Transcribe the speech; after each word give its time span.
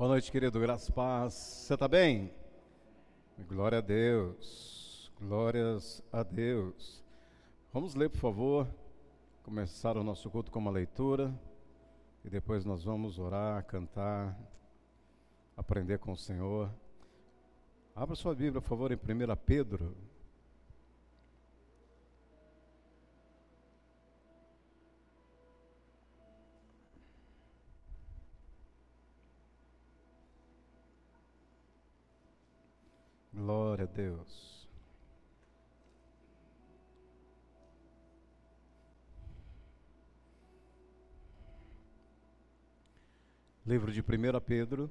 Boa 0.00 0.08
noite, 0.08 0.32
querido. 0.32 0.58
Graças 0.58 0.88
e 0.88 0.92
paz. 0.92 1.34
Você 1.34 1.74
está 1.74 1.86
bem? 1.86 2.32
Glória 3.46 3.76
a 3.76 3.80
Deus. 3.82 5.12
Glórias 5.20 6.02
a 6.10 6.22
Deus. 6.22 7.04
Vamos 7.70 7.94
ler, 7.94 8.08
por 8.08 8.16
favor. 8.16 8.66
Começar 9.42 9.98
o 9.98 10.02
nosso 10.02 10.30
culto 10.30 10.50
com 10.50 10.58
uma 10.58 10.70
leitura. 10.70 11.30
E 12.24 12.30
depois 12.30 12.64
nós 12.64 12.82
vamos 12.82 13.18
orar, 13.18 13.62
cantar, 13.66 14.40
aprender 15.54 15.98
com 15.98 16.12
o 16.12 16.16
Senhor. 16.16 16.70
Abra 17.94 18.16
sua 18.16 18.34
Bíblia, 18.34 18.62
por 18.62 18.68
favor, 18.68 18.90
em 18.90 18.94
1 18.94 19.36
Pedro. 19.44 19.94
Glória 33.40 33.84
a 33.84 33.88
Deus. 33.88 34.68
Livro 43.64 43.90
de 43.90 44.02
1 44.02 44.42
Pedro. 44.42 44.90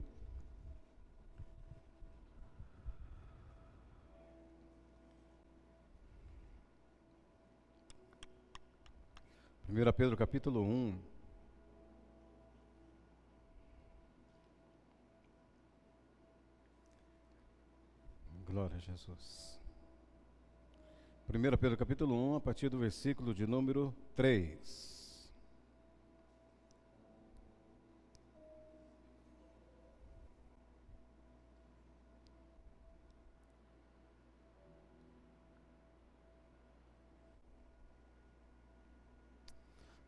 Primeira 9.68 9.94
Pedro 9.94 10.18
capítulo 10.18 10.64
1. 10.64 11.09
Glória 18.50 18.78
a 18.78 18.80
Jesus. 18.80 19.62
1 21.30 21.58
Pedro 21.58 21.78
capítulo 21.78 22.16
1, 22.34 22.36
a 22.38 22.42
partir 22.42 22.68
do 22.68 22.80
versículo 22.80 23.32
de 23.32 23.46
número 23.46 23.94
3. 24.16 25.32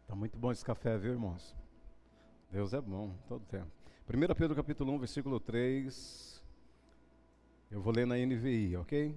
Está 0.01 0.15
muito 0.15 0.35
bom 0.35 0.51
esse 0.51 0.65
café, 0.65 0.97
viu, 0.97 1.11
irmãos? 1.11 1.55
Deus 2.49 2.73
é 2.73 2.81
bom, 2.81 3.13
todo 3.27 3.45
tempo. 3.45 3.71
1 4.09 4.33
Pedro 4.33 4.55
capítulo 4.55 4.91
1, 4.93 4.97
versículo 4.97 5.39
3 5.39 6.40
eu 7.71 7.81
vou 7.81 7.93
ler 7.93 8.05
na 8.05 8.17
NVI, 8.17 8.75
ok? 8.75 9.15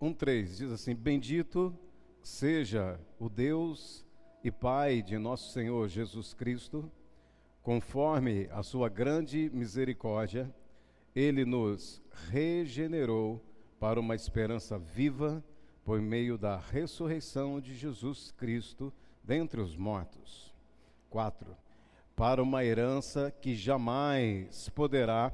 1,3 0.00 0.44
diz 0.56 0.70
assim: 0.70 0.94
Bendito 0.94 1.76
seja 2.22 2.98
o 3.18 3.28
Deus 3.28 4.06
e 4.44 4.50
Pai 4.50 5.02
de 5.02 5.18
nosso 5.18 5.52
Senhor 5.52 5.88
Jesus 5.88 6.32
Cristo, 6.32 6.90
conforme 7.62 8.48
a 8.52 8.62
sua 8.62 8.88
grande 8.88 9.50
misericórdia, 9.52 10.54
ele 11.14 11.44
nos 11.44 12.00
regenerou 12.28 13.44
para 13.80 13.98
uma 13.98 14.14
esperança 14.14 14.78
viva 14.78 15.44
por 15.84 16.00
meio 16.00 16.38
da 16.38 16.56
ressurreição 16.56 17.60
de 17.60 17.74
Jesus 17.74 18.30
Cristo 18.30 18.92
dentre 19.24 19.60
os 19.60 19.74
mortos. 19.74 20.54
4 21.10 21.69
para 22.20 22.42
uma 22.42 22.62
herança 22.62 23.32
que 23.40 23.54
jamais 23.54 24.68
poderá 24.74 25.32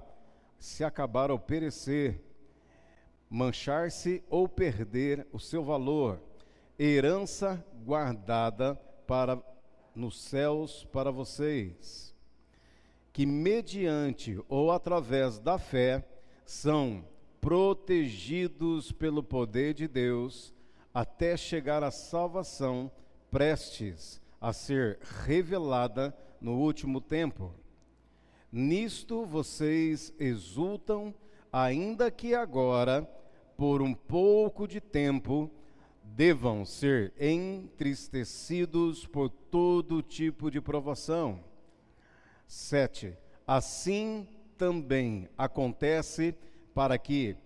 se 0.56 0.84
acabar 0.84 1.32
ou 1.32 1.36
perecer, 1.36 2.22
manchar-se 3.28 4.22
ou 4.30 4.48
perder 4.48 5.26
o 5.32 5.40
seu 5.40 5.64
valor, 5.64 6.20
herança 6.78 7.60
guardada 7.84 8.76
para 9.04 9.36
nos 9.96 10.20
céus 10.20 10.84
para 10.92 11.10
vocês, 11.10 12.14
que 13.12 13.26
mediante 13.26 14.40
ou 14.48 14.70
através 14.70 15.40
da 15.40 15.58
fé 15.58 16.06
são 16.44 17.04
protegidos 17.40 18.92
pelo 18.92 19.24
poder 19.24 19.74
de 19.74 19.88
Deus 19.88 20.54
até 20.94 21.36
chegar 21.36 21.82
à 21.82 21.90
salvação 21.90 22.88
prestes 23.28 24.22
a 24.40 24.52
ser 24.52 25.00
revelada 25.24 26.16
no 26.40 26.58
último 26.58 27.00
tempo. 27.00 27.52
Nisto 28.50 29.24
vocês 29.24 30.12
exultam, 30.18 31.14
ainda 31.52 32.10
que 32.10 32.34
agora, 32.34 33.08
por 33.56 33.82
um 33.82 33.92
pouco 33.92 34.66
de 34.66 34.80
tempo, 34.80 35.50
devam 36.02 36.64
ser 36.64 37.12
entristecidos 37.18 39.06
por 39.06 39.28
todo 39.28 40.02
tipo 40.02 40.50
de 40.50 40.60
provação. 40.60 41.40
7. 42.46 43.16
Assim 43.46 44.26
também 44.56 45.28
acontece 45.36 46.34
para 46.74 46.96
que 46.98 47.36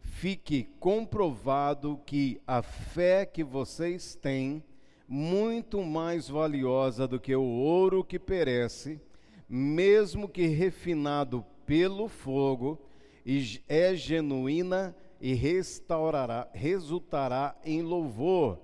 fique 0.00 0.64
comprovado 0.80 2.00
que 2.04 2.40
a 2.46 2.62
fé 2.62 3.24
que 3.24 3.44
vocês 3.44 4.14
têm 4.16 4.62
muito 5.08 5.82
mais 5.82 6.28
valiosa 6.28 7.08
do 7.08 7.18
que 7.18 7.34
o 7.34 7.42
ouro 7.42 8.04
que 8.04 8.18
perece, 8.18 9.00
mesmo 9.48 10.28
que 10.28 10.46
refinado 10.46 11.44
pelo 11.64 12.08
fogo, 12.08 12.78
é 13.66 13.94
genuína 13.94 14.94
e 15.20 15.32
restaurará, 15.32 16.48
resultará 16.52 17.56
em 17.64 17.82
louvor, 17.82 18.58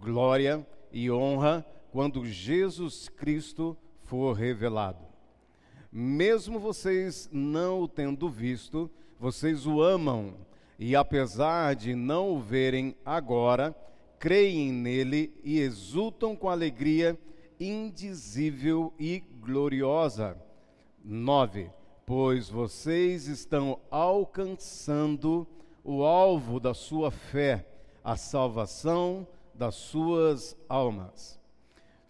glória 0.00 0.66
e 0.92 1.10
honra 1.10 1.66
quando 1.90 2.26
Jesus 2.26 3.08
Cristo 3.08 3.76
for 4.02 4.34
revelado. 4.34 5.04
Mesmo 5.90 6.58
vocês 6.58 7.28
não 7.32 7.80
o 7.80 7.88
tendo 7.88 8.28
visto, 8.28 8.90
vocês 9.18 9.66
o 9.66 9.80
amam, 9.80 10.34
e 10.78 10.94
apesar 10.94 11.74
de 11.74 11.94
não 11.94 12.34
o 12.34 12.40
verem 12.40 12.94
agora, 13.04 13.74
creem 14.18 14.72
nele 14.72 15.32
e 15.44 15.58
exultam 15.58 16.34
com 16.34 16.48
alegria 16.48 17.18
indizível 17.58 18.92
e 18.98 19.22
gloriosa. 19.40 20.36
9. 21.04 21.70
Pois 22.04 22.48
vocês 22.48 23.26
estão 23.26 23.80
alcançando 23.90 25.46
o 25.82 26.04
alvo 26.04 26.58
da 26.58 26.74
sua 26.74 27.10
fé, 27.10 27.66
a 28.02 28.16
salvação 28.16 29.26
das 29.54 29.74
suas 29.74 30.56
almas. 30.68 31.38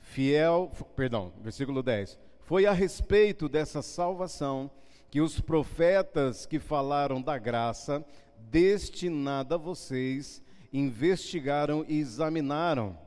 Fiel, 0.00 0.70
perdão, 0.94 1.32
versículo 1.42 1.82
10. 1.82 2.18
Foi 2.40 2.64
a 2.64 2.72
respeito 2.72 3.48
dessa 3.48 3.82
salvação 3.82 4.70
que 5.10 5.20
os 5.20 5.40
profetas 5.40 6.46
que 6.46 6.58
falaram 6.58 7.20
da 7.20 7.38
graça 7.38 8.04
destinada 8.50 9.56
a 9.56 9.58
vocês 9.58 10.42
investigaram 10.72 11.84
e 11.88 11.98
examinaram, 11.98 12.98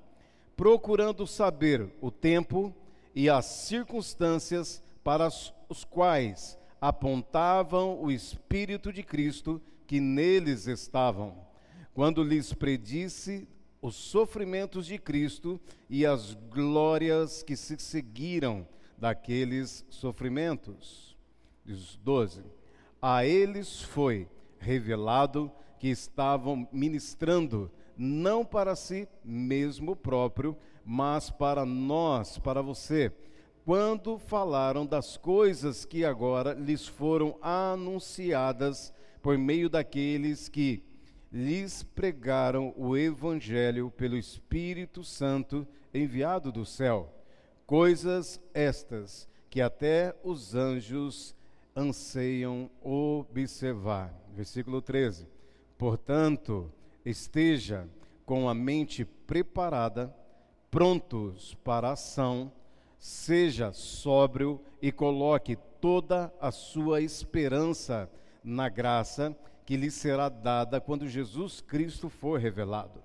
procurando 0.56 1.25
saber 1.25 1.90
o 2.02 2.12
tempo 2.12 2.74
e 3.16 3.30
as 3.30 3.46
circunstâncias 3.46 4.84
para 5.03 5.28
os 5.68 5.84
quais 5.84 6.58
apontavam 6.81 8.02
o 8.02 8.12
Espírito 8.12 8.92
de 8.92 9.03
Cristo 9.03 9.62
que 9.86 10.00
neles 10.00 10.68
estavam, 10.68 11.36
quando 11.94 12.24
lhes 12.24 12.53
predisse 12.53 13.48
os 13.81 13.96
sofrimentos 13.96 14.86
de 14.86 14.98
Cristo 14.98 15.59
e 15.90 16.06
as 16.06 16.34
glórias 16.34 17.42
que 17.44 17.56
se 17.56 17.78
seguiram 17.80 18.68
daqueles 18.98 19.86
sofrimentos. 19.90 21.18
12. 22.04 22.44
A 23.01 23.25
eles 23.25 23.81
foi 23.81 24.28
revelado 24.60 25.51
que 25.80 25.88
estavam 25.88 26.68
ministrando, 26.72 27.72
não 27.98 28.46
para 28.46 28.76
si 28.76 29.08
mesmo 29.24 29.96
próprio, 29.96 30.56
mas 30.86 31.30
para 31.30 31.66
nós, 31.66 32.38
para 32.38 32.62
você, 32.62 33.12
quando 33.66 34.18
falaram 34.18 34.86
das 34.86 35.16
coisas 35.16 35.86
que 35.86 36.04
agora 36.04 36.54
lhes 36.54 36.88
foram 36.88 37.38
anunciadas 37.42 38.94
por 39.22 39.38
meio 39.38 39.70
daqueles 39.70 40.50
que 40.50 40.84
lhes 41.31 41.84
pregaram 41.84 42.74
o 42.76 42.98
Evangelho 42.98 43.92
pelo 43.92 44.18
Espírito 44.18 45.04
Santo 45.04 45.68
enviado 45.94 46.52
do 46.52 46.66
céu. 46.66 47.14
Coisas 47.66 48.42
estas 48.54 49.28
que 49.50 49.62
até 49.62 50.16
os 50.24 50.56
anjos 50.56 51.36
anseiam 51.76 52.70
observar. 52.81 54.14
Versículo 54.36 54.81
13. 54.81 55.28
Portanto, 55.80 56.70
esteja 57.06 57.88
com 58.26 58.50
a 58.50 58.54
mente 58.54 59.06
preparada, 59.06 60.14
prontos 60.70 61.56
para 61.64 61.88
a 61.88 61.94
ação, 61.94 62.52
seja 63.00 63.72
sóbrio 63.72 64.60
e 64.81 64.92
coloque 64.92 65.58
toda 65.80 66.34
a 66.42 66.52
sua 66.52 67.00
esperança 67.00 68.12
na 68.44 68.68
graça 68.68 69.34
que 69.66 69.78
lhe 69.78 69.90
será 69.90 70.28
dada 70.28 70.81
quando 70.81 71.08
Jesus 71.08 71.62
Cristo 71.62 72.10
for 72.10 72.42
revelado. 72.42 73.02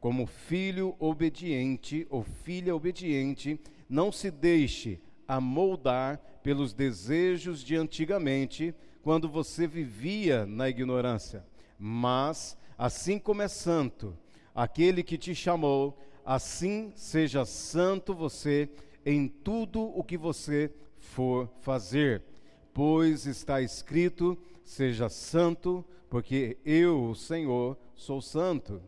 Como 0.00 0.26
filho 0.26 0.96
obediente 0.98 2.08
ou 2.10 2.24
filha 2.24 2.74
obediente, 2.74 3.60
não 3.88 4.10
se 4.10 4.32
deixe 4.32 5.00
amoldar 5.28 6.20
pelos 6.42 6.74
desejos 6.74 7.62
de 7.62 7.76
antigamente, 7.76 8.74
quando 9.00 9.28
você 9.28 9.64
vivia 9.64 10.44
na 10.44 10.68
ignorância. 10.68 11.48
Mas, 11.80 12.56
assim 12.76 13.18
como 13.18 13.40
é 13.40 13.48
santo 13.48 14.16
aquele 14.54 15.02
que 15.02 15.16
te 15.16 15.34
chamou, 15.34 15.96
assim 16.24 16.92
seja 16.94 17.44
santo 17.44 18.14
você 18.14 18.68
em 19.04 19.26
tudo 19.26 19.80
o 19.80 20.04
que 20.04 20.18
você 20.18 20.70
for 20.98 21.48
fazer. 21.60 22.22
Pois 22.72 23.26
está 23.26 23.60
escrito: 23.60 24.38
seja 24.62 25.08
santo, 25.08 25.84
porque 26.08 26.58
eu, 26.64 27.10
o 27.10 27.14
Senhor, 27.14 27.76
sou 27.94 28.20
santo. 28.20 28.82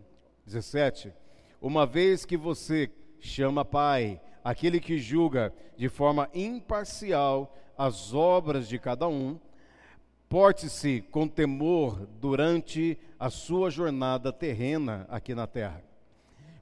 17. 0.45 1.13
Uma 1.61 1.87
vez 1.87 2.25
que 2.25 2.37
você 2.37 2.91
chama 3.21 3.65
Pai, 3.65 4.21
aquele 4.43 4.81
que 4.81 4.99
julga 4.99 5.55
de 5.77 5.89
forma 5.89 6.29
imparcial 6.35 7.57
as 7.79 8.13
obras 8.13 8.69
de 8.69 8.79
cada 8.79 9.09
um, 9.09 9.39
porte-se 10.33 11.05
com 11.11 11.29
temor 11.29 12.09
durante 12.19 12.97
a 13.21 13.29
sua 13.29 13.69
jornada 13.69 14.33
terrena 14.33 15.07
aqui 15.11 15.35
na 15.35 15.47
terra. 15.47 15.85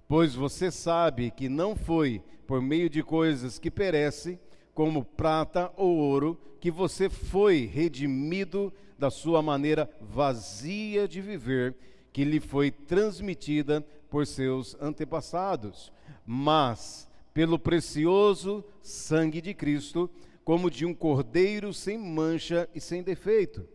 Pois 0.08 0.34
você 0.34 0.72
sabe 0.72 1.31
que 1.31 1.49
não 1.49 1.76
foi 1.76 2.20
por 2.49 2.61
meio 2.61 2.90
de 2.90 3.00
coisas 3.00 3.61
que 3.61 3.70
perecem, 3.70 4.40
como 4.75 5.05
prata 5.05 5.70
ou 5.76 5.99
ouro, 5.99 6.37
que 6.58 6.69
você 6.69 7.08
foi 7.08 7.64
redimido 7.64 8.72
da 8.99 9.08
sua 9.08 9.40
maneira 9.40 9.88
vazia 10.00 11.06
de 11.06 11.20
viver, 11.20 11.76
que 12.12 12.25
lhe 12.25 12.40
foi 12.40 12.73
transmitida 12.73 13.87
por 14.11 14.26
seus 14.26 14.76
antepassados, 14.81 15.93
mas 16.26 17.08
pelo 17.32 17.56
precioso 17.56 18.64
sangue 18.82 19.40
de 19.40 19.55
Cristo, 19.55 20.11
como 20.50 20.69
de 20.69 20.85
um 20.85 20.93
cordeiro 20.93 21.73
sem 21.73 21.97
mancha 21.97 22.69
e 22.75 22.81
sem 22.81 23.05
defeito, 23.05 23.69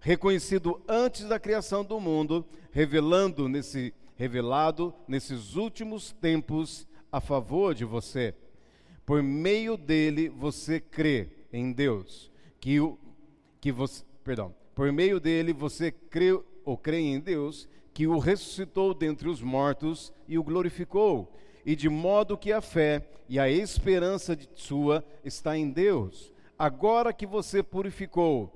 reconhecido 0.00 0.80
antes 0.88 1.28
da 1.28 1.38
criação 1.38 1.84
do 1.84 2.00
mundo, 2.00 2.42
revelando 2.70 3.50
nesse 3.50 3.92
revelado 4.16 4.94
nesses 5.06 5.56
últimos 5.56 6.10
tempos 6.10 6.88
a 7.12 7.20
favor 7.20 7.74
de 7.74 7.84
você. 7.84 8.34
Por 9.04 9.22
meio 9.22 9.76
dele 9.76 10.30
você 10.30 10.80
crê 10.80 11.28
em 11.52 11.70
Deus, 11.70 12.32
que 12.58 12.80
o 12.80 12.98
que 13.60 13.70
você, 13.70 14.02
perdão, 14.24 14.54
por 14.74 14.90
meio 14.90 15.20
dele 15.20 15.52
você 15.52 15.92
crê 15.92 16.32
ou 16.64 16.78
crê 16.78 16.98
em 16.98 17.20
Deus, 17.20 17.68
que 17.92 18.06
o 18.06 18.18
ressuscitou 18.18 18.94
dentre 18.94 19.28
os 19.28 19.42
mortos 19.42 20.14
e 20.26 20.38
o 20.38 20.42
glorificou, 20.42 21.30
e 21.64 21.76
de 21.76 21.88
modo 21.88 22.36
que 22.36 22.52
a 22.52 22.60
fé 22.60 23.06
e 23.28 23.38
a 23.38 23.48
esperança 23.48 24.34
de 24.34 24.48
sua 24.54 25.04
está 25.24 25.56
em 25.56 25.70
Deus. 25.70 26.32
Agora 26.58 27.12
que 27.12 27.26
você 27.26 27.62
purificou 27.62 28.52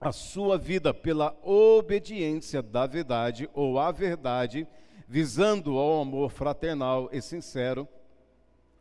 a 0.00 0.12
sua 0.12 0.58
vida 0.58 0.92
pela 0.92 1.36
obediência 1.42 2.62
da 2.62 2.86
verdade 2.86 3.48
ou 3.54 3.78
à 3.78 3.90
verdade, 3.90 4.66
visando 5.08 5.78
ao 5.78 6.02
amor 6.02 6.30
fraternal 6.30 7.08
e 7.12 7.22
sincero, 7.22 7.88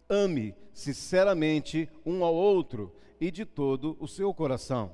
ame 0.09 0.55
sinceramente 0.73 1.89
um 2.05 2.23
ao 2.23 2.33
outro 2.33 2.93
e 3.19 3.31
de 3.31 3.45
todo 3.45 3.95
o 3.99 4.07
seu 4.07 4.33
coração, 4.33 4.91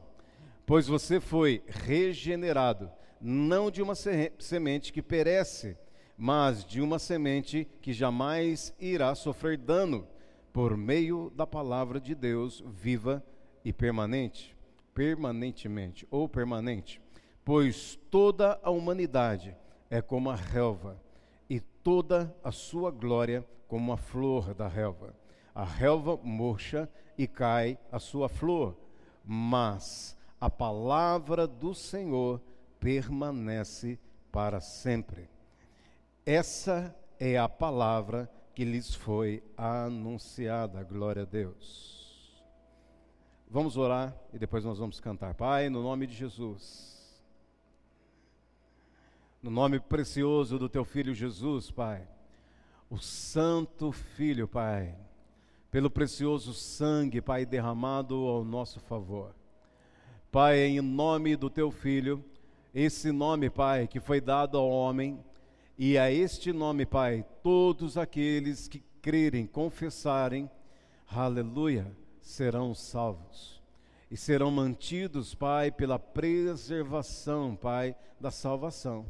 pois 0.65 0.87
você 0.87 1.19
foi 1.19 1.63
regenerado, 1.65 2.91
não 3.19 3.71
de 3.71 3.81
uma 3.81 3.95
semente 3.95 4.93
que 4.93 5.01
perece, 5.01 5.75
mas 6.21 6.65
de 6.65 6.81
uma 6.81 6.99
semente 6.99 7.65
que 7.81 7.93
jamais 7.93 8.75
irá 8.77 9.15
sofrer 9.15 9.57
dano, 9.57 10.05
por 10.51 10.75
meio 10.75 11.31
da 11.33 11.47
palavra 11.47 11.97
de 11.97 12.13
Deus 12.13 12.61
viva 12.67 13.23
e 13.63 13.71
permanente, 13.71 14.53
permanentemente 14.93 16.05
ou 16.11 16.27
permanente, 16.27 17.01
pois 17.45 17.97
toda 18.11 18.59
a 18.61 18.69
humanidade 18.69 19.55
é 19.89 20.01
como 20.01 20.29
a 20.29 20.35
relva 20.35 21.01
e 21.49 21.61
toda 21.61 22.35
a 22.43 22.51
sua 22.51 22.91
glória 22.91 23.45
como 23.65 23.93
a 23.93 23.97
flor 23.97 24.53
da 24.53 24.67
relva. 24.67 25.15
A 25.55 25.63
relva 25.63 26.19
murcha 26.21 26.89
e 27.17 27.27
cai 27.27 27.79
a 27.89 27.97
sua 27.97 28.27
flor, 28.27 28.75
mas 29.23 30.17
a 30.39 30.49
palavra 30.49 31.47
do 31.47 31.73
Senhor 31.73 32.41
permanece 32.77 33.97
para 34.33 34.59
sempre. 34.59 35.38
Essa 36.31 36.95
é 37.19 37.39
a 37.39 37.49
palavra 37.49 38.29
que 38.53 38.63
lhes 38.63 38.93
foi 38.93 39.41
anunciada. 39.57 40.83
Glória 40.83 41.23
a 41.23 41.25
Deus. 41.25 42.39
Vamos 43.49 43.77
orar 43.77 44.15
e 44.31 44.37
depois 44.37 44.63
nós 44.63 44.77
vamos 44.77 44.99
cantar. 44.99 45.33
Pai, 45.33 45.69
no 45.69 45.81
nome 45.81 46.05
de 46.05 46.13
Jesus. 46.13 47.19
No 49.41 49.49
nome 49.49 49.79
precioso 49.79 50.59
do 50.59 50.69
teu 50.69 50.85
filho 50.85 51.15
Jesus, 51.15 51.71
Pai. 51.71 52.07
O 52.91 52.99
santo 52.99 53.91
filho, 53.91 54.47
Pai. 54.47 54.95
Pelo 55.71 55.89
precioso 55.89 56.53
sangue, 56.53 57.21
Pai, 57.21 57.43
derramado 57.43 58.13
ao 58.27 58.45
nosso 58.45 58.79
favor. 58.81 59.33
Pai, 60.31 60.59
em 60.59 60.79
nome 60.79 61.35
do 61.35 61.49
teu 61.49 61.71
filho, 61.71 62.23
esse 62.71 63.11
nome, 63.11 63.49
Pai, 63.49 63.87
que 63.87 63.99
foi 63.99 64.21
dado 64.21 64.59
ao 64.59 64.69
homem, 64.69 65.19
e 65.81 65.97
a 65.97 66.11
este 66.11 66.51
nome, 66.51 66.85
Pai, 66.85 67.25
todos 67.41 67.97
aqueles 67.97 68.67
que 68.67 68.83
crerem, 69.01 69.47
confessarem, 69.47 70.51
aleluia, 71.09 71.89
serão 72.19 72.75
salvos. 72.75 73.63
E 74.11 74.17
serão 74.17 74.51
mantidos, 74.51 75.33
Pai, 75.33 75.71
pela 75.71 75.97
preservação, 75.97 77.55
Pai, 77.55 77.95
da 78.19 78.29
salvação. 78.29 79.05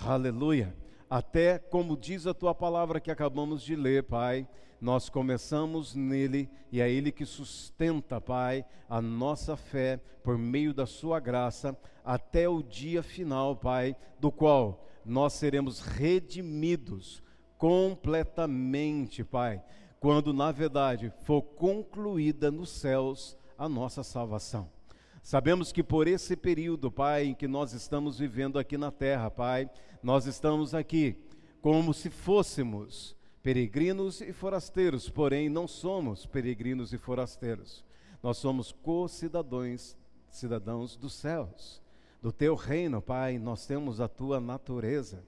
Aleluia. 0.00 0.72
Até 1.10 1.58
como 1.58 1.96
diz 1.96 2.24
a 2.28 2.32
tua 2.32 2.54
palavra 2.54 3.00
que 3.00 3.10
acabamos 3.10 3.60
de 3.60 3.74
ler, 3.74 4.04
Pai, 4.04 4.46
nós 4.80 5.08
começamos 5.08 5.96
nele 5.96 6.48
e 6.70 6.80
é 6.80 6.88
ele 6.88 7.10
que 7.10 7.26
sustenta, 7.26 8.20
Pai, 8.20 8.64
a 8.88 9.02
nossa 9.02 9.56
fé 9.56 10.00
por 10.22 10.38
meio 10.38 10.72
da 10.72 10.86
sua 10.86 11.18
graça 11.18 11.76
até 12.04 12.48
o 12.48 12.62
dia 12.62 13.02
final, 13.02 13.56
Pai, 13.56 13.96
do 14.20 14.30
qual 14.30 14.86
nós 15.06 15.34
seremos 15.34 15.80
redimidos 15.80 17.22
completamente, 17.56 19.24
Pai, 19.24 19.62
quando 20.00 20.32
na 20.32 20.52
verdade 20.52 21.12
for 21.24 21.42
concluída 21.42 22.50
nos 22.50 22.70
céus 22.70 23.36
a 23.56 23.68
nossa 23.68 24.02
salvação. 24.02 24.70
Sabemos 25.22 25.72
que 25.72 25.82
por 25.82 26.06
esse 26.06 26.36
período, 26.36 26.90
Pai, 26.90 27.24
em 27.24 27.34
que 27.34 27.48
nós 27.48 27.72
estamos 27.72 28.18
vivendo 28.18 28.58
aqui 28.58 28.76
na 28.76 28.92
terra, 28.92 29.30
Pai, 29.30 29.68
nós 30.02 30.26
estamos 30.26 30.74
aqui 30.74 31.16
como 31.60 31.92
se 31.92 32.10
fôssemos 32.10 33.16
peregrinos 33.42 34.20
e 34.20 34.32
forasteiros, 34.32 35.08
porém 35.08 35.48
não 35.48 35.66
somos 35.66 36.26
peregrinos 36.26 36.92
e 36.92 36.98
forasteiros. 36.98 37.84
Nós 38.22 38.38
somos 38.38 38.70
co-cidadãos, 38.70 39.96
cidadãos 40.30 40.96
dos 40.96 41.14
céus, 41.14 41.82
do 42.26 42.32
teu 42.32 42.56
reino, 42.56 43.00
Pai, 43.00 43.38
nós 43.38 43.66
temos 43.66 44.00
a 44.00 44.08
tua 44.08 44.40
natureza. 44.40 45.22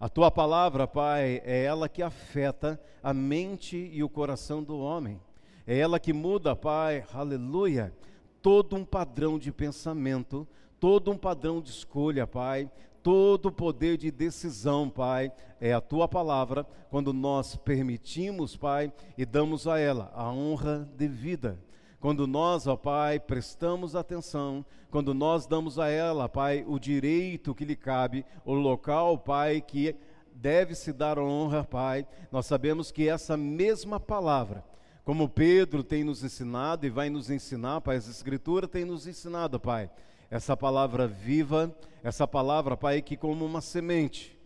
A 0.00 0.08
tua 0.08 0.28
palavra, 0.28 0.88
Pai, 0.88 1.40
é 1.44 1.62
ela 1.62 1.88
que 1.88 2.02
afeta 2.02 2.80
a 3.00 3.14
mente 3.14 3.76
e 3.76 4.02
o 4.02 4.08
coração 4.08 4.60
do 4.60 4.76
homem. 4.76 5.20
É 5.64 5.78
ela 5.78 6.00
que 6.00 6.12
muda, 6.12 6.56
Pai, 6.56 7.04
aleluia, 7.14 7.94
todo 8.42 8.74
um 8.74 8.84
padrão 8.84 9.38
de 9.38 9.52
pensamento, 9.52 10.44
todo 10.80 11.12
um 11.12 11.16
padrão 11.16 11.60
de 11.60 11.70
escolha, 11.70 12.26
Pai, 12.26 12.68
todo 13.04 13.46
o 13.46 13.52
poder 13.52 13.96
de 13.96 14.10
decisão, 14.10 14.90
Pai, 14.90 15.30
é 15.60 15.72
a 15.72 15.80
tua 15.80 16.08
palavra, 16.08 16.66
quando 16.90 17.12
nós 17.12 17.54
permitimos, 17.54 18.56
Pai, 18.56 18.92
e 19.16 19.24
damos 19.24 19.68
a 19.68 19.78
ela 19.78 20.10
a 20.12 20.28
honra 20.32 20.90
devida. 20.96 21.56
Quando 22.02 22.26
nós, 22.26 22.66
ó 22.66 22.74
Pai, 22.74 23.20
prestamos 23.20 23.94
atenção, 23.94 24.66
quando 24.90 25.14
nós 25.14 25.46
damos 25.46 25.78
a 25.78 25.88
ela, 25.88 26.28
Pai, 26.28 26.64
o 26.66 26.76
direito 26.76 27.54
que 27.54 27.64
lhe 27.64 27.76
cabe, 27.76 28.26
o 28.44 28.54
local, 28.54 29.16
Pai, 29.16 29.60
que 29.60 29.94
deve 30.34 30.74
se 30.74 30.92
dar 30.92 31.16
honra, 31.16 31.62
Pai, 31.62 32.04
nós 32.32 32.44
sabemos 32.44 32.90
que 32.90 33.08
essa 33.08 33.36
mesma 33.36 34.00
palavra 34.00 34.64
como 35.04 35.28
Pedro 35.28 35.84
tem 35.84 36.02
nos 36.02 36.24
ensinado 36.24 36.84
e 36.84 36.90
vai 36.90 37.08
nos 37.08 37.30
ensinar, 37.30 37.80
Pai, 37.80 37.98
as 37.98 38.08
Escrituras 38.08 38.68
têm 38.68 38.84
nos 38.84 39.06
ensinado, 39.06 39.60
Pai, 39.60 39.88
essa 40.28 40.56
palavra 40.56 41.06
viva, 41.06 41.72
essa 42.02 42.26
palavra, 42.26 42.76
Pai, 42.76 43.00
que 43.00 43.16
como 43.16 43.46
uma 43.46 43.60
semente 43.60 44.36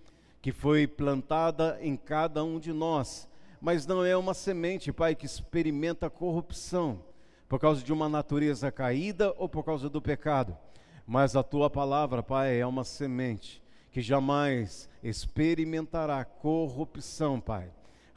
que 0.42 0.52
foi 0.52 0.86
plantada 0.86 1.78
em 1.80 1.96
cada 1.96 2.44
um 2.44 2.60
de 2.60 2.74
nós, 2.74 3.26
mas 3.62 3.86
não 3.86 4.04
é 4.04 4.14
uma 4.14 4.34
semente, 4.34 4.92
Pai, 4.92 5.14
que 5.14 5.24
experimenta 5.24 6.10
corrupção, 6.10 7.00
por 7.48 7.60
causa 7.60 7.82
de 7.82 7.92
uma 7.92 8.08
natureza 8.08 8.70
caída 8.70 9.34
ou 9.38 9.48
por 9.48 9.64
causa 9.64 9.88
do 9.88 10.00
pecado. 10.02 10.56
Mas 11.06 11.36
a 11.36 11.42
tua 11.42 11.70
palavra, 11.70 12.22
Pai, 12.22 12.58
é 12.58 12.66
uma 12.66 12.84
semente 12.84 13.62
que 13.92 14.02
jamais 14.02 14.90
experimentará 15.02 16.24
corrupção, 16.24 17.40
Pai. 17.40 17.70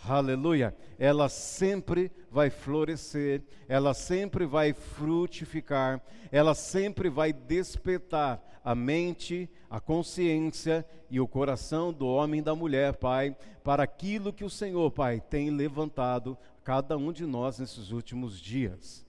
Aleluia. 0.03 0.75
Ela 0.97 1.29
sempre 1.29 2.11
vai 2.31 2.49
florescer, 2.49 3.41
ela 3.67 3.93
sempre 3.93 4.45
vai 4.45 4.73
frutificar, 4.73 6.01
ela 6.31 6.53
sempre 6.53 7.09
vai 7.09 7.31
despertar 7.31 8.43
a 8.63 8.73
mente, 8.75 9.49
a 9.69 9.79
consciência 9.79 10.85
e 11.09 11.19
o 11.19 11.27
coração 11.27 11.93
do 11.93 12.07
homem 12.07 12.39
e 12.39 12.43
da 12.43 12.55
mulher, 12.55 12.95
Pai, 12.97 13.35
para 13.63 13.83
aquilo 13.83 14.33
que 14.33 14.43
o 14.43 14.49
Senhor, 14.49 14.91
Pai, 14.91 15.21
tem 15.21 15.49
levantado 15.49 16.37
cada 16.63 16.97
um 16.97 17.11
de 17.11 17.25
nós 17.25 17.59
nesses 17.59 17.91
últimos 17.91 18.39
dias. 18.39 19.05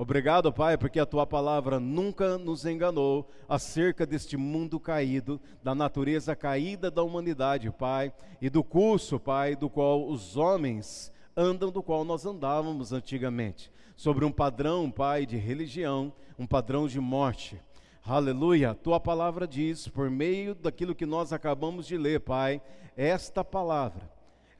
Obrigado, 0.00 0.50
Pai, 0.50 0.78
porque 0.78 0.98
a 0.98 1.04
tua 1.04 1.26
palavra 1.26 1.78
nunca 1.78 2.38
nos 2.38 2.64
enganou 2.64 3.28
acerca 3.46 4.06
deste 4.06 4.34
mundo 4.34 4.80
caído, 4.80 5.38
da 5.62 5.74
natureza 5.74 6.34
caída 6.34 6.90
da 6.90 7.02
humanidade, 7.02 7.70
Pai, 7.70 8.10
e 8.40 8.48
do 8.48 8.64
curso, 8.64 9.20
Pai, 9.20 9.54
do 9.54 9.68
qual 9.68 10.08
os 10.08 10.38
homens 10.38 11.12
andam, 11.36 11.70
do 11.70 11.82
qual 11.82 12.02
nós 12.02 12.24
andávamos 12.24 12.94
antigamente, 12.94 13.70
sobre 13.94 14.24
um 14.24 14.32
padrão, 14.32 14.90
Pai, 14.90 15.26
de 15.26 15.36
religião, 15.36 16.10
um 16.38 16.46
padrão 16.46 16.88
de 16.88 16.98
morte. 16.98 17.60
Aleluia. 18.02 18.74
Tua 18.74 18.98
palavra 18.98 19.46
diz, 19.46 19.86
por 19.86 20.08
meio 20.08 20.54
daquilo 20.54 20.94
que 20.94 21.04
nós 21.04 21.30
acabamos 21.30 21.86
de 21.86 21.98
ler, 21.98 22.20
Pai, 22.20 22.62
esta 22.96 23.44
palavra, 23.44 24.10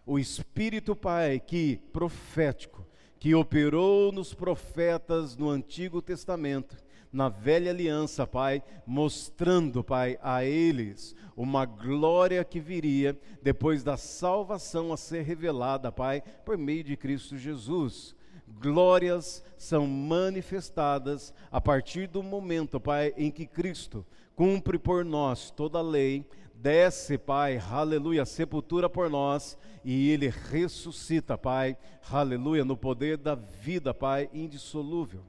o 0.05 0.19
Espírito, 0.19 0.95
Pai, 0.95 1.41
que 1.41 1.79
profético, 1.95 2.90
que 3.21 3.35
operou 3.35 4.11
nos 4.11 4.33
profetas 4.33 5.37
no 5.37 5.51
Antigo 5.51 6.01
Testamento, 6.01 6.75
na 7.13 7.29
velha 7.29 7.71
aliança, 7.71 8.27
Pai, 8.27 8.63
mostrando, 8.87 9.85
Pai, 9.85 10.19
a 10.23 10.43
eles 10.43 11.15
uma 11.37 11.67
glória 11.67 12.43
que 12.43 12.59
viria 12.59 13.19
depois 13.43 13.85
da 13.85 13.99
salvação 13.99 14.91
a 14.91 14.97
ser 14.97 15.23
revelada, 15.23 15.93
Pai, 15.93 16.23
por 16.47 16.57
meio 16.57 16.83
de 16.83 16.97
Cristo 16.97 17.37
Jesus. 17.37 18.17
Glórias 18.59 19.45
são 19.59 19.87
manifestadas 19.87 21.35
a 21.53 21.61
partir 21.61 22.07
do 22.07 22.23
momento, 22.23 22.81
Pai, 22.81 23.13
em 23.19 23.31
que 23.31 23.47
Cristo 23.47 24.05
cumpre 24.35 24.79
por 24.79 25.05
nós 25.05 25.51
toda 25.51 25.79
a 25.79 25.83
lei, 25.83 26.25
desce, 26.61 27.17
Pai, 27.17 27.59
aleluia, 27.59 28.25
sepultura 28.25 28.89
por 28.89 29.09
nós 29.09 29.57
e 29.83 30.11
ele 30.11 30.29
ressuscita, 30.29 31.39
Pai, 31.39 31.77
aleluia, 32.11 32.65
no 32.65 32.77
poder 32.77 33.17
da 33.17 33.35
vida, 33.35 33.95
Pai, 33.95 34.29
indissolúvel, 34.33 35.23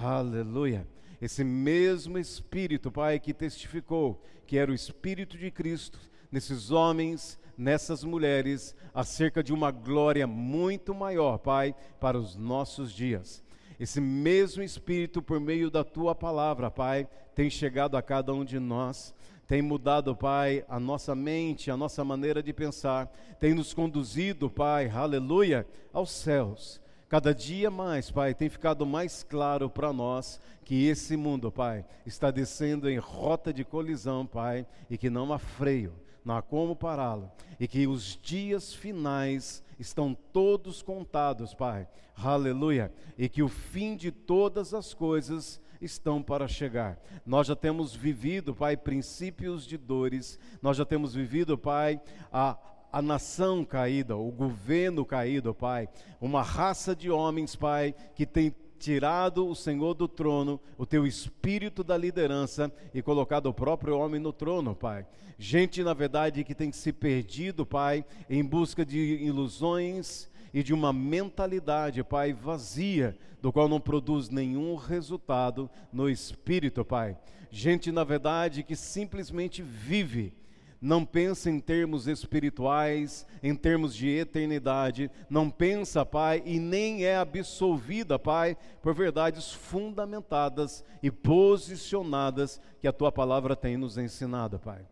aleluia. 0.00 0.86
Esse 1.20 1.44
mesmo 1.44 2.18
Espírito, 2.18 2.90
Pai, 2.90 3.20
que 3.20 3.32
testificou 3.32 4.22
que 4.46 4.58
era 4.58 4.70
o 4.70 4.74
Espírito 4.74 5.38
de 5.38 5.50
Cristo 5.50 5.98
nesses 6.30 6.70
homens, 6.70 7.38
nessas 7.56 8.02
mulheres, 8.04 8.74
acerca 8.92 9.42
de 9.42 9.52
uma 9.52 9.70
glória 9.70 10.26
muito 10.26 10.94
maior, 10.94 11.38
Pai, 11.38 11.74
para 12.00 12.18
os 12.18 12.36
nossos 12.36 12.92
dias. 12.92 13.42
Esse 13.78 14.00
mesmo 14.00 14.62
Espírito, 14.62 15.22
por 15.22 15.38
meio 15.38 15.70
da 15.70 15.84
tua 15.84 16.14
palavra, 16.14 16.70
Pai, 16.70 17.08
tem 17.34 17.48
chegado 17.48 17.96
a 17.96 18.02
cada 18.02 18.32
um 18.32 18.44
de 18.44 18.58
nós 18.58 19.14
tem 19.46 19.62
mudado, 19.62 20.14
Pai, 20.14 20.64
a 20.68 20.80
nossa 20.80 21.14
mente, 21.14 21.70
a 21.70 21.76
nossa 21.76 22.04
maneira 22.04 22.42
de 22.42 22.52
pensar, 22.52 23.06
tem 23.38 23.54
nos 23.54 23.72
conduzido, 23.72 24.50
Pai, 24.50 24.88
aleluia, 24.88 25.66
aos 25.92 26.10
céus. 26.10 26.80
Cada 27.08 27.32
dia 27.32 27.70
mais, 27.70 28.10
Pai, 28.10 28.34
tem 28.34 28.48
ficado 28.48 28.84
mais 28.84 29.22
claro 29.22 29.70
para 29.70 29.92
nós 29.92 30.40
que 30.64 30.86
esse 30.88 31.16
mundo, 31.16 31.52
Pai, 31.52 31.84
está 32.04 32.32
descendo 32.32 32.90
em 32.90 32.98
rota 32.98 33.52
de 33.52 33.64
colisão, 33.64 34.26
Pai, 34.26 34.66
e 34.90 34.98
que 34.98 35.08
não 35.08 35.32
há 35.32 35.38
freio, 35.38 35.92
não 36.24 36.36
há 36.36 36.42
como 36.42 36.74
pará-lo, 36.74 37.30
e 37.60 37.68
que 37.68 37.86
os 37.86 38.18
dias 38.20 38.74
finais 38.74 39.62
estão 39.78 40.12
todos 40.32 40.82
contados, 40.82 41.54
Pai, 41.54 41.86
aleluia, 42.16 42.92
e 43.16 43.28
que 43.28 43.44
o 43.44 43.48
fim 43.48 43.94
de 43.94 44.10
todas 44.10 44.74
as 44.74 44.92
coisas 44.92 45.60
estão 45.80 46.22
para 46.22 46.48
chegar. 46.48 46.98
Nós 47.24 47.46
já 47.46 47.56
temos 47.56 47.94
vivido, 47.94 48.54
Pai, 48.54 48.76
princípios 48.76 49.66
de 49.66 49.76
dores, 49.76 50.38
nós 50.62 50.76
já 50.76 50.84
temos 50.84 51.14
vivido, 51.14 51.56
Pai, 51.56 52.00
a, 52.32 52.56
a 52.92 53.02
nação 53.02 53.64
caída, 53.64 54.16
o 54.16 54.30
governo 54.30 55.04
caído, 55.04 55.54
Pai, 55.54 55.88
uma 56.20 56.42
raça 56.42 56.94
de 56.94 57.10
homens, 57.10 57.54
Pai, 57.54 57.94
que 58.14 58.24
tem 58.26 58.54
tirado 58.78 59.46
o 59.46 59.54
Senhor 59.54 59.94
do 59.94 60.06
trono, 60.06 60.60
o 60.76 60.86
teu 60.86 61.06
espírito 61.06 61.82
da 61.82 61.96
liderança 61.96 62.70
e 62.92 63.02
colocado 63.02 63.46
o 63.46 63.54
próprio 63.54 63.98
homem 63.98 64.20
no 64.20 64.32
trono, 64.32 64.74
Pai. 64.74 65.06
Gente, 65.38 65.82
na 65.82 65.92
verdade, 65.92 66.44
que 66.44 66.54
tem 66.54 66.72
se 66.72 66.92
perdido, 66.92 67.66
Pai, 67.66 68.04
em 68.28 68.44
busca 68.44 68.84
de 68.84 68.98
ilusões 68.98 70.28
e 70.56 70.62
de 70.62 70.72
uma 70.72 70.90
mentalidade, 70.90 72.02
Pai, 72.02 72.32
vazia, 72.32 73.14
do 73.42 73.52
qual 73.52 73.68
não 73.68 73.78
produz 73.78 74.30
nenhum 74.30 74.74
resultado 74.74 75.68
no 75.92 76.08
espírito, 76.08 76.82
Pai. 76.82 77.14
Gente, 77.50 77.92
na 77.92 78.02
verdade, 78.02 78.62
que 78.62 78.74
simplesmente 78.74 79.60
vive, 79.60 80.32
não 80.80 81.04
pensa 81.04 81.50
em 81.50 81.60
termos 81.60 82.06
espirituais, 82.06 83.26
em 83.42 83.54
termos 83.54 83.94
de 83.94 84.08
eternidade, 84.08 85.10
não 85.28 85.50
pensa, 85.50 86.06
Pai, 86.06 86.42
e 86.46 86.58
nem 86.58 87.04
é 87.04 87.18
absolvida, 87.18 88.18
Pai, 88.18 88.56
por 88.80 88.94
verdades 88.94 89.52
fundamentadas 89.52 90.82
e 91.02 91.10
posicionadas 91.10 92.58
que 92.80 92.88
a 92.88 92.92
tua 92.94 93.12
palavra 93.12 93.54
tem 93.54 93.76
nos 93.76 93.98
ensinado, 93.98 94.58
Pai. 94.58 94.86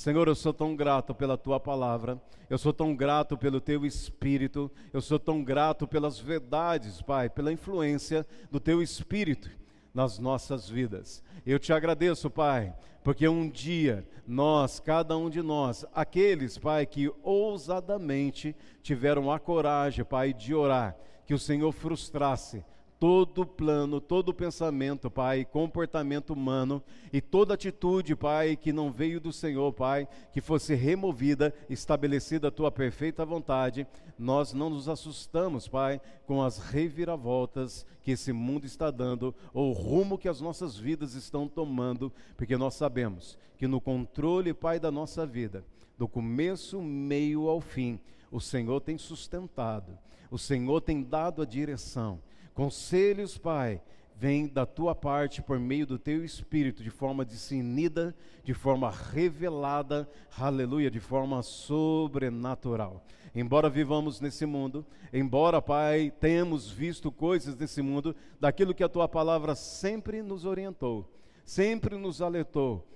Senhor, 0.00 0.28
eu 0.28 0.34
sou 0.34 0.54
tão 0.54 0.74
grato 0.74 1.14
pela 1.14 1.36
tua 1.36 1.60
palavra, 1.60 2.18
eu 2.48 2.56
sou 2.56 2.72
tão 2.72 2.96
grato 2.96 3.36
pelo 3.36 3.60
teu 3.60 3.84
espírito, 3.84 4.70
eu 4.94 5.02
sou 5.02 5.18
tão 5.18 5.44
grato 5.44 5.86
pelas 5.86 6.18
verdades, 6.18 7.02
Pai, 7.02 7.28
pela 7.28 7.52
influência 7.52 8.26
do 8.50 8.58
teu 8.58 8.80
espírito 8.80 9.50
nas 9.92 10.18
nossas 10.18 10.66
vidas. 10.66 11.22
Eu 11.44 11.58
te 11.58 11.70
agradeço, 11.70 12.30
Pai, 12.30 12.74
porque 13.04 13.28
um 13.28 13.46
dia 13.46 14.08
nós, 14.26 14.80
cada 14.80 15.18
um 15.18 15.28
de 15.28 15.42
nós, 15.42 15.84
aqueles, 15.94 16.56
Pai, 16.56 16.86
que 16.86 17.12
ousadamente 17.22 18.56
tiveram 18.82 19.30
a 19.30 19.38
coragem, 19.38 20.02
Pai, 20.02 20.32
de 20.32 20.54
orar, 20.54 20.96
que 21.26 21.34
o 21.34 21.38
Senhor 21.38 21.70
frustrasse 21.72 22.64
todo 23.00 23.46
plano, 23.46 23.98
todo 23.98 24.34
pensamento, 24.34 25.10
Pai, 25.10 25.46
comportamento 25.46 26.34
humano 26.34 26.82
e 27.10 27.18
toda 27.18 27.54
atitude, 27.54 28.14
Pai, 28.14 28.56
que 28.56 28.74
não 28.74 28.92
veio 28.92 29.18
do 29.18 29.32
Senhor, 29.32 29.72
Pai, 29.72 30.06
que 30.34 30.42
fosse 30.42 30.74
removida, 30.74 31.54
estabelecida 31.70 32.48
a 32.48 32.50
tua 32.50 32.70
perfeita 32.70 33.24
vontade. 33.24 33.86
Nós 34.18 34.52
não 34.52 34.68
nos 34.68 34.86
assustamos, 34.86 35.66
Pai, 35.66 35.98
com 36.26 36.42
as 36.42 36.58
reviravoltas 36.58 37.86
que 38.02 38.10
esse 38.10 38.34
mundo 38.34 38.66
está 38.66 38.90
dando 38.90 39.34
ou 39.54 39.70
o 39.70 39.72
rumo 39.72 40.18
que 40.18 40.28
as 40.28 40.42
nossas 40.42 40.76
vidas 40.76 41.14
estão 41.14 41.48
tomando, 41.48 42.12
porque 42.36 42.58
nós 42.58 42.74
sabemos 42.74 43.38
que 43.56 43.66
no 43.66 43.80
controle, 43.80 44.52
Pai, 44.52 44.78
da 44.78 44.90
nossa 44.90 45.24
vida, 45.24 45.64
do 45.96 46.06
começo, 46.06 46.82
meio 46.82 47.48
ao 47.48 47.62
fim, 47.62 47.98
o 48.30 48.40
Senhor 48.40 48.80
tem 48.82 48.98
sustentado, 48.98 49.98
o 50.30 50.36
Senhor 50.36 50.82
tem 50.82 51.02
dado 51.02 51.40
a 51.40 51.46
direção. 51.46 52.20
Conselhos, 52.54 53.38
Pai, 53.38 53.80
vêm 54.20 54.46
da 54.46 54.66
tua 54.66 54.94
parte 54.94 55.40
por 55.40 55.58
meio 55.58 55.86
do 55.86 55.98
teu 55.98 56.22
espírito, 56.22 56.82
de 56.82 56.90
forma 56.90 57.24
discernida, 57.24 58.14
de 58.44 58.52
forma 58.52 58.90
revelada, 58.90 60.06
aleluia, 60.38 60.90
de 60.90 61.00
forma 61.00 61.42
sobrenatural. 61.42 63.02
Embora 63.34 63.70
vivamos 63.70 64.20
nesse 64.20 64.44
mundo, 64.44 64.84
embora, 65.10 65.62
Pai, 65.62 66.12
tenhamos 66.20 66.70
visto 66.70 67.10
coisas 67.10 67.54
desse 67.54 67.80
mundo, 67.80 68.14
daquilo 68.38 68.74
que 68.74 68.84
a 68.84 68.88
tua 68.88 69.08
palavra 69.08 69.54
sempre 69.54 70.22
nos 70.22 70.44
orientou, 70.44 71.10
sempre 71.44 71.96
nos 71.96 72.20
alertou. 72.20 72.86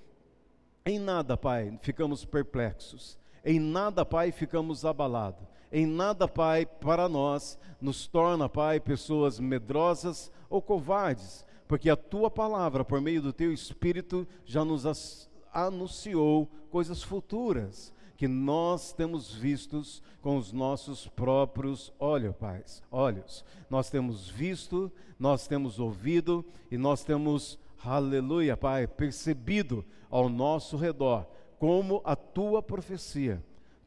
Em 0.85 0.99
nada, 0.99 1.39
Pai, 1.39 1.79
ficamos 1.81 2.25
perplexos. 2.27 3.19
Em 3.43 3.59
nada, 3.59 4.05
Pai, 4.05 4.31
ficamos 4.31 4.85
abalados 4.85 5.54
em 5.73 5.87
nada, 5.87 6.29
Pai, 6.29 6.67
para 6.67 7.09
nós 7.09 7.59
nos 7.81 8.07
torna, 8.07 8.49
Pai, 8.49 8.81
pessoas 8.81 9.41
medrosas 9.41 10.31
ou 10.49 10.63
covardes, 10.63 11.45
porque 11.67 11.91
a 11.91 11.97
tua 11.97 12.31
palavra, 12.31 12.85
por 12.85 13.01
meio 13.01 13.21
do 13.21 13.33
teu 13.33 13.53
espírito, 13.53 14.27
já 14.45 14.65
nos 14.65 15.29
anunciou 15.53 16.49
coisas 16.71 17.03
futuras 17.03 17.93
que 18.17 18.29
nós 18.29 18.93
temos 18.93 19.35
vistos 19.35 20.03
com 20.23 20.37
os 20.37 20.53
nossos 20.53 21.09
próprios 21.09 21.93
olhos, 21.99 22.35
Pai, 22.37 22.63
olhos. 22.91 23.45
Nós 23.69 23.91
temos 23.91 24.29
visto, 24.29 24.91
nós 25.19 25.47
temos 25.47 25.81
ouvido 25.81 26.45
e 26.71 26.79
nós 26.79 27.03
temos, 27.03 27.59
aleluia, 27.85 28.57
Pai, 28.57 28.87
percebido 28.87 29.85
ao 30.11 30.29
nosso 30.29 30.77
redor 30.77 31.27
como 31.59 32.01
a 32.05 32.15
tua 32.15 32.63
profecia 32.63 33.43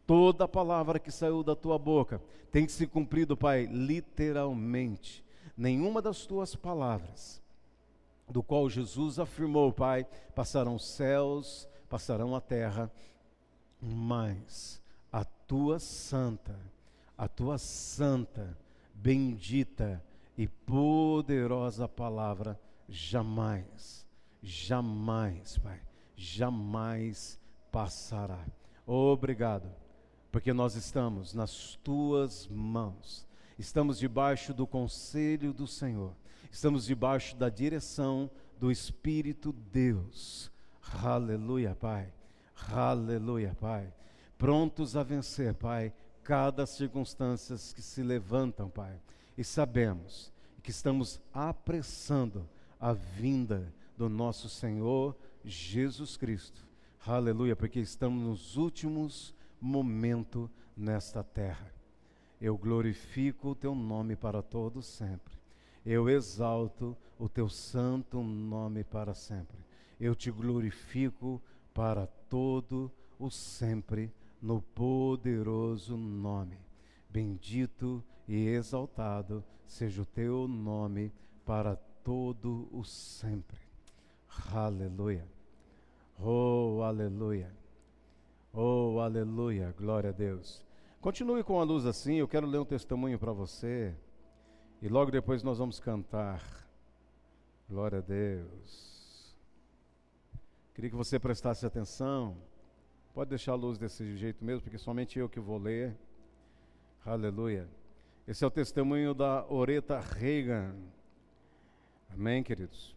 Toda 0.08 0.48
palavra 0.48 1.00
que 1.00 1.12
saiu 1.12 1.44
da 1.44 1.54
tua 1.54 1.78
boca 1.78 2.22
tem 2.50 2.66
que 2.66 2.72
se 2.72 2.88
cumprido, 2.88 3.36
Pai, 3.36 3.66
literalmente. 3.66 5.24
nenhuma 5.56 6.02
das 6.02 6.26
tuas 6.26 6.56
palavras, 6.56 7.42
do 8.30 8.42
qual 8.42 8.70
Jesus 8.70 9.20
afirmou, 9.20 9.74
Pai, 9.74 10.06
passarão 10.34 10.76
os 10.76 10.88
céus, 10.88 11.68
passarão 11.90 12.34
a 12.34 12.40
terra, 12.42 12.90
mas 13.82 14.82
a 15.12 15.26
tua 15.26 15.78
santa, 15.80 16.56
a 17.18 17.28
tua 17.28 17.58
santa, 17.58 18.58
bendita 18.94 20.02
e 20.38 20.48
poderosa 20.48 21.88
palavra 21.88 22.58
jamais, 22.88 24.06
jamais, 24.42 25.58
Pai, 25.58 25.82
jamais 26.16 27.38
passará. 27.72 28.46
Obrigado, 28.86 29.70
porque 30.32 30.54
nós 30.54 30.76
estamos 30.76 31.34
nas 31.34 31.78
tuas 31.84 32.48
mãos, 32.48 33.26
estamos 33.58 33.98
debaixo 33.98 34.54
do 34.54 34.68
conselho 34.68 35.54
do 35.54 35.68
Senhor, 35.68 36.14
estamos 36.52 36.86
debaixo 36.86 37.36
da 37.36 37.50
direção 37.50 38.30
do 38.60 38.72
Espírito 38.72 39.54
Deus. 39.72 40.52
Aleluia, 41.04 41.76
Pai. 41.76 42.12
Aleluia, 42.72 43.56
Pai. 43.60 43.94
Prontos 44.38 44.96
a 44.96 45.04
vencer, 45.04 45.54
Pai, 45.54 45.94
cada 46.24 46.66
circunstância 46.66 47.56
que 47.74 47.82
se 47.82 48.02
levantam, 48.04 48.70
Pai. 48.70 49.00
E 49.38 49.44
sabemos 49.44 50.32
que 50.62 50.72
estamos 50.72 51.20
apressando 51.34 52.48
a 52.80 52.94
vinda 52.94 53.74
do 53.98 54.10
nosso 54.10 54.50
Senhor 54.50 55.16
Jesus 55.44 56.18
Cristo. 56.18 56.66
Aleluia, 57.06 57.56
porque 57.56 57.80
estamos 57.80 58.22
nos 58.22 58.58
últimos 58.58 59.34
momentos 59.60 60.50
nesta 60.76 61.24
terra. 61.24 61.72
Eu 62.40 62.58
glorifico 62.58 63.50
o 63.50 63.56
teu 63.56 63.74
nome 63.74 64.16
para 64.16 64.42
todos 64.42 64.86
sempre. 64.86 65.36
Eu 65.86 66.10
exalto 66.10 66.96
o 67.18 67.28
teu 67.28 67.50
santo 67.50 68.22
nome 68.22 68.84
para 68.84 69.14
sempre. 69.14 69.58
Eu 70.00 70.14
te 70.14 70.30
glorifico 70.30 71.42
para 71.74 72.06
todo 72.30 72.92
o 73.18 73.30
sempre 73.30 74.12
no 74.42 74.62
poderoso 74.62 75.98
nome. 75.98 76.58
Bendito 77.10 78.04
e 78.28 78.48
exaltado 78.48 79.44
seja 79.66 80.02
o 80.02 80.06
teu 80.06 80.48
nome 80.48 81.12
para 81.46 81.76
todo 82.04 82.68
o 82.72 82.84
sempre. 82.84 83.60
Aleluia. 84.54 85.26
Oh, 86.20 86.82
aleluia. 86.84 87.57
Oh, 88.60 89.00
aleluia. 89.00 89.72
Glória 89.78 90.10
a 90.10 90.12
Deus. 90.12 90.66
Continue 91.00 91.44
com 91.44 91.62
a 91.62 91.64
luz 91.64 91.86
assim. 91.86 92.16
Eu 92.16 92.28
quero 92.28 92.48
ler 92.48 92.58
um 92.58 92.66
testemunho 92.66 93.20
para 93.20 93.32
você. 93.32 93.96
E 94.82 94.88
logo 94.88 95.12
depois 95.12 95.44
nós 95.44 95.60
vamos 95.60 95.80
cantar. 95.80 96.42
Glória 97.70 98.00
a 98.00 98.02
Deus. 98.02 99.38
Queria 100.74 100.90
que 100.90 100.96
você 100.96 101.20
prestasse 101.20 101.68
atenção. 101.68 102.36
Pode 103.14 103.30
deixar 103.30 103.52
a 103.52 103.56
luz 103.56 103.78
desse 103.78 104.18
jeito 104.18 104.44
mesmo, 104.44 104.64
porque 104.64 104.80
somente 104.80 105.20
eu 105.20 105.30
que 105.30 105.40
vou 105.40 105.60
ler. 105.60 105.96
Aleluia. 107.06 107.70
Esse 108.28 108.44
é 108.44 108.48
o 108.48 108.52
testemunho 108.52 109.14
da 109.14 109.46
Oreta 109.48 110.00
Reagan. 110.00 110.74
Amém, 112.10 112.42
queridos? 112.42 112.96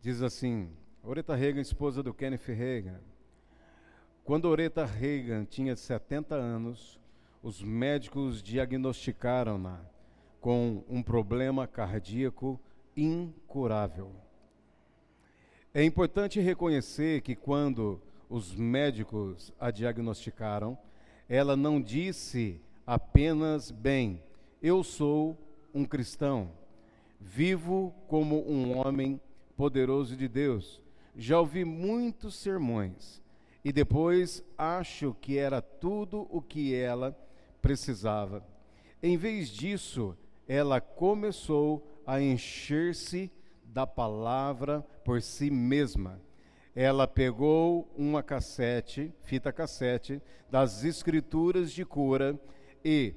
Diz 0.00 0.22
assim: 0.22 0.70
Oreta 1.02 1.34
Reagan, 1.34 1.60
esposa 1.60 2.02
do 2.02 2.14
Kenneth 2.14 2.46
Reagan. 2.46 3.02
Quando 4.24 4.46
Oreta 4.46 4.86
Reagan 4.86 5.44
tinha 5.44 5.76
70 5.76 6.34
anos, 6.34 6.98
os 7.42 7.62
médicos 7.62 8.42
diagnosticaram-na 8.42 9.82
com 10.40 10.82
um 10.88 11.02
problema 11.02 11.66
cardíaco 11.66 12.58
incurável. 12.96 14.10
É 15.74 15.84
importante 15.84 16.40
reconhecer 16.40 17.20
que 17.20 17.36
quando 17.36 18.00
os 18.30 18.56
médicos 18.56 19.52
a 19.60 19.70
diagnosticaram, 19.70 20.78
ela 21.28 21.54
não 21.54 21.78
disse 21.78 22.58
apenas 22.86 23.70
bem, 23.70 24.22
eu 24.62 24.82
sou 24.82 25.36
um 25.74 25.84
cristão, 25.84 26.50
vivo 27.20 27.94
como 28.08 28.42
um 28.50 28.78
homem 28.78 29.20
poderoso 29.54 30.16
de 30.16 30.28
Deus. 30.28 30.80
Já 31.14 31.38
ouvi 31.38 31.62
muitos 31.62 32.36
sermões 32.36 33.22
e 33.64 33.72
depois 33.72 34.44
acho 34.58 35.16
que 35.20 35.38
era 35.38 35.62
tudo 35.62 36.26
o 36.30 36.42
que 36.42 36.74
ela 36.74 37.16
precisava. 37.62 38.44
Em 39.02 39.16
vez 39.16 39.48
disso, 39.48 40.16
ela 40.46 40.80
começou 40.80 42.02
a 42.06 42.20
encher-se 42.20 43.30
da 43.64 43.86
palavra 43.86 44.82
por 45.04 45.22
si 45.22 45.50
mesma. 45.50 46.20
Ela 46.76 47.06
pegou 47.06 47.88
uma 47.96 48.22
cassete, 48.22 49.12
fita 49.22 49.52
cassete, 49.52 50.20
das 50.50 50.84
escrituras 50.84 51.72
de 51.72 51.84
cura 51.84 52.38
e 52.84 53.14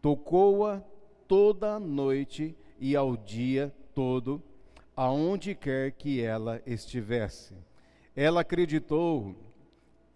tocou-a 0.00 0.82
toda 1.28 1.74
a 1.74 1.80
noite 1.80 2.56
e 2.78 2.96
ao 2.96 3.16
dia 3.16 3.74
todo, 3.94 4.42
aonde 4.96 5.54
quer 5.54 5.92
que 5.92 6.22
ela 6.22 6.62
estivesse. 6.64 7.54
Ela 8.14 8.40
acreditou, 8.40 9.34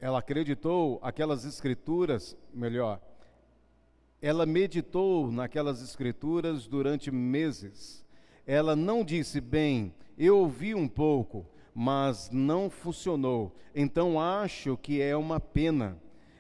ela 0.00 0.18
acreditou 0.18 0.98
aquelas 1.02 1.44
escrituras, 1.44 2.36
melhor, 2.52 3.00
ela 4.22 4.46
meditou 4.46 5.30
naquelas 5.30 5.82
escrituras 5.82 6.66
durante 6.66 7.10
meses. 7.10 8.04
Ela 8.46 8.74
não 8.74 9.04
disse, 9.04 9.40
bem, 9.40 9.94
eu 10.18 10.38
ouvi 10.38 10.74
um 10.74 10.88
pouco, 10.88 11.46
mas 11.74 12.28
não 12.30 12.68
funcionou, 12.68 13.54
então 13.74 14.20
acho 14.20 14.76
que 14.76 15.00
é 15.00 15.16
uma 15.16 15.38
pena. 15.38 15.96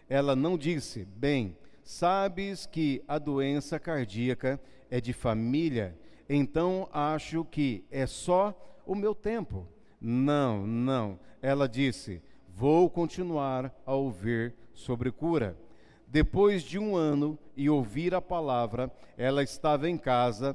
Ela 0.08 0.34
não 0.34 0.58
disse, 0.58 1.04
bem, 1.04 1.56
Sabes 1.90 2.66
que 2.66 3.02
a 3.08 3.18
doença 3.18 3.76
cardíaca 3.76 4.60
é 4.88 5.00
de 5.00 5.12
família, 5.12 5.98
então 6.28 6.88
acho 6.92 7.44
que 7.44 7.84
é 7.90 8.06
só 8.06 8.54
o 8.86 8.94
meu 8.94 9.12
tempo. 9.12 9.66
Não, 10.00 10.64
não. 10.64 11.18
Ela 11.42 11.68
disse: 11.68 12.22
Vou 12.60 12.90
continuar 12.90 13.74
a 13.86 13.94
ouvir 13.94 14.54
sobre 14.74 15.10
cura. 15.10 15.56
Depois 16.06 16.62
de 16.62 16.78
um 16.78 16.94
ano 16.94 17.38
e 17.56 17.70
ouvir 17.70 18.14
a 18.14 18.20
palavra, 18.20 18.92
ela 19.16 19.42
estava 19.42 19.88
em 19.88 19.96
casa 19.96 20.54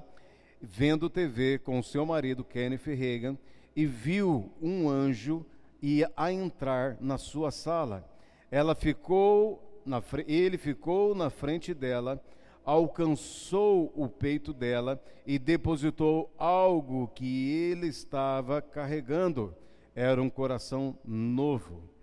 vendo 0.62 1.10
TV 1.10 1.58
com 1.58 1.82
seu 1.82 2.06
marido 2.06 2.44
Kenneth 2.44 2.86
Reagan 2.86 3.36
e 3.76 3.88
viu 3.88 4.52
um 4.62 4.88
anjo 4.88 5.44
ir 5.82 6.08
a 6.15 6.32
entrar 6.32 6.96
na 7.02 7.18
sua 7.18 7.50
sala. 7.50 8.08
Ela 8.52 8.76
ficou 8.76 9.82
na, 9.84 10.00
ele 10.28 10.60
ficou 10.60 11.15
na 11.15 11.32
frente 11.32 11.74
dela, 11.74 12.24
alcançou 12.63 13.91
o 13.96 14.08
peito 14.08 14.54
dela 14.54 15.04
e 15.26 15.39
depositou 15.39 16.32
algo 16.38 17.08
que 17.15 17.50
ele 17.50 17.88
estava 17.88 18.62
carregando. 18.62 19.56
Era 19.96 20.22
um 20.22 20.30
coração 20.30 20.96
novo. 21.04 21.95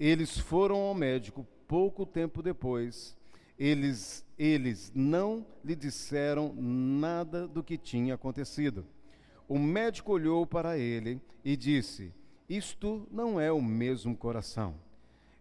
Eles 0.00 0.38
foram 0.38 0.76
ao 0.76 0.94
médico 0.94 1.46
pouco 1.68 2.06
tempo 2.06 2.42
depois. 2.42 3.14
Eles, 3.58 4.24
eles 4.38 4.90
não 4.94 5.46
lhe 5.62 5.76
disseram 5.76 6.54
nada 6.56 7.46
do 7.46 7.62
que 7.62 7.76
tinha 7.76 8.14
acontecido. 8.14 8.86
O 9.46 9.58
médico 9.58 10.12
olhou 10.12 10.46
para 10.46 10.78
ele 10.78 11.20
e 11.44 11.54
disse: 11.54 12.14
Isto 12.48 13.06
não 13.10 13.38
é 13.38 13.52
o 13.52 13.60
mesmo 13.60 14.16
coração. 14.16 14.74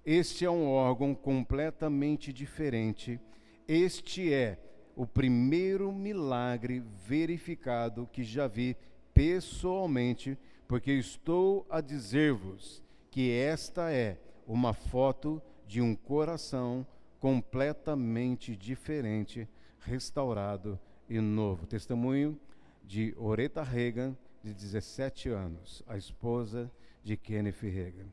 Este 0.06 0.43
é 0.43 0.50
um 0.50 0.67
órgão 0.67 1.15
completamente 1.15 2.34
diferente. 2.34 3.17
Este 3.65 4.34
é 4.34 4.60
o 4.93 5.08
primeiro 5.08 5.89
milagre 5.93 6.84
verificado 7.08 8.10
que 8.12 8.26
já 8.26 8.45
vi 8.45 8.76
pessoalmente, 9.13 10.38
porque 10.67 10.91
estou 10.91 11.65
a 11.69 11.80
dizer-vos 11.80 12.84
que 13.10 13.32
esta 13.32 13.89
é 13.89 14.17
uma 14.49 14.73
foto 14.73 15.39
de 15.67 15.79
um 15.79 15.95
coração 15.95 16.83
completamente 17.19 18.55
diferente, 18.55 19.47
restaurado 19.79 20.79
e 21.07 21.19
novo. 21.21 21.67
Testemunho 21.67 22.35
de 22.83 23.13
Oreta 23.15 23.62
Reagan, 23.62 24.17
de 24.43 24.51
17 24.51 25.29
anos, 25.29 25.83
a 25.88 25.97
esposa 25.97 26.71
de 27.03 27.15
Kenneth 27.15 27.62
Reagan. 27.62 28.07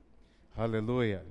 Aleluia. 0.54 1.24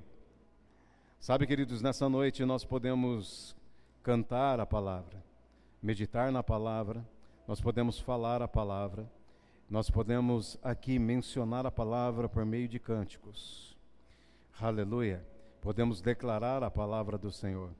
Sabe, 1.19 1.45
queridos, 1.45 1.83
nessa 1.83 2.09
noite 2.09 2.43
nós 2.43 2.65
podemos 2.65 3.55
cantar 4.01 4.59
a 4.59 4.65
palavra, 4.65 5.23
meditar 5.83 6.31
na 6.31 6.41
palavra, 6.41 7.07
nós 7.47 7.61
podemos 7.61 7.99
falar 7.99 8.41
a 8.41 8.47
palavra, 8.47 9.07
nós 9.69 9.87
podemos 9.87 10.57
aqui 10.63 10.97
mencionar 10.97 11.63
a 11.63 11.71
palavra 11.71 12.27
por 12.27 12.43
meio 12.43 12.67
de 12.67 12.79
cânticos. 12.79 13.74
Aleluia. 14.59 15.25
Podemos 15.61 16.01
declarar 16.01 16.63
a 16.63 16.71
palavra 16.71 17.17
do 17.17 17.31
Senhor. 17.31 17.71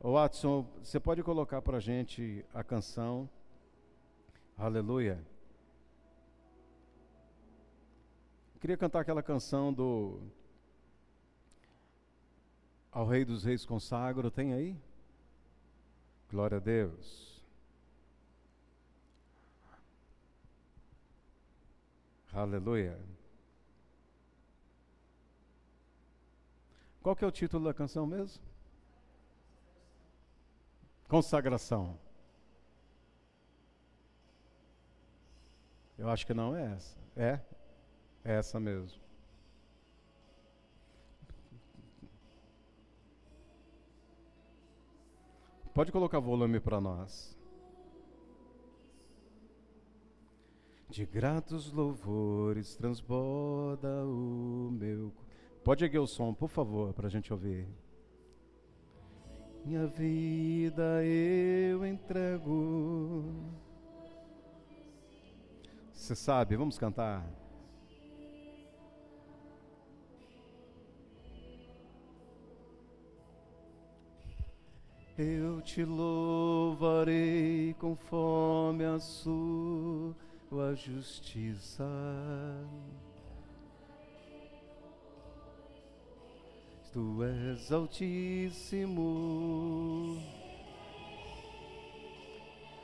Watson, 0.00 0.66
você 0.82 1.00
pode 1.00 1.22
colocar 1.22 1.60
para 1.60 1.78
a 1.78 1.80
gente 1.80 2.44
a 2.54 2.62
canção 2.62 3.28
Aleluia. 4.58 5.24
Queria 8.60 8.76
cantar 8.76 8.98
aquela 8.98 9.22
canção 9.22 9.72
do 9.72 10.20
Ao 12.90 13.06
Rei 13.06 13.24
dos 13.24 13.44
Reis 13.44 13.64
consagro, 13.64 14.32
tem 14.32 14.52
aí? 14.52 14.76
Glória 16.28 16.56
a 16.56 16.60
Deus. 16.60 17.40
Aleluia. 22.32 22.98
Qual 27.08 27.16
que 27.16 27.24
é 27.24 27.26
o 27.26 27.32
título 27.32 27.64
da 27.64 27.72
canção 27.72 28.06
mesmo? 28.06 28.42
Consagração. 31.08 31.98
Eu 35.96 36.10
acho 36.10 36.26
que 36.26 36.34
não 36.34 36.54
é 36.54 36.74
essa. 36.74 36.98
É? 37.16 37.40
É 38.22 38.34
essa 38.34 38.60
mesmo. 38.60 39.00
Pode 45.72 45.90
colocar 45.90 46.18
volume 46.20 46.60
para 46.60 46.78
nós. 46.78 47.34
De 50.90 51.06
gratos 51.06 51.72
louvores 51.72 52.76
transborda 52.76 54.04
o 54.04 54.68
meu. 54.70 55.10
Pode 55.68 55.84
erguer 55.84 55.98
o 55.98 56.06
som, 56.06 56.32
por 56.32 56.48
favor, 56.48 56.94
para 56.94 57.08
a 57.08 57.10
gente 57.10 57.30
ouvir. 57.30 57.68
Minha 59.66 59.86
vida 59.86 61.04
eu 61.04 61.84
entrego. 61.84 63.22
Você 65.92 66.14
sabe, 66.14 66.56
vamos 66.56 66.78
cantar. 66.78 67.22
Eu 75.18 75.60
te 75.60 75.84
louvarei 75.84 77.74
conforme 77.74 78.86
a 78.86 78.98
sua 78.98 80.14
justiça. 80.74 81.84
Tu 86.98 87.22
és 87.22 87.70
altíssimo. 87.70 89.06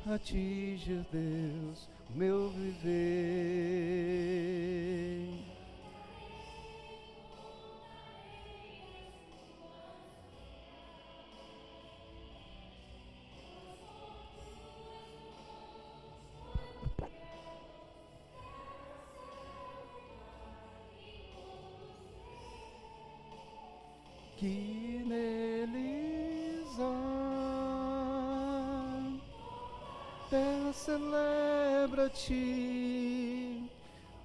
A 0.07 0.17
ti, 0.19 0.79
Deus, 1.11 1.89
meu 2.15 2.49
viver. 2.51 2.85
Que 24.45 25.03
neles 25.07 26.69
há. 26.79 26.85
Terra 30.29 30.73
celebra-te, 30.73 32.35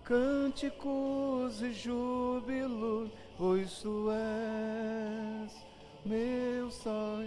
cânticos 0.03 1.62
e 1.62 1.71
júbilo, 1.71 3.10
pois 3.38 3.79
tu 3.82 4.10
és 4.12 5.65
meu 6.05 6.69
sol 6.69 7.23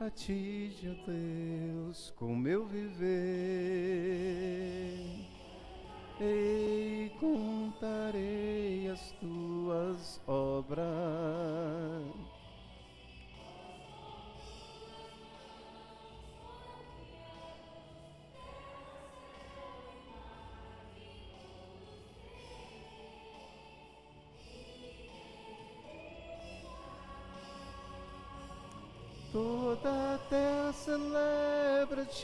e 0.00 0.04
a 0.04 0.10
ti, 0.10 0.72
ó 0.84 0.94
Deus, 1.10 2.12
com 2.16 2.36
meu 2.36 2.66
viver. 2.66 3.08
Ei, 6.20 7.12
contarei 7.20 8.88
as 8.90 9.12
tuas 9.20 10.20
obras. 10.26 10.97
Toda 29.38 30.14
a 30.14 30.18
terra 30.28 30.72
celebra-te 30.72 32.18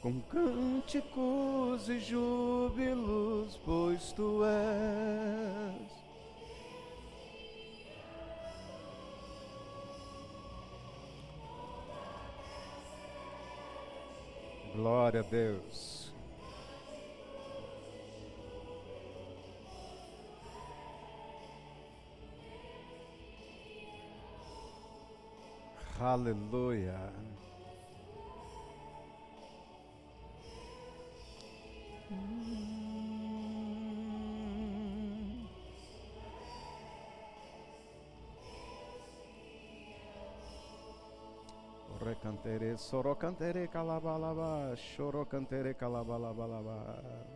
com 0.00 0.20
cânticos 0.20 1.88
e 1.88 1.98
júbilos, 1.98 3.58
pois 3.64 4.12
tu 4.12 4.44
és. 4.44 5.92
Glória 14.74 15.20
a 15.20 15.24
Deus. 15.24 16.01
Aleluia. 26.02 26.98
Recantere, 42.00 42.76
sorocantere, 42.76 43.68
calabalaba, 43.68 44.74
chorocantere, 44.74 45.76
calabalabalaba. 45.76 47.31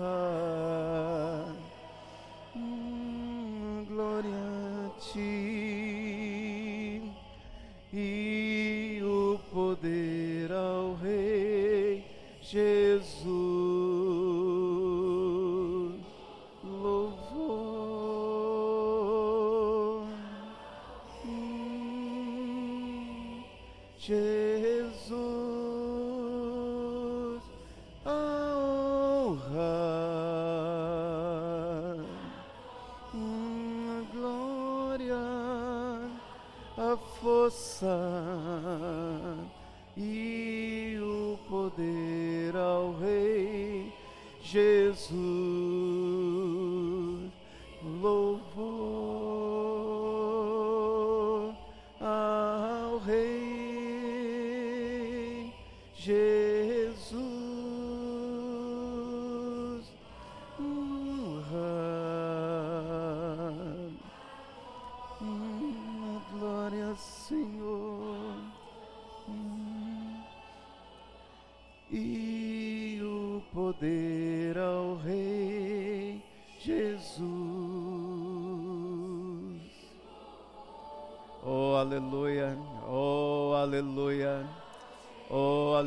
honra, 0.00 1.54
glória 3.88 4.38
a 4.86 4.88
ti. 5.00 5.49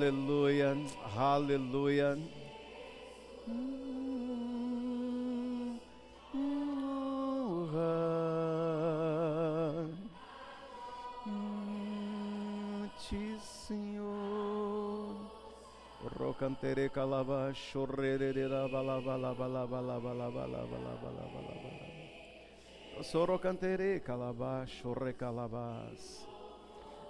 Aleluia, 0.03 0.75
aleluia. 1.15 2.17
Honra. 7.53 7.93
Ti, 12.99 13.37
Senhor. 13.39 15.15
Rocantere 16.19 16.89
calaba, 16.89 17.51
chorrerere 17.53 18.47
balaba, 18.67 19.15
laba, 19.17 19.47
laba, 19.47 19.79
laba, 19.79 20.13
laba, 20.13 20.43
laba, 20.43 20.77
laba, 20.83 21.09
laba, 21.11 21.39
laba. 21.47 23.03
Sorocantere 23.03 24.01
calaba, 24.01 24.65
chorre 24.65 25.15
calabas. 25.15 26.32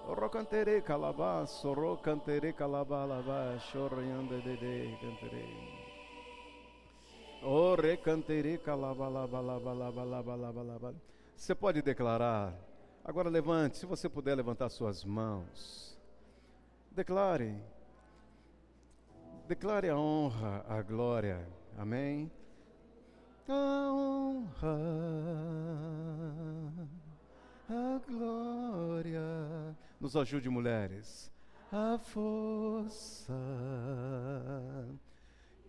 Rocantere 0.08 0.82
calabas, 0.82 1.50
sorocantere 1.50 2.54
calaba, 2.54 3.06
laba, 3.06 3.58
chorreando 3.60 4.42
de 4.42 4.58
de 4.58 4.98
cantere. 5.00 5.48
O 7.42 7.76
recantere 7.76 8.58
laba, 8.66 9.10
laba, 9.10 9.42
laba. 9.42 10.94
Você 11.36 11.56
pode 11.56 11.82
declarar. 11.82 12.54
Agora 13.04 13.30
levante, 13.30 13.78
se 13.78 13.86
você 13.86 14.08
puder 14.08 14.36
levantar 14.36 14.70
suas 14.70 15.04
mãos. 15.04 15.98
Declare. 16.92 17.60
Declare 19.48 19.90
a 19.90 19.98
honra, 19.98 20.66
a 20.68 20.82
glória. 20.82 21.46
Amém? 21.78 22.32
Honra, 23.50 24.78
Nos 30.14 30.22
ajude, 30.22 30.48
mulheres. 30.48 31.34
A 31.72 31.98
força 31.98 33.34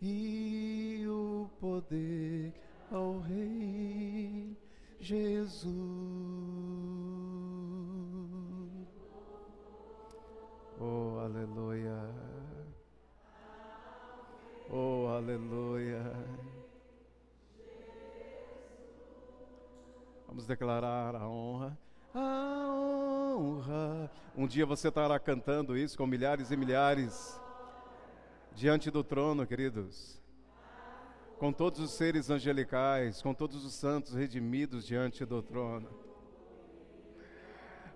e 0.03 1.03
o 1.09 1.49
poder 1.59 2.53
ao 2.91 3.21
Rei 3.21 4.55
Jesus. 5.01 5.73
Oh, 10.79 11.21
aleluia. 11.21 12.15
Oh, 14.69 15.07
aleluia. 15.09 16.03
Vamos 20.27 20.47
declarar 20.47 21.17
a 21.17 21.27
honra. 21.27 21.79
A 22.13 22.19
honra. 22.19 22.44
Um 24.37 24.49
dia 24.49 24.67
você 24.67 24.89
estará 24.89 25.17
cantando 25.21 25.79
isso 25.79 25.97
com 25.97 26.09
milhares 26.09 26.51
e 26.51 26.57
milhares 26.57 27.41
diante 28.53 28.91
do 28.91 29.05
trono, 29.05 29.47
queridos. 29.47 30.21
Com 31.39 31.53
todos 31.53 31.79
os 31.79 31.93
seres 31.93 32.31
angelicais, 32.31 33.23
com 33.23 33.33
todos 33.33 33.65
os 33.65 33.75
santos 33.75 34.13
redimidos 34.15 34.85
diante 34.85 35.25
do 35.25 35.41
trono. 35.41 35.89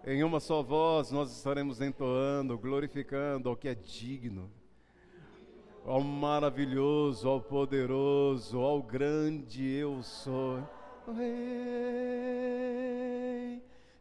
Em 0.06 0.22
uma 0.22 0.38
só 0.38 0.62
voz 0.62 1.10
nós 1.10 1.36
estaremos 1.36 1.80
entoando, 1.80 2.56
glorificando 2.56 3.48
ao 3.48 3.56
que 3.56 3.66
é 3.66 3.74
digno, 3.74 4.48
ao 5.84 6.00
maravilhoso, 6.00 7.28
ao 7.28 7.40
poderoso, 7.40 8.60
ao 8.60 8.80
grande 8.80 9.68
eu 9.68 10.04
sou. 10.04 10.62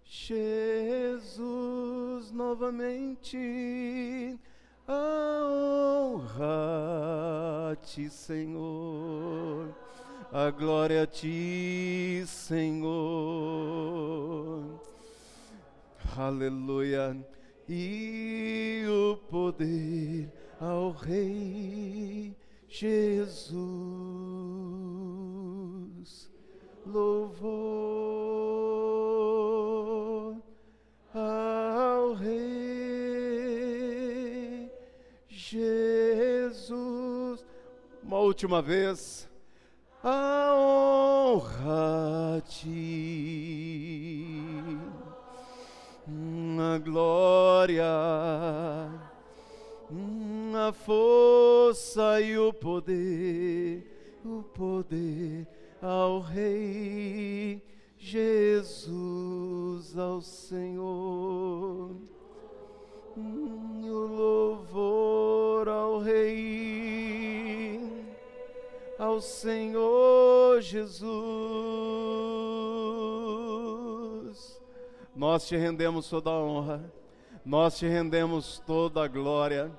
Jesus 0.10 2.32
novamente 2.32 4.40
a 4.88 5.42
honra 5.44 6.48
a 7.72 7.76
ti, 7.76 8.10
Senhor, 8.10 9.76
a 10.32 10.50
glória 10.50 11.04
a 11.04 11.08
ti, 11.08 12.24
Senhor. 12.26 12.88
Aleluia. 16.16 17.18
E 17.68 18.86
o 18.88 19.18
poder 19.30 20.32
ao 20.60 20.92
Rei 20.92 22.34
Jesus. 22.70 23.58
Louvor 26.86 28.37
Uma 38.08 38.20
última 38.20 38.62
vez. 38.62 39.28
A 40.02 40.54
honra 40.56 42.38
a 42.38 42.42
ti 42.42 43.68
a 46.60 46.78
glória, 46.78 47.84
a 50.56 50.72
força 50.72 52.22
e 52.22 52.38
o 52.38 52.54
poder, 52.54 53.84
o 54.24 54.42
poder 54.42 55.46
ao 55.82 56.22
Rei 56.22 57.62
Jesus, 57.98 59.98
ao 59.98 60.22
Senhor. 60.22 61.92
O 63.18 64.08
louvor 64.16 65.68
ao 65.68 66.00
Rei, 66.00 67.27
ao 68.98 69.22
Senhor 69.22 70.60
Jesus. 70.62 70.98
Nós 75.16 75.48
te 75.48 75.56
rendemos 75.56 76.10
toda 76.10 76.30
a 76.32 76.40
honra, 76.40 76.92
nós 77.46 77.78
te 77.78 77.88
rendemos 77.88 78.62
toda 78.66 79.04
a 79.04 79.08
glória. 79.08 79.72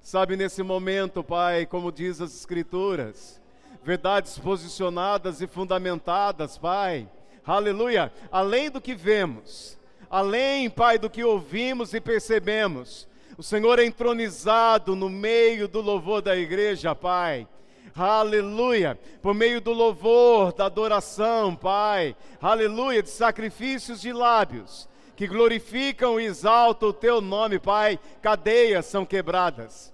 Sabe, 0.00 0.36
nesse 0.36 0.62
momento, 0.62 1.22
Pai, 1.22 1.66
como 1.66 1.92
diz 1.92 2.20
as 2.20 2.34
Escrituras, 2.34 3.40
verdades 3.84 4.38
posicionadas 4.38 5.40
e 5.40 5.46
fundamentadas, 5.46 6.58
Pai, 6.58 7.08
aleluia, 7.46 8.12
além 8.30 8.70
do 8.70 8.80
que 8.80 8.94
vemos, 8.94 9.78
além, 10.10 10.68
Pai, 10.68 10.98
do 10.98 11.08
que 11.08 11.22
ouvimos 11.22 11.94
e 11.94 12.00
percebemos, 12.00 13.06
o 13.38 13.42
Senhor 13.42 13.78
é 13.78 13.84
entronizado 13.84 14.94
no 14.96 15.08
meio 15.08 15.68
do 15.68 15.80
louvor 15.80 16.20
da 16.20 16.36
igreja, 16.36 16.94
Pai. 16.94 17.46
Aleluia, 17.94 18.98
por 19.20 19.34
meio 19.34 19.60
do 19.60 19.72
louvor, 19.72 20.52
da 20.52 20.66
adoração, 20.66 21.54
Pai, 21.54 22.16
aleluia, 22.40 23.02
de 23.02 23.10
sacrifícios 23.10 24.00
de 24.00 24.12
lábios 24.12 24.88
que 25.14 25.26
glorificam 25.26 26.18
e 26.18 26.24
exaltam 26.24 26.88
o 26.88 26.92
Teu 26.92 27.20
nome, 27.20 27.58
Pai, 27.58 28.00
cadeias 28.22 28.86
são 28.86 29.04
quebradas, 29.04 29.92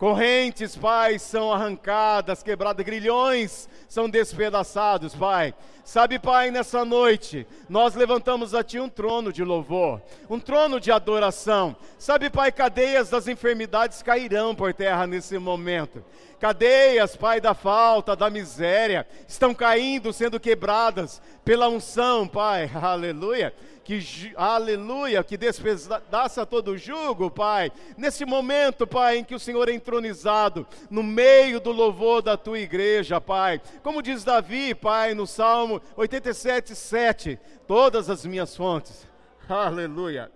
Correntes, 0.00 0.74
Pai, 0.74 1.18
são 1.18 1.52
arrancadas, 1.52 2.42
quebradas, 2.42 2.86
grilhões 2.86 3.68
são 3.86 4.08
despedaçados, 4.08 5.14
Pai. 5.14 5.52
Sabe, 5.84 6.18
Pai, 6.18 6.50
nessa 6.50 6.86
noite, 6.86 7.46
nós 7.68 7.94
levantamos 7.94 8.54
a 8.54 8.64
Ti 8.64 8.80
um 8.80 8.88
trono 8.88 9.30
de 9.30 9.44
louvor, 9.44 10.00
um 10.30 10.40
trono 10.40 10.80
de 10.80 10.90
adoração. 10.90 11.76
Sabe, 11.98 12.30
Pai, 12.30 12.50
cadeias 12.50 13.10
das 13.10 13.28
enfermidades 13.28 14.02
cairão 14.02 14.54
por 14.54 14.72
terra 14.72 15.06
nesse 15.06 15.36
momento. 15.36 16.02
Cadeias, 16.40 17.14
Pai, 17.14 17.40
da 17.40 17.54
falta, 17.54 18.16
da 18.16 18.30
miséria, 18.30 19.06
estão 19.28 19.54
caindo, 19.54 20.12
sendo 20.12 20.40
quebradas 20.40 21.22
pela 21.44 21.68
unção, 21.68 22.26
Pai. 22.26 22.68
Aleluia 22.74 23.54
que, 23.98 24.32
aleluia, 24.36 25.24
que 25.24 25.36
despedaça 25.36 26.44
todo 26.46 26.72
o 26.72 26.78
jugo, 26.78 27.30
Pai. 27.30 27.72
Nesse 27.96 28.24
momento, 28.24 28.86
Pai, 28.86 29.18
em 29.18 29.24
que 29.24 29.34
o 29.34 29.38
Senhor 29.38 29.68
é 29.68 29.72
entronizado, 29.72 30.66
no 30.90 31.02
meio 31.02 31.60
do 31.60 31.72
louvor 31.72 32.22
da 32.22 32.36
tua 32.36 32.58
igreja, 32.58 33.20
Pai. 33.20 33.60
Como 33.82 34.02
diz 34.02 34.22
Davi, 34.22 34.74
Pai, 34.74 35.14
no 35.14 35.26
Salmo 35.26 35.80
87, 35.96 36.74
7, 36.74 37.38
todas 37.66 38.10
as 38.10 38.24
minhas 38.24 38.56
fontes, 38.56 39.06
aleluia, 39.48 40.30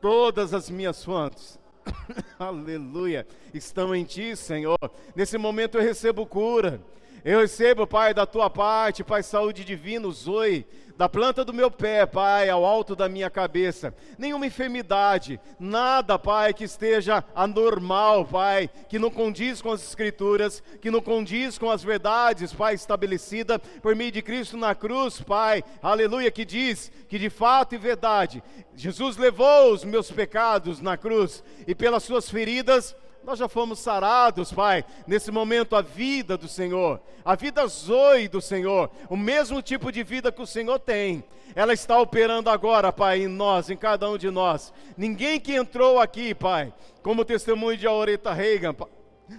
todas 0.00 0.52
as 0.52 0.68
minhas 0.68 1.04
fontes, 1.04 1.59
aleluia, 2.38 3.26
estão 3.52 3.94
em 3.94 4.04
ti, 4.04 4.36
Senhor. 4.36 4.78
Nesse 5.14 5.38
momento 5.38 5.78
eu 5.78 5.82
recebo 5.82 6.26
cura. 6.26 6.80
Eu 7.24 7.40
recebo, 7.40 7.86
Pai, 7.86 8.14
da 8.14 8.24
tua 8.24 8.48
parte, 8.48 9.04
Pai, 9.04 9.22
saúde 9.22 9.62
divina, 9.62 10.08
zoe, 10.10 10.66
da 10.96 11.06
planta 11.06 11.44
do 11.44 11.52
meu 11.52 11.70
pé, 11.70 12.06
Pai, 12.06 12.48
ao 12.48 12.64
alto 12.64 12.96
da 12.96 13.10
minha 13.10 13.28
cabeça. 13.28 13.94
Nenhuma 14.18 14.46
enfermidade, 14.46 15.38
nada, 15.58 16.18
Pai, 16.18 16.54
que 16.54 16.64
esteja 16.64 17.22
anormal, 17.34 18.24
Pai, 18.24 18.70
que 18.88 18.98
não 18.98 19.10
condiz 19.10 19.60
com 19.60 19.70
as 19.70 19.82
Escrituras, 19.82 20.62
que 20.80 20.90
não 20.90 21.02
condiz 21.02 21.58
com 21.58 21.70
as 21.70 21.82
verdades, 21.82 22.54
Pai, 22.54 22.74
estabelecida 22.74 23.58
por 23.58 23.94
meio 23.94 24.12
de 24.12 24.22
Cristo 24.22 24.56
na 24.56 24.74
cruz, 24.74 25.20
Pai, 25.20 25.62
aleluia, 25.82 26.30
que 26.30 26.44
diz 26.44 26.90
que 27.06 27.18
de 27.18 27.28
fato 27.28 27.74
e 27.74 27.78
verdade, 27.78 28.42
Jesus 28.74 29.18
levou 29.18 29.74
os 29.74 29.84
meus 29.84 30.10
pecados 30.10 30.80
na 30.80 30.96
cruz 30.96 31.44
e 31.66 31.74
pelas 31.74 32.02
suas 32.02 32.30
feridas 32.30 32.96
nós 33.24 33.38
já 33.38 33.48
fomos 33.48 33.78
sarados, 33.78 34.52
Pai, 34.52 34.84
nesse 35.06 35.30
momento 35.30 35.76
a 35.76 35.82
vida 35.82 36.36
do 36.36 36.48
Senhor, 36.48 37.00
a 37.24 37.34
vida 37.34 37.66
zoe 37.66 38.28
do 38.28 38.40
Senhor, 38.40 38.90
o 39.08 39.16
mesmo 39.16 39.60
tipo 39.60 39.92
de 39.92 40.02
vida 40.02 40.32
que 40.32 40.42
o 40.42 40.46
Senhor 40.46 40.78
tem, 40.78 41.22
ela 41.54 41.72
está 41.72 41.98
operando 42.00 42.48
agora, 42.48 42.92
Pai, 42.92 43.22
em 43.22 43.28
nós, 43.28 43.70
em 43.70 43.76
cada 43.76 44.08
um 44.08 44.16
de 44.16 44.30
nós. 44.30 44.72
Ninguém 44.96 45.38
que 45.38 45.54
entrou 45.54 45.98
aqui, 45.98 46.34
Pai, 46.34 46.72
como 47.02 47.24
testemunho 47.24 47.76
de 47.76 47.86
Aureta 47.86 48.32
Reagan, 48.32 48.74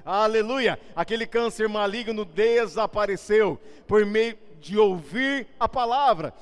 aleluia, 0.05 0.79
aquele 0.95 1.25
câncer 1.25 1.67
maligno 1.67 2.23
desapareceu 2.23 3.59
por 3.87 4.05
meio 4.05 4.37
de 4.59 4.77
ouvir 4.77 5.47
a 5.59 5.67
palavra 5.67 6.33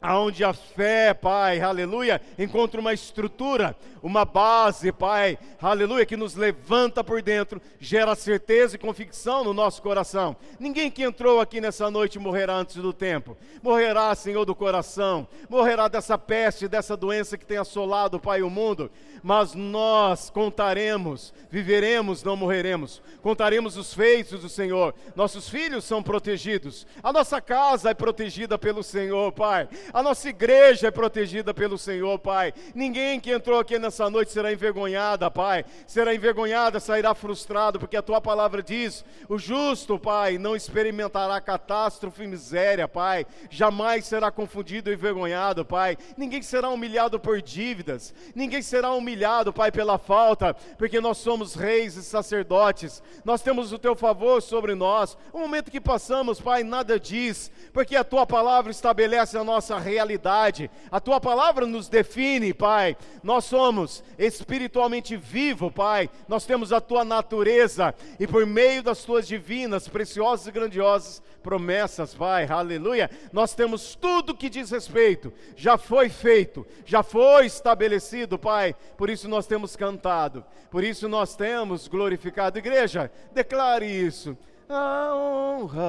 aonde 0.00 0.44
a 0.44 0.52
fé, 0.52 1.12
Pai, 1.12 1.60
aleluia, 1.60 2.20
encontra 2.38 2.80
uma 2.80 2.92
estrutura, 2.92 3.76
uma 4.02 4.24
base, 4.24 4.92
Pai, 4.92 5.38
aleluia, 5.60 6.06
que 6.06 6.16
nos 6.16 6.34
levanta 6.34 7.02
por 7.02 7.20
dentro, 7.20 7.60
gera 7.80 8.14
certeza 8.14 8.76
e 8.76 8.78
convicção 8.78 9.42
no 9.42 9.52
nosso 9.52 9.82
coração. 9.82 10.36
Ninguém 10.58 10.90
que 10.90 11.02
entrou 11.02 11.40
aqui 11.40 11.60
nessa 11.60 11.90
noite 11.90 12.18
morrerá 12.18 12.54
antes 12.54 12.76
do 12.76 12.92
tempo, 12.92 13.36
morrerá, 13.62 14.14
Senhor, 14.14 14.44
do 14.44 14.54
coração, 14.54 15.26
morrerá 15.48 15.88
dessa 15.88 16.16
peste, 16.16 16.68
dessa 16.68 16.96
doença 16.96 17.36
que 17.36 17.46
tem 17.46 17.58
assolado, 17.58 18.20
Pai, 18.20 18.42
o 18.42 18.50
mundo, 18.50 18.90
mas 19.22 19.54
nós 19.54 20.30
contaremos, 20.30 21.34
viveremos, 21.50 22.22
não 22.22 22.36
morreremos, 22.36 23.02
contaremos 23.20 23.76
os 23.76 23.92
feitos 23.92 24.40
do 24.40 24.48
Senhor, 24.48 24.94
nossos 25.16 25.48
filhos 25.48 25.84
são 25.84 26.02
protegidos, 26.02 26.86
a 27.02 27.12
nossa 27.12 27.40
casa 27.40 27.90
é 27.90 27.94
protegida 27.94 28.56
pelo 28.56 28.82
Senhor, 28.82 29.32
Pai, 29.32 29.68
a 29.92 30.02
nossa 30.02 30.28
igreja 30.28 30.88
é 30.88 30.90
protegida 30.90 31.54
pelo 31.54 31.78
Senhor, 31.78 32.18
Pai. 32.18 32.52
Ninguém 32.74 33.18
que 33.18 33.30
entrou 33.30 33.58
aqui 33.58 33.78
nessa 33.78 34.08
noite 34.10 34.32
será 34.32 34.52
envergonhada, 34.52 35.30
Pai. 35.30 35.64
Será 35.86 36.14
envergonhada, 36.14 36.80
sairá 36.80 37.14
frustrado, 37.14 37.78
porque 37.78 37.96
a 37.96 38.02
tua 38.02 38.20
palavra 38.20 38.62
diz: 38.62 39.04
o 39.28 39.38
justo, 39.38 39.98
Pai, 39.98 40.38
não 40.38 40.54
experimentará 40.54 41.40
catástrofe 41.40 42.24
e 42.24 42.26
miséria, 42.26 42.86
Pai. 42.86 43.26
Jamais 43.50 44.04
será 44.04 44.30
confundido 44.30 44.90
e 44.90 44.94
envergonhado, 44.94 45.64
Pai. 45.64 45.96
Ninguém 46.16 46.42
será 46.42 46.68
humilhado 46.68 47.18
por 47.18 47.40
dívidas. 47.40 48.12
Ninguém 48.34 48.62
será 48.62 48.92
humilhado, 48.92 49.52
Pai, 49.52 49.72
pela 49.72 49.98
falta, 49.98 50.54
porque 50.76 51.00
nós 51.00 51.18
somos 51.18 51.54
reis 51.54 51.96
e 51.96 52.02
sacerdotes. 52.02 53.02
Nós 53.24 53.42
temos 53.42 53.72
o 53.72 53.78
teu 53.78 53.94
favor 53.94 54.42
sobre 54.42 54.74
nós. 54.74 55.16
O 55.32 55.38
momento 55.38 55.70
que 55.70 55.80
passamos, 55.80 56.40
Pai, 56.40 56.62
nada 56.62 56.98
diz, 56.98 57.50
porque 57.72 57.96
a 57.96 58.04
tua 58.04 58.26
palavra 58.26 58.70
estabelece 58.70 59.36
a 59.36 59.44
nossa 59.44 59.77
realidade. 59.78 60.70
A 60.90 61.00
tua 61.00 61.20
palavra 61.20 61.66
nos 61.66 61.88
define, 61.88 62.52
Pai. 62.52 62.96
Nós 63.22 63.44
somos 63.44 64.02
espiritualmente 64.18 65.16
vivo, 65.16 65.70
Pai. 65.70 66.10
Nós 66.26 66.44
temos 66.44 66.72
a 66.72 66.80
tua 66.80 67.04
natureza 67.04 67.94
e 68.18 68.26
por 68.26 68.44
meio 68.46 68.82
das 68.82 69.04
tuas 69.04 69.26
divinas, 69.26 69.88
preciosas 69.88 70.46
e 70.46 70.52
grandiosas 70.52 71.22
promessas, 71.42 72.14
Pai. 72.14 72.46
Aleluia. 72.46 73.10
Nós 73.32 73.54
temos 73.54 73.94
tudo 73.94 74.36
que 74.36 74.50
diz 74.50 74.70
respeito. 74.70 75.32
Já 75.56 75.78
foi 75.78 76.08
feito, 76.08 76.66
já 76.84 77.02
foi 77.02 77.46
estabelecido, 77.46 78.38
Pai. 78.38 78.74
Por 78.96 79.08
isso 79.08 79.28
nós 79.28 79.46
temos 79.46 79.76
cantado. 79.76 80.44
Por 80.70 80.84
isso 80.84 81.08
nós 81.08 81.34
temos 81.34 81.88
glorificado. 81.88 82.58
Igreja, 82.58 83.10
declare 83.32 83.86
isso. 83.86 84.36
A 84.68 85.14
honra 85.14 85.88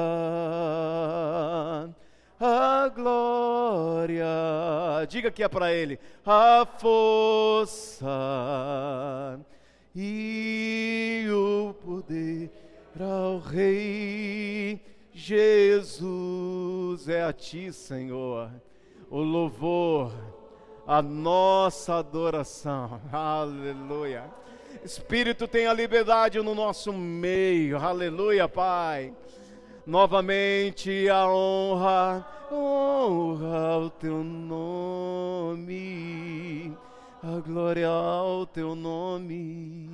a 2.39 2.87
glória, 2.87 4.25
diga 5.09 5.29
que 5.29 5.43
é 5.43 5.47
para 5.49 5.73
Ele, 5.73 5.99
a 6.25 6.65
força 6.65 8.07
e 9.93 11.27
o 11.29 11.73
poder 11.73 12.49
ao 12.97 13.39
Rei 13.39 14.81
Jesus, 15.11 17.09
é 17.09 17.23
a 17.23 17.33
Ti, 17.33 17.73
Senhor, 17.73 18.49
o 19.09 19.19
louvor, 19.19 20.13
a 20.87 21.01
nossa 21.01 21.95
adoração, 21.95 23.01
aleluia. 23.11 24.23
Espírito 24.81 25.45
tem 25.45 25.67
a 25.67 25.73
liberdade 25.73 26.39
no 26.41 26.55
nosso 26.55 26.93
meio, 26.93 27.77
aleluia, 27.77 28.47
Pai 28.47 29.13
novamente 29.89 31.09
a 31.09 31.27
honra, 31.27 32.23
honra 32.51 33.73
ao 33.73 33.89
teu 33.89 34.23
nome, 34.23 35.67
a 37.23 37.39
glória 37.39 37.87
ao 37.89 38.45
teu 38.45 38.75
nome. 38.75 39.89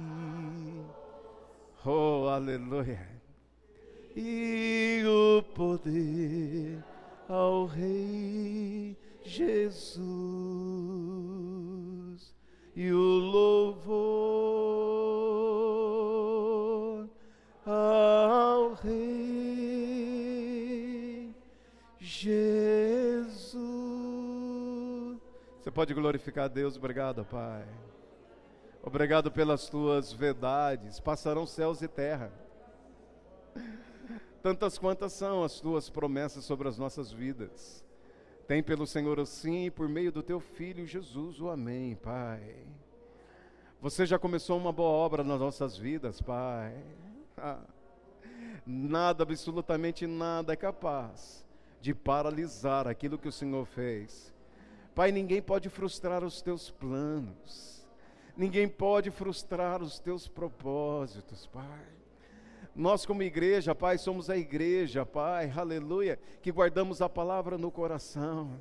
Oh, 1.86 2.28
aleluia. 2.28 3.08
E 4.14 5.02
o 5.08 5.42
poder 5.42 6.84
ao 7.30 7.66
Rei 7.66 8.98
Jesus 9.24 9.56
e 12.76 12.92
o 12.92 13.00
louvor 13.00 14.25
pode 25.76 25.94
glorificar 25.94 26.46
a 26.46 26.48
Deus, 26.48 26.78
obrigado, 26.78 27.26
Pai. 27.26 27.66
Obrigado 28.82 29.30
pelas 29.30 29.68
tuas 29.68 30.14
verdades, 30.14 31.02
passarão 31.02 31.46
céus 31.46 31.82
e 31.82 31.88
terra. 31.90 32.32
Tantas 34.42 34.78
quantas 34.78 35.12
são 35.12 35.44
as 35.44 35.60
tuas 35.60 35.90
promessas 35.90 36.46
sobre 36.46 36.70
as 36.70 36.78
nossas 36.78 37.12
vidas. 37.12 37.84
Tem 38.48 38.64
pelo 38.64 38.88
Senhor 38.88 39.20
assim, 39.20 39.70
por 39.70 39.90
meio 39.90 40.14
do 40.14 40.24
teu 40.24 40.40
filho 40.40 40.88
Jesus, 40.88 41.42
o 41.42 41.50
amém, 41.50 41.98
Pai. 41.98 42.56
Você 43.82 44.06
já 44.06 44.18
começou 44.18 44.58
uma 44.58 44.72
boa 44.72 44.92
obra 44.92 45.26
nas 45.26 45.42
nossas 45.42 45.76
vidas, 45.76 46.22
Pai. 46.22 46.74
Ah, 47.36 47.60
nada, 48.66 49.24
absolutamente 49.24 50.08
nada 50.08 50.54
é 50.54 50.56
capaz 50.56 51.46
de 51.82 51.94
paralisar 51.94 52.88
aquilo 52.88 53.18
que 53.18 53.28
o 53.28 53.32
Senhor 53.32 53.66
fez. 53.66 54.34
Pai, 54.96 55.12
ninguém 55.12 55.42
pode 55.42 55.68
frustrar 55.68 56.24
os 56.24 56.42
teus 56.42 56.72
planos, 56.72 57.86
ninguém 58.38 58.66
pode 58.66 59.12
frustrar 59.12 59.84
os 59.84 60.00
teus 60.00 60.26
propósitos, 60.26 61.46
Pai. 61.48 61.86
Nós, 62.74 63.06
como 63.06 63.22
igreja, 63.22 63.76
Pai, 63.76 63.98
somos 63.98 64.30
a 64.30 64.38
igreja, 64.38 65.06
Pai, 65.06 65.52
aleluia, 65.54 66.18
que 66.42 66.50
guardamos 66.50 67.02
a 67.02 67.10
palavra 67.10 67.58
no 67.58 67.70
coração. 67.70 68.58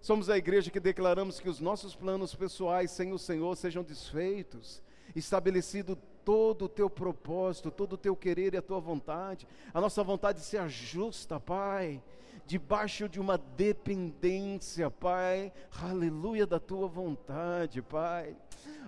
Somos 0.00 0.30
a 0.30 0.38
igreja 0.38 0.70
que 0.70 0.80
declaramos 0.80 1.38
que 1.38 1.50
os 1.50 1.60
nossos 1.60 1.94
planos 1.94 2.34
pessoais 2.34 2.90
sem 2.90 3.12
o 3.12 3.18
Senhor 3.18 3.54
sejam 3.54 3.82
desfeitos, 3.82 4.82
estabelecido 5.14 5.98
todo 6.24 6.64
o 6.64 6.68
teu 6.68 6.88
propósito, 6.88 7.70
todo 7.70 7.92
o 7.92 7.98
teu 7.98 8.16
querer 8.16 8.54
e 8.54 8.56
a 8.56 8.62
tua 8.62 8.80
vontade. 8.80 9.46
A 9.74 9.82
nossa 9.82 10.02
vontade 10.02 10.40
se 10.40 10.56
ajusta, 10.56 11.38
Pai, 11.38 12.02
debaixo 12.46 13.08
de 13.08 13.20
uma 13.20 13.38
dependência, 13.38 14.90
Pai, 14.90 15.52
aleluia, 15.82 16.46
da 16.46 16.60
tua 16.60 16.86
vontade, 16.86 17.80
Pai. 17.80 18.36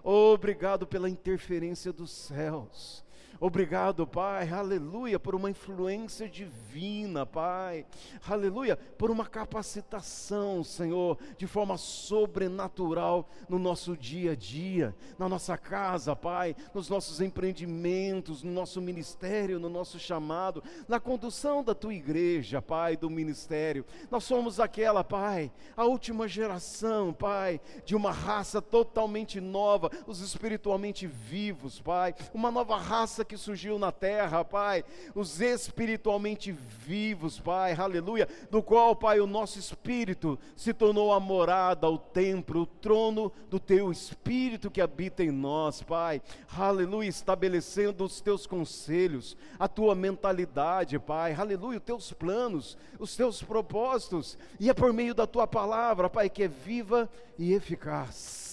Obrigado 0.03 0.87
pela 0.87 1.09
interferência 1.09 1.93
dos 1.93 2.11
céus. 2.11 3.06
Obrigado, 3.39 4.07
Pai, 4.07 4.49
aleluia, 4.49 5.18
por 5.18 5.34
uma 5.34 5.51
influência 5.51 6.28
divina, 6.28 7.26
Pai, 7.26 7.84
aleluia, 8.26 8.76
por 8.76 9.11
uma 9.11 9.26
capacitação, 9.26 10.64
Senhor, 10.64 11.18
de 11.37 11.47
forma 11.47 11.76
sobrenatural 11.76 13.28
no 13.49 13.59
nosso 13.59 13.95
dia 13.97 14.32
a 14.32 14.34
dia, 14.34 14.95
na 15.18 15.28
nossa 15.28 15.59
casa, 15.59 16.16
Pai, 16.16 16.57
nos 16.72 16.89
nossos 16.89 17.20
empreendimentos, 17.20 18.43
no 18.43 18.53
nosso 18.53 18.80
ministério, 18.80 19.61
no 19.61 19.68
nosso 19.68 19.99
chamado, 19.99 20.62
na 20.89 20.99
condução 20.99 21.62
da 21.62 21.74
tua 21.74 21.95
igreja, 21.95 22.62
Pai, 22.62 22.97
do 22.97 23.11
ministério. 23.11 23.84
Nós 24.11 24.24
somos 24.24 24.59
aquela, 24.59 25.05
Pai, 25.05 25.53
a 25.76 25.84
última 25.84 26.26
geração, 26.26 27.12
Pai, 27.12 27.61
de 27.84 27.95
uma 27.95 28.12
raça 28.12 28.62
totalmente 28.62 29.43
nova, 29.43 29.91
os 30.07 30.20
espiritualmente 30.20 31.07
vivos, 31.07 31.80
Pai, 31.80 32.14
uma 32.32 32.51
nova 32.51 32.78
raça 32.78 33.26
que 33.27 33.37
surgiu 33.37 33.79
na 33.79 33.93
terra, 33.93 34.45
Pai, 34.45 34.85
os 35.14 35.41
espiritualmente 35.41 36.53
vivos, 36.53 37.39
Pai, 37.39 37.74
aleluia, 37.74 38.29
do 38.51 38.62
qual, 38.62 38.95
Pai, 38.97 39.20
o 39.20 39.27
nosso 39.27 39.59
espírito 39.59 40.39
se 40.57 40.72
tornou 40.72 41.12
a 41.12 41.20
morada, 41.20 41.89
o 41.89 41.99
templo, 41.99 42.62
o 42.62 42.66
trono 42.66 43.33
do 43.51 43.61
teu 43.61 43.91
espírito 43.91 44.70
que 44.70 44.81
habita 44.81 45.22
em 45.22 45.31
nós, 45.31 45.83
Pai, 45.83 46.22
aleluia, 46.57 47.09
estabelecendo 47.09 48.05
os 48.05 48.20
teus 48.20 48.47
conselhos, 48.47 49.37
a 49.59 49.68
tua 49.68 49.95
mentalidade, 49.95 50.99
Pai, 50.99 51.35
aleluia, 51.35 51.79
os 51.79 51.85
teus 51.85 52.12
planos, 52.12 52.79
os 52.99 53.16
teus 53.16 53.43
propósitos, 53.43 54.39
e 54.59 54.70
é 54.70 54.74
por 54.74 54.93
meio 54.93 55.14
da 55.14 55.27
tua 55.27 55.47
palavra, 55.47 56.09
Pai, 56.09 56.31
que 56.31 56.45
é 56.45 56.49
viva 56.49 57.11
e 57.39 57.53
eficaz 57.53 58.45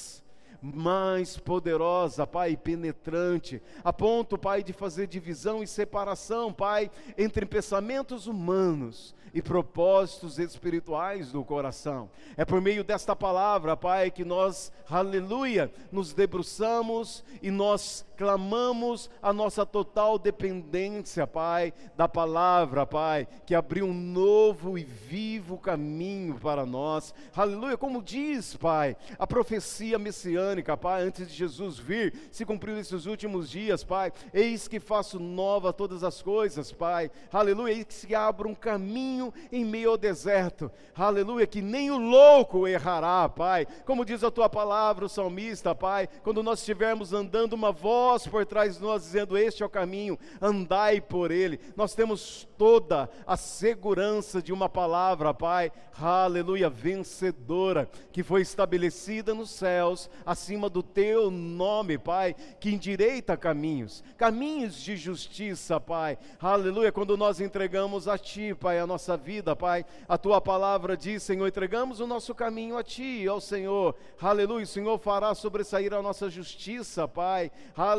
mais 0.63 1.37
poderosa, 1.37 2.25
Pai, 2.25 2.55
penetrante, 2.55 3.61
a 3.83 3.91
ponto, 3.91 4.37
Pai, 4.37 4.63
de 4.63 4.71
fazer 4.71 5.07
divisão 5.07 5.61
e 5.61 5.67
separação, 5.67 6.53
Pai, 6.53 6.89
entre 7.17 7.45
pensamentos 7.45 8.27
humanos 8.27 9.13
e 9.33 9.41
propósitos 9.41 10.39
espirituais 10.39 11.33
do 11.33 11.43
coração. 11.43 12.09
É 12.37 12.45
por 12.45 12.61
meio 12.61 12.83
desta 12.83 13.13
palavra, 13.13 13.75
Pai, 13.75 14.09
que 14.09 14.23
nós, 14.23 14.71
aleluia, 14.89 15.69
nos 15.91 16.13
debruçamos 16.13 17.25
e 17.41 17.51
nós 17.51 18.05
clamamos 18.23 19.09
a 19.21 19.33
nossa 19.33 19.65
total 19.65 20.17
dependência, 20.17 21.27
Pai, 21.27 21.73
da 21.97 22.07
palavra, 22.07 22.85
Pai, 22.85 23.27
que 23.45 23.53
abriu 23.53 23.85
um 23.85 23.93
novo 23.93 24.77
e 24.77 24.85
vivo 24.85 25.57
caminho 25.57 26.39
para 26.39 26.65
nós. 26.65 27.13
Aleluia, 27.35 27.75
como 27.75 28.01
diz, 28.01 28.55
Pai, 28.55 28.95
a 29.19 29.27
profecia 29.27 29.99
messiânica, 29.99 30.77
Pai, 30.77 31.03
antes 31.03 31.27
de 31.27 31.33
Jesus 31.33 31.77
vir, 31.77 32.13
se 32.31 32.45
cumpriu 32.45 32.75
nesses 32.75 33.05
últimos 33.05 33.49
dias, 33.49 33.83
Pai. 33.83 34.13
Eis 34.33 34.69
que 34.69 34.79
faço 34.79 35.19
nova 35.19 35.73
todas 35.73 36.01
as 36.01 36.21
coisas, 36.21 36.71
Pai. 36.71 37.11
Aleluia, 37.29 37.73
eis 37.73 37.83
que 37.83 37.93
se 37.93 38.15
abre 38.15 38.47
um 38.47 38.55
caminho 38.55 39.33
em 39.51 39.65
meio 39.65 39.89
ao 39.89 39.97
deserto. 39.97 40.71
Aleluia, 40.95 41.45
que 41.45 41.61
nem 41.61 41.91
o 41.91 41.97
louco 41.97 42.69
errará, 42.69 43.27
Pai. 43.27 43.67
Como 43.85 44.05
diz 44.05 44.23
a 44.23 44.31
tua 44.31 44.47
palavra, 44.47 45.03
o 45.03 45.09
salmista, 45.09 45.75
Pai, 45.75 46.07
quando 46.23 46.41
nós 46.41 46.59
estivermos 46.59 47.11
andando, 47.11 47.51
uma 47.51 47.73
voz 47.73 48.12
por 48.29 48.45
trás 48.45 48.75
de 48.75 48.83
nós 48.83 49.03
dizendo: 49.03 49.37
Este 49.37 49.63
é 49.63 49.65
o 49.65 49.69
caminho, 49.69 50.17
andai 50.41 51.01
por 51.01 51.31
ele. 51.31 51.59
Nós 51.75 51.95
temos 51.95 52.47
toda 52.57 53.09
a 53.25 53.35
segurança 53.35 54.41
de 54.41 54.53
uma 54.53 54.69
palavra, 54.69 55.33
Pai, 55.33 55.71
aleluia, 55.99 56.69
vencedora, 56.69 57.89
que 58.11 58.23
foi 58.23 58.41
estabelecida 58.41 59.33
nos 59.33 59.49
céus, 59.49 60.09
acima 60.25 60.69
do 60.69 60.81
teu 60.81 61.29
nome, 61.29 61.97
Pai, 61.97 62.35
que 62.59 62.69
endireita 62.69 63.35
caminhos, 63.35 64.03
caminhos 64.17 64.75
de 64.75 64.95
justiça, 64.95 65.79
Pai, 65.79 66.17
aleluia, 66.39 66.91
quando 66.91 67.17
nós 67.17 67.39
entregamos 67.41 68.07
a 68.07 68.17
Ti, 68.17 68.53
Pai, 68.53 68.79
a 68.79 68.87
nossa 68.87 69.17
vida, 69.17 69.55
Pai, 69.55 69.85
a 70.07 70.17
Tua 70.17 70.39
palavra 70.39 70.95
diz, 70.95 71.23
Senhor, 71.23 71.47
entregamos 71.47 71.99
o 71.99 72.07
nosso 72.07 72.33
caminho 72.33 72.77
a 72.77 72.83
Ti, 72.83 73.27
ao 73.27 73.41
Senhor, 73.41 73.95
aleluia, 74.21 74.63
o 74.63 74.67
Senhor 74.67 74.97
fará 74.99 75.33
sobressair 75.35 75.93
a 75.93 76.01
nossa 76.01 76.29
justiça, 76.29 77.07
Pai, 77.07 77.51
aleluia, 77.75 77.92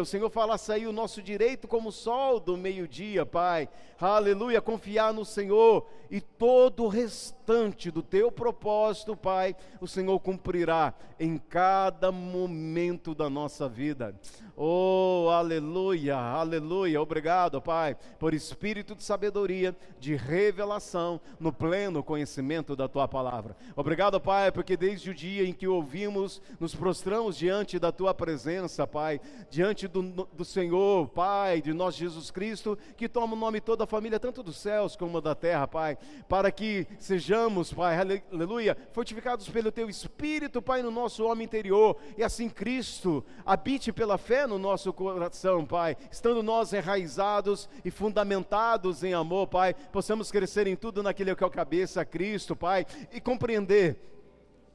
o 0.00 0.06
Senhor 0.06 0.30
fará 0.30 0.56
sair 0.56 0.86
o 0.86 0.92
nosso 0.92 1.22
direito 1.22 1.66
como 1.66 1.88
o 1.88 1.92
sol 1.92 2.38
do 2.38 2.56
meio-dia, 2.56 3.26
Pai, 3.26 3.68
aleluia, 3.98 4.60
confiar 4.60 5.12
no 5.12 5.24
Senhor 5.24 5.86
e 6.10 6.20
todo 6.20 6.84
o 6.84 6.88
restante 6.88 7.43
do 7.92 8.02
teu 8.02 8.32
propósito, 8.32 9.14
Pai, 9.14 9.54
o 9.80 9.86
Senhor 9.86 10.18
cumprirá 10.20 10.94
em 11.20 11.36
cada 11.36 12.10
momento 12.10 13.14
da 13.14 13.28
nossa 13.28 13.68
vida. 13.68 14.18
Oh, 14.56 15.28
aleluia, 15.30 16.16
aleluia. 16.16 17.02
Obrigado, 17.02 17.60
Pai, 17.60 17.96
por 18.18 18.32
espírito 18.32 18.94
de 18.94 19.02
sabedoria, 19.02 19.76
de 19.98 20.14
revelação, 20.14 21.20
no 21.38 21.52
pleno 21.52 22.02
conhecimento 22.02 22.74
da 22.74 22.88
tua 22.88 23.06
palavra. 23.06 23.56
Obrigado, 23.76 24.20
Pai, 24.20 24.50
porque 24.50 24.76
desde 24.76 25.10
o 25.10 25.14
dia 25.14 25.44
em 25.44 25.52
que 25.52 25.66
ouvimos, 25.66 26.40
nos 26.58 26.74
prostramos 26.74 27.36
diante 27.36 27.78
da 27.78 27.92
tua 27.92 28.14
presença, 28.14 28.86
Pai, 28.86 29.20
diante 29.50 29.86
do, 29.86 30.02
do 30.02 30.44
Senhor, 30.44 31.08
Pai, 31.08 31.60
de 31.60 31.72
nós 31.74 31.94
Jesus 31.94 32.30
Cristo, 32.30 32.78
que 32.96 33.08
toma 33.08 33.34
o 33.34 33.38
nome 33.38 33.60
toda 33.60 33.84
a 33.84 33.88
família, 33.88 34.20
tanto 34.20 34.42
dos 34.42 34.56
céus 34.56 34.96
como 34.96 35.20
da 35.20 35.34
terra, 35.34 35.66
Pai, 35.66 35.98
para 36.28 36.50
que 36.50 36.86
sejamos, 36.98 37.33
Pai, 37.74 37.96
aleluia, 38.32 38.76
fortificados 38.92 39.48
pelo 39.48 39.72
teu 39.72 39.90
espírito, 39.90 40.62
Pai, 40.62 40.82
no 40.82 40.90
nosso 40.90 41.24
homem 41.24 41.44
interior, 41.44 41.96
e 42.16 42.22
assim 42.22 42.48
Cristo 42.48 43.24
habite 43.44 43.92
pela 43.92 44.16
fé 44.16 44.46
no 44.46 44.58
nosso 44.58 44.92
coração, 44.92 45.66
Pai, 45.66 45.96
estando 46.12 46.44
nós 46.44 46.72
enraizados 46.72 47.68
e 47.84 47.90
fundamentados 47.90 49.02
em 49.02 49.14
amor, 49.14 49.48
Pai, 49.48 49.74
possamos 49.74 50.30
crescer 50.30 50.68
em 50.68 50.76
tudo 50.76 51.02
naquele 51.02 51.34
que 51.34 51.42
é 51.42 51.46
o 51.46 51.50
cabeça, 51.50 52.04
Cristo, 52.04 52.54
Pai, 52.54 52.86
e 53.12 53.20
compreender 53.20 54.13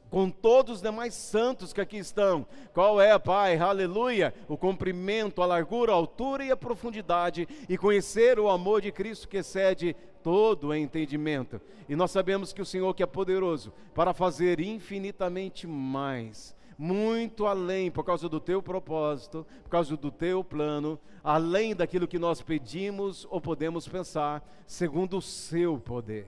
com 0.09 0.29
todos 0.29 0.77
os 0.77 0.81
demais 0.81 1.13
santos 1.13 1.71
que 1.71 1.81
aqui 1.81 1.97
estão. 1.97 2.45
Qual 2.73 2.99
é, 2.99 3.17
Pai, 3.19 3.57
aleluia, 3.57 4.33
o 4.47 4.57
comprimento, 4.57 5.41
a 5.41 5.45
largura, 5.45 5.91
a 5.91 5.95
altura 5.95 6.43
e 6.43 6.51
a 6.51 6.57
profundidade, 6.57 7.47
e 7.67 7.77
conhecer 7.77 8.39
o 8.39 8.49
amor 8.49 8.81
de 8.81 8.91
Cristo 8.91 9.27
que 9.27 9.37
excede 9.37 9.95
todo 10.23 10.73
entendimento. 10.73 11.61
E 11.87 11.95
nós 11.95 12.11
sabemos 12.11 12.51
que 12.51 12.61
o 12.61 12.65
Senhor 12.65 12.93
que 12.93 13.03
é 13.03 13.05
poderoso 13.05 13.71
para 13.93 14.13
fazer 14.13 14.59
infinitamente 14.59 15.65
mais 15.65 16.57
muito 16.79 17.45
além, 17.45 17.91
por 17.91 18.05
causa 18.05 18.29
do 18.29 18.39
teu 18.39 18.63
propósito, 18.63 19.45
por 19.63 19.69
causa 19.69 19.97
do 19.97 20.09
teu 20.09 20.41
plano, 20.45 20.97
além 21.21 21.75
daquilo 21.75 22.07
que 22.07 22.17
nós 22.17 22.41
pedimos 22.41 23.27
ou 23.29 23.41
podemos 23.41 23.85
pensar, 23.85 24.41
segundo 24.65 25.17
o 25.17 25.21
seu 25.21 25.77
poder. 25.77 26.25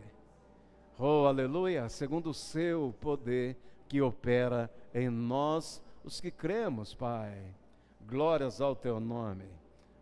Oh, 0.99 1.25
aleluia! 1.25 1.87
Segundo 1.87 2.31
o 2.31 2.33
seu 2.33 2.93
poder 2.99 3.55
que 3.91 4.01
opera 4.01 4.71
em 4.93 5.09
nós, 5.09 5.83
os 6.01 6.21
que 6.21 6.31
cremos, 6.31 6.93
Pai. 6.93 7.43
Glórias 8.07 8.61
ao 8.61 8.73
teu 8.73 9.01
nome. 9.01 9.43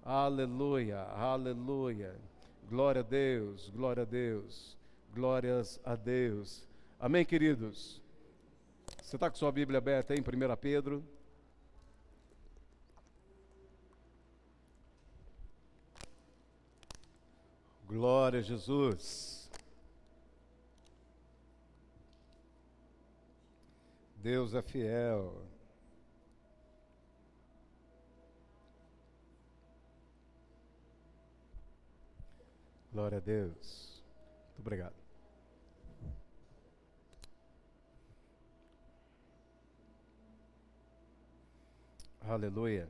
Aleluia, 0.05 1.01
aleluia. 1.05 2.15
Glória 2.69 3.01
a 3.01 3.03
Deus, 3.03 3.67
glória 3.71 4.03
a 4.03 4.05
Deus, 4.05 4.77
glórias 5.11 5.79
a 5.83 5.95
Deus. 5.95 6.67
Amém, 6.99 7.25
queridos? 7.25 7.99
Você 9.01 9.15
está 9.15 9.27
com 9.27 9.35
sua 9.35 9.51
Bíblia 9.51 9.79
aberta 9.79 10.13
em 10.13 10.19
1 10.19 10.55
Pedro? 10.57 11.03
Glória 17.87 18.37
a 18.37 18.43
Jesus. 18.43 19.38
Deus 24.21 24.53
é 24.53 24.61
fiel. 24.61 25.45
Glória 32.91 33.17
a 33.17 33.21
Deus. 33.21 34.03
Muito 34.47 34.59
obrigado. 34.59 34.95
Aleluia. 42.21 42.87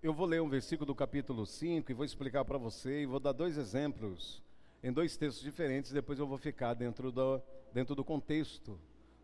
Eu 0.00 0.14
vou 0.14 0.26
ler 0.26 0.40
um 0.40 0.48
versículo 0.48 0.86
do 0.86 0.94
capítulo 0.94 1.44
5 1.44 1.90
e 1.90 1.94
vou 1.94 2.04
explicar 2.04 2.44
para 2.44 2.56
você 2.56 3.02
e 3.02 3.06
vou 3.06 3.18
dar 3.18 3.32
dois 3.32 3.58
exemplos 3.58 4.40
em 4.80 4.92
dois 4.92 5.16
textos 5.16 5.42
diferentes, 5.42 5.90
depois 5.90 6.20
eu 6.20 6.26
vou 6.26 6.38
ficar 6.38 6.72
dentro 6.72 7.10
do, 7.10 7.42
dentro 7.72 7.96
do 7.96 8.04
contexto 8.04 8.78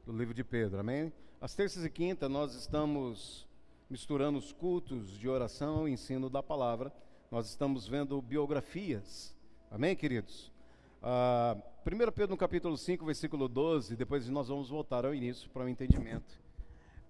do 0.04 0.12
livro 0.12 0.34
de 0.34 0.42
Pedro, 0.42 0.80
amém? 0.80 1.12
As 1.40 1.54
terças 1.54 1.84
e 1.84 1.90
quintas 1.90 2.28
nós 2.28 2.56
estamos 2.56 3.46
misturando 3.88 4.36
os 4.36 4.52
cultos 4.52 5.16
de 5.16 5.28
oração 5.28 5.88
e 5.88 5.92
ensino 5.92 6.28
da 6.28 6.42
palavra, 6.42 6.92
nós 7.30 7.48
estamos 7.48 7.86
vendo 7.86 8.20
biografias, 8.20 9.32
amém, 9.70 9.94
queridos? 9.94 10.50
Ah, 11.00 11.56
1 11.86 12.10
Pedro 12.10 12.30
no 12.30 12.36
capítulo 12.36 12.76
5, 12.76 13.06
versículo 13.06 13.46
12, 13.46 13.94
depois 13.94 14.28
nós 14.28 14.48
vamos 14.48 14.70
voltar 14.70 15.06
ao 15.06 15.14
início 15.14 15.48
para 15.50 15.66
o 15.66 15.68
entendimento. 15.68 16.36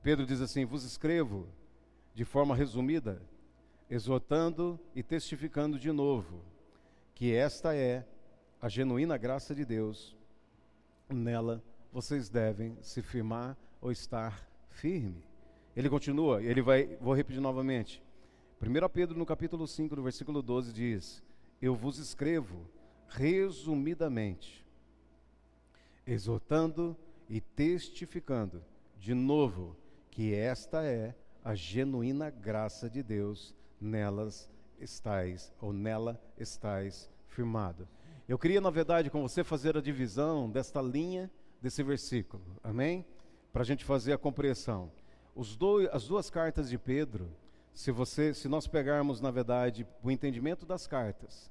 Pedro 0.03 0.27
diz 0.27 0.43
assim: 0.43 0.67
Vos 0.67 0.85
escrevo 0.85 1.49
de 2.15 2.27
forma 2.27 2.55
resumida, 2.55 3.23
exortando 3.91 4.79
e 4.95 5.03
testificando 5.03 5.79
de 5.79 5.93
novo 5.93 6.43
que 7.15 7.35
esta 7.35 7.75
é 7.75 8.05
a 8.61 8.69
genuína 8.69 9.17
graça 9.17 9.55
de 9.55 9.65
Deus. 9.65 10.17
Nela 11.09 11.63
vocês 11.93 12.29
devem 12.29 12.77
se 12.83 13.03
firmar 13.03 13.57
ou 13.81 13.93
estar 13.93 14.49
firme. 14.71 15.23
Ele 15.77 15.89
continua, 15.89 16.43
ele 16.43 16.63
vai, 16.63 16.97
vou 17.01 17.15
repetir 17.15 17.41
novamente. 17.41 18.03
1 18.61 18.89
Pedro 18.89 19.19
no 19.19 19.27
capítulo 19.27 19.67
5, 19.67 19.95
no 19.95 20.03
versículo 20.03 20.43
12 20.43 20.73
diz: 20.73 21.23
Eu 21.61 21.75
vos 21.75 21.99
escrevo 21.99 22.67
resumidamente, 23.09 24.65
exortando 26.07 26.97
e 27.29 27.41
testificando 27.41 28.65
de 28.99 29.15
novo 29.15 29.77
que 30.11 30.35
esta 30.35 30.85
é 30.85 31.15
a 31.45 31.55
genuína 31.55 32.31
graça 32.31 32.89
de 32.89 33.03
Deus, 33.03 33.55
nelas 33.85 34.49
estais 34.81 35.53
ou 35.61 35.73
nela 35.73 36.21
estais 36.39 37.11
firmado. 37.29 37.87
Eu 38.27 38.39
queria, 38.39 38.61
na 38.61 38.71
verdade, 38.71 39.11
com 39.11 39.23
você 39.23 39.45
fazer 39.45 39.77
a 39.77 39.81
divisão 39.81 40.51
desta 40.51 40.81
linha 40.81 41.31
desse 41.61 41.83
versículo, 41.83 42.43
amém? 42.63 43.05
Para 43.53 43.63
a 43.63 43.65
gente 43.65 43.85
fazer 43.85 44.13
a 44.13 44.19
compreensão. 44.19 44.91
Dois, 45.59 45.89
as 45.93 46.07
duas 46.07 46.31
cartas 46.31 46.71
de 46.71 46.79
Pedro, 46.79 47.31
se 47.73 47.91
você, 47.91 48.33
se 48.33 48.49
nós 48.49 48.67
pegarmos, 48.67 49.21
na 49.21 49.31
verdade, 49.31 49.87
o 50.03 50.11
entendimento 50.11 50.65
das 50.65 50.87
cartas, 50.87 51.51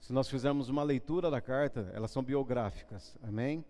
se 0.00 0.12
nós 0.12 0.28
fizermos 0.28 0.68
uma 0.68 0.82
leitura 0.82 1.30
da 1.30 1.40
carta, 1.40 1.90
elas 1.94 2.10
são 2.10 2.22
biográficas, 2.22 3.16
amém? 3.22 3.64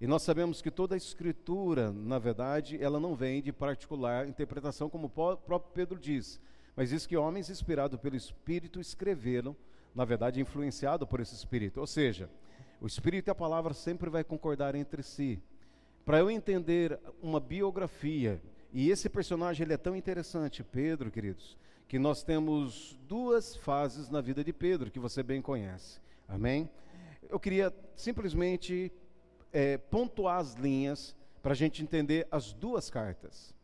E 0.00 0.06
nós 0.06 0.22
sabemos 0.22 0.60
que 0.60 0.70
toda 0.70 0.94
a 0.94 0.98
escritura, 0.98 1.92
na 1.92 2.18
verdade, 2.18 2.82
ela 2.82 2.98
não 2.98 3.14
vem 3.14 3.40
de 3.40 3.52
particular 3.52 4.28
interpretação, 4.28 4.90
como 4.90 5.06
o 5.06 5.36
próprio 5.36 5.72
Pedro 5.72 5.98
diz, 5.98 6.40
mas 6.80 6.88
diz 6.88 7.06
que 7.06 7.14
homens 7.14 7.50
inspirados 7.50 8.00
pelo 8.00 8.16
Espírito 8.16 8.80
escreveram 8.80 9.54
na 9.94 10.04
verdade, 10.04 10.40
influenciado 10.40 11.06
por 11.06 11.20
esse 11.20 11.34
Espírito. 11.34 11.78
Ou 11.78 11.86
seja, 11.86 12.30
o 12.80 12.86
Espírito 12.86 13.28
e 13.28 13.30
a 13.30 13.34
palavra 13.34 13.74
sempre 13.74 14.08
vai 14.08 14.24
concordar 14.24 14.74
entre 14.74 15.02
si. 15.02 15.42
Para 16.04 16.20
eu 16.20 16.30
entender 16.30 16.98
uma 17.22 17.38
biografia, 17.38 18.40
e 18.72 18.90
esse 18.90 19.08
personagem 19.08 19.64
ele 19.64 19.74
é 19.74 19.76
tão 19.76 19.94
interessante, 19.94 20.62
Pedro, 20.62 21.10
queridos, 21.10 21.56
que 21.88 21.98
nós 21.98 22.22
temos 22.22 22.98
duas 23.06 23.56
fases 23.56 24.08
na 24.08 24.20
vida 24.20 24.42
de 24.42 24.52
Pedro, 24.52 24.90
que 24.90 24.98
você 24.98 25.22
bem 25.22 25.42
conhece. 25.42 26.00
Amém? 26.28 26.66
Eu 27.28 27.38
queria 27.38 27.74
simplesmente 27.94 28.90
é, 29.52 29.76
pontuar 29.76 30.38
as 30.38 30.54
linhas 30.54 31.14
para 31.42 31.52
a 31.52 31.56
gente 31.56 31.82
entender 31.82 32.26
as 32.30 32.52
duas 32.54 32.88
cartas. 32.88 33.54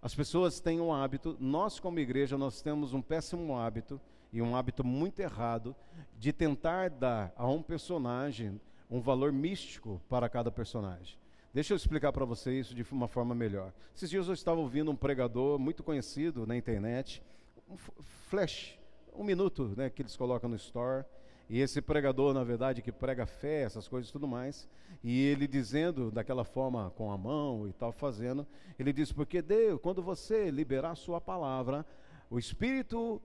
As 0.00 0.14
pessoas 0.14 0.60
têm 0.60 0.80
um 0.80 0.92
hábito, 0.92 1.36
nós 1.40 1.80
como 1.80 1.98
igreja, 1.98 2.38
nós 2.38 2.62
temos 2.62 2.94
um 2.94 3.02
péssimo 3.02 3.58
hábito 3.58 4.00
e 4.32 4.40
um 4.40 4.54
hábito 4.54 4.84
muito 4.84 5.20
errado 5.20 5.74
de 6.18 6.32
tentar 6.32 6.90
dar 6.90 7.32
a 7.36 7.48
um 7.48 7.62
personagem 7.62 8.60
um 8.90 9.00
valor 9.00 9.32
místico 9.32 10.00
para 10.08 10.28
cada 10.28 10.50
personagem. 10.50 11.18
Deixa 11.52 11.72
eu 11.72 11.76
explicar 11.76 12.12
para 12.12 12.24
você 12.24 12.58
isso 12.58 12.74
de 12.74 12.82
uma 12.92 13.08
forma 13.08 13.34
melhor. 13.34 13.72
Esses 13.94 14.08
dias 14.08 14.28
eu 14.28 14.34
estava 14.34 14.60
ouvindo 14.60 14.90
um 14.90 14.96
pregador 14.96 15.58
muito 15.58 15.82
conhecido 15.82 16.46
na 16.46 16.56
internet, 16.56 17.22
um 17.68 17.76
flash, 17.76 18.78
um 19.14 19.24
minuto, 19.24 19.74
né, 19.76 19.90
que 19.90 20.02
eles 20.02 20.16
colocam 20.16 20.48
no 20.48 20.56
store. 20.56 21.04
E 21.48 21.60
esse 21.60 21.80
pregador, 21.80 22.34
na 22.34 22.44
verdade, 22.44 22.82
que 22.82 22.92
prega 22.92 23.24
fé, 23.24 23.62
essas 23.62 23.88
coisas 23.88 24.10
e 24.10 24.12
tudo 24.12 24.28
mais, 24.28 24.68
e 25.02 25.24
ele 25.24 25.46
dizendo 25.46 26.10
daquela 26.10 26.44
forma 26.44 26.92
com 26.96 27.10
a 27.10 27.16
mão 27.16 27.66
e 27.66 27.72
tal, 27.72 27.90
fazendo, 27.90 28.46
ele 28.78 28.92
diz: 28.92 29.12
Porque 29.12 29.40
Deus, 29.40 29.80
quando 29.80 30.02
você 30.02 30.50
liberar 30.50 30.90
a 30.90 30.96
sua 30.96 31.20
palavra, 31.20 31.86
o 32.28 32.38
Espírito 32.38 33.22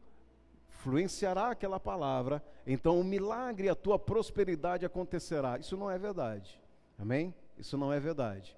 influenciará 0.69 1.51
aquela 1.51 1.79
palavra, 1.79 2.43
então 2.67 2.99
o 2.99 3.03
milagre, 3.03 3.69
a 3.69 3.75
tua 3.75 3.97
prosperidade 3.97 4.85
acontecerá. 4.85 5.57
Isso 5.57 5.77
não 5.77 5.89
é 5.89 5.97
verdade. 5.97 6.59
Amém? 6.97 7.33
Isso 7.57 7.77
não 7.77 7.91
é 7.91 7.99
verdade. 7.99 8.55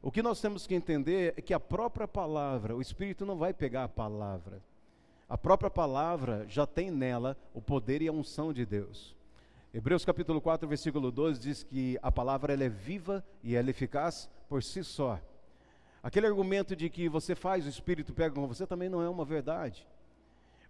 O 0.00 0.10
que 0.10 0.22
nós 0.22 0.40
temos 0.40 0.66
que 0.66 0.74
entender 0.74 1.34
é 1.36 1.42
que 1.42 1.54
a 1.54 1.60
própria 1.60 2.06
palavra, 2.06 2.74
o 2.74 2.80
Espírito 2.80 3.26
não 3.26 3.36
vai 3.36 3.52
pegar 3.52 3.84
a 3.84 3.88
palavra. 3.88 4.62
A 5.28 5.36
própria 5.36 5.68
palavra 5.68 6.46
já 6.48 6.66
tem 6.66 6.90
nela 6.90 7.36
o 7.52 7.60
poder 7.60 8.00
e 8.00 8.08
a 8.08 8.12
unção 8.12 8.50
de 8.50 8.64
Deus. 8.64 9.14
Hebreus 9.74 10.02
capítulo 10.02 10.40
4, 10.40 10.66
versículo 10.66 11.12
12 11.12 11.38
diz 11.38 11.62
que 11.62 11.98
a 12.02 12.10
palavra 12.10 12.54
ela 12.54 12.64
é 12.64 12.68
viva 12.70 13.22
e 13.42 13.54
ela 13.54 13.68
é 13.68 13.70
eficaz 13.70 14.30
por 14.48 14.62
si 14.62 14.82
só. 14.82 15.20
Aquele 16.02 16.26
argumento 16.26 16.74
de 16.74 16.88
que 16.88 17.10
você 17.10 17.34
faz, 17.34 17.66
o 17.66 17.68
Espírito 17.68 18.14
pega 18.14 18.34
com 18.34 18.48
você 18.48 18.66
também 18.66 18.88
não 18.88 19.02
é 19.02 19.08
uma 19.08 19.24
verdade. 19.24 19.86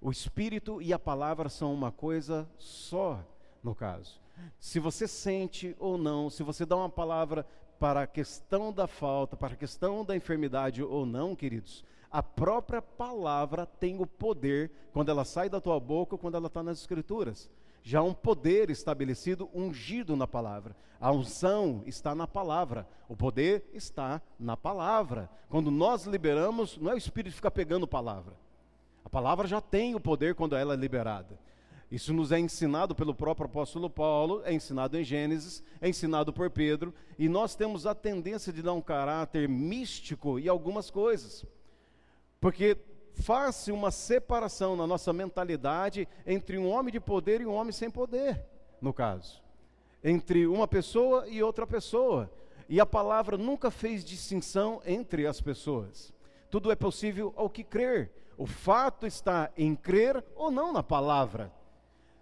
O 0.00 0.10
Espírito 0.10 0.82
e 0.82 0.92
a 0.92 0.98
palavra 0.98 1.48
são 1.48 1.72
uma 1.72 1.92
coisa 1.92 2.48
só, 2.58 3.24
no 3.62 3.76
caso. 3.76 4.20
Se 4.58 4.80
você 4.80 5.06
sente 5.06 5.76
ou 5.78 5.96
não, 5.96 6.28
se 6.28 6.42
você 6.42 6.66
dá 6.66 6.74
uma 6.76 6.90
palavra 6.90 7.46
para 7.78 8.02
a 8.02 8.06
questão 8.08 8.72
da 8.72 8.88
falta, 8.88 9.36
para 9.36 9.54
a 9.54 9.56
questão 9.56 10.04
da 10.04 10.16
enfermidade 10.16 10.82
ou 10.82 11.06
não, 11.06 11.36
queridos, 11.36 11.84
a 12.10 12.22
própria 12.22 12.80
palavra 12.80 13.66
tem 13.66 14.00
o 14.00 14.06
poder 14.06 14.70
quando 14.92 15.10
ela 15.10 15.24
sai 15.24 15.48
da 15.48 15.60
tua 15.60 15.78
boca 15.78 16.14
ou 16.14 16.18
quando 16.18 16.36
ela 16.36 16.46
está 16.46 16.62
nas 16.62 16.78
Escrituras. 16.78 17.50
Já 17.82 18.00
há 18.00 18.02
um 18.02 18.14
poder 18.14 18.70
estabelecido, 18.70 19.48
ungido 19.54 20.16
na 20.16 20.26
palavra. 20.26 20.76
A 21.00 21.12
unção 21.12 21.82
está 21.86 22.14
na 22.14 22.26
palavra. 22.26 22.86
O 23.08 23.16
poder 23.16 23.68
está 23.72 24.20
na 24.38 24.56
palavra. 24.56 25.30
Quando 25.48 25.70
nós 25.70 26.04
liberamos, 26.04 26.76
não 26.78 26.90
é 26.90 26.94
o 26.94 26.98
Espírito 26.98 27.34
ficar 27.34 27.50
pegando 27.50 27.86
palavra. 27.86 28.34
A 29.04 29.08
palavra 29.08 29.46
já 29.46 29.60
tem 29.60 29.94
o 29.94 30.00
poder 30.00 30.34
quando 30.34 30.56
ela 30.56 30.74
é 30.74 30.76
liberada. 30.76 31.38
Isso 31.90 32.12
nos 32.12 32.32
é 32.32 32.38
ensinado 32.38 32.94
pelo 32.94 33.14
próprio 33.14 33.46
apóstolo 33.46 33.88
Paulo, 33.88 34.42
é 34.44 34.52
ensinado 34.52 34.98
em 34.98 35.04
Gênesis, 35.04 35.62
é 35.80 35.88
ensinado 35.88 36.30
por 36.34 36.50
Pedro, 36.50 36.92
e 37.18 37.26
nós 37.30 37.54
temos 37.54 37.86
a 37.86 37.94
tendência 37.94 38.52
de 38.52 38.60
dar 38.60 38.74
um 38.74 38.82
caráter 38.82 39.48
místico 39.48 40.38
em 40.38 40.48
algumas 40.48 40.90
coisas. 40.90 41.46
Porque 42.40 42.76
faz-se 43.14 43.72
uma 43.72 43.90
separação 43.90 44.76
na 44.76 44.86
nossa 44.86 45.12
mentalidade 45.12 46.06
entre 46.26 46.56
um 46.56 46.68
homem 46.68 46.92
de 46.92 47.00
poder 47.00 47.40
e 47.40 47.46
um 47.46 47.54
homem 47.54 47.72
sem 47.72 47.90
poder, 47.90 48.44
no 48.80 48.92
caso. 48.92 49.42
Entre 50.02 50.46
uma 50.46 50.68
pessoa 50.68 51.26
e 51.28 51.42
outra 51.42 51.66
pessoa. 51.66 52.30
E 52.68 52.80
a 52.80 52.86
palavra 52.86 53.36
nunca 53.36 53.70
fez 53.70 54.04
distinção 54.04 54.80
entre 54.86 55.26
as 55.26 55.40
pessoas. 55.40 56.12
Tudo 56.50 56.70
é 56.70 56.76
possível 56.76 57.32
ao 57.36 57.50
que 57.50 57.64
crer. 57.64 58.10
O 58.36 58.46
fato 58.46 59.06
está 59.06 59.50
em 59.56 59.74
crer 59.74 60.24
ou 60.36 60.50
não 60.50 60.72
na 60.72 60.82
palavra. 60.82 61.52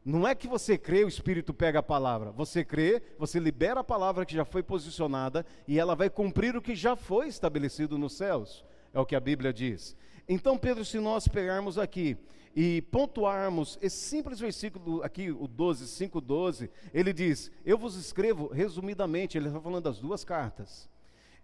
Não 0.02 0.26
é 0.26 0.36
que 0.36 0.46
você 0.46 0.78
crê, 0.78 1.04
o 1.04 1.08
Espírito 1.08 1.52
pega 1.52 1.80
a 1.80 1.82
palavra. 1.82 2.30
Você 2.30 2.64
crê, 2.64 3.02
você 3.18 3.40
libera 3.40 3.80
a 3.80 3.84
palavra 3.84 4.24
que 4.24 4.34
já 4.34 4.44
foi 4.44 4.62
posicionada 4.62 5.44
e 5.66 5.78
ela 5.78 5.96
vai 5.96 6.08
cumprir 6.08 6.56
o 6.56 6.62
que 6.62 6.76
já 6.76 6.94
foi 6.94 7.26
estabelecido 7.26 7.98
nos 7.98 8.12
céus. 8.16 8.64
É 8.94 9.00
o 9.00 9.04
que 9.04 9.16
a 9.16 9.20
Bíblia 9.20 9.52
diz. 9.52 9.96
Então, 10.28 10.58
Pedro, 10.58 10.84
se 10.84 10.98
nós 10.98 11.28
pegarmos 11.28 11.78
aqui 11.78 12.16
e 12.54 12.82
pontuarmos 12.82 13.78
esse 13.80 13.96
simples 13.96 14.40
versículo 14.40 15.02
aqui, 15.02 15.30
o 15.30 15.46
12, 15.46 15.86
5, 15.86 16.20
12, 16.20 16.70
ele 16.92 17.12
diz: 17.12 17.50
Eu 17.64 17.78
vos 17.78 17.96
escrevo 17.96 18.48
resumidamente, 18.48 19.36
ele 19.38 19.48
está 19.48 19.60
falando 19.60 19.84
das 19.84 19.98
duas 19.98 20.24
cartas. 20.24 20.88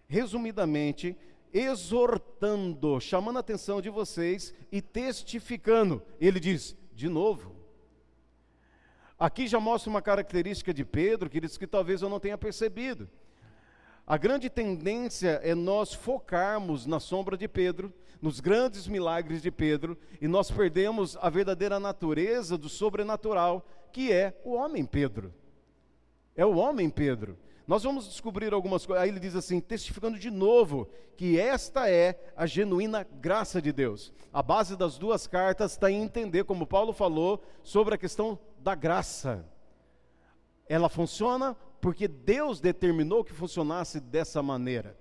Resumidamente, 0.09 1.16
exortando, 1.53 2.99
chamando 2.99 3.37
a 3.37 3.41
atenção 3.41 3.80
de 3.80 3.91
vocês 3.91 4.55
e 4.70 4.80
testificando. 4.80 6.03
Ele 6.20 6.41
diz, 6.41 6.76
de 6.95 7.09
novo. 7.09 7.55
Aqui 9.18 9.47
já 9.47 9.61
mostra 9.61 9.89
uma 9.89 10.03
característica 10.03 10.74
de 10.74 10.85
Pedro, 10.85 11.30
que 11.30 11.41
diz 11.41 11.57
que 11.57 11.66
talvez 11.66 12.03
eu 12.03 12.09
não 12.09 12.18
tenha 12.18 12.37
percebido. 12.37 13.09
A 14.07 14.17
grande 14.17 14.51
tendência 14.51 15.41
é 15.43 15.55
nós 15.55 15.95
focarmos 15.95 16.87
na 16.87 16.99
sombra 16.99 17.37
de 17.37 17.47
Pedro, 17.47 17.93
nos 18.21 18.41
grandes 18.41 18.87
milagres 18.87 19.41
de 19.41 19.51
Pedro, 19.51 19.97
e 20.21 20.29
nós 20.29 20.51
perdemos 20.51 21.17
a 21.21 21.31
verdadeira 21.31 21.79
natureza 21.79 22.59
do 22.59 22.69
sobrenatural, 22.69 23.67
que 23.93 24.13
é 24.13 24.41
o 24.45 24.55
homem 24.55 24.85
Pedro. 24.85 25.33
É 26.37 26.45
o 26.45 26.57
homem 26.57 26.91
Pedro. 26.91 27.39
Nós 27.67 27.85
vamos 27.85 28.09
descobrir 28.09 28.53
algumas 28.53 28.85
coisas. 28.85 29.03
Aí 29.03 29.09
ele 29.09 29.21
diz 29.21 29.37
assim, 29.37 29.61
testificando 29.61 30.19
de 30.19 30.31
novo, 30.31 30.89
que 31.17 31.39
esta 31.39 31.89
é 31.89 32.19
a 32.37 32.45
genuína 32.45 33.05
graça 33.05 33.63
de 33.63 33.73
Deus. 33.73 34.13
A 34.33 34.43
base 34.43 34.77
das 34.77 34.99
duas 34.99 35.27
cartas 35.27 35.73
está 35.73 35.91
em 35.91 36.03
entender, 36.03 36.45
como 36.45 36.67
Paulo 36.67 36.93
falou, 36.93 37.43
sobre 37.63 37.95
a 37.95 37.99
questão 37.99 38.39
da 38.59 38.75
graça. 38.75 39.45
ela 40.69 40.89
funciona 40.89 41.57
porque 41.83 42.07
Deus 42.07 42.61
determinou 42.61 43.24
que 43.24 43.33
funcionasse 43.33 43.99
dessa 43.99 44.41
maneira. 44.41 44.97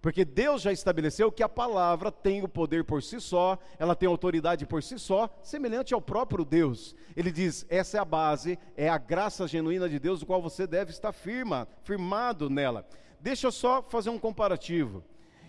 Porque 0.00 0.24
Deus 0.24 0.62
já 0.62 0.72
estabeleceu 0.72 1.30
que 1.30 1.42
a 1.42 1.48
palavra 1.48 2.10
tem 2.10 2.42
o 2.42 2.48
poder 2.48 2.84
por 2.84 3.02
si 3.02 3.20
só, 3.20 3.58
ela 3.78 3.94
tem 3.94 4.08
autoridade 4.08 4.66
por 4.66 4.82
si 4.82 4.98
só, 4.98 5.28
semelhante 5.42 5.92
ao 5.92 6.00
próprio 6.00 6.42
Deus. 6.42 6.96
Ele 7.14 7.30
diz: 7.30 7.66
essa 7.68 7.98
é 7.98 8.00
a 8.00 8.04
base, 8.04 8.58
é 8.74 8.88
a 8.88 8.96
graça 8.96 9.46
genuína 9.46 9.90
de 9.90 10.00
Deus, 10.00 10.20
do 10.20 10.26
qual 10.26 10.40
você 10.40 10.66
deve 10.66 10.90
estar 10.90 11.12
firma, 11.12 11.68
firmado 11.84 12.48
nela. 12.48 12.88
Deixa 13.20 13.46
eu 13.46 13.52
só 13.52 13.82
fazer 13.82 14.08
um 14.08 14.18
comparativo. 14.18 15.04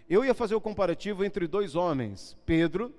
Eu 0.09 0.25
ia 0.25 0.36
fazer 0.36 0.53
o 0.53 0.61
comparativo 0.61 1.23
entre 1.23 1.47
dois 1.47 1.75
homens, 1.75 2.38
Pedro 2.45 2.93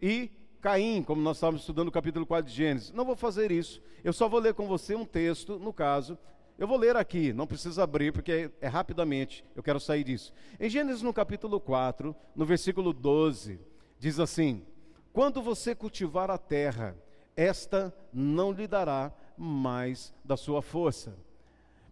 e 0.00 0.30
Caim, 0.60 1.02
como 1.02 1.20
nós 1.20 1.36
estávamos 1.36 1.62
estudando 1.62 1.88
o 1.88 1.92
capítulo 1.92 2.24
4 2.24 2.48
de 2.48 2.56
Gênesis. 2.56 2.92
Não 2.92 3.04
vou 3.04 3.16
fazer 3.16 3.50
isso. 3.50 3.82
Eu 4.04 4.12
só 4.12 4.28
vou 4.28 4.38
ler 4.38 4.54
com 4.54 4.68
você 4.68 4.94
um 4.94 5.04
texto, 5.04 5.58
no 5.58 5.72
caso. 5.72 6.16
Eu 6.56 6.68
vou 6.68 6.78
ler 6.78 6.94
aqui, 6.94 7.32
não 7.32 7.48
precisa 7.48 7.82
abrir, 7.82 8.12
porque 8.12 8.50
é, 8.60 8.66
é 8.66 8.68
rapidamente, 8.68 9.44
eu 9.56 9.62
quero 9.62 9.80
sair 9.80 10.04
disso. 10.04 10.32
Em 10.60 10.70
Gênesis, 10.70 11.02
no 11.02 11.12
capítulo 11.12 11.58
4, 11.58 12.14
no 12.34 12.44
versículo 12.44 12.92
12, 12.92 13.58
diz 13.98 14.20
assim: 14.20 14.64
Quando 15.12 15.42
você 15.42 15.74
cultivar 15.74 16.30
a 16.30 16.38
terra, 16.38 16.96
esta 17.36 17.92
não 18.12 18.52
lhe 18.52 18.68
dará 18.68 19.12
mais 19.36 20.14
da 20.24 20.36
sua 20.36 20.62
força. 20.62 21.16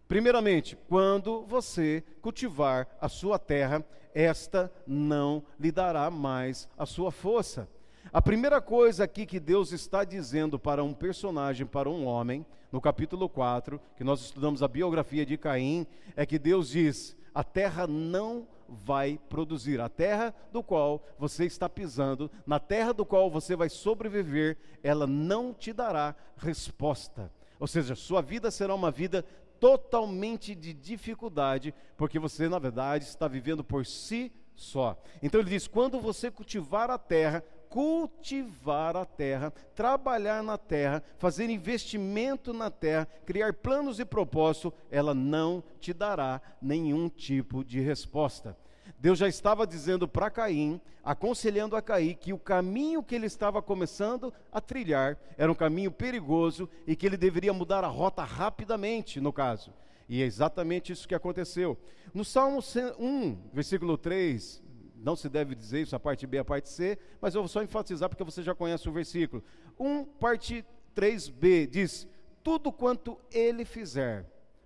Primeiramente, 0.07 0.79
quando 0.89 1.43
você 1.43 2.05
cultivar 2.21 2.87
a 3.01 3.09
sua 3.09 3.41
terra, 3.41 3.85
esta 4.15 4.71
não 4.87 5.43
lhe 5.59 5.73
dará 5.73 6.09
mais 6.09 6.69
a 6.79 6.87
sua 6.87 7.11
força. 7.11 7.69
A 8.13 8.23
primeira 8.23 8.61
coisa 8.61 9.05
aqui 9.05 9.27
que 9.27 9.41
Deus 9.41 9.73
está 9.73 10.05
dizendo 10.05 10.59
para 10.59 10.85
um 10.85 10.93
personagem, 10.93 11.67
para 11.67 11.89
um 11.89 12.05
homem, 12.05 12.45
no 12.73 12.81
capítulo 12.81 13.29
4, 13.29 13.79
que 13.97 14.03
nós 14.03 14.23
estudamos 14.23 14.63
a 14.63 14.69
biografia 14.69 15.27
de 15.27 15.37
Caim, 15.37 15.87
é 16.17 16.25
que 16.25 16.39
Deus 16.39 16.71
diz: 16.71 17.15
a 17.35 17.45
terra 17.45 17.87
não 17.87 18.49
vai 18.67 19.21
produzir, 19.29 19.79
a 19.81 19.89
terra 19.91 20.35
do 20.51 20.63
qual 20.63 21.05
você 21.19 21.45
está 21.45 21.69
pisando, 21.69 22.31
na 22.47 22.59
terra 22.59 22.95
do 22.95 23.05
qual 23.05 23.31
você 23.31 23.55
vai 23.55 23.69
sobreviver, 23.69 24.57
ela 24.83 25.07
não 25.07 25.53
te 25.53 25.75
dará 25.75 26.17
resposta. 26.39 27.31
Ou 27.61 27.67
seja, 27.67 27.95
sua 27.95 28.23
vida 28.23 28.51
será 28.51 28.75
uma 28.75 28.91
vida 28.91 29.23
totalmente 29.61 30.55
de 30.55 30.73
dificuldade, 30.73 31.75
porque 31.97 32.19
você, 32.19 32.49
na 32.49 32.59
verdade, 32.59 33.05
está 33.05 33.29
vivendo 33.29 33.63
por 33.63 33.85
si 33.85 34.33
só. 34.55 35.01
Então 35.23 35.41
ele 35.41 35.51
diz: 35.51 35.69
quando 35.69 36.01
você 36.01 36.31
cultivar 36.31 36.91
a 36.91 36.99
terra, 36.99 37.45
cultivar 37.73 38.95
a 38.99 39.07
terra, 39.07 39.51
trabalhar 39.75 40.43
na 40.43 40.59
terra, 40.59 41.03
fazer 41.17 41.49
investimento 41.49 42.53
na 42.53 42.71
terra, 42.71 43.09
criar 43.25 43.55
planos 43.55 43.99
e 43.99 44.05
propósito, 44.05 44.75
ela 44.91 45.15
não 45.15 45.65
te 45.81 45.95
dará 45.95 46.43
nenhum 46.61 47.09
tipo 47.09 47.65
de 47.65 47.81
resposta. 47.81 48.55
Deus 48.99 49.19
já 49.19 49.27
estava 49.27 49.67
dizendo 49.67 50.07
para 50.07 50.29
Caim, 50.29 50.83
aconselhando 51.03 51.75
a 51.75 51.81
Caim, 51.81 52.13
que 52.13 52.35
o 52.35 52.39
caminho 52.39 53.03
que 53.03 53.15
ele 53.15 53.25
estava 53.25 53.63
começando 53.63 54.35
a 54.53 54.61
trilhar 54.61 55.17
era 55.39 55.51
um 55.51 55.55
caminho 55.55 55.91
perigoso 55.91 56.69
e 56.87 56.95
que 56.95 57.07
ele 57.07 57.17
deveria 57.17 57.55
mudar 57.55 57.85
a 57.85 57.89
rota 57.89 58.23
rapidamente, 58.23 59.19
no 59.19 59.33
caso. 59.33 59.73
E 60.07 60.23
é 60.23 60.27
exatamente 60.27 60.93
isso 60.93 61.09
que 61.09 61.15
aconteceu. 61.15 61.79
No 62.13 62.23
Salmo 62.23 62.61
1, 62.99 63.39
versículo 63.51 63.97
3, 63.97 64.62
não 65.03 65.17
se 65.17 65.29
deve 65.29 65.55
dizer 65.55 65.83
isso, 65.83 65.97
a 65.97 66.01
parte 66.01 66.27
B 66.27 66.39
a 66.39 66.45
parte 66.45 66.69
C, 66.69 66.99
mas 67.21 67.35
eu 67.35 67.43
vou 67.43 67.49
só 67.49 67.63
enfatizar 67.63 68.09
porque 68.09 68.25
você 68.25 68.43
já 68.43 68.55
conhece 68.55 68.89
o 68.89 68.93
versículo. 68.93 69.43
1, 69.79 70.05
parte 70.05 70.65
3b 70.95 71.67
diz: 71.67 72.09
Tudo 72.43 72.73
quanto 72.73 73.19
ele 73.31 73.65
fizer, 73.65 74.25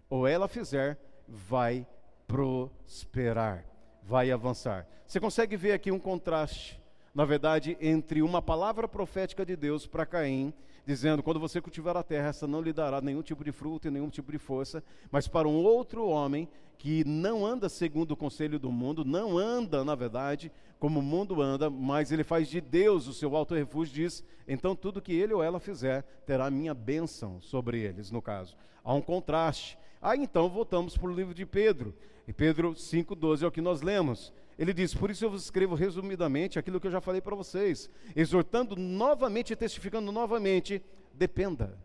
ou 0.08 0.26
ela 0.26 0.46
fizer, 0.46 0.98
vai 1.26 1.86
prosperar, 2.26 3.64
vai 4.02 4.30
avançar. 4.30 4.86
Você 5.06 5.18
consegue 5.18 5.56
ver 5.56 5.72
aqui 5.72 5.90
um 5.90 5.98
contraste, 5.98 6.80
na 7.14 7.24
verdade, 7.24 7.76
entre 7.80 8.22
uma 8.22 8.42
palavra 8.42 8.86
profética 8.86 9.44
de 9.44 9.56
Deus 9.56 9.86
para 9.86 10.04
Caim 10.04 10.52
dizendo: 10.86 11.22
quando 11.22 11.40
você 11.40 11.60
cultivar 11.60 11.96
a 11.96 12.02
terra, 12.02 12.28
essa 12.28 12.46
não 12.46 12.62
lhe 12.62 12.72
dará 12.72 13.00
nenhum 13.00 13.20
tipo 13.20 13.42
de 13.42 13.50
fruto 13.50 13.88
e 13.88 13.90
nenhum 13.90 14.08
tipo 14.08 14.30
de 14.30 14.38
força, 14.38 14.82
mas 15.10 15.26
para 15.26 15.48
um 15.48 15.56
outro 15.56 16.06
homem 16.06 16.48
que 16.78 17.04
não 17.04 17.44
anda 17.44 17.68
segundo 17.68 18.12
o 18.12 18.16
conselho 18.16 18.58
do 18.58 18.70
mundo, 18.70 19.04
não 19.04 19.36
anda, 19.36 19.84
na 19.84 19.94
verdade, 19.94 20.52
como 20.78 21.00
o 21.00 21.02
mundo 21.02 21.42
anda, 21.42 21.68
mas 21.68 22.12
ele 22.12 22.22
faz 22.22 22.48
de 22.48 22.60
Deus 22.60 23.08
o 23.08 23.12
seu 23.12 23.34
alto 23.34 23.54
refúgio, 23.54 23.94
diz: 23.94 24.24
então 24.46 24.76
tudo 24.76 25.02
que 25.02 25.12
ele 25.12 25.34
ou 25.34 25.42
ela 25.42 25.58
fizer 25.58 26.02
terá 26.24 26.48
minha 26.50 26.72
bênção 26.72 27.40
sobre 27.40 27.80
eles, 27.80 28.10
no 28.10 28.22
caso. 28.22 28.56
Há 28.84 28.94
um 28.94 29.02
contraste. 29.02 29.76
Aí 30.00 30.20
então 30.20 30.48
voltamos 30.48 30.96
para 30.96 31.10
o 31.10 31.14
livro 31.14 31.34
de 31.34 31.44
Pedro, 31.44 31.94
e 32.28 32.32
Pedro 32.32 32.72
5,12 32.72 33.42
é 33.42 33.46
o 33.46 33.50
que 33.50 33.60
nós 33.60 33.82
lemos. 33.82 34.32
Ele 34.58 34.72
diz: 34.72 34.94
Por 34.94 35.10
isso 35.10 35.24
eu 35.24 35.30
vos 35.30 35.44
escrevo 35.44 35.74
resumidamente 35.74 36.58
aquilo 36.58 36.80
que 36.80 36.86
eu 36.86 36.90
já 36.90 37.00
falei 37.00 37.20
para 37.20 37.36
vocês, 37.36 37.90
exortando 38.14 38.76
novamente 38.76 39.52
e 39.52 39.56
testificando 39.56 40.10
novamente: 40.10 40.82
dependa 41.12 41.78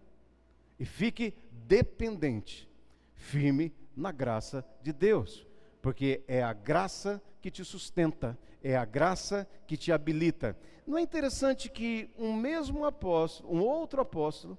e 0.82 0.86
fique 0.86 1.34
dependente, 1.68 2.68
firme 3.14 3.72
na 3.96 4.12
graça 4.12 4.66
de 4.82 4.92
Deus, 4.92 5.46
porque 5.80 6.24
é 6.28 6.42
a 6.42 6.54
graça 6.54 7.22
que 7.40 7.52
te 7.52 7.64
sustenta, 7.64 8.36
é 8.64 8.76
a 8.76 8.84
graça 8.84 9.48
que 9.68 9.78
te 9.78 9.92
habilita. 9.92 10.58
Não 10.88 10.98
é 10.98 11.02
interessante 11.02 11.70
que 11.70 12.10
um 12.18 12.34
mesmo 12.34 12.84
apóstolo, 12.84 13.54
um 13.54 13.62
outro 13.62 14.02
apóstolo, 14.02 14.58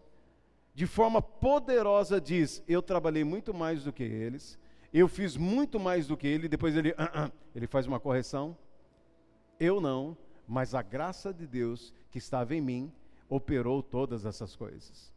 de 0.75 0.87
forma 0.87 1.21
poderosa 1.21 2.21
diz: 2.21 2.63
Eu 2.69 2.81
trabalhei 2.81 3.25
muito 3.25 3.53
mais 3.53 3.83
do 3.83 3.93
que 3.93 4.05
eles, 4.05 4.57
eu 4.99 5.09
fiz 5.09 5.37
muito 5.37 5.81
mais 5.81 6.07
do 6.07 6.17
que 6.17 6.27
ele, 6.27 6.49
depois 6.49 6.77
ele, 6.77 6.91
uh 6.91 6.95
-uh, 6.95 7.33
ele 7.55 7.67
faz 7.67 7.87
uma 7.87 7.99
correção. 7.99 8.57
Eu 9.59 9.81
não, 9.81 10.17
mas 10.47 10.75
a 10.75 10.83
graça 10.83 11.33
de 11.33 11.47
Deus 11.47 11.95
que 12.11 12.19
estava 12.19 12.55
em 12.55 12.61
mim 12.61 12.93
operou 13.29 13.83
todas 13.83 14.27
essas 14.27 14.55
coisas. 14.55 15.11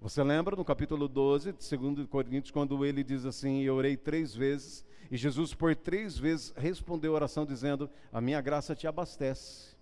Você 0.00 0.22
lembra 0.22 0.56
no 0.56 0.64
capítulo 0.64 1.06
12 1.06 1.52
de 1.52 1.76
2 1.76 2.08
Coríntios, 2.08 2.50
quando 2.50 2.84
ele 2.84 3.04
diz 3.04 3.24
assim: 3.24 3.62
Eu 3.62 3.76
orei 3.76 3.96
três 3.96 4.34
vezes, 4.34 4.84
e 5.10 5.16
Jesus 5.16 5.54
por 5.54 5.76
três 5.76 6.18
vezes 6.18 6.52
respondeu 6.56 7.12
a 7.12 7.16
oração 7.16 7.46
dizendo: 7.46 7.88
A 8.12 8.20
minha 8.20 8.40
graça 8.40 8.74
te 8.74 8.86
abastece, 8.86 9.76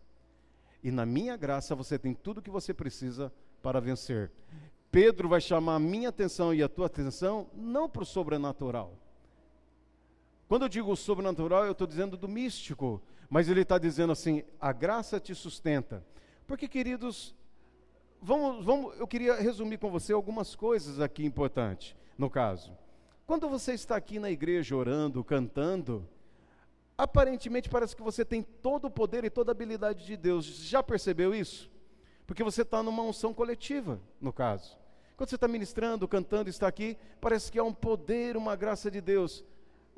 e 0.83 0.91
na 0.91 1.07
minha 1.07 1.37
graça 1.37 1.75
você 1.75 1.99
tem 1.99 2.13
tudo 2.13 2.39
o 2.39 2.43
que 2.43 2.51
você 2.51 2.75
precisa 2.75 3.33
para 3.63 3.81
vencer. 3.81 4.31
Pedro 4.91 5.29
vai 5.29 5.41
chamar 5.41 5.77
a 5.77 5.81
minha 5.81 6.09
atenção 6.09 6.53
e 6.53 6.63
a 6.63 6.69
tua 6.69 6.87
atenção 6.87 7.47
não 7.55 7.89
para 7.89 8.03
o 8.03 8.07
sobrenatural, 8.07 8.93
quando 10.51 10.63
eu 10.63 10.69
digo 10.69 10.97
sobrenatural, 10.97 11.65
eu 11.65 11.71
estou 11.71 11.87
dizendo 11.87 12.17
do 12.17 12.27
místico, 12.27 13.01
mas 13.29 13.49
ele 13.49 13.61
está 13.61 13.79
dizendo 13.79 14.13
assim: 14.13 14.43
a 14.61 14.73
graça 14.73 15.21
te 15.21 15.33
sustenta. 15.33 16.05
Porque, 16.45 16.67
queridos, 16.67 17.37
vamos, 18.21 18.65
vamos, 18.65 18.99
eu 18.99 19.07
queria 19.07 19.37
resumir 19.37 19.79
com 19.79 19.89
você 19.93 20.13
algumas 20.13 20.57
coisas 20.57 20.99
aqui 20.99 21.25
importantes, 21.25 21.95
no 22.19 22.29
caso. 22.29 22.77
Quando 23.29 23.49
você 23.49 23.75
está 23.75 23.95
aqui 23.95 24.19
na 24.19 24.29
igreja 24.29 24.75
orando, 24.75 25.23
cantando, 25.23 26.05
aparentemente 26.99 27.69
parece 27.69 27.95
que 27.95 28.03
você 28.03 28.25
tem 28.25 28.43
todo 28.43 28.87
o 28.87 28.91
poder 28.91 29.25
e 29.25 29.31
toda 29.31 29.53
a 29.53 29.55
habilidade 29.55 30.05
de 30.05 30.17
Deus. 30.17 30.45
Já 30.47 30.83
percebeu 30.83 31.33
isso? 31.33 31.71
Porque 32.27 32.43
você 32.43 32.63
está 32.63 32.83
numa 32.83 33.05
unção 33.05 33.33
coletiva, 33.33 34.01
no 34.21 34.33
caso. 34.33 34.77
Quando 35.17 35.29
você 35.29 35.37
está 35.37 35.47
ministrando, 35.47 36.09
cantando, 36.09 36.51
está 36.51 36.67
aqui, 36.67 36.97
parece 37.21 37.53
que 37.53 37.59
há 37.61 37.63
um 37.63 37.73
poder, 37.73 38.37
uma 38.37 38.57
graça 38.57 38.91
de 38.91 39.01
Deus. 39.01 39.45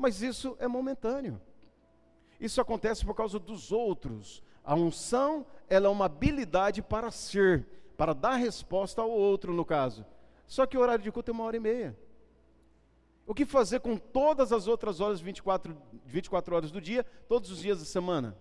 Mas 0.02 0.20
isso 0.20 0.56
é 0.58 0.66
momentâneo. 0.66 1.40
Isso 2.40 2.60
acontece 2.60 3.04
por 3.04 3.14
causa 3.14 3.38
dos 3.38 3.70
outros. 3.70 4.42
A 4.64 4.74
unção, 4.74 5.46
ela 5.70 5.86
é 5.86 5.88
uma 5.88 6.06
habilidade 6.06 6.82
para 6.82 7.08
ser, 7.12 7.64
para 7.96 8.12
dar 8.12 8.34
resposta 8.34 9.00
ao 9.00 9.08
outro, 9.08 9.54
no 9.54 9.64
caso. 9.64 10.04
Só 10.44 10.66
que 10.66 10.76
o 10.76 10.80
horário 10.80 11.04
de 11.04 11.12
culto 11.12 11.30
é 11.30 11.34
uma 11.34 11.44
hora 11.44 11.56
e 11.56 11.60
meia. 11.60 11.96
O 13.24 13.32
que 13.32 13.46
fazer 13.46 13.78
com 13.78 13.96
todas 13.96 14.52
as 14.52 14.66
outras 14.66 15.00
horas, 15.00 15.20
24, 15.20 15.76
24 16.04 16.56
horas 16.56 16.72
do 16.72 16.80
dia, 16.80 17.06
todos 17.28 17.52
os 17.52 17.60
dias 17.60 17.78
da 17.78 17.84
semana? 17.84 18.36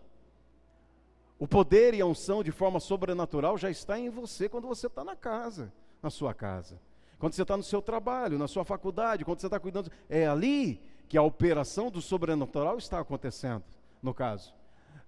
O 1.37 1.47
poder 1.47 1.93
e 1.93 2.01
a 2.01 2.07
unção 2.07 2.41
de 2.41 2.51
forma 2.51 2.79
sobrenatural 2.79 3.55
já 3.55 3.69
está 3.69 3.99
em 3.99 4.09
você 4.09 4.49
quando 4.49 4.67
você 4.67 4.87
está 4.87 5.03
na 5.03 5.15
casa, 5.15 5.71
na 6.01 6.09
sua 6.09 6.33
casa. 6.33 6.81
Quando 7.19 7.33
você 7.33 7.43
está 7.43 7.55
no 7.55 7.61
seu 7.61 7.83
trabalho, 7.83 8.39
na 8.39 8.47
sua 8.47 8.65
faculdade, 8.65 9.23
quando 9.23 9.39
você 9.39 9.45
está 9.45 9.59
cuidando. 9.59 9.91
É 10.09 10.25
ali 10.25 10.81
que 11.11 11.17
a 11.17 11.21
operação 11.21 11.91
do 11.91 12.01
sobrenatural 12.01 12.77
está 12.77 12.97
acontecendo, 12.97 13.65
no 14.01 14.13
caso. 14.13 14.53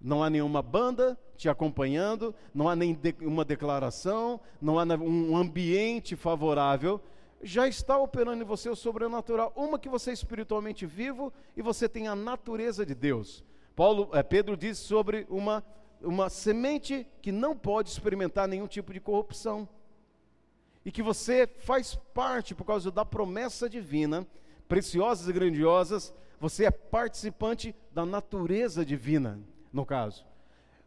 Não 0.02 0.22
há 0.22 0.30
nenhuma 0.30 0.62
banda 0.62 1.18
te 1.38 1.48
acompanhando, 1.48 2.36
não 2.54 2.68
há 2.68 2.76
nenhuma 2.76 3.46
declaração, 3.46 4.38
não 4.62 4.78
há 4.78 4.84
um 4.84 5.38
ambiente 5.38 6.18
favorável. 6.18 7.02
Já 7.42 7.70
está 7.70 7.98
operando 7.98 8.44
em 8.44 8.46
você 8.46 8.68
o 8.68 8.76
sobrenatural. 8.76 9.54
Uma 9.56 9.80
que 9.80 9.88
você 9.88 10.10
é 10.10 10.14
espiritualmente 10.14 10.86
vivo 10.86 11.32
e 11.56 11.62
você 11.62 11.88
tem 11.88 12.10
a 12.10 12.18
natureza 12.18 12.86
de 12.86 12.94
Deus. 12.94 13.42
Paulo, 13.74 14.10
é, 14.12 14.22
Pedro 14.22 14.58
diz 14.58 14.80
sobre 14.80 15.26
uma, 15.30 15.64
uma 16.02 16.30
semente 16.30 17.08
que 17.22 17.32
não 17.32 17.56
pode 17.56 17.92
experimentar 17.92 18.46
nenhum 18.46 18.68
tipo 18.68 18.92
de 18.92 19.00
corrupção. 19.00 19.70
e 20.86 20.92
que 20.92 21.02
você 21.02 21.48
faz 21.60 21.96
parte 22.14 22.54
por 22.54 22.66
causa 22.66 22.92
da 22.92 23.06
promessa 23.06 23.70
divina, 23.70 24.28
preciosas 24.74 25.28
e 25.28 25.34
grandiosas, 25.34 26.12
você 26.40 26.66
é 26.66 26.72
participante 26.72 27.76
da 27.92 28.04
natureza 28.04 28.84
divina, 28.84 29.40
no 29.72 29.86
caso. 29.86 30.26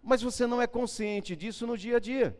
Mas 0.02 0.20
você 0.20 0.44
não 0.44 0.60
é 0.60 0.66
consciente 0.66 1.36
disso 1.36 1.68
no 1.68 1.78
dia 1.78 1.98
a 1.98 2.00
dia. 2.00 2.36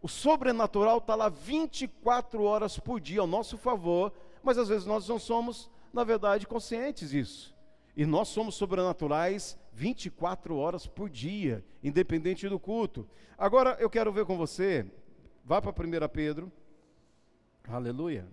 O 0.00 0.08
sobrenatural 0.08 0.96
está 0.98 1.14
lá 1.14 1.28
24 1.28 2.42
horas 2.42 2.78
por 2.78 2.98
dia 2.98 3.20
ao 3.20 3.26
nosso 3.26 3.58
favor, 3.58 4.10
mas 4.42 4.56
às 4.56 4.68
vezes 4.68 4.86
nós 4.86 5.06
não 5.06 5.18
somos, 5.18 5.70
na 5.92 6.02
verdade, 6.02 6.46
conscientes 6.46 7.10
disso. 7.10 7.54
E 7.94 8.06
nós 8.06 8.28
somos 8.28 8.54
sobrenaturais 8.54 9.58
24 9.74 10.56
horas 10.56 10.86
por 10.86 11.10
dia, 11.10 11.62
independente 11.82 12.48
do 12.48 12.58
culto. 12.58 13.06
Agora 13.36 13.76
eu 13.78 13.90
quero 13.90 14.10
ver 14.10 14.24
com 14.24 14.38
você, 14.38 14.90
vá 15.44 15.60
para 15.60 15.72
1 15.72 16.08
Pedro, 16.08 16.50
aleluia. 17.68 18.26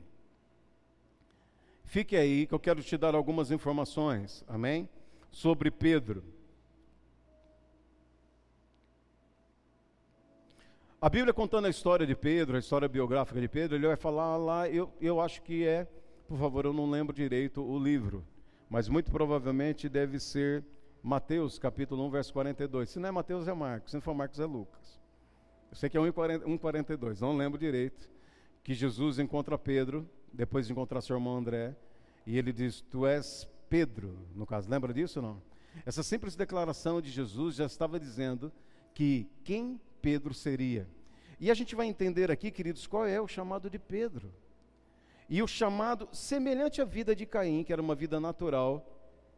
Fique 1.91 2.15
aí 2.15 2.47
que 2.47 2.53
eu 2.53 2.59
quero 2.59 2.81
te 2.81 2.95
dar 2.95 3.15
algumas 3.15 3.51
informações, 3.51 4.45
amém? 4.47 4.87
Sobre 5.29 5.69
Pedro. 5.69 6.23
A 11.01 11.09
Bíblia 11.09 11.33
contando 11.33 11.65
a 11.65 11.69
história 11.69 12.07
de 12.07 12.15
Pedro, 12.15 12.55
a 12.55 12.59
história 12.61 12.87
biográfica 12.87 13.41
de 13.41 13.49
Pedro, 13.49 13.75
ele 13.75 13.87
vai 13.87 13.97
falar 13.97 14.37
lá, 14.37 14.69
eu, 14.69 14.89
eu 15.01 15.19
acho 15.19 15.41
que 15.41 15.67
é, 15.67 15.85
por 16.29 16.37
favor, 16.37 16.63
eu 16.63 16.71
não 16.71 16.89
lembro 16.89 17.13
direito 17.13 17.61
o 17.61 17.77
livro, 17.77 18.25
mas 18.69 18.87
muito 18.87 19.11
provavelmente 19.11 19.89
deve 19.89 20.17
ser 20.17 20.63
Mateus 21.03 21.59
capítulo 21.59 22.05
1, 22.05 22.09
verso 22.09 22.31
42. 22.31 22.89
Se 22.89 22.99
não 22.99 23.09
é 23.09 23.11
Mateus, 23.11 23.49
é 23.49 23.53
Marcos, 23.53 23.91
se 23.91 23.97
não 23.97 24.01
for 24.01 24.15
Marcos, 24.15 24.39
é 24.39 24.45
Lucas. 24.45 24.97
Eu 25.69 25.75
sei 25.75 25.89
que 25.89 25.97
é 25.97 25.99
1,42, 25.99 27.19
não 27.19 27.35
lembro 27.35 27.59
direito, 27.59 28.09
que 28.63 28.73
Jesus 28.73 29.19
encontra 29.19 29.57
Pedro, 29.57 30.09
depois 30.34 30.65
de 30.67 30.71
encontrar 30.71 31.01
seu 31.01 31.15
irmão 31.15 31.38
André, 31.38 31.75
e 32.25 32.38
ele 32.38 32.53
diz, 32.53 32.82
tu 32.82 33.05
és 33.05 33.47
Pedro, 33.69 34.17
no 34.36 34.45
caso, 34.45 34.69
lembra 34.69 34.93
disso 34.93 35.19
ou 35.19 35.25
não? 35.25 35.41
Essa 35.86 36.03
simples 36.03 36.36
declaração 36.36 37.01
de 37.01 37.09
Jesus 37.09 37.55
já 37.55 37.65
estava 37.65 37.99
dizendo 37.99 38.51
que 38.93 39.27
quem 39.43 39.79
Pedro 40.01 40.34
seria. 40.34 40.88
E 41.39 41.49
a 41.49 41.53
gente 41.53 41.75
vai 41.75 41.88
entender 41.88 42.29
aqui, 42.29 42.51
queridos, 42.51 42.86
qual 42.86 43.05
é 43.05 43.19
o 43.19 43.27
chamado 43.27 43.69
de 43.69 43.79
Pedro. 43.79 44.32
E 45.29 45.41
o 45.41 45.47
chamado 45.47 46.07
semelhante 46.11 46.82
à 46.82 46.86
vida 46.86 47.15
de 47.15 47.25
Caim, 47.25 47.63
que 47.63 47.71
era 47.71 47.82
uma 47.82 47.95
vida 47.95 48.19
natural, 48.19 48.86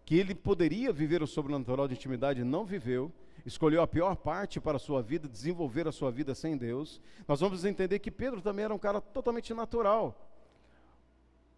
que 0.06 0.18
ele 0.18 0.36
poderia 0.36 0.92
viver 0.92 1.22
o 1.22 1.28
sobrenatural 1.28 1.88
de 1.88 1.94
intimidade, 1.94 2.44
não 2.44 2.66
viveu, 2.66 3.12
escolheu 3.46 3.82
a 3.82 3.88
pior 3.88 4.16
parte 4.16 4.60
para 4.60 4.78
a 4.78 4.80
sua 4.80 5.02
vida, 5.02 5.30
desenvolver 5.30 5.88
a 5.88 5.92
sua 5.92 6.12
vida 6.12 6.34
sem 6.34 6.58
Deus. 6.58 7.00
Nós 7.28 7.40
vamos 7.40 7.64
entender 7.64 8.00
que 8.00 8.12
Pedro 8.12 8.42
também 8.42 8.66
era 8.66 8.74
um 8.74 8.80
cara 8.80 9.00
totalmente 9.00 9.54
natural, 9.54 10.33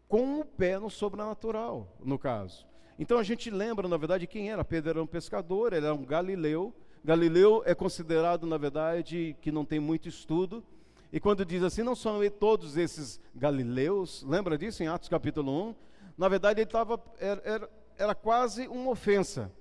com 0.08 0.40
o 0.40 0.46
pé 0.46 0.78
no 0.80 0.90
sobrenatural, 0.90 1.96
no 2.04 2.18
caso. 2.18 2.66
Então 2.98 3.18
a 3.18 3.24
gente 3.24 3.50
lembra, 3.50 3.88
na 3.88 3.98
verdade, 3.98 4.28
quem 4.28 4.52
era. 4.52 4.64
Pedro 4.64 4.92
era 4.92 5.04
um 5.04 5.08
pescador, 5.08 5.74
ele 5.74 5.86
era 5.86 5.94
um 5.94 6.06
galileu, 6.06 6.74
Galileu 7.06 7.62
é 7.68 7.76
considerado, 7.76 8.48
na 8.48 8.58
verdade, 8.58 9.38
que 9.40 9.52
não 9.52 9.64
tem 9.64 9.80
muito 9.80 10.10
estudo. 10.10 10.64
E 11.14 11.20
quando 11.20 11.46
diz 11.46 11.62
assim, 11.62 11.84
não 11.84 11.96
são 11.96 12.20
todos 12.32 12.78
esses 12.78 13.20
galileus, 13.36 14.24
lembra 14.24 14.58
disso 14.58 14.82
em 14.82 14.88
Atos 14.88 15.08
capítulo 15.08 15.70
1? 15.70 15.76
Na 16.18 16.28
verdade, 16.28 16.62
ele 16.62 16.68
estava, 16.68 17.00
era, 17.20 17.42
era, 17.46 17.70
era, 17.96 18.16
quase 18.16 18.68
uma 18.68 18.90
ofensa. 18.90 19.52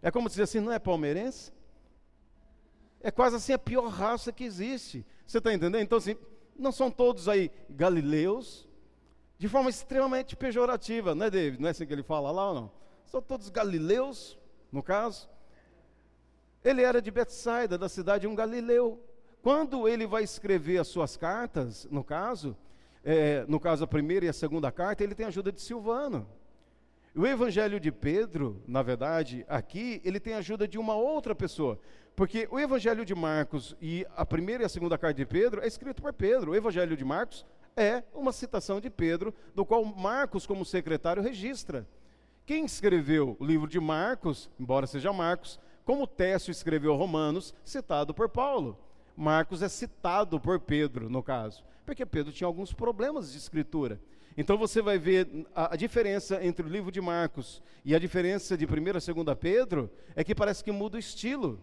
É 0.00 0.12
como 0.12 0.28
dizer 0.28 0.44
assim, 0.44 0.60
não 0.60 0.70
é 0.70 0.78
palmeirense? 0.78 1.52
É 3.00 3.10
quase 3.10 3.34
assim 3.34 3.52
a 3.52 3.58
pior 3.58 3.88
raça 3.88 4.30
que 4.30 4.44
existe. 4.44 5.04
Você 5.26 5.38
está 5.38 5.52
entendendo? 5.52 5.82
Então, 5.82 5.98
assim, 5.98 6.16
não 6.56 6.70
são 6.70 6.88
todos 6.88 7.28
aí 7.28 7.50
galileus, 7.68 8.65
de 9.38 9.48
forma 9.48 9.68
extremamente 9.68 10.34
pejorativa, 10.34 11.14
não 11.14 11.26
é, 11.26 11.30
David? 11.30 11.60
Não 11.60 11.68
é 11.68 11.70
assim 11.70 11.86
que 11.86 11.92
ele 11.92 12.02
fala 12.02 12.30
lá 12.30 12.48
ou 12.48 12.54
não? 12.54 12.72
São 13.04 13.20
todos 13.20 13.50
galileus, 13.50 14.38
no 14.72 14.82
caso. 14.82 15.28
Ele 16.64 16.82
era 16.82 17.00
de 17.00 17.10
Betsaida, 17.10 17.76
da 17.78 17.88
cidade 17.88 18.22
de 18.22 18.26
um 18.26 18.34
galileu. 18.34 19.00
Quando 19.42 19.86
ele 19.86 20.06
vai 20.06 20.24
escrever 20.24 20.78
as 20.78 20.88
suas 20.88 21.16
cartas, 21.16 21.86
no 21.90 22.02
caso, 22.02 22.56
é, 23.04 23.44
no 23.46 23.60
caso 23.60 23.84
a 23.84 23.86
primeira 23.86 24.26
e 24.26 24.28
a 24.28 24.32
segunda 24.32 24.72
carta, 24.72 25.04
ele 25.04 25.14
tem 25.14 25.26
a 25.26 25.28
ajuda 25.28 25.52
de 25.52 25.60
Silvano. 25.60 26.26
O 27.14 27.26
evangelho 27.26 27.78
de 27.78 27.92
Pedro, 27.92 28.60
na 28.66 28.82
verdade, 28.82 29.44
aqui, 29.48 30.02
ele 30.04 30.18
tem 30.18 30.34
a 30.34 30.38
ajuda 30.38 30.66
de 30.66 30.76
uma 30.76 30.96
outra 30.96 31.34
pessoa. 31.34 31.78
Porque 32.16 32.48
o 32.50 32.58
evangelho 32.58 33.04
de 33.04 33.14
Marcos 33.14 33.76
e 33.80 34.06
a 34.16 34.26
primeira 34.26 34.64
e 34.64 34.66
a 34.66 34.68
segunda 34.68 34.98
carta 34.98 35.14
de 35.14 35.24
Pedro 35.24 35.62
é 35.62 35.66
escrito 35.66 36.02
por 36.02 36.12
Pedro. 36.12 36.50
O 36.50 36.54
evangelho 36.54 36.96
de 36.96 37.04
Marcos 37.04 37.46
é 37.76 38.02
uma 38.14 38.32
citação 38.32 38.80
de 38.80 38.88
Pedro, 38.88 39.34
do 39.54 39.64
qual 39.64 39.84
Marcos, 39.84 40.46
como 40.46 40.64
secretário, 40.64 41.22
registra. 41.22 41.86
Quem 42.46 42.64
escreveu 42.64 43.36
o 43.38 43.44
livro 43.44 43.68
de 43.68 43.78
Marcos, 43.78 44.48
embora 44.58 44.86
seja 44.86 45.12
Marcos, 45.12 45.60
como 45.84 46.06
Técio 46.06 46.50
escreveu 46.50 46.96
Romanos, 46.96 47.54
citado 47.64 48.14
por 48.14 48.28
Paulo. 48.28 48.78
Marcos 49.16 49.62
é 49.62 49.68
citado 49.68 50.40
por 50.40 50.60
Pedro, 50.60 51.08
no 51.10 51.22
caso, 51.22 51.64
porque 51.84 52.04
Pedro 52.04 52.32
tinha 52.32 52.46
alguns 52.46 52.72
problemas 52.72 53.32
de 53.32 53.38
escritura. 53.38 54.00
Então 54.36 54.58
você 54.58 54.82
vai 54.82 54.98
ver 54.98 55.46
a, 55.54 55.74
a, 55.74 55.76
diferença 55.76 56.44
entre 56.44 56.66
o 56.66 56.68
livro 56.68 56.92
de 56.92 57.00
Marcos 57.00 57.62
e 57.84 57.94
a 57.94 57.98
diferença 57.98 58.56
de 58.56 58.66
1 58.66 58.68
e 58.68 58.92
2 58.92 59.38
Pedro 59.40 59.90
é 60.14 60.22
que 60.22 60.34
parece 60.34 60.62
que 60.62 60.70
muda 60.70 60.96
o 60.96 61.00
estilo. 61.00 61.58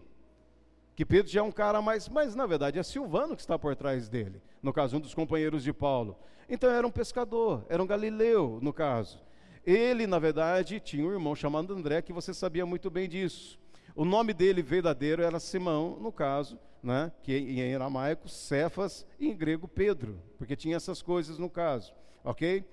Que 0.94 1.04
Pedro 1.04 1.30
já 1.30 1.40
é 1.40 1.42
um 1.42 1.50
cara 1.50 1.82
mais, 1.82 2.08
mas 2.08 2.34
na 2.34 2.46
verdade 2.46 2.78
é 2.78 2.82
Silvano 2.82 3.34
que 3.34 3.42
está 3.42 3.58
por 3.58 3.74
trás 3.74 4.08
dele, 4.08 4.40
no 4.62 4.72
caso, 4.72 4.96
um 4.96 5.00
dos 5.00 5.14
companheiros 5.14 5.62
de 5.62 5.72
Paulo. 5.72 6.16
Então 6.48 6.70
era 6.70 6.86
um 6.86 6.90
pescador, 6.90 7.64
era 7.68 7.82
um 7.82 7.86
galileu, 7.86 8.58
no 8.62 8.72
caso. 8.72 9.20
Ele, 9.66 10.06
na 10.06 10.18
verdade, 10.18 10.78
tinha 10.78 11.04
um 11.04 11.12
irmão 11.12 11.34
chamado 11.34 11.72
André, 11.72 12.02
que 12.02 12.12
você 12.12 12.34
sabia 12.34 12.66
muito 12.66 12.90
bem 12.90 13.08
disso. 13.08 13.58
O 13.96 14.04
nome 14.04 14.34
dele 14.34 14.62
verdadeiro 14.62 15.22
era 15.22 15.40
Simão, 15.40 15.98
no 16.00 16.12
caso, 16.12 16.58
né, 16.82 17.10
que 17.22 17.32
em 17.34 17.74
aramaico, 17.74 18.28
Cefas, 18.28 19.06
e 19.18 19.28
em 19.28 19.36
grego, 19.36 19.66
Pedro, 19.66 20.20
porque 20.36 20.54
tinha 20.54 20.76
essas 20.76 21.00
coisas 21.00 21.38
no 21.38 21.48
caso, 21.48 21.94
ok? 22.22 22.64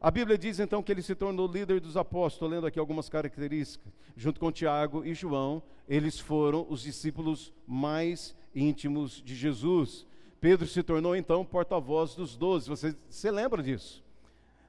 A 0.00 0.10
Bíblia 0.10 0.38
diz 0.38 0.60
então 0.60 0.82
que 0.82 0.92
ele 0.92 1.02
se 1.02 1.14
tornou 1.14 1.50
líder 1.50 1.80
dos 1.80 1.96
apóstolos, 1.96 2.54
lendo 2.54 2.66
aqui 2.66 2.78
algumas 2.78 3.08
características. 3.08 3.92
Junto 4.16 4.38
com 4.38 4.52
Tiago 4.52 5.04
e 5.04 5.14
João, 5.14 5.62
eles 5.88 6.18
foram 6.18 6.66
os 6.68 6.82
discípulos 6.82 7.52
mais 7.66 8.36
íntimos 8.54 9.22
de 9.22 9.34
Jesus. 9.34 10.06
Pedro 10.40 10.66
se 10.66 10.82
tornou 10.82 11.14
então 11.14 11.44
porta-voz 11.44 12.14
dos 12.14 12.36
doze. 12.36 12.68
Você, 12.68 12.96
você 13.08 13.30
lembra 13.30 13.62
disso? 13.62 14.04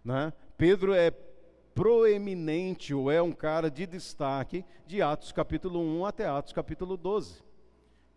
Né? 0.04 0.32
Pedro 0.58 0.94
é 0.94 1.12
proeminente 1.74 2.94
ou 2.94 3.12
é 3.12 3.22
um 3.22 3.32
cara 3.32 3.70
de 3.70 3.86
destaque 3.86 4.66
de 4.88 5.02
Atos 5.02 5.32
capítulo 5.32 5.80
1 5.80 6.06
até 6.06 6.28
Atos 6.28 6.54
capítulo 6.54 6.98
12. 6.98 7.44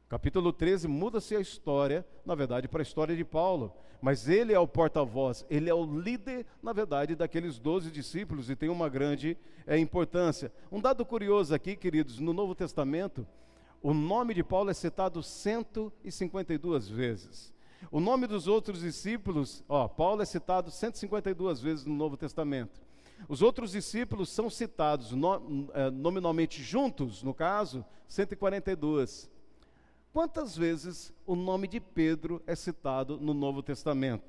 Capítulo 0.09 0.53
13 0.53 0.89
muda-se 0.89 1.37
a 1.37 1.41
história, 1.41 2.05
na 2.25 2.35
verdade, 2.35 2.67
para 2.67 2.81
a 2.81 2.83
história 2.83 3.15
de 3.15 3.25
Paulo, 3.25 3.73
mas 4.01 4.29
ele 4.29 4.53
é 4.53 4.59
o 4.59 4.67
porta-voz, 4.67 5.45
ele 5.51 5.69
é 5.69 5.75
o 5.75 5.85
líder, 5.85 6.47
na 6.63 6.73
verdade, 6.73 7.15
daqueles 7.15 7.59
doze 7.59 7.91
discípulos 7.91 8.49
e 8.49 8.57
tem 8.57 8.69
uma 8.69 8.89
grande 8.89 9.37
é, 9.67 9.79
importância. 9.79 10.53
Um 10.71 10.81
dado 10.81 11.05
curioso 11.05 11.55
aqui, 11.55 11.77
queridos, 11.77 12.19
no 12.19 12.33
Novo 12.33 12.55
Testamento, 12.55 13.27
o 13.83 13.95
nome 13.95 14.35
de 14.35 14.43
Paulo 14.43 14.71
é 14.71 14.75
citado 14.75 15.23
152 15.23 16.89
vezes. 16.89 17.53
O 17.91 17.99
nome 17.99 18.27
dos 18.27 18.47
outros 18.47 18.81
discípulos, 18.81 19.65
ó, 19.69 19.89
Paulo 19.89 20.23
é 20.23 20.27
citado 20.27 20.71
152 20.71 21.61
vezes 21.61 21.87
no 21.87 21.95
Novo 21.95 22.17
Testamento. 22.17 22.81
Os 23.29 23.43
outros 23.43 23.73
discípulos 23.73 24.29
são 24.31 24.51
citados 24.51 25.13
no, 25.13 25.71
é, 25.73 25.91
nominalmente 25.91 26.63
juntos, 26.63 27.23
no 27.23 27.33
caso, 27.33 27.85
142. 28.09 29.30
Quantas 30.13 30.57
vezes 30.57 31.13
o 31.25 31.37
nome 31.37 31.69
de 31.69 31.79
Pedro 31.79 32.43
é 32.47 32.57
citado 32.57 33.17
no 33.19 33.33
Novo 33.33 33.63
Testamento? 33.63 34.25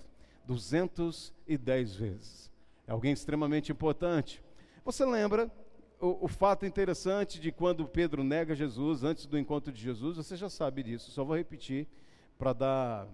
210 0.46 1.96
vezes. 1.96 2.52
É 2.86 2.92
alguém 2.92 3.12
extremamente 3.12 3.72
importante. 3.72 4.44
Você 4.86 5.04
lembra 5.06 5.52
o, 6.00 6.26
o, 6.26 6.28
fato 6.28 6.66
interessante 6.66 7.40
de 7.40 7.52
quando 7.52 7.88
Pedro 7.88 8.24
nega 8.24 8.54
Jesus 8.54 9.04
antes 9.04 9.26
do 9.26 9.40
encontro 9.40 9.72
de 9.72 9.82
Jesus? 9.82 10.18
Você 10.18 10.36
já 10.36 10.50
sabe 10.50 10.84
disso, 10.84 11.10
só 11.12 11.24
vou 11.24 11.36
repetir 11.36 11.88
para 12.38 12.54
dar, 12.54 13.08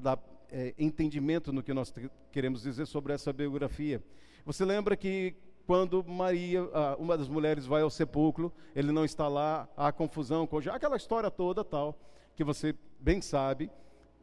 dar 0.00 0.18
é, 0.50 0.74
entendimento 0.78 1.52
no 1.52 1.62
que 1.62 1.72
nós 1.72 1.92
queremos 2.30 2.62
dizer 2.62 2.86
sobre 2.86 3.12
essa 3.12 3.32
biografia. 3.32 4.02
Você 4.44 4.64
lembra 4.64 4.96
que 4.96 5.34
quando 5.66 6.04
Maria, 6.04 6.62
uma 6.98 7.18
das 7.18 7.28
mulheres, 7.28 7.66
vai 7.66 7.82
ao 7.82 7.90
sepulcro, 7.90 8.52
ele 8.74 8.92
não 8.92 9.04
está 9.04 9.26
lá, 9.26 9.68
há 9.76 9.90
confusão, 9.90 10.48
aquela 10.72 10.96
história 10.96 11.30
toda 11.30 11.64
tal, 11.64 11.98
que 12.34 12.44
você 12.44 12.74
bem 13.00 13.20
sabe, 13.20 13.70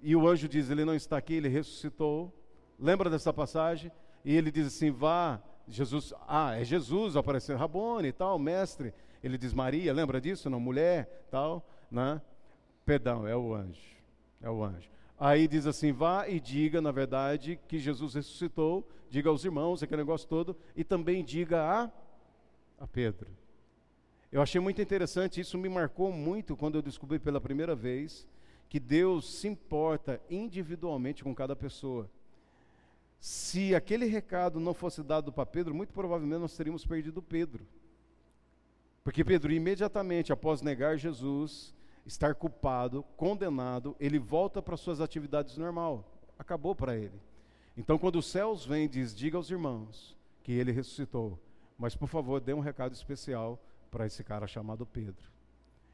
e 0.04 0.16
o 0.16 0.28
anjo 0.28 0.50
diz: 0.50 0.70
Ele 0.70 0.84
não 0.84 0.94
está 0.94 1.18
aqui, 1.18 1.36
ele 1.36 1.48
ressuscitou. 1.48 2.32
Lembra 2.78 3.10
dessa 3.10 3.32
passagem? 3.32 3.89
E 4.26 4.36
ele 4.36 4.52
diz 4.52 4.68
assim: 4.68 4.91
Vá, 4.91 5.41
Jesus, 5.68 6.14
ah, 6.28 6.60
é 6.60 6.66
Jesus 6.66 7.16
aparecendo, 7.16 7.58
Rabone 7.58 8.10
e 8.10 8.12
tal, 8.12 8.38
mestre. 8.38 8.94
Ele 9.24 9.38
diz 9.38 9.54
Maria, 9.54 9.94
lembra 9.94 10.20
disso? 10.20 10.50
Não, 10.50 10.60
mulher, 10.60 11.28
tal, 11.32 11.66
né? 11.89 12.22
Perdão, 12.86 13.26
é 13.26 13.36
o 13.36 13.54
anjo, 13.56 13.80
é 14.41 14.50
o 14.50 14.62
anjo. 14.62 14.93
Aí 15.20 15.47
diz 15.47 15.66
assim: 15.66 15.91
vá 15.91 16.28
e 16.28 16.39
diga, 16.39 16.82
na 16.82 16.91
verdade, 16.91 17.59
que 17.68 17.80
Jesus 17.80 18.14
ressuscitou, 18.14 18.88
diga 19.09 19.30
aos 19.30 19.45
irmãos, 19.45 19.84
aquele 19.84 20.01
negócio 20.01 20.28
todo, 20.28 20.55
e 20.76 20.84
também 20.84 21.24
diga 21.24 21.61
a, 21.61 21.91
a 22.80 22.88
Pedro. 22.88 23.28
Eu 24.32 24.41
achei 24.41 24.59
muito 24.59 24.82
interessante, 24.82 25.39
isso 25.39 25.57
me 25.57 25.70
marcou 25.70 26.11
muito 26.11 26.57
quando 26.57 26.76
eu 26.76 26.82
descobri 26.82 27.20
pela 27.20 27.39
primeira 27.39 27.76
vez 27.76 28.28
que 28.68 28.80
Deus 28.80 29.32
se 29.32 29.47
importa 29.47 30.20
individualmente 30.28 31.24
com 31.24 31.36
cada 31.36 31.55
pessoa. 31.55 32.09
Se 33.20 33.76
aquele 33.76 34.07
recado 34.07 34.59
não 34.59 34.74
fosse 34.74 35.03
dado 35.03 35.32
para 35.32 35.45
Pedro, 35.45 35.76
muito 35.76 35.93
provavelmente 35.93 36.41
nós 36.41 36.57
teríamos 36.57 36.84
perdido 36.84 37.22
Pedro. 37.22 37.66
Porque 39.03 39.24
Pedro, 39.24 39.51
imediatamente 39.51 40.34
após 40.34 40.64
negar 40.64 40.97
Jesus, 40.97 41.76
estar 42.06 42.36
culpado, 42.36 43.04
condenado, 43.16 43.95
ele 43.99 44.20
volta 44.20 44.62
para 44.62 44.78
suas 44.78 44.99
atividades 44.99 45.58
normal. 45.58 46.06
Acabou 46.38 46.76
para 46.76 46.95
ele. 46.95 47.20
Então, 47.78 47.97
quando 47.97 48.18
os 48.18 48.28
céus 48.28 48.66
vêm, 48.66 48.88
diz: 48.88 49.16
diga 49.16 49.38
aos 49.38 49.49
irmãos 49.49 50.16
que 50.43 50.51
ele 50.51 50.72
ressuscitou. 50.72 51.39
Mas, 51.78 51.95
por 51.95 52.08
favor, 52.08 52.39
dê 52.39 52.54
um 52.54 52.60
recado 52.60 52.93
especial 52.93 53.60
para 53.89 54.06
esse 54.06 54.24
cara 54.24 54.47
chamado 54.47 54.86
Pedro. 54.86 55.32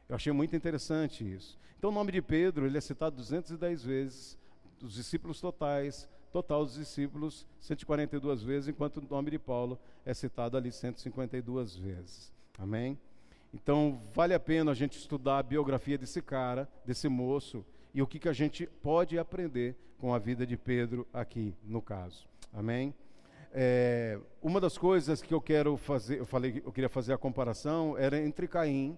Eu 0.08 0.16
achei 0.16 0.32
muito 0.34 0.56
interessante 0.56 1.24
isso. 1.24 1.58
Então, 1.78 1.92
o 1.92 1.94
nome 1.94 2.12
de 2.12 2.22
Pedro, 2.22 2.66
ele 2.66 2.78
é 2.78 2.82
citado 2.82 3.16
210 3.16 3.84
vezes, 3.84 4.38
os 4.82 4.94
discípulos 4.94 5.40
totais, 5.40 6.10
total 6.32 6.66
dos 6.66 6.76
discípulos, 6.76 7.46
142 7.60 8.44
vezes, 8.44 8.68
enquanto 8.68 8.98
o 8.98 9.08
nome 9.10 9.32
de 9.32 9.40
Paulo 9.40 9.80
é 10.06 10.14
citado 10.14 10.58
ali 10.58 10.72
152 10.72 11.76
vezes. 11.76 12.32
Amém? 12.58 12.98
Então, 13.54 14.02
vale 14.14 14.34
a 14.34 14.40
pena 14.40 14.72
a 14.72 14.76
gente 14.76 14.98
estudar 14.98 15.40
a 15.40 15.44
biografia 15.44 15.98
desse 15.98 16.22
cara, 16.22 16.70
desse 16.86 17.08
moço, 17.08 17.66
e 17.94 18.02
o 18.02 18.08
que, 18.08 18.20
que 18.20 18.30
a 18.30 18.34
gente 18.34 18.68
pode 18.82 19.18
aprender 19.18 19.76
com 19.98 20.14
a 20.14 20.20
vida 20.20 20.46
de 20.46 20.56
Pedro 20.56 21.08
aqui, 21.14 21.56
no 21.64 21.82
caso. 21.82 22.28
Amém? 22.54 22.94
É, 23.52 24.20
uma 24.42 24.62
das 24.62 24.78
coisas 24.78 25.22
que 25.22 25.34
eu 25.34 25.42
quero 25.42 25.76
fazer, 25.76 26.20
eu 26.20 26.26
falei 26.26 26.62
eu 26.64 26.72
queria 26.72 26.90
fazer 26.90 27.14
a 27.14 27.18
comparação, 27.18 27.98
era 27.98 28.20
entre 28.20 28.48
Caim, 28.48 28.96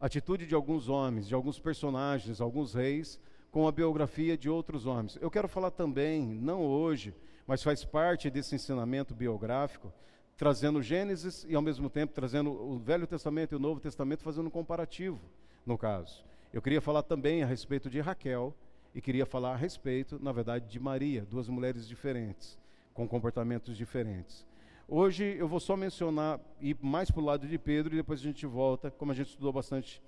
a 0.00 0.06
atitude 0.06 0.46
de 0.46 0.54
alguns 0.54 0.88
homens, 0.88 1.26
de 1.26 1.34
alguns 1.34 1.58
personagens, 1.58 2.40
alguns 2.40 2.74
reis, 2.74 3.18
com 3.50 3.66
a 3.66 3.72
biografia 3.72 4.38
de 4.38 4.48
outros 4.48 4.86
homens. 4.86 5.18
Eu 5.20 5.30
quero 5.30 5.48
falar 5.48 5.72
também, 5.72 6.22
não 6.22 6.64
hoje, 6.64 7.12
mas 7.46 7.62
faz 7.62 7.84
parte 7.84 8.30
desse 8.30 8.54
ensinamento 8.54 9.14
biográfico, 9.14 9.92
trazendo 10.38 10.80
Gênesis 10.80 11.44
e 11.48 11.56
ao 11.56 11.60
mesmo 11.60 11.90
tempo 11.90 12.14
trazendo 12.14 12.52
o 12.52 12.78
Velho 12.78 13.08
Testamento 13.08 13.52
e 13.52 13.56
o 13.56 13.58
Novo 13.58 13.80
Testamento, 13.80 14.22
fazendo 14.22 14.46
um 14.46 14.50
comparativo, 14.50 15.20
no 15.66 15.76
caso. 15.76 16.24
Eu 16.52 16.62
queria 16.62 16.80
falar 16.80 17.02
também 17.02 17.42
a 17.42 17.46
respeito 17.46 17.90
de 17.90 18.00
Raquel 18.00 18.54
e 18.94 19.02
queria 19.02 19.26
falar 19.26 19.54
a 19.54 19.56
respeito, 19.56 20.16
na 20.22 20.30
verdade, 20.30 20.68
de 20.68 20.78
Maria, 20.78 21.26
duas 21.28 21.48
mulheres 21.48 21.88
diferentes, 21.88 22.56
com 22.94 23.06
comportamentos 23.06 23.76
diferentes. 23.76 24.46
Hoje 24.86 25.24
eu 25.36 25.48
vou 25.48 25.58
só 25.58 25.76
mencionar, 25.76 26.40
ir 26.60 26.76
mais 26.80 27.10
para 27.10 27.20
o 27.20 27.24
lado 27.24 27.46
de 27.46 27.58
Pedro 27.58 27.92
e 27.92 27.96
depois 27.96 28.20
a 28.20 28.22
gente 28.22 28.46
volta, 28.46 28.92
como 28.92 29.10
a 29.10 29.14
gente 29.14 29.30
estudou 29.30 29.52
bastante 29.52 30.00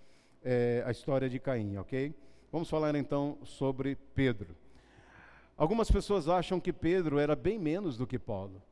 é, 0.45 0.83
a 0.87 0.93
história 0.93 1.29
de 1.29 1.41
Caim, 1.41 1.77
ok? 1.77 2.15
Vamos 2.53 2.71
falar 2.71 2.95
então 2.95 3.37
sobre 3.43 3.99
Pedro. 4.15 4.57
Algumas 5.57 5.91
pessoas 5.91 6.29
acham 6.29 6.61
que 6.61 6.73
Pedro 6.73 7.19
era 7.19 7.35
bem 7.35 7.59
menos 7.59 7.97
do 7.97 8.07
que 8.07 8.19
Paulo 8.19 8.63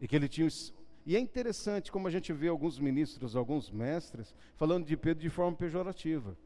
e 0.00 0.06
que 0.06 0.14
ele 0.14 0.28
tinha 0.28 0.46
e 1.08 1.16
é 1.16 1.18
interessante 1.18 1.90
como 1.90 2.06
a 2.06 2.10
gente 2.10 2.34
vê 2.34 2.48
alguns 2.48 2.78
ministros, 2.78 3.34
alguns 3.34 3.70
mestres, 3.70 4.34
falando 4.56 4.84
de 4.84 4.94
Pedro 4.94 5.22
de 5.22 5.30
forma 5.30 5.56
pejorativa. 5.56 6.36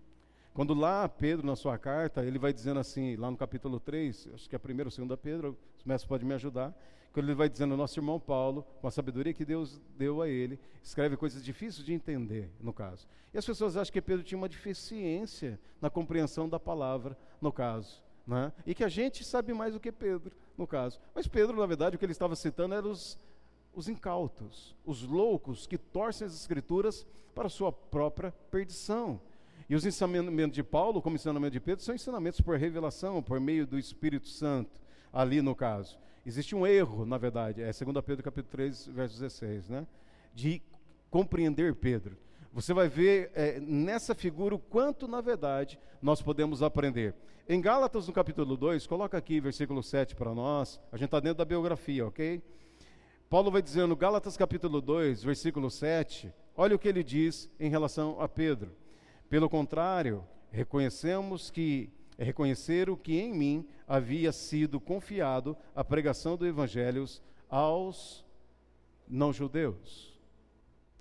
Quando 0.54 0.72
lá 0.72 1.08
Pedro, 1.08 1.44
na 1.44 1.56
sua 1.56 1.76
carta, 1.76 2.24
ele 2.24 2.38
vai 2.38 2.52
dizendo 2.52 2.78
assim, 2.78 3.16
lá 3.16 3.28
no 3.28 3.36
capítulo 3.36 3.80
3, 3.80 4.28
acho 4.34 4.48
que 4.48 4.54
é 4.54 4.58
a 4.58 4.60
primeira 4.60 4.86
ou 4.86 4.92
segunda 4.92 5.16
Pedro, 5.16 5.58
os 5.76 5.84
mestres 5.84 6.08
podem 6.08 6.28
me 6.28 6.34
ajudar, 6.34 6.72
quando 7.12 7.26
ele 7.26 7.34
vai 7.34 7.48
dizendo, 7.48 7.76
nosso 7.76 7.98
irmão 7.98 8.20
Paulo, 8.20 8.64
com 8.80 8.86
a 8.86 8.90
sabedoria 8.92 9.34
que 9.34 9.44
Deus 9.44 9.80
deu 9.98 10.22
a 10.22 10.28
ele, 10.28 10.60
escreve 10.80 11.16
coisas 11.16 11.44
difíceis 11.44 11.84
de 11.84 11.92
entender, 11.92 12.48
no 12.60 12.72
caso. 12.72 13.08
E 13.34 13.38
as 13.38 13.44
pessoas 13.44 13.76
acham 13.76 13.92
que 13.92 14.00
Pedro 14.00 14.22
tinha 14.22 14.38
uma 14.38 14.48
deficiência 14.48 15.58
na 15.80 15.90
compreensão 15.90 16.48
da 16.48 16.60
palavra, 16.60 17.18
no 17.40 17.50
caso. 17.50 18.00
Né? 18.24 18.52
E 18.64 18.76
que 18.76 18.84
a 18.84 18.88
gente 18.88 19.24
sabe 19.24 19.52
mais 19.52 19.74
do 19.74 19.80
que 19.80 19.90
Pedro, 19.90 20.36
no 20.56 20.68
caso. 20.68 21.00
Mas 21.12 21.26
Pedro, 21.26 21.58
na 21.58 21.66
verdade, 21.66 21.96
o 21.96 21.98
que 21.98 22.04
ele 22.04 22.12
estava 22.12 22.36
citando 22.36 22.76
eram 22.76 22.92
os 22.92 23.18
os 23.74 23.88
incautos, 23.88 24.74
os 24.84 25.02
loucos 25.02 25.66
que 25.66 25.78
torcem 25.78 26.26
as 26.26 26.34
escrituras 26.34 27.06
para 27.34 27.48
sua 27.48 27.72
própria 27.72 28.32
perdição. 28.50 29.20
E 29.68 29.74
os 29.74 29.86
ensinamentos 29.86 30.54
de 30.54 30.62
Paulo, 30.62 31.00
como 31.00 31.16
ensinamento 31.16 31.52
de 31.52 31.60
Pedro, 31.60 31.84
são 31.84 31.94
ensinamentos 31.94 32.40
por 32.40 32.58
revelação, 32.58 33.22
por 33.22 33.40
meio 33.40 33.66
do 33.66 33.78
Espírito 33.78 34.28
Santo, 34.28 34.70
ali 35.12 35.40
no 35.40 35.54
caso. 35.54 35.98
Existe 36.26 36.54
um 36.54 36.66
erro, 36.66 37.04
na 37.06 37.18
verdade, 37.18 37.62
é 37.62 37.72
2 37.72 38.04
Pedro 38.04 38.22
capítulo 38.22 38.52
3, 38.52 38.86
verso 38.88 39.14
16, 39.18 39.68
né? 39.70 39.86
De 40.34 40.62
compreender 41.10 41.74
Pedro. 41.74 42.16
Você 42.52 42.74
vai 42.74 42.86
ver 42.86 43.30
é, 43.34 43.58
nessa 43.60 44.14
figura 44.14 44.54
o 44.54 44.58
quanto, 44.58 45.08
na 45.08 45.20
verdade, 45.20 45.78
nós 46.02 46.20
podemos 46.20 46.62
aprender. 46.62 47.14
Em 47.48 47.60
Gálatas, 47.60 48.06
no 48.06 48.12
capítulo 48.12 48.56
2, 48.56 48.86
coloca 48.86 49.16
aqui 49.16 49.40
versículo 49.40 49.82
7 49.82 50.14
para 50.14 50.34
nós, 50.34 50.78
a 50.92 50.96
gente 50.96 51.06
está 51.06 51.18
dentro 51.18 51.38
da 51.38 51.44
biografia, 51.44 52.06
ok? 52.06 52.42
Paulo 53.32 53.50
vai 53.50 53.62
dizendo, 53.62 53.96
Gálatas 53.96 54.36
capítulo 54.36 54.78
2, 54.78 55.24
versículo 55.24 55.70
7, 55.70 56.30
olha 56.54 56.76
o 56.76 56.78
que 56.78 56.86
ele 56.86 57.02
diz 57.02 57.50
em 57.58 57.70
relação 57.70 58.20
a 58.20 58.28
Pedro. 58.28 58.76
Pelo 59.30 59.48
contrário, 59.48 60.22
reconhecemos 60.50 61.50
que 61.50 61.90
é 62.18 62.24
reconhecer 62.24 62.90
o 62.90 62.96
que 62.96 63.18
em 63.18 63.32
mim 63.32 63.66
havia 63.88 64.32
sido 64.32 64.78
confiado 64.78 65.56
a 65.74 65.82
pregação 65.82 66.36
do 66.36 66.46
evangelho 66.46 67.06
aos 67.48 68.22
não-judeus, 69.08 70.20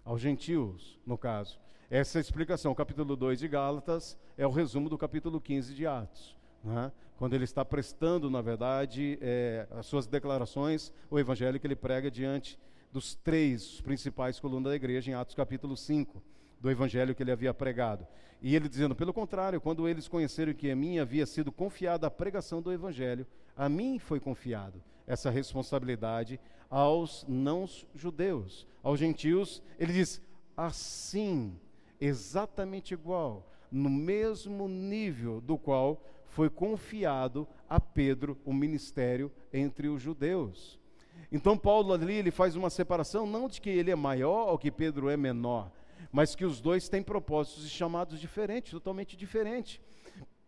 aos 0.05 0.21
gentios, 0.21 0.97
no 1.05 1.17
caso. 1.17 1.59
Essa 1.89 2.17
é 2.17 2.21
explicação, 2.21 2.73
capítulo 2.73 3.17
2 3.17 3.39
de 3.39 3.49
Gálatas 3.49 4.17
é 4.37 4.47
o 4.47 4.51
resumo 4.51 4.87
do 4.87 4.97
capítulo 4.97 5.41
15 5.41 5.75
de 5.75 5.85
Atos. 5.85 6.37
Né? 6.63 6.93
Quando 7.21 7.35
ele 7.35 7.43
está 7.43 7.63
prestando, 7.63 8.31
na 8.31 8.41
verdade, 8.41 9.19
é, 9.21 9.67
as 9.69 9.85
suas 9.85 10.07
declarações, 10.07 10.91
o 11.07 11.19
evangelho 11.19 11.59
que 11.59 11.67
ele 11.67 11.75
prega 11.75 12.09
diante 12.09 12.57
dos 12.91 13.13
três 13.13 13.79
principais 13.79 14.39
colunas 14.39 14.71
da 14.71 14.75
igreja, 14.75 15.11
em 15.11 15.13
Atos 15.13 15.35
capítulo 15.35 15.77
5, 15.77 16.19
do 16.59 16.71
evangelho 16.71 17.13
que 17.13 17.21
ele 17.21 17.31
havia 17.31 17.53
pregado. 17.53 18.07
E 18.41 18.55
ele 18.55 18.67
dizendo, 18.67 18.95
pelo 18.95 19.13
contrário, 19.13 19.61
quando 19.61 19.87
eles 19.87 20.07
conheceram 20.07 20.51
que 20.51 20.71
a 20.71 20.75
mim 20.75 20.97
havia 20.97 21.27
sido 21.27 21.51
confiada 21.51 22.07
a 22.07 22.09
pregação 22.09 22.59
do 22.59 22.73
evangelho, 22.73 23.27
a 23.55 23.69
mim 23.69 23.99
foi 23.99 24.19
confiado 24.19 24.81
essa 25.05 25.29
responsabilidade 25.29 26.39
aos 26.71 27.23
não-judeus, 27.29 28.65
aos 28.81 28.99
gentios, 28.99 29.61
ele 29.77 29.93
diz, 29.93 30.19
assim, 30.57 31.55
exatamente 31.99 32.95
igual, 32.95 33.47
no 33.71 33.91
mesmo 33.91 34.67
nível 34.67 35.39
do 35.39 35.55
qual 35.55 36.03
foi 36.31 36.49
confiado 36.49 37.47
a 37.69 37.79
Pedro 37.79 38.37
o 38.45 38.53
ministério 38.53 39.31
entre 39.53 39.87
os 39.87 40.01
judeus. 40.01 40.79
Então 41.31 41.57
Paulo 41.57 41.93
ali 41.93 42.13
ele 42.13 42.31
faz 42.31 42.55
uma 42.55 42.69
separação 42.69 43.25
não 43.25 43.47
de 43.47 43.61
que 43.61 43.69
ele 43.69 43.91
é 43.91 43.95
maior 43.95 44.49
ou 44.49 44.57
que 44.57 44.71
Pedro 44.71 45.09
é 45.09 45.17
menor, 45.17 45.71
mas 46.11 46.33
que 46.33 46.45
os 46.45 46.59
dois 46.59 46.89
têm 46.89 47.03
propósitos 47.03 47.65
e 47.65 47.69
chamados 47.69 48.19
diferentes, 48.19 48.71
totalmente 48.71 49.15
diferentes. 49.15 49.79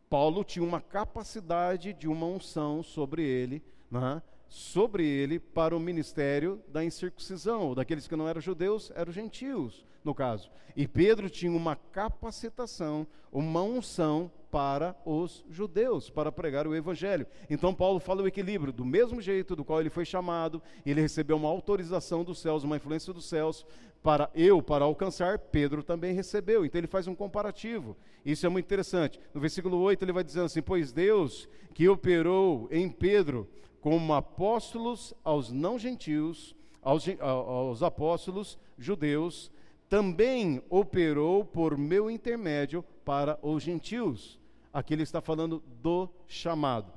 Paulo 0.10 0.44
tinha 0.44 0.64
uma 0.64 0.80
capacidade 0.80 1.94
de 1.94 2.08
uma 2.08 2.26
unção 2.26 2.82
sobre 2.82 3.24
ele, 3.24 3.62
né? 3.92 4.22
sobre 4.48 5.06
ele 5.06 5.40
para 5.40 5.76
o 5.76 5.80
ministério 5.80 6.62
da 6.68 6.84
incircuncisão, 6.84 7.74
daqueles 7.74 8.08
que 8.08 8.16
não 8.16 8.28
eram 8.28 8.40
judeus, 8.40 8.92
eram 8.96 9.12
gentios, 9.12 9.86
no 10.04 10.14
caso. 10.14 10.50
E 10.76 10.88
Pedro 10.88 11.30
tinha 11.30 11.52
uma 11.52 11.76
capacitação, 11.76 13.08
uma 13.32 13.64
unção 13.64 14.32
para 14.54 14.95
os 15.04 15.43
judeus, 15.49 16.12
para 16.12 16.32
pregar 16.32 16.68
o 16.68 16.76
evangelho. 16.76 17.26
Então 17.49 17.74
Paulo 17.74 17.99
fala 17.99 18.22
o 18.22 18.28
equilíbrio, 18.28 18.72
do 18.72 18.86
mesmo 18.86 19.20
jeito 19.20 19.56
do 19.56 19.66
qual 19.66 19.80
ele 19.80 19.89
foi 19.89 20.06
chamado, 20.06 20.62
ele 20.86 21.01
recebeu 21.01 21.38
uma 21.38 21.49
autorização 21.49 22.24
dos 22.24 22.38
céus, 22.38 22.64
uma 22.64 22.76
influência 22.76 23.12
dos 23.12 23.26
céus 23.26 23.66
para 24.04 24.30
eu 24.36 24.62
para 24.62 24.86
alcançar, 24.86 25.39
Pedro 25.39 25.82
também 25.82 26.14
recebeu. 26.14 26.64
Então 26.64 26.78
ele 26.78 26.86
faz 26.86 27.08
um 27.08 27.16
comparativo. 27.16 27.97
Isso 28.24 28.45
é 28.45 28.49
muito 28.49 28.66
interessante. 28.66 29.20
No 29.34 29.41
versículo 29.41 29.80
8 29.80 30.06
ele 30.06 30.12
vai 30.12 30.24
dizendo 30.24 30.45
assim: 30.45 30.62
"Pois 30.62 30.91
Deus 30.91 31.49
que 31.74 31.89
operou 31.89 32.68
em 32.70 32.88
Pedro 32.88 33.49
como 33.82 34.14
apóstolos 34.14 35.16
aos 35.24 35.51
não 35.51 35.80
gentios, 35.80 36.56
aos, 36.80 37.08
aos 37.20 37.82
apóstolos 37.82 38.60
judeus, 38.78 39.51
também 39.89 40.62
operou 40.70 41.43
por 41.43 41.76
meu 41.76 42.12
intermédio 42.12 42.86
para 43.04 43.39
os 43.41 43.64
gentios." 43.64 44.43
Aqui 44.74 44.95
ele 44.95 45.03
está 45.03 45.21
falando 45.21 45.63
do 45.82 46.09
chamado. 46.28 46.91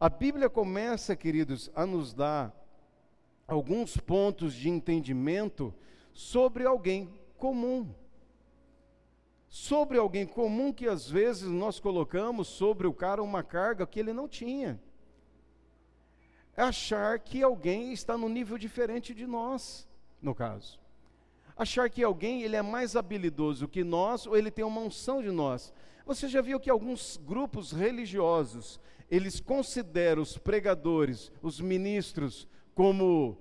A 0.00 0.08
Bíblia 0.08 0.50
começa, 0.50 1.14
queridos, 1.14 1.70
a 1.72 1.86
nos 1.86 2.12
dar 2.12 2.52
alguns 3.46 3.96
pontos 3.96 4.52
de 4.54 4.68
entendimento 4.68 5.72
sobre 6.12 6.66
alguém 6.66 7.08
comum. 7.38 7.94
Sobre 9.48 9.98
alguém 9.98 10.26
comum 10.26 10.72
que 10.72 10.88
às 10.88 11.08
vezes 11.08 11.48
nós 11.48 11.78
colocamos 11.78 12.48
sobre 12.48 12.88
o 12.88 12.92
cara 12.92 13.22
uma 13.22 13.44
carga 13.44 13.86
que 13.86 14.00
ele 14.00 14.12
não 14.12 14.26
tinha. 14.26 14.80
é 16.56 16.62
achar 16.62 17.20
que 17.20 17.40
alguém 17.40 17.92
está 17.92 18.18
no 18.18 18.28
nível 18.28 18.58
diferente 18.58 19.14
de 19.14 19.26
nós, 19.26 19.86
no 20.20 20.34
caso. 20.34 20.80
Achar 21.56 21.88
que 21.88 22.02
alguém 22.02 22.42
ele 22.42 22.56
é 22.56 22.62
mais 22.62 22.96
habilidoso 22.96 23.68
que 23.68 23.84
nós 23.84 24.26
ou 24.26 24.36
ele 24.36 24.50
tem 24.50 24.64
uma 24.64 24.80
unção 24.80 25.22
de 25.22 25.30
nós. 25.30 25.72
Você 26.04 26.28
já 26.28 26.40
viu 26.40 26.58
que 26.58 26.70
alguns 26.70 27.16
grupos 27.16 27.72
religiosos, 27.72 28.80
eles 29.10 29.40
consideram 29.40 30.22
os 30.22 30.36
pregadores, 30.36 31.30
os 31.40 31.60
ministros, 31.60 32.48
como 32.74 33.38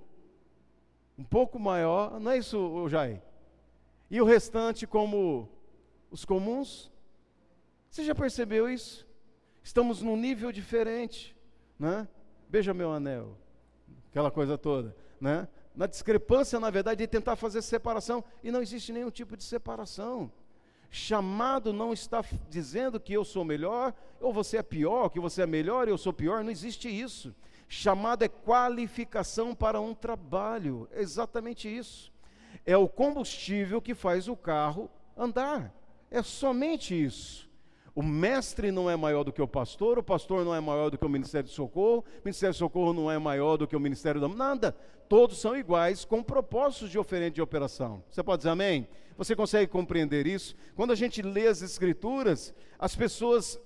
um 1.17 1.23
pouco 1.23 1.59
maior, 1.59 2.19
não 2.19 2.31
é 2.31 2.37
isso, 2.37 2.87
Jair? 2.89 3.21
E 4.09 4.19
o 4.21 4.25
restante 4.25 4.85
como 4.85 5.49
os 6.09 6.25
comuns? 6.25 6.91
Você 7.89 8.03
já 8.03 8.13
percebeu 8.13 8.69
isso? 8.69 9.07
Estamos 9.63 10.01
num 10.01 10.17
nível 10.17 10.51
diferente, 10.51 11.35
né? 11.77 12.07
Beija 12.49 12.73
meu 12.73 12.91
anel, 12.91 13.37
aquela 14.09 14.29
coisa 14.29 14.57
toda, 14.57 14.95
né? 15.19 15.47
Na 15.73 15.87
discrepância, 15.87 16.59
na 16.59 16.69
verdade, 16.69 16.99
de 16.99 17.07
tentar 17.07 17.35
fazer 17.35 17.61
separação, 17.61 18.23
e 18.43 18.51
não 18.51 18.61
existe 18.61 18.91
nenhum 18.91 19.09
tipo 19.09 19.37
de 19.37 19.43
separação. 19.43 20.31
Chamado 20.93 21.71
não 21.71 21.93
está 21.93 22.21
dizendo 22.49 22.99
que 22.99 23.13
eu 23.13 23.23
sou 23.23 23.45
melhor, 23.45 23.93
ou 24.19 24.33
você 24.33 24.57
é 24.57 24.63
pior, 24.63 25.09
que 25.09 25.21
você 25.21 25.43
é 25.43 25.47
melhor 25.47 25.87
e 25.87 25.91
eu 25.91 25.97
sou 25.97 26.11
pior, 26.11 26.43
não 26.43 26.51
existe 26.51 26.89
isso. 26.89 27.33
Chamado 27.65 28.23
é 28.23 28.27
qualificação 28.27 29.55
para 29.55 29.79
um 29.79 29.95
trabalho, 29.95 30.89
é 30.91 31.01
exatamente 31.01 31.73
isso. 31.73 32.11
É 32.65 32.75
o 32.75 32.89
combustível 32.89 33.81
que 33.81 33.95
faz 33.95 34.27
o 34.27 34.35
carro 34.35 34.91
andar, 35.17 35.73
é 36.11 36.21
somente 36.21 36.93
isso. 36.93 37.49
O 37.95 38.03
mestre 38.03 38.69
não 38.69 38.89
é 38.89 38.97
maior 38.97 39.23
do 39.23 39.31
que 39.31 39.41
o 39.41 39.47
pastor, 39.47 39.97
o 39.97 40.03
pastor 40.03 40.43
não 40.43 40.53
é 40.53 40.59
maior 40.59 40.89
do 40.89 40.97
que 40.97 41.05
o 41.05 41.09
ministério 41.09 41.47
de 41.47 41.55
socorro, 41.55 41.99
o 41.99 42.21
ministério 42.25 42.51
de 42.51 42.59
socorro 42.59 42.91
não 42.91 43.09
é 43.09 43.17
maior 43.17 43.55
do 43.55 43.65
que 43.65 43.77
o 43.77 43.79
ministério 43.79 44.19
da. 44.19 44.27
Nada. 44.27 44.75
Todos 45.11 45.39
são 45.39 45.57
iguais, 45.57 46.05
com 46.05 46.23
propósitos 46.23 46.89
diferentes 46.89 47.35
de 47.35 47.41
operação. 47.41 48.01
Você 48.09 48.23
pode 48.23 48.37
dizer 48.37 48.51
amém? 48.51 48.87
Você 49.17 49.35
consegue 49.35 49.69
compreender 49.69 50.25
isso? 50.25 50.55
Quando 50.73 50.91
a 50.91 50.95
gente 50.95 51.21
lê 51.21 51.47
as 51.47 51.61
Escrituras, 51.61 52.53
as 52.79 52.95
pessoas. 52.95 53.59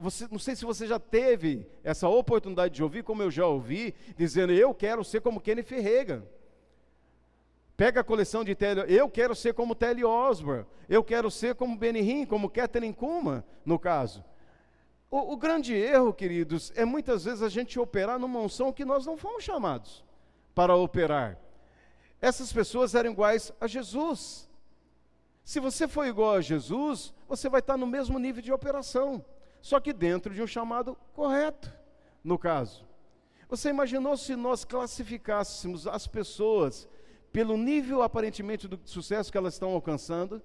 Você, 0.00 0.26
não 0.28 0.40
sei 0.40 0.56
se 0.56 0.64
você 0.64 0.88
já 0.88 0.98
teve 0.98 1.64
essa 1.84 2.08
oportunidade 2.08 2.74
de 2.74 2.82
ouvir, 2.82 3.04
como 3.04 3.22
eu 3.22 3.30
já 3.30 3.46
ouvi, 3.46 3.94
dizendo: 4.16 4.52
Eu 4.52 4.74
quero 4.74 5.04
ser 5.04 5.20
como 5.20 5.40
Kenneth 5.40 5.70
Reagan. 5.70 6.24
Pega 7.76 8.00
a 8.00 8.04
coleção 8.04 8.42
de 8.42 8.56
Telly, 8.56 8.92
eu 8.92 9.08
quero 9.08 9.36
ser 9.36 9.54
como 9.54 9.76
Telly 9.76 10.04
Osborne, 10.04 10.66
eu 10.88 11.04
quero 11.04 11.30
ser 11.30 11.54
como 11.54 11.78
Benny 11.78 12.00
Hinn, 12.00 12.26
como 12.26 12.50
Catherine 12.50 12.92
Kuma, 12.92 13.44
no 13.64 13.78
caso. 13.78 14.24
O, 15.08 15.34
o, 15.34 15.36
grande 15.36 15.72
erro, 15.72 16.12
queridos, 16.12 16.72
é 16.74 16.84
muitas 16.84 17.26
vezes 17.26 17.42
a 17.42 17.48
gente 17.48 17.78
operar 17.78 18.18
numa 18.18 18.40
unção 18.40 18.72
que 18.72 18.84
nós 18.84 19.06
não 19.06 19.16
fomos 19.16 19.44
chamados 19.44 20.09
para 20.54 20.76
operar. 20.76 21.38
Essas 22.20 22.52
pessoas 22.52 22.94
eram 22.94 23.10
iguais 23.10 23.52
a 23.60 23.66
Jesus. 23.66 24.48
Se 25.44 25.58
você 25.58 25.88
for 25.88 26.06
igual 26.06 26.34
a 26.34 26.40
Jesus, 26.40 27.14
você 27.28 27.48
vai 27.48 27.60
estar 27.60 27.76
no 27.76 27.86
mesmo 27.86 28.18
nível 28.18 28.42
de 28.42 28.52
operação, 28.52 29.24
só 29.60 29.80
que 29.80 29.92
dentro 29.92 30.34
de 30.34 30.42
um 30.42 30.46
chamado 30.46 30.96
correto, 31.14 31.72
no 32.22 32.38
caso. 32.38 32.86
Você 33.48 33.70
imaginou 33.70 34.16
se 34.16 34.36
nós 34.36 34.64
classificássemos 34.64 35.86
as 35.86 36.06
pessoas 36.06 36.88
pelo 37.32 37.56
nível 37.56 38.02
aparentemente 38.02 38.68
do 38.68 38.78
sucesso 38.84 39.30
que 39.30 39.38
elas 39.38 39.54
estão 39.54 39.70
alcançando. 39.70 40.42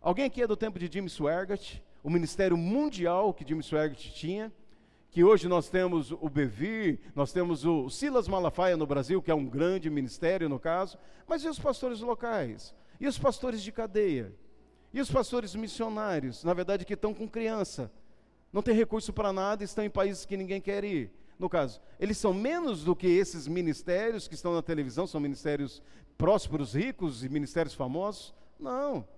Alguém 0.00 0.26
aqui 0.26 0.42
é 0.42 0.46
do 0.46 0.56
tempo 0.56 0.78
de 0.78 0.90
Jim 0.92 1.08
Swaggart, 1.08 1.78
o 2.02 2.10
ministério 2.10 2.56
mundial 2.56 3.34
que 3.34 3.46
Jim 3.46 3.60
Swaggart 3.60 4.12
tinha, 4.12 4.52
que 5.10 5.24
hoje 5.24 5.48
nós 5.48 5.68
temos 5.68 6.12
o 6.12 6.28
Bevir, 6.28 7.00
nós 7.14 7.32
temos 7.32 7.64
o 7.64 7.90
Silas 7.90 8.28
Malafaia 8.28 8.76
no 8.76 8.86
Brasil, 8.86 9.20
que 9.20 9.30
é 9.30 9.34
um 9.34 9.46
grande 9.46 9.90
ministério 9.90 10.48
no 10.48 10.58
caso, 10.58 10.96
mas 11.26 11.42
e 11.42 11.48
os 11.48 11.58
pastores 11.58 12.00
locais? 12.00 12.74
E 13.00 13.06
os 13.08 13.18
pastores 13.18 13.62
de 13.62 13.72
cadeia? 13.72 14.32
E 14.92 15.00
os 15.00 15.10
pastores 15.10 15.54
missionários, 15.54 16.44
na 16.44 16.54
verdade 16.54 16.84
que 16.84 16.94
estão 16.94 17.12
com 17.12 17.28
criança, 17.28 17.90
não 18.52 18.62
tem 18.62 18.74
recurso 18.74 19.12
para 19.12 19.32
nada, 19.32 19.64
estão 19.64 19.84
em 19.84 19.90
países 19.90 20.24
que 20.24 20.36
ninguém 20.36 20.60
quer 20.60 20.84
ir 20.84 21.10
no 21.40 21.48
caso, 21.48 21.80
eles 21.98 22.18
são 22.18 22.34
menos 22.34 22.84
do 22.84 22.94
que 22.94 23.06
esses 23.06 23.48
ministérios 23.48 24.28
que 24.28 24.34
estão 24.34 24.52
na 24.52 24.60
televisão, 24.60 25.06
são 25.06 25.18
ministérios 25.18 25.82
prósperos, 26.18 26.74
ricos 26.74 27.24
e 27.24 27.30
ministérios 27.30 27.74
famosos? 27.74 28.34
Não. 28.58 29.08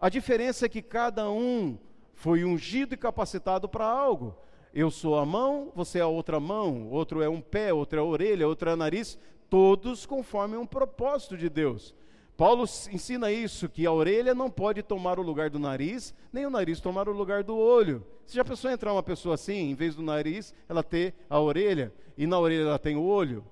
A 0.00 0.08
diferença 0.08 0.64
é 0.64 0.68
que 0.70 0.80
cada 0.80 1.30
um 1.30 1.78
foi 2.14 2.44
ungido 2.46 2.94
e 2.94 2.96
capacitado 2.96 3.68
para 3.68 3.84
algo. 3.84 4.34
Eu 4.72 4.90
sou 4.90 5.18
a 5.18 5.26
mão, 5.26 5.72
você 5.74 5.98
é 5.98 6.02
a 6.02 6.06
outra 6.06 6.38
mão, 6.38 6.88
outro 6.90 7.22
é 7.22 7.28
um 7.28 7.40
pé, 7.40 7.72
outro 7.72 7.98
é 7.98 8.02
a 8.02 8.04
orelha, 8.04 8.46
outro 8.46 8.70
é 8.70 8.74
o 8.74 8.76
nariz, 8.76 9.18
todos 9.48 10.06
conforme 10.06 10.56
um 10.56 10.66
propósito 10.66 11.36
de 11.36 11.48
Deus. 11.48 11.94
Paulo 12.36 12.64
ensina 12.90 13.30
isso, 13.30 13.68
que 13.68 13.84
a 13.84 13.92
orelha 13.92 14.34
não 14.34 14.48
pode 14.48 14.82
tomar 14.82 15.18
o 15.18 15.22
lugar 15.22 15.50
do 15.50 15.58
nariz, 15.58 16.14
nem 16.32 16.46
o 16.46 16.50
nariz 16.50 16.80
tomar 16.80 17.08
o 17.08 17.12
lugar 17.12 17.42
do 17.42 17.56
olho. 17.56 18.06
Você 18.24 18.36
já 18.36 18.44
pensou 18.44 18.70
em 18.70 18.74
entrar 18.74 18.92
uma 18.92 19.02
pessoa 19.02 19.34
assim, 19.34 19.70
em 19.70 19.74
vez 19.74 19.94
do 19.94 20.02
nariz, 20.02 20.54
ela 20.68 20.82
ter 20.82 21.14
a 21.28 21.38
orelha, 21.38 21.92
e 22.16 22.26
na 22.26 22.38
orelha 22.38 22.62
ela 22.62 22.78
tem 22.78 22.96
o 22.96 23.02
olho? 23.02 23.44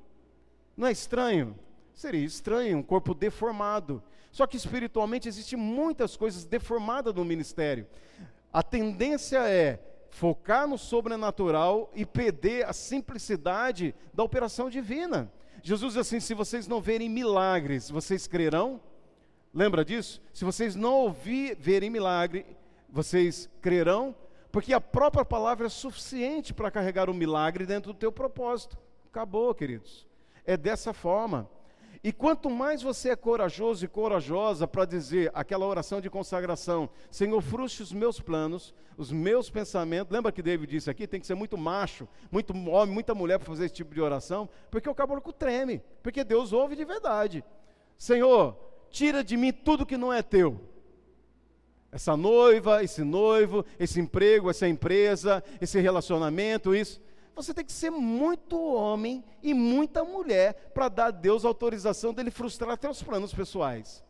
Não 0.76 0.86
é 0.86 0.92
estranho? 0.92 1.54
Seria 1.92 2.24
estranho, 2.24 2.78
um 2.78 2.82
corpo 2.82 3.12
deformado. 3.12 4.00
Só 4.30 4.46
que 4.46 4.56
espiritualmente 4.56 5.28
existem 5.28 5.58
muitas 5.58 6.16
coisas 6.16 6.44
deformadas 6.44 7.12
no 7.12 7.24
ministério. 7.24 7.86
A 8.52 8.62
tendência 8.62 9.38
é 9.48 9.80
focar 10.10 10.66
no 10.66 10.78
sobrenatural 10.78 11.90
e 11.94 12.04
perder 12.04 12.66
a 12.66 12.72
simplicidade 12.72 13.94
da 14.12 14.22
operação 14.22 14.68
divina. 14.70 15.30
Jesus 15.62 15.94
diz 15.94 16.00
assim: 16.00 16.20
se 16.20 16.34
vocês 16.34 16.66
não 16.66 16.80
verem 16.80 17.08
milagres, 17.08 17.90
vocês 17.90 18.26
crerão? 18.26 18.80
Lembra 19.52 19.84
disso? 19.84 20.20
Se 20.32 20.44
vocês 20.44 20.74
não 20.74 20.94
ouvir, 20.94 21.56
verem 21.56 21.90
milagre, 21.90 22.46
vocês 22.88 23.48
crerão? 23.60 24.14
Porque 24.50 24.72
a 24.72 24.80
própria 24.80 25.24
palavra 25.24 25.66
é 25.66 25.70
suficiente 25.70 26.54
para 26.54 26.70
carregar 26.70 27.10
o 27.10 27.14
milagre 27.14 27.66
dentro 27.66 27.92
do 27.92 27.98
teu 27.98 28.10
propósito. 28.10 28.78
Acabou, 29.10 29.54
queridos. 29.54 30.06
É 30.44 30.56
dessa 30.56 30.92
forma. 30.92 31.48
E 32.02 32.12
quanto 32.12 32.48
mais 32.48 32.80
você 32.80 33.10
é 33.10 33.16
corajoso 33.16 33.84
e 33.84 33.88
corajosa 33.88 34.68
para 34.68 34.84
dizer 34.84 35.30
aquela 35.34 35.66
oração 35.66 36.00
de 36.00 36.08
consagração, 36.08 36.88
Senhor, 37.10 37.40
frustre 37.40 37.82
os 37.82 37.92
meus 37.92 38.20
planos, 38.20 38.72
os 38.96 39.10
meus 39.10 39.50
pensamentos. 39.50 40.12
Lembra 40.12 40.30
que 40.30 40.42
David 40.42 40.70
disse 40.70 40.90
aqui? 40.90 41.06
Tem 41.06 41.20
que 41.20 41.26
ser 41.26 41.34
muito 41.34 41.58
macho, 41.58 42.08
muito 42.30 42.52
homem, 42.68 42.94
muita 42.94 43.14
mulher 43.14 43.38
para 43.38 43.46
fazer 43.46 43.66
esse 43.66 43.74
tipo 43.74 43.94
de 43.94 44.00
oração, 44.00 44.48
porque 44.70 44.88
o 44.88 44.94
caboclo 44.94 45.32
treme, 45.32 45.82
porque 46.02 46.22
Deus 46.22 46.52
ouve 46.52 46.76
de 46.76 46.84
verdade. 46.84 47.44
Senhor, 47.96 48.56
tira 48.90 49.24
de 49.24 49.36
mim 49.36 49.52
tudo 49.52 49.86
que 49.86 49.96
não 49.96 50.12
é 50.12 50.22
teu. 50.22 50.60
Essa 51.90 52.16
noiva, 52.16 52.84
esse 52.84 53.02
noivo, 53.02 53.64
esse 53.78 53.98
emprego, 53.98 54.50
essa 54.50 54.68
empresa, 54.68 55.42
esse 55.60 55.80
relacionamento, 55.80 56.74
isso. 56.74 57.00
Você 57.38 57.54
tem 57.54 57.64
que 57.64 57.72
ser 57.72 57.90
muito 57.90 58.60
homem 58.60 59.24
e 59.40 59.54
muita 59.54 60.02
mulher 60.02 60.72
para 60.74 60.88
dar 60.88 61.06
a 61.06 61.10
Deus 61.12 61.44
autorização 61.44 62.12
dele 62.12 62.32
frustrar 62.32 62.76
teus 62.76 63.00
planos 63.00 63.32
pessoais. 63.32 64.04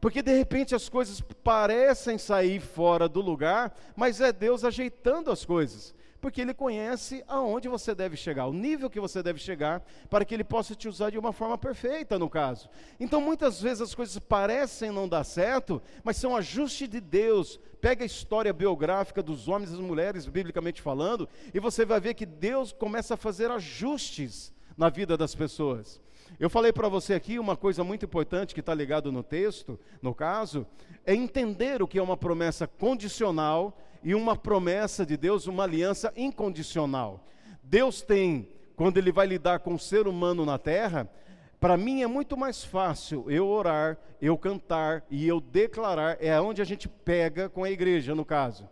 Porque 0.00 0.22
de 0.22 0.34
repente 0.34 0.74
as 0.74 0.88
coisas 0.88 1.20
parecem 1.20 2.16
sair 2.16 2.60
fora 2.60 3.06
do 3.06 3.20
lugar, 3.20 3.76
mas 3.94 4.18
é 4.18 4.32
Deus 4.32 4.64
ajeitando 4.64 5.30
as 5.30 5.44
coisas 5.44 5.94
porque 6.24 6.40
Ele 6.40 6.54
conhece 6.54 7.22
aonde 7.28 7.68
você 7.68 7.94
deve 7.94 8.16
chegar, 8.16 8.46
o 8.46 8.52
nível 8.54 8.88
que 8.88 8.98
você 8.98 9.22
deve 9.22 9.38
chegar, 9.38 9.84
para 10.08 10.24
que 10.24 10.32
Ele 10.32 10.42
possa 10.42 10.74
te 10.74 10.88
usar 10.88 11.10
de 11.10 11.18
uma 11.18 11.34
forma 11.34 11.58
perfeita, 11.58 12.18
no 12.18 12.30
caso. 12.30 12.66
Então, 12.98 13.20
muitas 13.20 13.60
vezes 13.60 13.82
as 13.82 13.94
coisas 13.94 14.18
parecem 14.18 14.90
não 14.90 15.06
dar 15.06 15.22
certo, 15.22 15.82
mas 16.02 16.16
são 16.16 16.34
ajuste 16.34 16.88
de 16.88 16.98
Deus. 16.98 17.60
Pega 17.78 18.04
a 18.04 18.06
história 18.06 18.54
biográfica 18.54 19.22
dos 19.22 19.48
homens 19.48 19.68
e 19.68 19.72
das 19.72 19.82
mulheres, 19.82 20.24
biblicamente 20.24 20.80
falando, 20.80 21.28
e 21.52 21.60
você 21.60 21.84
vai 21.84 22.00
ver 22.00 22.14
que 22.14 22.24
Deus 22.24 22.72
começa 22.72 23.12
a 23.12 23.18
fazer 23.18 23.50
ajustes 23.50 24.50
na 24.78 24.88
vida 24.88 25.18
das 25.18 25.34
pessoas. 25.34 26.00
Eu 26.40 26.48
falei 26.48 26.72
para 26.72 26.88
você 26.88 27.12
aqui 27.12 27.38
uma 27.38 27.54
coisa 27.54 27.84
muito 27.84 28.06
importante 28.06 28.54
que 28.54 28.60
está 28.60 28.72
ligado 28.72 29.12
no 29.12 29.22
texto, 29.22 29.78
no 30.00 30.14
caso, 30.14 30.66
é 31.04 31.14
entender 31.14 31.82
o 31.82 31.86
que 31.86 31.98
é 31.98 32.02
uma 32.02 32.16
promessa 32.16 32.66
condicional 32.66 33.76
e 34.04 34.14
uma 34.14 34.36
promessa 34.36 35.04
de 35.04 35.16
Deus, 35.16 35.46
uma 35.46 35.64
aliança 35.64 36.12
incondicional. 36.14 37.26
Deus 37.62 38.02
tem, 38.02 38.48
quando 38.76 38.98
Ele 38.98 39.10
vai 39.10 39.26
lidar 39.26 39.60
com 39.60 39.74
o 39.74 39.78
ser 39.78 40.06
humano 40.06 40.44
na 40.44 40.58
terra, 40.58 41.10
para 41.58 41.78
mim 41.78 42.02
é 42.02 42.06
muito 42.06 42.36
mais 42.36 42.62
fácil 42.62 43.30
eu 43.30 43.48
orar, 43.48 43.98
eu 44.20 44.36
cantar 44.36 45.02
e 45.10 45.26
eu 45.26 45.40
declarar, 45.40 46.18
é 46.20 46.38
onde 46.38 46.60
a 46.60 46.64
gente 46.64 46.86
pega 46.86 47.48
com 47.48 47.64
a 47.64 47.70
igreja, 47.70 48.14
no 48.14 48.24
caso. 48.24 48.68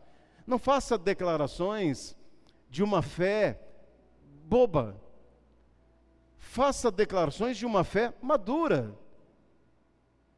Não 0.46 0.58
faça 0.58 0.98
declarações 0.98 2.14
de 2.68 2.82
uma 2.82 3.00
fé 3.00 3.58
boba. 4.44 5.00
Faça 6.36 6.90
declarações 6.90 7.56
de 7.56 7.64
uma 7.64 7.84
fé 7.84 8.12
madura, 8.20 8.94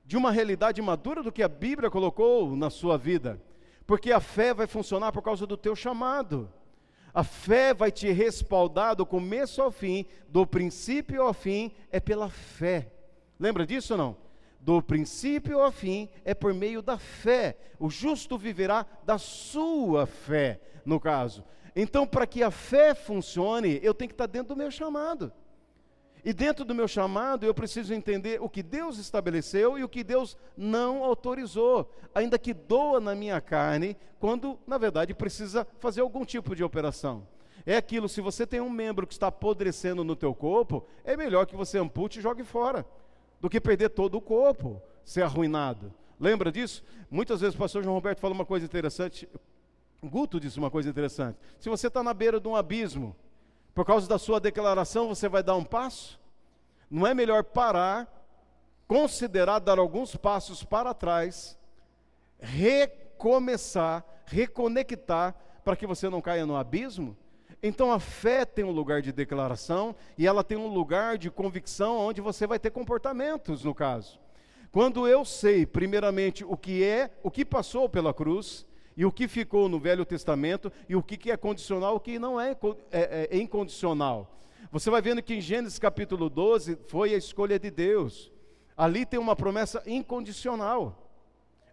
de 0.04 0.16
uma 0.16 0.30
realidade 0.30 0.80
madura 0.80 1.22
do 1.22 1.32
que 1.32 1.42
a 1.42 1.48
Bíblia 1.48 1.90
colocou 1.90 2.54
na 2.54 2.70
sua 2.70 2.96
vida. 2.96 3.40
Porque 3.86 4.12
a 4.12 4.20
fé 4.20 4.54
vai 4.54 4.66
funcionar 4.66 5.12
por 5.12 5.22
causa 5.22 5.46
do 5.46 5.56
teu 5.56 5.76
chamado. 5.76 6.50
A 7.12 7.22
fé 7.22 7.72
vai 7.72 7.92
te 7.92 8.10
respaldar 8.10 8.96
do 8.96 9.06
começo 9.06 9.62
ao 9.62 9.70
fim, 9.70 10.04
do 10.28 10.46
princípio 10.46 11.22
ao 11.22 11.32
fim, 11.32 11.70
é 11.90 12.00
pela 12.00 12.28
fé. 12.28 12.90
Lembra 13.38 13.66
disso 13.66 13.94
ou 13.94 13.98
não? 13.98 14.16
Do 14.60 14.82
princípio 14.82 15.60
ao 15.60 15.70
fim 15.70 16.08
é 16.24 16.34
por 16.34 16.52
meio 16.54 16.80
da 16.80 16.98
fé. 16.98 17.56
O 17.78 17.90
justo 17.90 18.38
viverá 18.38 18.86
da 19.04 19.18
sua 19.18 20.06
fé, 20.06 20.60
no 20.84 20.98
caso. 20.98 21.44
Então, 21.76 22.06
para 22.06 22.26
que 22.26 22.42
a 22.42 22.50
fé 22.50 22.94
funcione, 22.94 23.78
eu 23.82 23.92
tenho 23.92 24.08
que 24.08 24.14
estar 24.14 24.26
dentro 24.26 24.54
do 24.54 24.58
meu 24.58 24.70
chamado. 24.70 25.32
E 26.24 26.32
dentro 26.32 26.64
do 26.64 26.74
meu 26.74 26.88
chamado, 26.88 27.44
eu 27.44 27.52
preciso 27.52 27.92
entender 27.92 28.40
o 28.40 28.48
que 28.48 28.62
Deus 28.62 28.96
estabeleceu 28.96 29.78
e 29.78 29.84
o 29.84 29.88
que 29.88 30.02
Deus 30.02 30.38
não 30.56 31.04
autorizou, 31.04 31.90
ainda 32.14 32.38
que 32.38 32.54
doa 32.54 32.98
na 32.98 33.14
minha 33.14 33.40
carne, 33.42 33.94
quando, 34.18 34.58
na 34.66 34.78
verdade, 34.78 35.12
precisa 35.12 35.66
fazer 35.78 36.00
algum 36.00 36.24
tipo 36.24 36.56
de 36.56 36.64
operação. 36.64 37.26
É 37.66 37.76
aquilo, 37.76 38.08
se 38.08 38.22
você 38.22 38.46
tem 38.46 38.60
um 38.60 38.70
membro 38.70 39.06
que 39.06 39.12
está 39.12 39.26
apodrecendo 39.26 40.02
no 40.02 40.16
teu 40.16 40.34
corpo, 40.34 40.86
é 41.04 41.14
melhor 41.14 41.44
que 41.44 41.54
você 41.54 41.78
ampute 41.78 42.18
e 42.18 42.22
jogue 42.22 42.42
fora, 42.42 42.86
do 43.38 43.50
que 43.50 43.60
perder 43.60 43.90
todo 43.90 44.16
o 44.16 44.20
corpo, 44.20 44.80
ser 45.04 45.22
arruinado. 45.22 45.92
Lembra 46.18 46.50
disso? 46.50 46.82
Muitas 47.10 47.42
vezes 47.42 47.54
o 47.54 47.58
pastor 47.58 47.82
João 47.82 47.94
Roberto 47.94 48.20
fala 48.20 48.32
uma 48.32 48.46
coisa 48.46 48.64
interessante, 48.64 49.28
Guto 50.02 50.40
disse 50.40 50.58
uma 50.58 50.70
coisa 50.70 50.88
interessante. 50.88 51.38
Se 51.58 51.68
você 51.68 51.88
está 51.88 52.02
na 52.02 52.14
beira 52.14 52.40
de 52.40 52.48
um 52.48 52.56
abismo, 52.56 53.14
por 53.74 53.84
causa 53.84 54.08
da 54.08 54.18
sua 54.18 54.38
declaração, 54.38 55.08
você 55.08 55.28
vai 55.28 55.42
dar 55.42 55.56
um 55.56 55.64
passo? 55.64 56.20
Não 56.90 57.06
é 57.06 57.12
melhor 57.12 57.42
parar, 57.42 58.08
considerar 58.86 59.58
dar 59.58 59.78
alguns 59.78 60.14
passos 60.14 60.62
para 60.62 60.94
trás, 60.94 61.58
recomeçar, 62.38 64.04
reconectar, 64.26 65.34
para 65.64 65.74
que 65.74 65.86
você 65.86 66.08
não 66.08 66.20
caia 66.20 66.46
no 66.46 66.56
abismo? 66.56 67.16
Então 67.62 67.90
a 67.90 67.98
fé 67.98 68.44
tem 68.44 68.64
um 68.64 68.70
lugar 68.70 69.00
de 69.00 69.10
declaração 69.10 69.96
e 70.18 70.26
ela 70.26 70.44
tem 70.44 70.58
um 70.58 70.68
lugar 70.68 71.16
de 71.16 71.30
convicção 71.30 71.96
onde 71.98 72.20
você 72.20 72.46
vai 72.46 72.58
ter 72.58 72.70
comportamentos, 72.70 73.64
no 73.64 73.74
caso. 73.74 74.20
Quando 74.70 75.08
eu 75.08 75.24
sei, 75.24 75.64
primeiramente, 75.64 76.44
o 76.44 76.56
que 76.56 76.84
é, 76.84 77.10
o 77.22 77.30
que 77.30 77.44
passou 77.44 77.88
pela 77.88 78.12
cruz, 78.12 78.66
e 78.96 79.04
o 79.04 79.12
que 79.12 79.26
ficou 79.26 79.68
no 79.68 79.78
Velho 79.78 80.04
Testamento, 80.04 80.72
e 80.88 80.94
o 80.94 81.02
que 81.02 81.30
é 81.30 81.36
condicional, 81.36 81.96
o 81.96 82.00
que 82.00 82.18
não 82.18 82.40
é, 82.40 82.56
é, 82.90 83.28
é 83.30 83.36
incondicional. 83.36 84.30
Você 84.70 84.90
vai 84.90 85.02
vendo 85.02 85.22
que 85.22 85.34
em 85.34 85.40
Gênesis 85.40 85.78
capítulo 85.78 86.28
12 86.28 86.78
foi 86.88 87.14
a 87.14 87.16
escolha 87.16 87.58
de 87.58 87.70
Deus. 87.70 88.32
Ali 88.76 89.06
tem 89.06 89.20
uma 89.20 89.36
promessa 89.36 89.82
incondicional. 89.86 91.03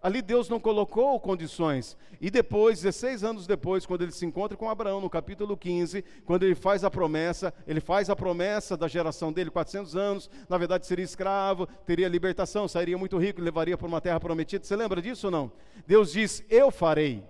Ali 0.02 0.22
Deus 0.22 0.49
não 0.49 0.60
colocou 0.60 1.20
condições. 1.20 1.95
E 2.20 2.32
depois, 2.32 2.82
16 2.82 3.24
anos 3.24 3.45
depois, 3.45 3.86
quando 3.86 4.02
ele 4.02 4.12
se 4.12 4.26
encontra 4.26 4.58
com 4.58 4.70
Abraão, 4.70 4.99
no 4.99 5.10
capítulo 5.10 5.56
15, 5.56 6.04
quando 6.26 6.43
ele 6.43 6.56
faz 6.56 6.84
a 6.84 6.89
promessa, 6.89 7.54
ele 7.68 7.80
faz 7.80 8.10
a 8.10 8.16
promessa 8.16 8.76
da 8.76 8.88
geração 8.88 9.32
dele, 9.32 9.52
400 9.52 9.95
anos, 9.95 10.30
na 10.49 10.58
verdade 10.58 10.88
seria 10.88 11.06
escravo, 11.06 11.68
teria 11.86 12.08
libertação, 12.08 12.68
sairia 12.68 12.97
muito 12.97 13.18
rico, 13.18 13.41
levaria 13.41 13.78
para 13.78 13.88
uma 13.88 14.02
terra 14.02 14.20
prometida. 14.20 14.66
Você 14.66 14.76
lembra 14.76 15.02
disso 15.02 15.28
ou 15.28 15.32
não? 15.32 15.52
Deus 15.86 16.14
diz: 16.14 16.43
Eu 16.49 16.72
farei. 16.72 17.24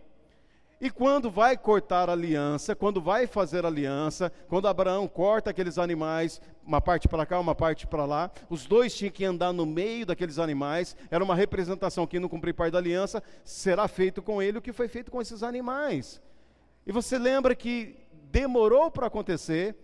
E 0.82 0.90
quando 0.90 1.30
vai 1.30 1.56
cortar 1.56 2.10
a 2.10 2.14
aliança, 2.14 2.76
quando 2.76 3.00
vai 3.00 3.28
fazer 3.28 3.68
aliança, 3.68 4.32
quando 4.48 4.68
Abraão 4.68 5.08
corta 5.08 5.52
aqueles 5.52 5.78
animais, 5.78 6.42
uma 6.66 6.82
parte 6.82 7.08
para 7.08 7.24
cá, 7.24 7.40
uma 7.40 7.54
parte 7.54 7.86
para 7.86 8.04
lá, 8.04 8.32
os 8.50 8.66
dois 8.66 8.92
tinham 8.96 9.12
que 9.12 9.24
andar 9.24 9.54
no 9.54 9.64
meio 9.64 10.08
daqueles 10.08 10.40
animais, 10.40 10.96
era 11.12 11.24
uma 11.24 11.36
representação 11.36 12.08
que 12.08 12.20
não 12.20 12.28
cumprir 12.28 12.56
parte 12.56 12.72
da 12.72 12.80
aliança, 12.80 13.22
será 13.44 13.88
feito 13.88 14.24
com 14.24 14.42
ele 14.42 14.58
o 14.58 14.62
que 14.62 14.74
foi 14.74 14.88
feito 14.88 15.12
com 15.12 15.22
esses 15.22 15.44
animais. 15.44 16.20
E 16.84 16.92
você 16.92 17.20
lembra 17.20 17.54
que 17.54 17.96
demorou 18.32 18.90
para 18.90 19.06
acontecer, 19.06 19.76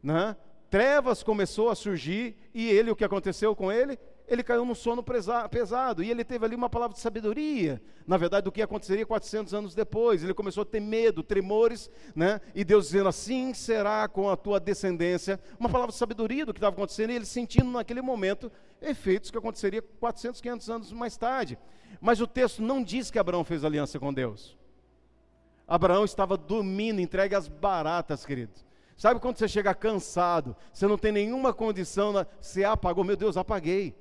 né? 0.00 0.36
Trevas 0.70 1.24
começou 1.24 1.68
a 1.68 1.74
surgir 1.74 2.36
e 2.54 2.68
ele, 2.68 2.92
o 2.92 2.96
que 2.96 3.04
aconteceu 3.04 3.56
com 3.56 3.72
ele? 3.72 3.98
Ele 4.26 4.42
caiu 4.42 4.64
num 4.64 4.74
sono 4.74 5.04
pesado 5.50 6.02
e 6.02 6.10
ele 6.10 6.24
teve 6.24 6.44
ali 6.46 6.56
uma 6.56 6.70
palavra 6.70 6.94
de 6.94 7.00
sabedoria, 7.00 7.82
na 8.06 8.16
verdade, 8.16 8.44
do 8.44 8.52
que 8.52 8.62
aconteceria 8.62 9.04
400 9.04 9.52
anos 9.52 9.74
depois. 9.74 10.24
Ele 10.24 10.32
começou 10.32 10.62
a 10.62 10.64
ter 10.64 10.80
medo, 10.80 11.22
tremores, 11.22 11.90
né? 12.16 12.40
E 12.54 12.64
Deus 12.64 12.86
dizendo: 12.86 13.08
Assim 13.08 13.52
será 13.52 14.08
com 14.08 14.30
a 14.30 14.36
tua 14.36 14.58
descendência. 14.58 15.38
Uma 15.60 15.68
palavra 15.68 15.92
de 15.92 15.98
sabedoria 15.98 16.46
do 16.46 16.54
que 16.54 16.58
estava 16.58 16.74
acontecendo 16.74 17.10
e 17.10 17.16
ele 17.16 17.26
sentindo 17.26 17.70
naquele 17.70 18.00
momento 18.00 18.50
efeitos 18.80 19.30
que 19.30 19.36
aconteceria 19.36 19.82
400, 19.82 20.40
500 20.40 20.70
anos 20.70 20.92
mais 20.92 21.16
tarde. 21.18 21.58
Mas 22.00 22.20
o 22.20 22.26
texto 22.26 22.62
não 22.62 22.82
diz 22.82 23.10
que 23.10 23.18
Abraão 23.18 23.44
fez 23.44 23.62
aliança 23.62 23.98
com 23.98 24.12
Deus. 24.12 24.56
Abraão 25.68 26.04
estava 26.04 26.36
dormindo, 26.36 27.00
entregue 27.00 27.34
às 27.34 27.46
baratas, 27.46 28.24
queridos. 28.24 28.64
Sabe 28.96 29.20
quando 29.20 29.36
você 29.36 29.48
chega 29.48 29.74
cansado, 29.74 30.56
você 30.72 30.86
não 30.86 30.96
tem 30.96 31.10
nenhuma 31.10 31.52
condição, 31.52 32.12
você 32.40 32.64
apagou, 32.64 33.04
meu 33.04 33.16
Deus, 33.16 33.36
apaguei. 33.36 33.94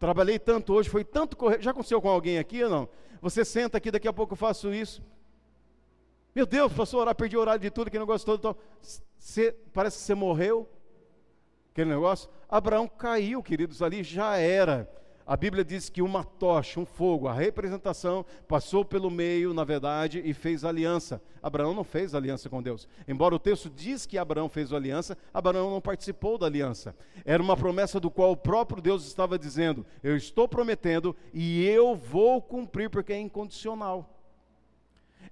Trabalhei 0.00 0.38
tanto 0.38 0.72
hoje, 0.72 0.88
foi 0.88 1.04
tanto 1.04 1.36
correr. 1.36 1.60
Já 1.60 1.72
aconteceu 1.72 2.00
com 2.00 2.08
alguém 2.08 2.38
aqui 2.38 2.64
ou 2.64 2.70
não? 2.70 2.88
Você 3.20 3.44
senta 3.44 3.76
aqui, 3.76 3.90
daqui 3.90 4.08
a 4.08 4.12
pouco 4.14 4.32
eu 4.32 4.36
faço 4.36 4.72
isso. 4.72 5.02
Meu 6.34 6.46
Deus, 6.46 6.72
passou 6.72 7.00
a 7.00 7.02
orar, 7.02 7.14
perdi 7.14 7.36
o 7.36 7.40
horário 7.40 7.60
de 7.60 7.70
tudo, 7.70 7.88
aquele 7.88 8.02
negócio 8.02 8.24
todo. 8.24 8.56
Você, 9.18 9.52
parece 9.74 9.98
que 9.98 10.04
você 10.04 10.14
morreu. 10.14 10.66
Aquele 11.70 11.90
negócio. 11.90 12.30
Abraão 12.48 12.88
caiu, 12.88 13.42
queridos, 13.42 13.82
ali 13.82 14.02
já 14.02 14.36
era. 14.38 14.90
A 15.30 15.36
Bíblia 15.36 15.64
diz 15.64 15.88
que 15.88 16.02
uma 16.02 16.24
tocha, 16.24 16.80
um 16.80 16.84
fogo, 16.84 17.28
a 17.28 17.32
representação 17.32 18.26
passou 18.48 18.84
pelo 18.84 19.08
meio, 19.08 19.54
na 19.54 19.62
verdade, 19.62 20.20
e 20.24 20.34
fez 20.34 20.64
aliança. 20.64 21.22
Abraão 21.40 21.72
não 21.72 21.84
fez 21.84 22.16
aliança 22.16 22.50
com 22.50 22.60
Deus. 22.60 22.88
Embora 23.06 23.36
o 23.36 23.38
texto 23.38 23.70
diz 23.70 24.06
que 24.06 24.18
Abraão 24.18 24.48
fez 24.48 24.72
aliança, 24.72 25.16
Abraão 25.32 25.70
não 25.70 25.80
participou 25.80 26.36
da 26.36 26.46
aliança. 26.46 26.96
Era 27.24 27.40
uma 27.40 27.56
promessa 27.56 28.00
do 28.00 28.10
qual 28.10 28.32
o 28.32 28.36
próprio 28.36 28.82
Deus 28.82 29.06
estava 29.06 29.38
dizendo: 29.38 29.86
Eu 30.02 30.16
estou 30.16 30.48
prometendo 30.48 31.14
e 31.32 31.64
eu 31.64 31.94
vou 31.94 32.42
cumprir, 32.42 32.90
porque 32.90 33.12
é 33.12 33.20
incondicional. 33.20 34.19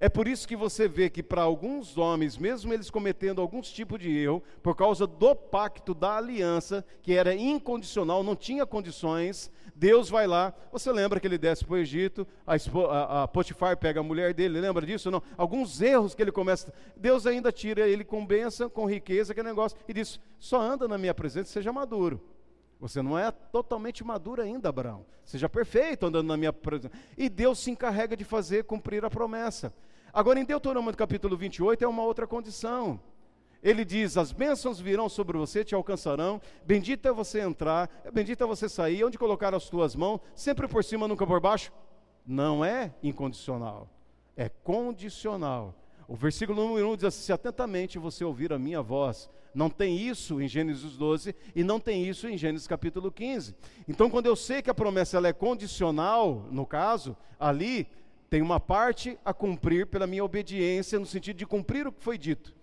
É 0.01 0.09
por 0.09 0.28
isso 0.28 0.47
que 0.47 0.55
você 0.55 0.86
vê 0.86 1.11
que 1.11 1.22
para 1.22 1.43
alguns 1.43 1.99
homens, 1.99 2.36
mesmo 2.36 2.72
eles 2.72 2.89
cometendo 2.89 3.41
alguns 3.41 3.70
tipos 3.70 3.99
de 3.99 4.16
erro, 4.16 4.43
por 4.62 4.76
causa 4.76 5.07
do 5.07 5.34
pacto 5.34 5.93
da 5.93 6.16
aliança, 6.16 6.84
que 7.03 7.14
era 7.14 7.34
incondicional, 7.34 8.22
não 8.22 8.36
tinha 8.36 8.64
condições, 8.64 9.51
Deus 9.74 10.09
vai 10.09 10.26
lá. 10.26 10.53
Você 10.72 10.93
lembra 10.93 11.18
que 11.18 11.26
ele 11.26 11.39
desce 11.39 11.64
para 11.64 11.74
o 11.74 11.78
Egito, 11.78 12.26
a, 12.47 12.55
a, 12.55 13.22
a, 13.22 13.28
Potifar 13.28 13.76
pega 13.76 14.01
a 14.01 14.03
mulher 14.03 14.34
dele, 14.34 14.61
lembra 14.61 14.86
disso? 14.86 15.11
Não? 15.11 15.22
Alguns 15.36 15.80
erros 15.80 16.14
que 16.14 16.22
ele 16.22 16.32
começa. 16.32 16.72
Deus 16.97 17.26
ainda 17.26 17.51
tira 17.51 17.89
ele 17.89 18.05
com 18.05 18.24
bênção, 18.24 18.70
com 18.70 18.89
riqueza, 18.89 19.32
aquele 19.32 19.49
negócio, 19.49 19.78
e 19.89 19.93
diz: 19.93 20.20
só 20.39 20.61
anda 20.61 20.86
na 20.86 20.99
minha 20.99 21.14
presença, 21.14 21.53
seja 21.53 21.72
maduro. 21.72 22.20
Você 22.81 23.03
não 23.03 23.18
é 23.18 23.31
totalmente 23.31 24.05
maduro 24.05 24.41
ainda, 24.41 24.68
Abraão. 24.68 25.05
Seja 25.24 25.49
perfeito 25.49 26.07
andando 26.07 26.29
na 26.29 26.37
minha 26.37 26.53
presença. 26.53 26.95
E 27.16 27.29
Deus 27.29 27.59
se 27.59 27.70
encarrega 27.70 28.16
de 28.16 28.24
fazer 28.24 28.64
cumprir 28.64 29.05
a 29.05 29.11
promessa. 29.11 29.73
Agora, 30.12 30.39
em 30.39 30.44
Deuteronômio 30.44 30.97
capítulo 30.97 31.36
28, 31.36 31.85
é 31.85 31.89
uma 31.89 32.03
outra 32.03 32.27
condição. 32.27 33.01
Ele 33.62 33.85
diz: 33.85 34.16
As 34.16 34.32
bênçãos 34.32 34.81
virão 34.81 35.09
sobre 35.09 35.36
você, 35.36 35.65
te 35.65 35.74
alcançarão. 35.74 36.40
Bendito 36.65 37.07
é 37.07 37.12
você 37.12 37.40
entrar, 37.40 37.90
bendito 38.12 38.43
é 38.43 38.47
você 38.47 38.69
sair. 38.69 39.05
Onde 39.05 39.19
colocar 39.19 39.55
as 39.55 39.69
tuas 39.69 39.97
mãos, 39.97 40.20
sempre 40.35 40.69
por 40.69 40.85
cima, 40.85 41.09
nunca 41.09 41.27
por 41.27 41.40
baixo. 41.40 41.73
Não 42.24 42.65
é 42.65 42.94
incondicional, 43.03 43.89
é 44.36 44.48
condicional. 44.48 45.74
O 46.07 46.15
versículo 46.15 46.66
número 46.66 46.90
1 46.93 46.97
diz 46.97 47.05
assim: 47.05 47.23
Se 47.23 47.32
atentamente 47.32 47.98
você 47.98 48.24
ouvir 48.24 48.53
a 48.53 48.59
minha 48.59 48.81
voz, 48.81 49.28
não 49.55 49.70
tem 49.70 49.97
isso 49.97 50.41
em 50.41 50.49
Gênesis 50.49 50.97
12 50.97 51.35
e 51.55 51.65
não 51.65 51.81
tem 51.81 52.07
isso 52.07 52.29
em 52.29 52.37
Gênesis 52.37 52.66
capítulo 52.66 53.11
15. 53.11 53.55
Então, 53.89 54.11
quando 54.11 54.27
eu 54.27 54.37
sei 54.37 54.62
que 54.62 54.70
a 54.70 54.75
promessa 54.75 55.16
ela 55.16 55.29
é 55.29 55.33
condicional, 55.33 56.47
no 56.51 56.66
caso, 56.66 57.16
ali 57.39 57.87
tem 58.31 58.43
uma 58.43 58.61
parte 58.61 59.19
a 59.25 59.33
cumprir 59.33 59.87
pela 59.87 60.07
minha 60.07 60.25
obediência, 60.25 60.99
no 60.99 61.07
sentido 61.07 61.37
de 61.37 61.47
cumprir 61.47 61.87
o 61.87 61.93
que 61.93 62.03
foi 62.03 62.19
dito, 62.19 62.55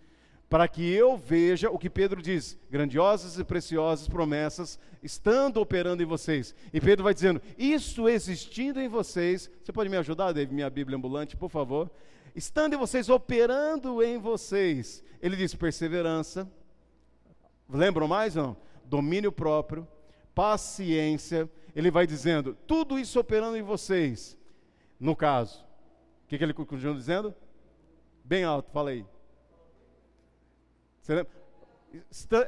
para 0.49 0.68
que 0.68 0.88
eu 0.94 1.18
veja 1.18 1.70
o 1.70 1.78
que 1.78 1.90
Pedro 1.90 2.22
diz: 2.22 2.57
grandiosas 2.70 3.40
e 3.40 3.44
preciosas 3.44 4.07
promessas 4.07 4.80
estando 5.02 5.57
operando 5.57 6.02
em 6.02 6.06
vocês. 6.06 6.56
E 6.74 6.80
Pedro 6.80 7.03
vai 7.03 7.14
dizendo: 7.14 7.41
Isso 7.57 8.07
existindo 8.07 8.80
em 8.80 8.88
vocês. 8.88 9.49
Você 9.64 9.72
pode 9.72 9.90
me 9.90 9.98
ajudar, 9.98 10.32
David, 10.34 10.53
minha 10.53 10.70
Bíblia 10.70 10.98
ambulante, 10.98 11.36
por 11.36 11.49
favor? 11.49 11.90
Estando 12.36 12.74
em 12.74 12.78
vocês, 12.78 13.07
operando 13.07 14.03
em 14.03 14.18
vocês. 14.18 15.03
Ele 15.22 15.36
diz: 15.36 15.56
perseverança, 15.56 16.49
Lembram 17.70 18.08
mais 18.08 18.36
não? 18.36 18.56
Domínio 18.86 19.32
próprio, 19.32 19.88
paciência. 20.34 21.50
Ele 21.76 21.92
vai 21.92 22.08
dizendo, 22.08 22.56
tudo 22.68 22.98
isso 22.98 23.20
operando 23.20 23.58
em 23.58 23.64
vocês. 23.64 24.38
No 25.00 25.16
caso, 25.16 25.66
o 26.24 26.28
que, 26.28 26.38
que 26.38 26.44
ele 26.44 26.54
continua 26.54 26.94
dizendo? 26.94 27.34
Bem 28.24 28.44
alto, 28.44 28.72
fala 28.72 28.92
aí. 28.92 29.06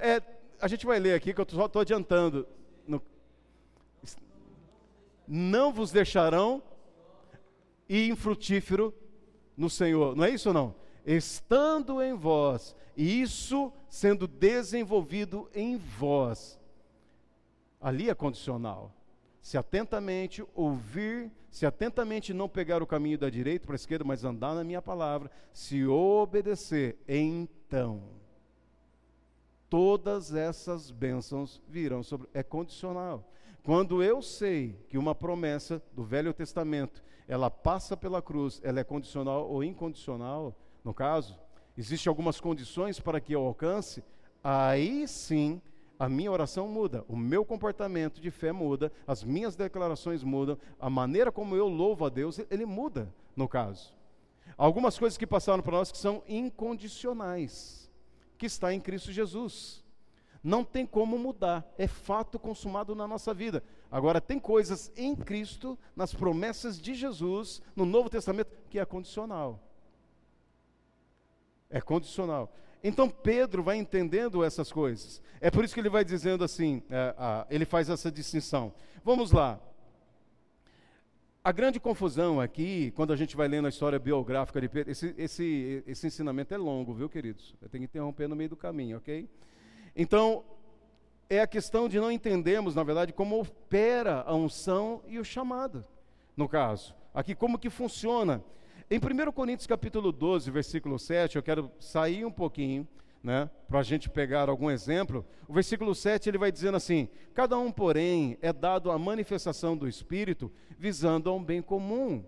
É, 0.02 0.22
a 0.60 0.68
gente 0.68 0.86
vai 0.86 1.00
ler 1.00 1.14
aqui, 1.14 1.34
que 1.34 1.42
eu 1.42 1.48
só 1.50 1.66
estou 1.66 1.82
adiantando. 1.82 2.48
No, 2.88 3.02
não 5.28 5.72
vos 5.72 5.92
deixarão 5.92 6.64
e 7.88 8.08
infrutífero 8.08 8.94
no 9.56 9.70
Senhor. 9.70 10.16
Não 10.16 10.24
é 10.24 10.30
isso 10.30 10.52
não? 10.52 10.74
Estando 11.16 12.02
em 12.02 12.14
vós, 12.14 12.76
e 12.96 13.22
isso 13.22 13.72
sendo 13.90 14.28
desenvolvido 14.28 15.50
em 15.56 15.78
vós. 15.78 16.60
Ali 17.80 18.10
é 18.10 18.14
condicional. 18.14 18.94
Se 19.42 19.58
atentamente 19.58 20.46
ouvir, 20.54 21.32
se 21.50 21.66
atentamente 21.66 22.34
não 22.34 22.50
pegar 22.50 22.84
o 22.84 22.88
caminho 22.88 23.18
da 23.18 23.30
direita 23.30 23.66
para 23.66 23.76
a 23.76 23.78
esquerda, 23.78 24.04
mas 24.04 24.26
andar 24.26 24.54
na 24.54 24.64
minha 24.64 24.82
palavra, 24.82 25.32
se 25.54 25.86
obedecer, 25.86 26.98
então 27.08 28.04
todas 29.70 30.34
essas 30.34 30.92
bênçãos 30.92 31.62
virão 31.68 32.04
sobre. 32.04 32.28
É 32.34 32.44
condicional. 32.44 33.30
Quando 33.64 34.02
eu 34.02 34.22
sei 34.22 34.78
que 34.88 34.98
uma 34.98 35.14
promessa 35.14 35.82
do 35.94 36.04
Velho 36.04 36.34
Testamento, 36.34 37.04
ela 37.28 37.50
passa 37.50 37.98
pela 37.98 38.22
cruz, 38.22 38.62
ela 38.64 38.80
é 38.80 38.84
condicional 38.84 39.50
ou 39.50 39.64
incondicional, 39.64 40.58
no 40.88 40.94
caso, 40.94 41.38
existem 41.78 42.10
algumas 42.10 42.40
condições 42.40 42.98
para 42.98 43.20
que 43.20 43.34
eu 43.34 43.46
alcance, 43.46 44.02
aí 44.42 45.06
sim 45.06 45.62
a 46.00 46.08
minha 46.08 46.32
oração 46.32 46.66
muda, 46.66 47.04
o 47.10 47.18
meu 47.18 47.44
comportamento 47.44 48.22
de 48.22 48.32
fé 48.32 48.54
muda, 48.54 48.90
as 49.06 49.22
minhas 49.22 49.54
declarações 49.54 50.24
mudam, 50.24 50.58
a 50.80 50.90
maneira 50.90 51.30
como 51.30 51.58
eu 51.58 51.68
louvo 51.68 52.06
a 52.06 52.10
Deus, 52.10 52.40
ele 52.50 52.66
muda, 52.66 53.14
no 53.36 53.50
caso. 53.50 53.94
Algumas 54.58 54.98
coisas 54.98 55.18
que 55.18 55.28
passaram 55.28 55.62
para 55.62 55.76
nós 55.76 55.92
que 55.92 55.98
são 55.98 56.24
incondicionais, 56.26 57.92
que 58.38 58.46
está 58.46 58.74
em 58.74 58.80
Cristo 58.80 59.12
Jesus. 59.12 59.84
Não 60.42 60.64
tem 60.64 60.86
como 60.86 61.20
mudar, 61.20 61.70
é 61.78 61.86
fato 61.86 62.40
consumado 62.40 62.96
na 62.96 63.06
nossa 63.06 63.34
vida. 63.34 63.62
Agora, 63.92 64.22
tem 64.22 64.40
coisas 64.40 64.90
em 64.96 65.14
Cristo, 65.14 65.78
nas 65.94 66.14
promessas 66.14 66.80
de 66.80 66.96
Jesus, 66.96 67.62
no 67.76 67.86
Novo 67.86 68.10
Testamento, 68.10 68.50
que 68.70 68.80
é 68.80 68.86
condicional. 68.86 69.67
É 71.70 71.82
condicional. 71.82 72.54
Então 72.84 73.10
Pedro 73.10 73.64
vai 73.64 73.78
entendendo 73.78 74.44
essas 74.44 74.72
coisas. 74.72 75.22
É 75.42 75.52
por 75.52 75.64
isso 75.64 75.74
que 75.74 75.80
ele 75.80 75.90
vai 75.90 76.06
dizendo 76.06 76.44
assim, 76.44 76.82
é, 76.90 77.14
ele 77.50 77.66
faz 77.66 77.90
essa 77.90 78.12
distinção. 78.12 78.74
Vamos 79.04 79.32
lá. 79.32 79.60
A 81.44 81.52
grande 81.54 81.80
confusão 81.80 82.42
aqui, 82.42 82.92
quando 82.92 83.14
a 83.14 83.16
gente 83.16 83.38
vai 83.38 83.48
lendo 83.48 83.68
a 83.68 83.70
história 83.70 83.98
biográfica 83.98 84.60
de 84.60 84.68
Pedro, 84.68 84.92
esse, 84.92 85.16
esse, 85.18 85.84
esse 85.88 86.08
ensinamento 86.08 86.54
é 86.54 86.58
longo, 86.58 86.94
viu, 86.94 87.08
queridos? 87.08 87.56
Eu 87.62 87.70
tenho 87.70 87.84
que 87.84 87.86
interromper 87.86 88.28
no 88.28 88.36
meio 88.36 88.50
do 88.50 88.58
caminho, 88.58 88.98
ok? 88.98 89.30
Então, 89.96 90.44
é 91.30 91.40
a 91.40 91.48
questão 91.48 91.88
de 91.88 92.00
não 92.00 92.12
entendermos, 92.12 92.76
na 92.76 92.84
verdade, 92.84 93.14
como 93.14 93.40
opera 93.40 94.24
a 94.28 94.36
unção 94.36 95.02
e 95.08 95.20
o 95.20 95.24
chamado, 95.24 95.86
no 96.36 96.50
caso. 96.50 96.94
Aqui, 97.14 97.34
como 97.34 97.58
que 97.58 97.70
funciona. 97.70 98.44
Em 98.90 99.00
1 99.00 99.34
Coríntios 99.34 99.68
capítulo 99.68 100.14
12, 100.14 100.50
versículo 100.50 100.98
7, 100.98 101.36
eu 101.36 101.44
quero 101.44 101.70
sair 101.78 102.24
um 102.24 102.32
pouquinho, 102.32 102.88
né, 103.22 103.50
para 103.68 103.80
a 103.80 103.84
gente 103.84 104.10
pegar 104.10 104.48
algum 104.48 104.72
exemplo. 104.72 105.26
O 105.46 105.54
versículo 105.54 105.94
7, 105.94 106.30
ele 106.30 106.38
vai 106.38 106.54
dizendo 106.54 106.78
assim, 106.78 107.10
cada 107.34 107.58
um, 107.58 107.70
porém, 107.70 108.38
é 108.42 108.54
dado 108.54 108.90
a 108.90 108.98
manifestação 108.98 109.76
do 109.76 109.90
Espírito, 109.90 110.50
visando 110.80 111.30
a 111.30 111.34
um 111.34 111.44
bem 111.44 111.62
comum. 111.62 112.24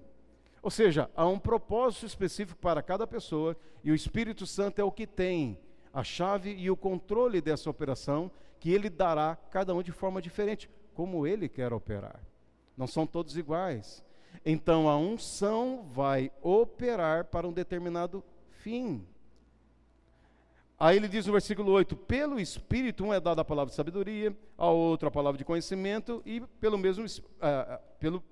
Ou 0.61 0.69
seja, 0.69 1.09
há 1.15 1.25
um 1.25 1.39
propósito 1.39 2.05
específico 2.05 2.59
para 2.59 2.83
cada 2.83 3.07
pessoa, 3.07 3.55
e 3.81 3.89
o 3.89 3.95
Espírito 3.95 4.45
Santo 4.45 4.81
é 4.81 4.83
o 4.83 4.91
que 4.91 5.07
tem 5.07 5.57
a 5.93 6.03
chave 6.03 6.53
e 6.53 6.69
o 6.69 6.75
controle 6.75 7.39
dessa 7.39 7.69
operação, 7.69 8.29
que 8.59 8.69
ele 8.69 8.89
dará 8.89 9.37
cada 9.49 9.73
um 9.73 9.81
de 9.81 9.93
forma 9.93 10.21
diferente, 10.21 10.69
como 10.93 11.25
ele 11.25 11.47
quer 11.47 11.71
operar. 11.71 12.19
Não 12.75 12.85
são 12.85 13.07
todos 13.07 13.37
iguais. 13.37 14.03
Então 14.51 14.89
a 14.89 14.97
unção 14.97 15.85
vai 15.93 16.31
operar 16.41 17.25
para 17.25 17.47
um 17.47 17.53
determinado 17.53 18.23
fim. 18.49 19.05
Aí 20.79 20.97
ele 20.97 21.07
diz 21.07 21.27
no 21.27 21.33
versículo 21.33 21.71
8: 21.71 21.95
Pelo 21.95 22.39
Espírito, 22.39 23.03
um 23.03 23.13
é 23.13 23.19
dado 23.19 23.39
a 23.39 23.45
palavra 23.45 23.69
de 23.69 23.75
sabedoria, 23.75 24.35
a 24.57 24.67
outro 24.67 25.07
a 25.07 25.11
palavra 25.11 25.37
de 25.37 25.45
conhecimento, 25.45 26.23
e 26.25 26.41
pelo 26.59 26.79
mesmo, 26.79 27.05
uh, 27.05 27.79
pelo 27.99 28.23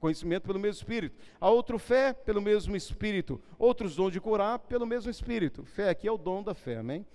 conhecimento 0.00 0.42
pelo 0.42 0.58
mesmo 0.58 0.80
Espírito. 0.80 1.16
A 1.40 1.48
outro 1.48 1.78
fé 1.78 2.12
pelo 2.14 2.42
mesmo 2.42 2.74
Espírito. 2.74 3.40
Outros 3.56 3.94
dons 3.94 4.12
de 4.12 4.20
curar 4.20 4.58
pelo 4.58 4.84
mesmo 4.84 5.08
Espírito. 5.08 5.64
Fé 5.64 5.90
aqui 5.90 6.08
é 6.08 6.10
o 6.10 6.18
dom 6.18 6.42
da 6.42 6.52
fé, 6.52 6.78
amém? 6.78 7.06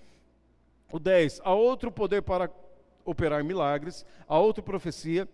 O 0.90 0.98
10. 0.98 1.42
A 1.44 1.52
outro 1.52 1.92
poder 1.92 2.22
para 2.22 2.50
operar 3.04 3.44
milagres. 3.44 4.06
A 4.26 4.38
outro 4.38 4.62
profecia. 4.62 5.28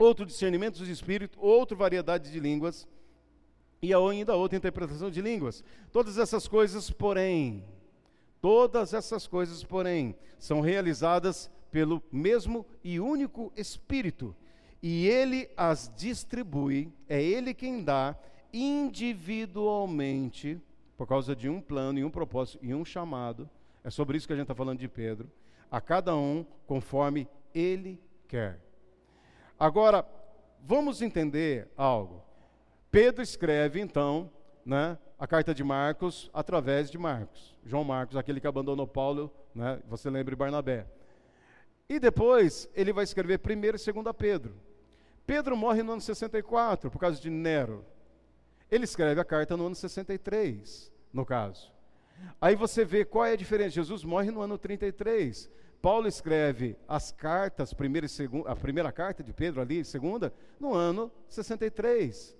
Outro 0.00 0.24
discernimento 0.24 0.78
dos 0.78 0.88
Espíritos. 0.88 1.38
Outra 1.40 1.76
variedade 1.76 2.32
de 2.32 2.40
línguas. 2.40 2.88
E 3.82 3.94
ainda 3.94 4.34
outra 4.34 4.58
interpretação 4.58 5.10
de 5.10 5.22
línguas. 5.22 5.62
Todas 5.92 6.18
essas 6.18 6.48
coisas, 6.48 6.90
porém, 6.90 7.64
todas 8.40 8.94
essas 8.94 9.26
coisas, 9.26 9.62
porém, 9.62 10.16
são 10.38 10.60
realizadas 10.60 11.50
pelo 11.70 12.02
mesmo 12.10 12.66
e 12.82 12.98
único 12.98 13.52
Espírito 13.56 14.34
e 14.82 15.06
ele 15.06 15.48
as 15.56 15.90
distribui, 15.94 16.92
é 17.08 17.22
ele 17.22 17.54
quem 17.54 17.84
dá 17.84 18.16
individualmente, 18.52 20.60
por 20.96 21.06
causa 21.06 21.36
de 21.36 21.48
um 21.48 21.60
plano 21.60 21.98
e 21.98 22.04
um 22.04 22.10
propósito 22.10 22.58
e 22.62 22.74
um 22.74 22.84
chamado. 22.84 23.48
É 23.84 23.90
sobre 23.90 24.16
isso 24.16 24.26
que 24.26 24.32
a 24.32 24.36
gente 24.36 24.44
está 24.44 24.54
falando 24.54 24.80
de 24.80 24.88
Pedro. 24.88 25.30
A 25.70 25.80
cada 25.80 26.16
um 26.16 26.44
conforme 26.66 27.28
ele 27.54 28.00
quer. 28.26 28.58
Agora, 29.60 30.06
vamos 30.64 31.02
entender 31.02 31.68
algo. 31.76 32.24
Pedro 32.90 33.22
escreve, 33.22 33.78
então, 33.78 34.32
né, 34.64 34.96
a 35.18 35.26
carta 35.26 35.54
de 35.54 35.62
Marcos 35.62 36.30
através 36.32 36.90
de 36.90 36.96
Marcos. 36.96 37.54
João 37.62 37.84
Marcos, 37.84 38.16
aquele 38.16 38.40
que 38.40 38.46
abandonou 38.46 38.86
Paulo, 38.86 39.30
né, 39.54 39.78
você 39.86 40.08
lembra 40.08 40.34
de 40.34 40.38
Barnabé. 40.38 40.86
E 41.90 42.00
depois 42.00 42.70
ele 42.74 42.90
vai 42.90 43.04
escrever 43.04 43.36
primeiro 43.36 43.76
e 43.76 43.78
segundo 43.78 44.08
a 44.08 44.14
Pedro. 44.14 44.54
Pedro 45.26 45.54
morre 45.54 45.82
no 45.82 45.92
ano 45.92 46.00
64 46.00 46.90
por 46.90 46.98
causa 46.98 47.20
de 47.20 47.28
Nero. 47.28 47.84
Ele 48.70 48.84
escreve 48.84 49.20
a 49.20 49.24
carta 49.24 49.58
no 49.58 49.66
ano 49.66 49.74
63, 49.74 50.90
no 51.12 51.26
caso. 51.26 51.70
Aí 52.40 52.56
você 52.56 52.82
vê 52.82 53.04
qual 53.04 53.26
é 53.26 53.32
a 53.32 53.36
diferença. 53.36 53.70
Jesus 53.70 54.04
morre 54.04 54.30
no 54.30 54.40
ano 54.40 54.56
33. 54.56 55.50
Paulo 55.80 56.06
escreve 56.06 56.76
as 56.86 57.10
cartas, 57.10 57.72
primeira 57.72 58.06
segunda, 58.06 58.50
a 58.50 58.56
primeira 58.56 58.92
carta 58.92 59.22
de 59.22 59.32
Pedro 59.32 59.60
ali, 59.60 59.84
segunda, 59.84 60.32
no 60.58 60.74
ano 60.74 61.10
63. 61.28 62.36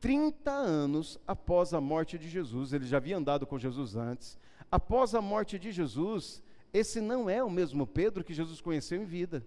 30 0.00 0.50
anos 0.50 1.18
após 1.26 1.72
a 1.72 1.80
morte 1.80 2.18
de 2.18 2.28
Jesus, 2.28 2.72
ele 2.72 2.84
já 2.84 2.98
havia 2.98 3.16
andado 3.16 3.46
com 3.46 3.58
Jesus 3.58 3.96
antes. 3.96 4.38
Após 4.70 5.14
a 5.14 5.20
morte 5.20 5.58
de 5.58 5.72
Jesus, 5.72 6.42
esse 6.72 7.00
não 7.00 7.30
é 7.30 7.42
o 7.42 7.50
mesmo 7.50 7.86
Pedro 7.86 8.22
que 8.22 8.34
Jesus 8.34 8.60
conheceu 8.60 9.00
em 9.00 9.06
vida 9.06 9.46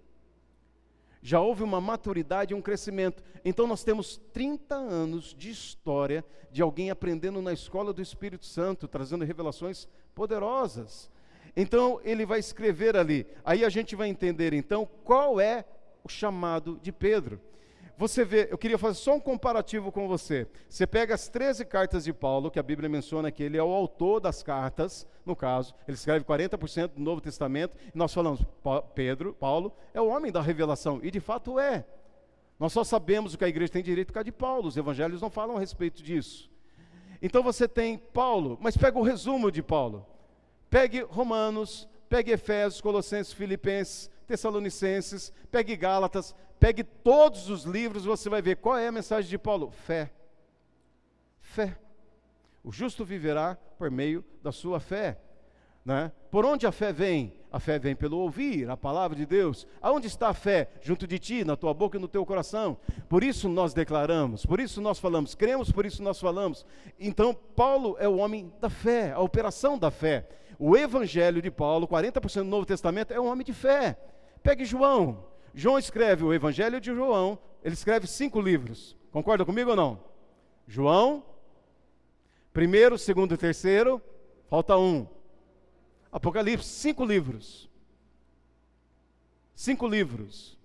já 1.22 1.42
houve 1.42 1.64
uma 1.64 1.82
maturidade 1.82 2.54
e 2.54 2.56
um 2.56 2.62
crescimento. 2.62 3.24
Então 3.44 3.68
nós 3.68 3.84
temos 3.84 4.18
30 4.32 4.76
anos 4.76 5.36
de 5.38 5.50
história 5.50 6.24
de 6.52 6.62
alguém 6.62 6.90
aprendendo 6.90 7.42
na 7.42 7.52
escola 7.52 7.92
do 7.92 8.02
Espírito 8.02 8.46
Santo, 8.46 8.88
trazendo 8.88 9.26
revelações 9.26 9.88
poderosas. 10.16 11.10
Então 11.60 12.00
ele 12.04 12.24
vai 12.24 12.38
escrever 12.38 12.96
ali. 12.96 13.26
Aí 13.44 13.66
a 13.66 13.70
gente 13.70 13.96
vai 13.96 14.08
entender 14.08 14.54
então 14.54 14.88
qual 15.04 15.42
é 15.42 15.66
o 16.04 16.08
chamado 16.08 16.80
de 16.84 16.92
Pedro. 16.92 17.42
Você 17.98 18.24
vê, 18.24 18.48
eu 18.52 18.60
queria 18.60 18.78
fazer 18.78 19.00
só 19.00 19.16
um 19.16 19.20
comparativo 19.20 19.92
com 19.92 20.08
você. 20.08 20.48
Você 20.70 20.86
pega 20.86 21.16
as 21.16 21.28
13 21.28 21.66
cartas 21.66 22.04
de 22.04 22.14
Paulo, 22.14 22.52
que 22.52 22.60
a 22.60 22.64
Bíblia 22.64 22.88
menciona 22.88 23.32
que 23.32 23.42
ele 23.42 23.58
é 23.58 23.64
o 23.64 23.74
autor 23.74 24.20
das 24.20 24.44
cartas, 24.44 25.08
no 25.26 25.36
caso, 25.36 25.74
ele 25.88 25.96
escreve 25.96 26.24
40% 26.24 26.90
do 26.90 27.02
Novo 27.02 27.20
Testamento, 27.20 27.76
e 27.92 27.98
nós 27.98 28.14
falamos, 28.14 28.40
Pedro, 28.94 29.34
Paulo, 29.34 29.74
é 29.96 30.00
o 30.00 30.10
homem 30.10 30.32
da 30.32 30.44
revelação, 30.44 31.00
e 31.02 31.10
de 31.10 31.20
fato 31.20 31.60
é. 31.60 31.84
Nós 32.60 32.72
só 32.72 32.84
sabemos 32.84 33.34
o 33.34 33.38
que 33.38 33.46
a 33.46 33.50
igreja 33.50 33.74
tem 33.74 33.82
direito 33.82 34.10
por 34.10 34.14
causa 34.14 34.26
de 34.26 34.32
Paulo, 34.32 34.68
os 34.68 34.78
evangelhos 34.78 35.20
não 35.20 35.32
falam 35.32 35.58
a 35.58 35.60
respeito 35.60 36.04
disso. 36.04 36.52
Então 37.20 37.42
você 37.42 37.68
tem 37.68 37.98
Paulo, 37.98 38.60
mas 38.62 38.78
pega 38.78 39.00
o 39.00 39.02
resumo 39.02 39.52
de 39.52 39.64
Paulo. 39.64 40.06
Pegue 40.78 41.02
Romanos, 41.02 41.90
pegue 42.08 42.32
Efésios, 42.32 42.80
Colossenses, 42.80 43.34
Filipenses, 43.34 44.12
Tessalonicenses, 44.28 45.34
pegue 45.50 45.76
Gálatas, 45.76 46.36
pegue 46.60 46.84
todos 46.84 47.50
os 47.50 47.64
livros, 47.64 48.06
você 48.06 48.30
vai 48.30 48.44
ver 48.44 48.58
qual 48.58 48.78
é 48.78 48.88
a 48.88 48.92
mensagem 48.92 49.28
de 49.28 49.40
Paulo: 49.40 49.72
fé. 49.72 50.12
Fé. 51.40 51.76
O 52.64 52.72
justo 52.72 53.04
viverá 53.04 53.58
por 53.80 53.90
meio 53.90 54.24
da 54.44 54.52
sua 54.52 54.80
fé. 54.80 55.18
Né? 55.84 56.12
Por 56.30 56.46
onde 56.46 56.68
a 56.68 56.72
fé 56.72 56.94
vem? 56.94 57.34
A 57.52 57.60
fé 57.60 57.80
vem 57.80 57.96
pelo 57.96 58.20
ouvir 58.20 58.70
a 58.70 58.78
palavra 58.78 59.18
de 59.18 59.26
Deus. 59.26 59.66
Aonde 59.82 60.06
está 60.06 60.28
a 60.28 60.34
fé? 60.34 60.70
Junto 60.82 61.08
de 61.08 61.18
ti, 61.18 61.44
na 61.44 61.56
tua 61.56 61.74
boca 61.74 61.98
e 61.98 62.00
no 62.00 62.08
teu 62.08 62.24
coração. 62.24 62.78
Por 63.10 63.24
isso 63.24 63.50
nós 63.50 63.74
declaramos, 63.74 64.46
por 64.46 64.60
isso 64.60 64.80
nós 64.80 65.00
falamos, 65.00 65.34
cremos, 65.34 65.72
por 65.72 65.88
isso 65.88 66.04
nós 66.04 66.20
falamos. 66.20 66.64
Então, 67.00 67.34
Paulo 67.34 67.96
é 68.00 68.08
o 68.08 68.18
homem 68.18 68.54
da 68.60 68.70
fé, 68.70 69.12
a 69.12 69.22
operação 69.22 69.76
da 69.76 69.90
fé. 69.90 70.28
O 70.60 70.76
evangelho 70.76 71.42
de 71.42 71.52
Paulo, 71.52 71.88
40% 71.88 72.44
do 72.44 72.44
Novo 72.46 72.66
Testamento, 72.66 73.14
é 73.14 73.20
um 73.20 73.28
homem 73.28 73.46
de 73.46 73.54
fé. 73.54 73.98
Pegue 74.42 74.66
João. 74.66 75.26
João 75.54 75.80
escreve 75.80 76.24
o 76.24 76.34
Evangelho 76.34 76.80
de 76.80 76.94
João, 76.94 77.40
ele 77.64 77.74
escreve 77.74 78.06
cinco 78.06 78.40
livros. 78.40 78.96
Concorda 79.12 79.44
comigo 79.44 79.72
ou 79.72 79.76
não? 79.76 80.00
João, 80.68 81.24
primeiro, 82.54 82.96
segundo 82.98 83.34
e 83.34 83.38
terceiro, 83.38 84.00
Falta 84.50 84.78
um. 84.78 85.06
Apocalipse, 86.12 86.68
cinco 86.68 87.04
livros. 87.04 87.70
Cinco 89.54 89.88
livros. 89.88 90.58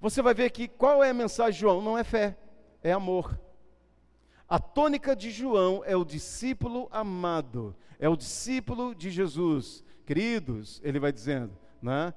Você 0.00 0.22
vai 0.22 0.34
ver 0.34 0.50
que 0.50 0.68
qual 0.68 1.04
é 1.04 1.10
a 1.10 1.14
mensagem 1.14 1.52
de 1.52 1.60
João? 1.60 1.82
Não 1.82 1.98
é 1.98 2.04
fé, 2.04 2.36
é 2.82 2.92
amor. 2.92 3.38
A 4.52 4.58
tônica 4.58 5.16
de 5.16 5.30
João 5.30 5.82
é 5.82 5.96
o 5.96 6.04
discípulo 6.04 6.86
amado, 6.92 7.74
é 7.98 8.06
o 8.06 8.14
discípulo 8.14 8.94
de 8.94 9.10
Jesus. 9.10 9.82
Queridos, 10.04 10.78
ele 10.84 11.00
vai 11.00 11.10
dizendo, 11.10 11.56
né? 11.80 12.12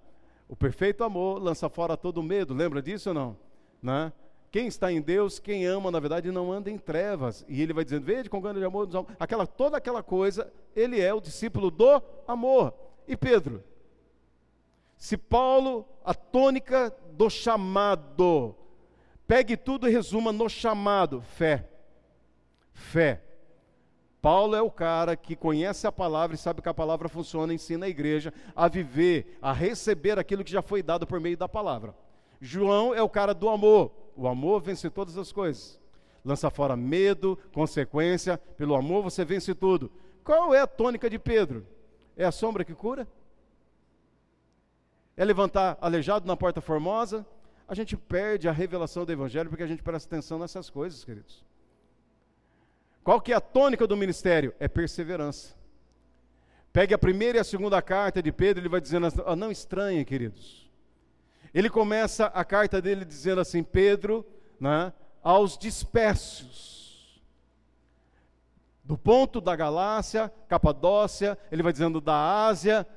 O 0.49 0.53
perfeito 0.53 1.05
amor 1.05 1.41
lança 1.41 1.69
fora 1.69 1.95
todo 1.95 2.21
medo, 2.21 2.53
lembra 2.53 2.81
disso 2.81 3.11
ou 3.11 3.15
não? 3.15 3.37
Né? 3.81 4.11
Quem 4.51 4.67
está 4.67 4.91
em 4.91 4.99
Deus, 4.99 5.39
quem 5.39 5.65
ama, 5.65 5.89
na 5.89 5.97
verdade, 5.97 6.29
não 6.29 6.51
anda 6.51 6.69
em 6.69 6.77
trevas. 6.77 7.45
E 7.47 7.61
ele 7.61 7.71
vai 7.71 7.85
dizendo, 7.85 8.03
vede 8.03 8.29
com 8.29 8.41
grande 8.41 8.61
amor, 8.65 8.89
aquela, 9.17 9.47
toda 9.47 9.77
aquela 9.77 10.03
coisa, 10.03 10.51
ele 10.75 10.99
é 10.99 11.13
o 11.13 11.21
discípulo 11.21 11.71
do 11.71 12.03
amor. 12.27 12.73
E 13.07 13.15
Pedro? 13.15 13.63
Se 14.97 15.15
Paulo, 15.15 15.87
a 16.03 16.13
tônica 16.13 16.93
do 17.13 17.29
chamado, 17.29 18.53
pegue 19.25 19.55
tudo 19.55 19.87
e 19.87 19.91
resuma 19.93 20.33
no 20.33 20.49
chamado, 20.49 21.21
fé. 21.21 21.69
Fé. 22.75 23.21
Paulo 24.21 24.55
é 24.55 24.61
o 24.61 24.69
cara 24.69 25.15
que 25.15 25.35
conhece 25.35 25.87
a 25.87 25.91
palavra 25.91 26.35
e 26.35 26.37
sabe 26.37 26.61
que 26.61 26.69
a 26.69 26.73
palavra 26.73 27.07
funciona, 27.07 27.53
ensina 27.53 27.85
a 27.85 27.89
igreja 27.89 28.33
a 28.55 28.67
viver, 28.67 29.37
a 29.41 29.53
receber 29.53 30.19
aquilo 30.19 30.43
que 30.43 30.51
já 30.51 30.61
foi 30.61 30.83
dado 30.83 31.07
por 31.07 31.19
meio 31.19 31.37
da 31.37 31.47
palavra. 31.47 31.95
João 32.41 32.93
é 32.93 33.01
o 33.01 33.09
cara 33.09 33.33
do 33.33 33.47
amor. 33.49 33.91
O 34.15 34.27
amor 34.27 34.61
vence 34.61 34.89
todas 34.89 35.17
as 35.17 35.31
coisas. 35.31 35.79
Lança 36.23 36.49
fora 36.49 36.75
medo, 36.75 37.39
consequência. 37.53 38.37
Pelo 38.57 38.75
amor 38.75 39.03
você 39.03 39.23
vence 39.23 39.55
tudo. 39.55 39.91
Qual 40.23 40.53
é 40.53 40.59
a 40.59 40.67
tônica 40.67 41.09
de 41.09 41.17
Pedro? 41.17 41.65
É 42.17 42.25
a 42.25 42.31
sombra 42.31 42.65
que 42.65 42.73
cura? 42.73 43.07
É 45.15 45.23
levantar 45.23 45.77
aleijado 45.79 46.27
na 46.27 46.35
porta 46.35 46.61
formosa? 46.61 47.25
A 47.67 47.73
gente 47.73 47.95
perde 47.95 48.49
a 48.49 48.51
revelação 48.51 49.05
do 49.05 49.11
evangelho 49.11 49.49
porque 49.49 49.63
a 49.63 49.67
gente 49.67 49.83
presta 49.83 50.13
atenção 50.13 50.39
nessas 50.39 50.69
coisas, 50.69 51.03
queridos. 51.05 51.43
Qual 53.05 53.21
que 53.21 53.31
é 53.31 53.35
a 53.35 53.39
tônica 53.39 53.85
do 53.85 53.95
ministério? 53.95 54.51
É 54.59 54.67
perseverança. 54.67 55.55
Pegue 56.73 56.91
a 56.91 56.97
primeira 56.97 57.37
e 57.37 57.41
a 57.41 57.43
segunda 57.43 57.79
carta 57.79 58.19
de 58.19 58.31
Pedro, 58.31 58.63
ele 58.63 58.67
vai 58.67 58.81
dizendo 58.81 59.05
assim, 59.05 59.21
oh, 59.23 59.35
não 59.35 59.51
estranhem, 59.51 60.03
queridos. 60.03 60.67
Ele 61.53 61.69
começa 61.69 62.25
a 62.25 62.43
carta 62.43 62.81
dele 62.81 63.05
dizendo 63.05 63.39
assim, 63.41 63.61
Pedro, 63.61 64.25
né, 64.59 64.91
aos 65.21 65.55
dispersos. 65.55 67.21
Do 68.83 68.97
ponto 68.97 69.39
da 69.39 69.55
Galácia, 69.55 70.33
Capadócia, 70.47 71.37
ele 71.51 71.61
vai 71.61 71.71
dizendo 71.71 72.01
da 72.01 72.47
Ásia 72.47 72.87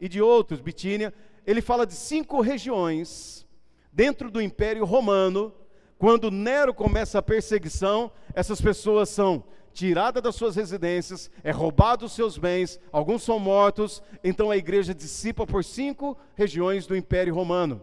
e 0.00 0.08
de 0.08 0.22
outros, 0.22 0.60
Bitínia. 0.60 1.12
Ele 1.44 1.60
fala 1.60 1.84
de 1.84 1.94
cinco 1.94 2.40
regiões 2.40 3.44
dentro 3.92 4.30
do 4.30 4.40
Império 4.40 4.84
Romano. 4.84 5.52
Quando 5.98 6.30
Nero 6.30 6.74
começa 6.74 7.18
a 7.18 7.22
perseguição, 7.22 8.12
essas 8.34 8.60
pessoas 8.60 9.08
são 9.08 9.42
tirada 9.72 10.20
das 10.20 10.34
suas 10.34 10.56
residências, 10.56 11.30
é 11.44 11.50
roubado 11.50 12.06
os 12.06 12.12
seus 12.12 12.38
bens, 12.38 12.80
alguns 12.90 13.22
são 13.22 13.38
mortos, 13.38 14.02
então 14.24 14.50
a 14.50 14.56
igreja 14.56 14.94
dissipa 14.94 15.46
por 15.46 15.62
cinco 15.62 16.16
regiões 16.34 16.86
do 16.86 16.96
Império 16.96 17.34
Romano. 17.34 17.82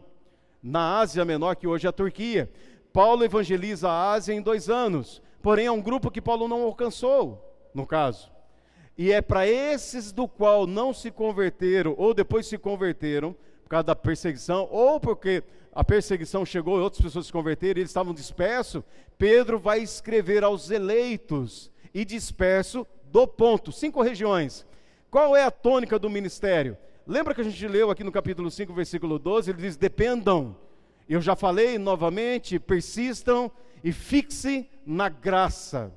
Na 0.62 1.00
Ásia 1.00 1.26
Menor, 1.26 1.56
que 1.56 1.68
hoje 1.68 1.86
é 1.86 1.90
a 1.90 1.94
Turquia, 1.94 2.50
Paulo 2.92 3.24
evangeliza 3.24 3.90
a 3.90 4.12
Ásia 4.12 4.34
em 4.34 4.42
dois 4.42 4.70
anos, 4.70 5.22
porém 5.42 5.66
é 5.66 5.72
um 5.72 5.82
grupo 5.82 6.12
que 6.12 6.22
Paulo 6.22 6.48
não 6.48 6.64
alcançou, 6.64 7.44
no 7.74 7.86
caso. 7.86 8.32
E 8.96 9.12
é 9.12 9.22
para 9.22 9.48
esses 9.48 10.12
do 10.12 10.28
qual 10.28 10.68
não 10.68 10.94
se 10.94 11.10
converteram, 11.10 11.96
ou 11.98 12.14
depois 12.14 12.46
se 12.46 12.58
converteram, 12.58 13.36
causa 13.74 13.84
da 13.84 13.96
perseguição, 13.96 14.68
ou 14.72 15.00
porque 15.00 15.44
a 15.74 15.84
perseguição 15.84 16.46
chegou 16.46 16.78
e 16.78 16.82
outras 16.82 17.02
pessoas 17.02 17.26
se 17.26 17.34
converteram, 17.34 17.80
e 17.80 17.82
eles 17.82 17.90
estavam 17.90 18.14
dispersos, 18.14 18.84
Pedro 19.18 19.58
vai 19.58 19.80
escrever 19.80 20.44
aos 20.44 20.70
eleitos 20.70 21.72
e 21.92 22.06
disperso 22.06 22.86
do 23.06 23.28
ponto. 23.28 23.72
Cinco 23.72 24.04
regiões. 24.04 24.66
Qual 25.10 25.36
é 25.36 25.44
a 25.44 25.50
tônica 25.50 25.98
do 25.98 26.10
ministério? 26.10 26.78
Lembra 27.06 27.34
que 27.34 27.42
a 27.42 27.44
gente 27.44 27.68
leu 27.68 27.90
aqui 27.90 28.04
no 28.04 28.12
capítulo 28.12 28.50
5, 28.52 28.72
versículo 28.74 29.18
12? 29.18 29.50
Ele 29.50 29.62
diz: 29.62 29.76
dependam. 29.76 30.56
Eu 31.10 31.20
já 31.20 31.36
falei 31.36 31.78
novamente, 31.78 32.60
persistam 32.60 33.52
e 33.84 33.92
fixe 33.92 34.70
na 34.86 35.10
graça. 35.10 35.92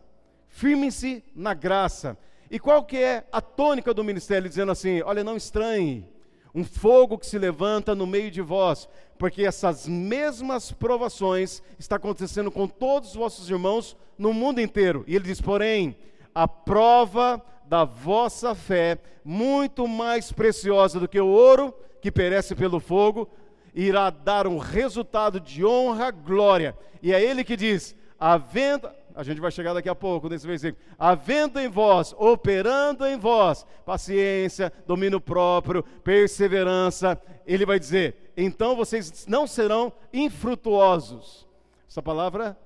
Firmem-se 0.48 1.22
na 1.34 1.52
graça. 1.52 2.16
E 2.50 2.58
qual 2.58 2.84
que 2.84 2.96
é 2.96 3.26
a 3.30 3.40
tônica 3.40 3.92
do 3.92 4.02
ministério? 4.02 4.48
Dizendo 4.48 4.72
assim: 4.72 5.02
olha, 5.02 5.22
não 5.22 5.36
estranhe 5.36 6.06
um 6.56 6.64
fogo 6.64 7.18
que 7.18 7.26
se 7.26 7.38
levanta 7.38 7.94
no 7.94 8.06
meio 8.06 8.30
de 8.30 8.40
vós, 8.40 8.88
porque 9.18 9.44
essas 9.44 9.86
mesmas 9.86 10.72
provações 10.72 11.62
está 11.78 11.96
acontecendo 11.96 12.50
com 12.50 12.66
todos 12.66 13.10
os 13.10 13.14
vossos 13.14 13.50
irmãos 13.50 13.94
no 14.16 14.32
mundo 14.32 14.58
inteiro. 14.58 15.04
E 15.06 15.14
ele 15.14 15.26
diz: 15.26 15.38
porém, 15.38 15.94
a 16.34 16.48
prova 16.48 17.44
da 17.66 17.84
vossa 17.84 18.54
fé, 18.54 18.98
muito 19.22 19.86
mais 19.86 20.32
preciosa 20.32 20.98
do 20.98 21.06
que 21.06 21.20
o 21.20 21.26
ouro 21.26 21.74
que 22.00 22.10
perece 22.10 22.54
pelo 22.54 22.80
fogo, 22.80 23.28
irá 23.74 24.08
dar 24.08 24.46
um 24.46 24.56
resultado 24.56 25.38
de 25.38 25.62
honra, 25.62 26.10
glória. 26.10 26.74
E 27.02 27.12
é 27.12 27.22
ele 27.22 27.44
que 27.44 27.54
diz: 27.54 27.94
havendo 28.18 28.88
a 29.16 29.22
gente 29.22 29.40
vai 29.40 29.50
chegar 29.50 29.72
daqui 29.72 29.88
a 29.88 29.94
pouco 29.94 30.28
nesse 30.28 30.46
versículo. 30.46 30.80
Havendo 30.98 31.58
em 31.58 31.68
vós, 31.68 32.14
operando 32.18 33.06
em 33.06 33.16
vós, 33.16 33.66
paciência, 33.84 34.70
domínio 34.86 35.20
próprio, 35.20 35.82
perseverança, 36.04 37.20
ele 37.46 37.64
vai 37.64 37.80
dizer: 37.80 38.32
então 38.36 38.76
vocês 38.76 39.26
não 39.26 39.46
serão 39.46 39.90
infrutuosos. 40.12 41.48
Essa 41.88 42.02
palavra 42.02 42.56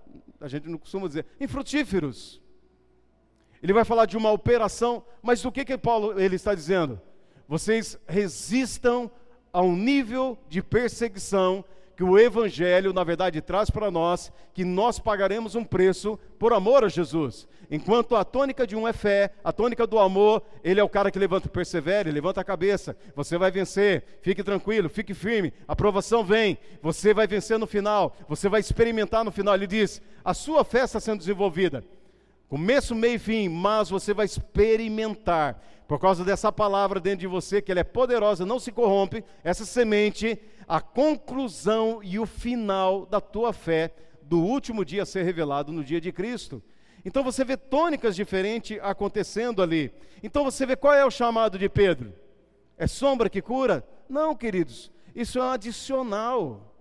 a 0.40 0.48
gente 0.48 0.68
não 0.68 0.78
costuma 0.78 1.06
dizer, 1.06 1.26
infrutíferos. 1.38 2.40
Ele 3.62 3.72
vai 3.72 3.84
falar 3.84 4.06
de 4.06 4.16
uma 4.16 4.32
operação, 4.32 5.04
mas 5.22 5.44
o 5.44 5.52
que 5.52 5.64
que 5.64 5.76
Paulo 5.76 6.18
ele 6.18 6.34
está 6.34 6.54
dizendo? 6.54 7.00
Vocês 7.46 7.98
resistam 8.08 9.10
ao 9.52 9.70
nível 9.70 10.38
de 10.48 10.62
perseguição 10.62 11.64
que 12.00 12.04
o 12.04 12.18
Evangelho, 12.18 12.94
na 12.94 13.04
verdade, 13.04 13.42
traz 13.42 13.68
para 13.68 13.90
nós 13.90 14.32
que 14.54 14.64
nós 14.64 14.98
pagaremos 14.98 15.54
um 15.54 15.62
preço 15.62 16.18
por 16.38 16.50
amor 16.54 16.82
a 16.82 16.88
Jesus. 16.88 17.46
Enquanto 17.70 18.16
a 18.16 18.24
tônica 18.24 18.66
de 18.66 18.74
um 18.74 18.88
é 18.88 18.92
fé, 18.94 19.34
a 19.44 19.52
tônica 19.52 19.86
do 19.86 19.98
amor, 19.98 20.42
ele 20.64 20.80
é 20.80 20.82
o 20.82 20.88
cara 20.88 21.10
que 21.10 21.18
levanta 21.18 21.46
persevere, 21.46 22.10
levanta 22.10 22.40
a 22.40 22.44
cabeça. 22.44 22.96
Você 23.14 23.36
vai 23.36 23.50
vencer, 23.50 24.02
fique 24.22 24.42
tranquilo, 24.42 24.88
fique 24.88 25.12
firme. 25.12 25.52
A 25.68 25.74
aprovação 25.74 26.24
vem, 26.24 26.56
você 26.80 27.12
vai 27.12 27.26
vencer 27.26 27.58
no 27.58 27.66
final, 27.66 28.16
você 28.26 28.48
vai 28.48 28.60
experimentar 28.60 29.22
no 29.22 29.30
final. 29.30 29.54
Ele 29.54 29.66
diz: 29.66 30.00
a 30.24 30.32
sua 30.32 30.64
fé 30.64 30.84
está 30.84 31.00
sendo 31.00 31.18
desenvolvida. 31.18 31.84
Começo, 32.48 32.94
meio 32.94 33.16
e 33.16 33.18
fim, 33.18 33.46
mas 33.50 33.90
você 33.90 34.14
vai 34.14 34.24
experimentar. 34.24 35.62
Por 35.90 35.98
causa 35.98 36.24
dessa 36.24 36.52
palavra 36.52 37.00
dentro 37.00 37.18
de 37.18 37.26
você, 37.26 37.60
que 37.60 37.72
ela 37.72 37.80
é 37.80 37.82
poderosa, 37.84 38.46
não 38.46 38.60
se 38.60 38.70
corrompe, 38.70 39.24
essa 39.42 39.64
semente 39.64 40.38
a 40.68 40.80
conclusão 40.80 42.00
e 42.00 42.16
o 42.16 42.26
final 42.26 43.06
da 43.06 43.20
tua 43.20 43.52
fé 43.52 43.92
do 44.22 44.38
último 44.38 44.84
dia 44.84 45.04
ser 45.04 45.24
revelado 45.24 45.72
no 45.72 45.82
dia 45.82 46.00
de 46.00 46.12
Cristo. 46.12 46.62
Então 47.04 47.24
você 47.24 47.44
vê 47.44 47.56
tônicas 47.56 48.14
diferentes 48.14 48.78
acontecendo 48.80 49.60
ali. 49.60 49.92
Então 50.22 50.44
você 50.44 50.64
vê 50.64 50.76
qual 50.76 50.94
é 50.94 51.04
o 51.04 51.10
chamado 51.10 51.58
de 51.58 51.68
Pedro? 51.68 52.14
É 52.78 52.86
sombra 52.86 53.28
que 53.28 53.42
cura? 53.42 53.84
Não, 54.08 54.36
queridos, 54.36 54.92
isso 55.12 55.40
é 55.40 55.42
um 55.42 55.50
adicional. 55.50 56.72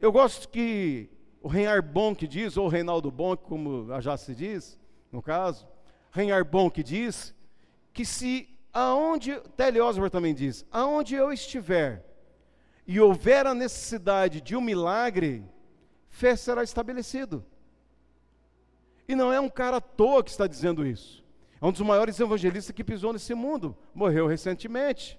Eu 0.00 0.10
gosto 0.10 0.48
que 0.48 1.08
o 1.40 1.46
Reinhard 1.46 1.88
Bonk 1.88 2.26
diz, 2.26 2.56
ou 2.56 2.66
Reinaldo 2.66 3.12
Bonk, 3.12 3.44
como 3.44 3.86
já 4.00 4.16
se 4.16 4.34
diz, 4.34 4.76
no 5.12 5.22
caso, 5.22 5.68
Reinhard 6.16 6.48
Bonk 6.50 6.82
diz 6.82 7.34
que 7.92 8.04
se 8.06 8.48
aonde, 8.72 9.38
Telly 9.54 9.80
Osborne 9.80 10.10
também 10.10 10.34
diz, 10.34 10.64
aonde 10.72 11.14
eu 11.14 11.30
estiver 11.30 12.04
e 12.86 12.98
houver 12.98 13.46
a 13.46 13.54
necessidade 13.54 14.40
de 14.40 14.56
um 14.56 14.60
milagre, 14.62 15.44
fé 16.08 16.34
será 16.34 16.62
estabelecido. 16.62 17.44
E 19.06 19.14
não 19.14 19.30
é 19.30 19.38
um 19.38 19.50
cara 19.50 19.76
à 19.76 19.80
toa 19.80 20.24
que 20.24 20.30
está 20.30 20.46
dizendo 20.46 20.86
isso. 20.86 21.22
É 21.60 21.66
um 21.66 21.70
dos 21.70 21.82
maiores 21.82 22.18
evangelistas 22.18 22.74
que 22.74 22.82
pisou 22.82 23.12
nesse 23.12 23.34
mundo, 23.34 23.76
morreu 23.94 24.26
recentemente. 24.26 25.18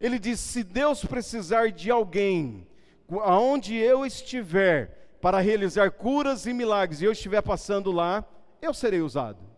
Ele 0.00 0.20
diz: 0.20 0.38
se 0.38 0.62
Deus 0.62 1.04
precisar 1.04 1.72
de 1.72 1.90
alguém, 1.90 2.66
aonde 3.24 3.74
eu 3.74 4.06
estiver, 4.06 5.16
para 5.20 5.40
realizar 5.40 5.90
curas 5.90 6.46
e 6.46 6.52
milagres, 6.52 7.00
e 7.00 7.04
eu 7.04 7.12
estiver 7.12 7.42
passando 7.42 7.90
lá, 7.90 8.24
eu 8.62 8.72
serei 8.72 9.00
usado. 9.00 9.52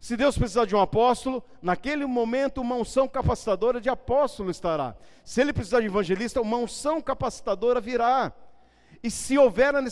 Se 0.00 0.16
Deus 0.16 0.36
precisar 0.36 0.64
de 0.64 0.76
um 0.76 0.80
apóstolo, 0.80 1.42
naquele 1.62 2.04
momento 2.06 2.60
uma 2.60 2.76
unção 2.76 3.08
capacitadora 3.08 3.80
de 3.80 3.88
apóstolo 3.88 4.50
estará. 4.50 4.96
Se 5.24 5.40
ele 5.40 5.52
precisar 5.52 5.80
de 5.80 5.86
evangelista, 5.86 6.40
uma 6.40 6.56
unção 6.56 7.00
capacitadora 7.00 7.80
virá. 7.80 8.32
E 9.02 9.10
se 9.10 9.38
houver 9.38 9.74
a 9.74 9.80
eh, 9.80 9.82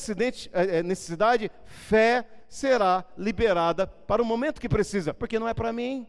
eh, 0.52 0.82
necessidade 0.82 1.50
fé 1.64 2.26
será 2.48 3.04
liberada 3.16 3.86
para 3.86 4.22
o 4.22 4.24
momento 4.24 4.60
que 4.60 4.68
precisa, 4.68 5.14
porque 5.14 5.38
não 5.38 5.48
é 5.48 5.54
para 5.54 5.72
mim, 5.72 6.06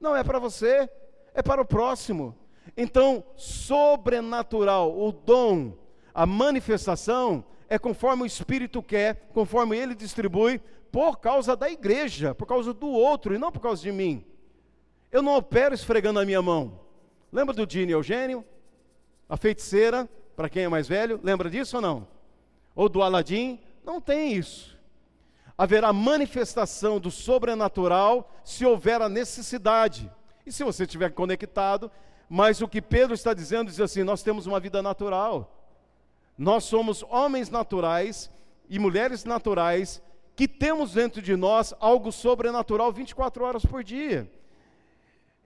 não 0.00 0.14
é 0.14 0.24
para 0.24 0.38
você, 0.38 0.88
é 1.34 1.42
para 1.42 1.62
o 1.62 1.64
próximo. 1.64 2.36
Então, 2.76 3.24
sobrenatural, 3.36 4.96
o 4.98 5.12
dom, 5.12 5.76
a 6.14 6.26
manifestação, 6.26 7.44
é 7.68 7.78
conforme 7.78 8.22
o 8.22 8.26
Espírito 8.26 8.82
quer, 8.82 9.28
conforme 9.32 9.76
ele 9.76 9.94
distribui, 9.94 10.60
por 10.92 11.18
causa 11.18 11.56
da 11.56 11.70
igreja, 11.70 12.34
por 12.34 12.46
causa 12.46 12.74
do 12.74 12.86
outro 12.86 13.34
e 13.34 13.38
não 13.38 13.50
por 13.50 13.60
causa 13.60 13.82
de 13.82 13.90
mim. 13.90 14.24
Eu 15.10 15.22
não 15.22 15.34
opero 15.36 15.74
esfregando 15.74 16.20
a 16.20 16.24
minha 16.24 16.42
mão. 16.42 16.80
Lembra 17.32 17.54
do 17.54 17.66
Dini 17.66 17.92
Eugênio? 17.92 18.44
A 19.26 19.38
feiticeira, 19.38 20.06
para 20.36 20.50
quem 20.50 20.64
é 20.64 20.68
mais 20.68 20.86
velho, 20.86 21.18
lembra 21.22 21.48
disso 21.48 21.76
ou 21.76 21.82
não? 21.82 22.06
Ou 22.76 22.90
do 22.90 23.02
Aladim? 23.02 23.58
Não 23.82 24.02
tem 24.02 24.34
isso. 24.34 24.78
Haverá 25.56 25.92
manifestação 25.92 27.00
do 27.00 27.10
sobrenatural 27.10 28.30
se 28.44 28.66
houver 28.66 29.00
a 29.00 29.08
necessidade. 29.08 30.10
E 30.44 30.52
se 30.52 30.62
você 30.62 30.82
estiver 30.84 31.10
conectado, 31.10 31.90
mas 32.28 32.60
o 32.60 32.68
que 32.68 32.82
Pedro 32.82 33.14
está 33.14 33.32
dizendo 33.32 33.70
diz 33.70 33.80
assim: 33.80 34.02
nós 34.02 34.22
temos 34.22 34.46
uma 34.46 34.60
vida 34.60 34.82
natural. 34.82 35.58
Nós 36.36 36.64
somos 36.64 37.02
homens 37.08 37.48
naturais 37.48 38.30
e 38.68 38.78
mulheres 38.78 39.24
naturais 39.24 40.02
que 40.42 40.48
temos 40.48 40.94
dentro 40.94 41.22
de 41.22 41.36
nós 41.36 41.72
algo 41.78 42.10
sobrenatural 42.10 42.90
24 42.90 43.44
horas 43.44 43.64
por 43.64 43.84
dia. 43.84 44.28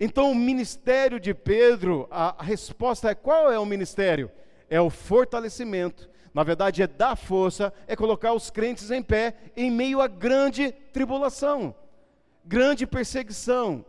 Então, 0.01 0.31
o 0.31 0.35
ministério 0.35 1.20
de 1.20 1.35
Pedro, 1.35 2.09
a, 2.10 2.40
a 2.40 2.43
resposta 2.43 3.10
é: 3.10 3.14
qual 3.14 3.52
é 3.52 3.59
o 3.59 3.66
ministério? 3.66 4.31
É 4.70 4.81
o 4.81 4.89
fortalecimento. 4.89 6.09
Na 6.32 6.43
verdade, 6.43 6.82
é 6.82 6.86
dar 6.86 7.14
força, 7.14 7.74
é 7.86 7.94
colocar 7.94 8.32
os 8.32 8.48
crentes 8.48 8.90
em 8.90 9.02
pé 9.02 9.35
em 9.55 9.70
meio 9.70 10.01
a 10.01 10.09
grande 10.09 10.73
tribulação, 10.73 11.74
grande 12.43 12.86
perseguição. 12.86 13.85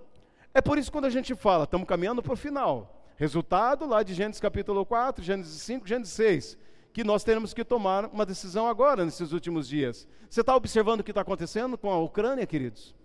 É 0.53 0.59
por 0.59 0.77
isso 0.77 0.91
que 0.91 0.97
quando 0.97 1.05
a 1.05 1.09
gente 1.09 1.34
fala, 1.35 1.63
estamos 1.63 1.88
caminhando 1.88 2.21
para 2.21 2.34
o 2.34 2.38
final. 2.38 3.01
Resultado 3.15 3.85
lá 3.85 4.03
de 4.03 4.13
Gênesis 4.13 4.41
capítulo 4.41 4.85
4, 4.85 5.23
Gênesis 5.23 5.61
5, 5.61 5.88
Gênesis 5.88 6.13
6 6.15 6.66
que 6.98 7.03
nós 7.03 7.24
temos 7.24 7.53
que 7.53 7.64
tomar 7.64 8.07
uma 8.07 8.26
decisão 8.26 8.68
agora, 8.68 9.06
nesses 9.06 9.32
últimos 9.32 9.68
dias. 9.68 10.07
Você 10.28 10.41
está 10.41 10.56
observando 10.56 11.02
o 11.02 11.03
que 11.03 11.11
está 11.11 11.22
acontecendo 11.22 11.78
com 11.78 11.91
a 11.91 11.99
Ucrânia, 11.99 12.44
queridos? 12.48 12.95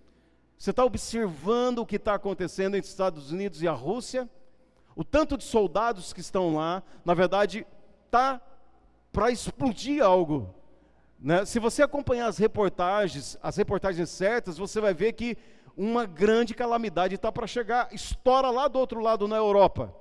Você 0.57 0.71
está 0.71 0.83
observando 0.83 1.81
o 1.81 1.85
que 1.85 1.97
está 1.97 2.15
acontecendo 2.15 2.75
entre 2.75 2.87
os 2.87 2.89
Estados 2.89 3.31
Unidos 3.31 3.61
e 3.61 3.69
a 3.69 3.73
Rússia? 3.73 4.27
O 4.97 5.05
tanto 5.05 5.37
de 5.37 5.45
soldados 5.45 6.15
que 6.15 6.23
estão 6.23 6.55
lá, 6.55 6.83
na 7.05 7.13
verdade, 7.13 7.67
está 8.07 8.41
para 9.13 9.31
explodir 9.31 10.03
algo. 10.03 10.55
Né? 11.21 11.45
Se 11.45 11.59
você 11.59 11.83
acompanhar 11.83 12.29
as 12.29 12.39
reportagens, 12.39 13.37
as 13.43 13.59
reportagens 13.59 14.09
certas, 14.09 14.57
você 14.57 14.81
vai 14.81 14.95
ver 14.95 15.13
que 15.13 15.37
uma 15.77 16.07
grande 16.07 16.55
calamidade 16.55 17.17
está 17.17 17.31
para 17.31 17.47
chegar, 17.47 17.93
estoura 17.93 18.49
lá 18.49 18.69
do 18.69 18.79
outro 18.79 19.01
lado 19.01 19.29
na 19.29 19.37
Europa. 19.37 19.95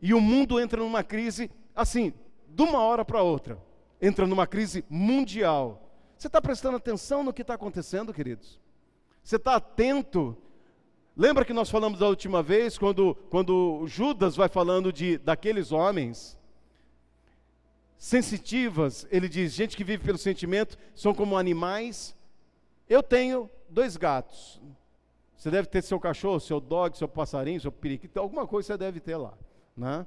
E 0.00 0.14
o 0.14 0.20
mundo 0.20 0.60
entra 0.60 0.80
numa 0.80 1.02
crise 1.02 1.50
assim, 1.74 2.14
de 2.56 2.62
uma 2.62 2.80
hora 2.80 3.04
para 3.04 3.22
outra, 3.22 3.62
entra 4.00 4.26
numa 4.26 4.46
crise 4.46 4.82
mundial. 4.88 5.92
Você 6.16 6.26
está 6.26 6.40
prestando 6.40 6.78
atenção 6.78 7.22
no 7.22 7.30
que 7.30 7.42
está 7.42 7.52
acontecendo, 7.52 8.14
queridos? 8.14 8.58
Você 9.22 9.36
está 9.36 9.56
atento? 9.56 10.34
Lembra 11.14 11.44
que 11.44 11.52
nós 11.52 11.68
falamos 11.68 11.98
da 11.98 12.08
última 12.08 12.42
vez, 12.42 12.78
quando, 12.78 13.14
quando 13.28 13.84
Judas 13.86 14.36
vai 14.36 14.48
falando 14.48 14.90
de 14.90 15.18
daqueles 15.18 15.70
homens 15.70 16.38
sensitivas, 17.98 19.06
ele 19.10 19.28
diz: 19.28 19.52
gente 19.52 19.76
que 19.76 19.84
vive 19.84 20.02
pelo 20.02 20.16
sentimento 20.16 20.78
são 20.94 21.12
como 21.12 21.36
animais. 21.36 22.16
Eu 22.88 23.02
tenho 23.02 23.50
dois 23.68 23.98
gatos. 23.98 24.62
Você 25.36 25.50
deve 25.50 25.68
ter 25.68 25.82
seu 25.82 26.00
cachorro, 26.00 26.40
seu 26.40 26.58
dog, 26.58 26.96
seu 26.96 27.06
passarinho, 27.06 27.60
seu 27.60 27.70
periquito, 27.70 28.18
alguma 28.18 28.46
coisa 28.46 28.68
você 28.68 28.78
deve 28.78 28.98
ter 28.98 29.16
lá, 29.16 29.34
né? 29.76 30.06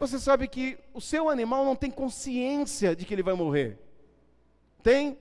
Você 0.00 0.18
sabe 0.18 0.48
que 0.48 0.78
o 0.94 1.00
seu 1.00 1.28
animal 1.28 1.62
não 1.62 1.76
tem 1.76 1.90
consciência 1.90 2.96
de 2.96 3.04
que 3.04 3.12
ele 3.12 3.22
vai 3.22 3.34
morrer. 3.34 3.78
Tem? 4.82 5.18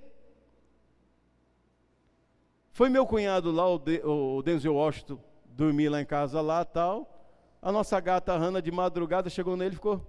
Foi 2.72 2.88
meu 2.88 3.06
cunhado 3.06 3.52
lá, 3.52 3.68
o, 3.68 3.78
de, 3.78 4.02
o 4.06 4.42
Denzel 4.42 4.74
Washington, 4.74 5.20
dormir 5.50 5.90
lá 5.90 6.00
em 6.00 6.06
casa 6.06 6.40
lá 6.40 6.64
tal. 6.64 7.14
A 7.62 7.74
nossa 7.74 8.00
gata 8.00 8.38
Hanna 8.38 8.62
de 8.62 8.72
madrugada 8.72 9.30
chegou 9.30 9.58
nele 9.58 9.74
e 9.74 9.76
ficou. 9.76 10.02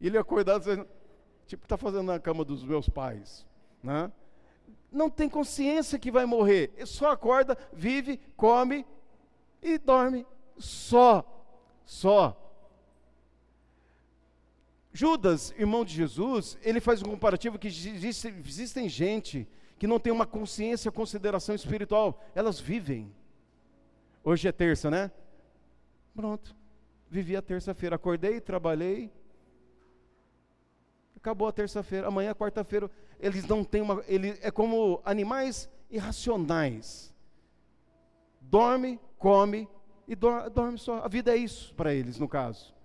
Ele 0.00 0.18
acordado, 0.18 0.84
tipo, 1.46 1.64
está 1.64 1.76
fazendo 1.76 2.06
na 2.06 2.18
cama 2.18 2.44
dos 2.44 2.64
meus 2.64 2.88
pais. 2.88 3.46
Né? 3.80 4.10
Não 4.90 5.08
tem 5.08 5.28
consciência 5.28 6.00
que 6.00 6.10
vai 6.10 6.26
morrer. 6.26 6.72
Ele 6.76 6.86
só 6.86 7.12
acorda, 7.12 7.56
vive, 7.72 8.18
come 8.36 8.84
e 9.62 9.78
dorme. 9.78 10.26
Só. 10.58 11.24
Só. 11.84 12.45
Judas, 14.96 15.52
irmão 15.58 15.84
de 15.84 15.92
Jesus, 15.92 16.56
ele 16.62 16.80
faz 16.80 17.02
um 17.02 17.10
comparativo 17.10 17.58
que 17.58 17.68
existe, 17.68 18.28
existem 18.28 18.88
gente 18.88 19.46
que 19.78 19.86
não 19.86 20.00
tem 20.00 20.10
uma 20.10 20.24
consciência, 20.24 20.90
consideração 20.90 21.54
espiritual, 21.54 22.18
elas 22.34 22.58
vivem. 22.58 23.14
Hoje 24.24 24.48
é 24.48 24.52
terça, 24.52 24.90
né? 24.90 25.12
Pronto. 26.14 26.56
Vivi 27.10 27.36
a 27.36 27.42
terça-feira, 27.42 27.96
acordei, 27.96 28.40
trabalhei. 28.40 29.12
Acabou 31.14 31.46
a 31.46 31.52
terça-feira, 31.52 32.06
amanhã 32.06 32.32
quarta-feira, 32.32 32.90
eles 33.20 33.46
não 33.46 33.62
têm 33.64 33.82
uma, 33.82 34.02
ele 34.08 34.38
é 34.40 34.50
como 34.50 35.02
animais 35.04 35.68
irracionais. 35.90 37.14
Dorme, 38.40 38.98
come 39.18 39.68
e 40.08 40.16
dorme 40.16 40.78
só. 40.78 41.04
A 41.04 41.08
vida 41.08 41.34
é 41.34 41.36
isso 41.36 41.74
para 41.74 41.92
eles, 41.92 42.18
no 42.18 42.26
caso 42.26 42.75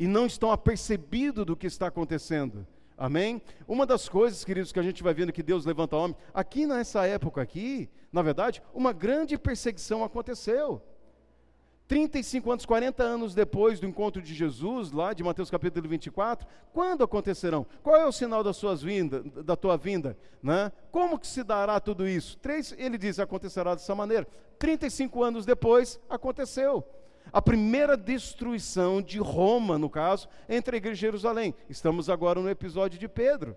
e 0.00 0.08
não 0.08 0.24
estão 0.24 0.50
apercebidos 0.50 1.44
do 1.44 1.54
que 1.54 1.66
está 1.66 1.88
acontecendo. 1.88 2.66
Amém? 2.96 3.42
Uma 3.68 3.84
das 3.84 4.08
coisas, 4.08 4.42
queridos, 4.42 4.72
que 4.72 4.80
a 4.80 4.82
gente 4.82 5.02
vai 5.02 5.12
vendo 5.12 5.30
que 5.30 5.42
Deus 5.42 5.66
levanta 5.66 5.94
homem, 5.94 6.16
aqui 6.32 6.66
nessa 6.66 7.06
época 7.06 7.42
aqui, 7.42 7.86
na 8.10 8.22
verdade, 8.22 8.62
uma 8.72 8.94
grande 8.94 9.36
perseguição 9.36 10.02
aconteceu. 10.02 10.82
35 11.86 12.50
anos, 12.50 12.64
40 12.64 13.02
anos 13.02 13.34
depois 13.34 13.78
do 13.78 13.86
encontro 13.86 14.22
de 14.22 14.32
Jesus, 14.32 14.90
lá 14.90 15.12
de 15.12 15.22
Mateus 15.22 15.50
capítulo 15.50 15.86
24, 15.86 16.48
quando 16.72 17.04
acontecerão? 17.04 17.66
Qual 17.82 17.96
é 17.96 18.06
o 18.06 18.12
sinal 18.12 18.42
das 18.42 18.56
suas 18.56 18.80
vindas, 18.80 19.22
da 19.44 19.54
tua 19.54 19.76
vinda? 19.76 20.16
Né? 20.42 20.72
Como 20.90 21.18
que 21.18 21.26
se 21.26 21.42
dará 21.42 21.78
tudo 21.78 22.08
isso? 22.08 22.38
Três, 22.38 22.74
ele 22.78 22.96
diz, 22.96 23.18
acontecerá 23.18 23.74
dessa 23.74 23.94
maneira. 23.94 24.26
35 24.58 25.22
anos 25.22 25.44
depois, 25.44 26.00
aconteceu 26.08 26.86
a 27.32 27.40
primeira 27.40 27.96
destruição 27.96 29.00
de 29.00 29.18
Roma, 29.18 29.78
no 29.78 29.88
caso, 29.88 30.28
entre 30.48 30.76
a 30.76 30.78
igreja 30.78 30.98
e 30.98 31.00
Jerusalém. 31.00 31.54
Estamos 31.68 32.08
agora 32.10 32.40
no 32.40 32.48
episódio 32.48 32.98
de 32.98 33.08
Pedro. 33.08 33.56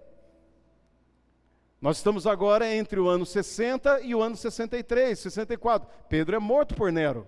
Nós 1.81 1.97
estamos 1.97 2.25
agora 2.25 2.73
entre 2.73 2.99
o 2.99 3.09
ano 3.09 3.25
60 3.25 4.01
e 4.01 4.15
o 4.15 4.21
ano 4.21 4.37
63, 4.37 5.19
64. 5.19 5.89
Pedro 6.07 6.35
é 6.35 6.39
morto 6.39 6.75
por 6.75 6.91
Nero. 6.91 7.27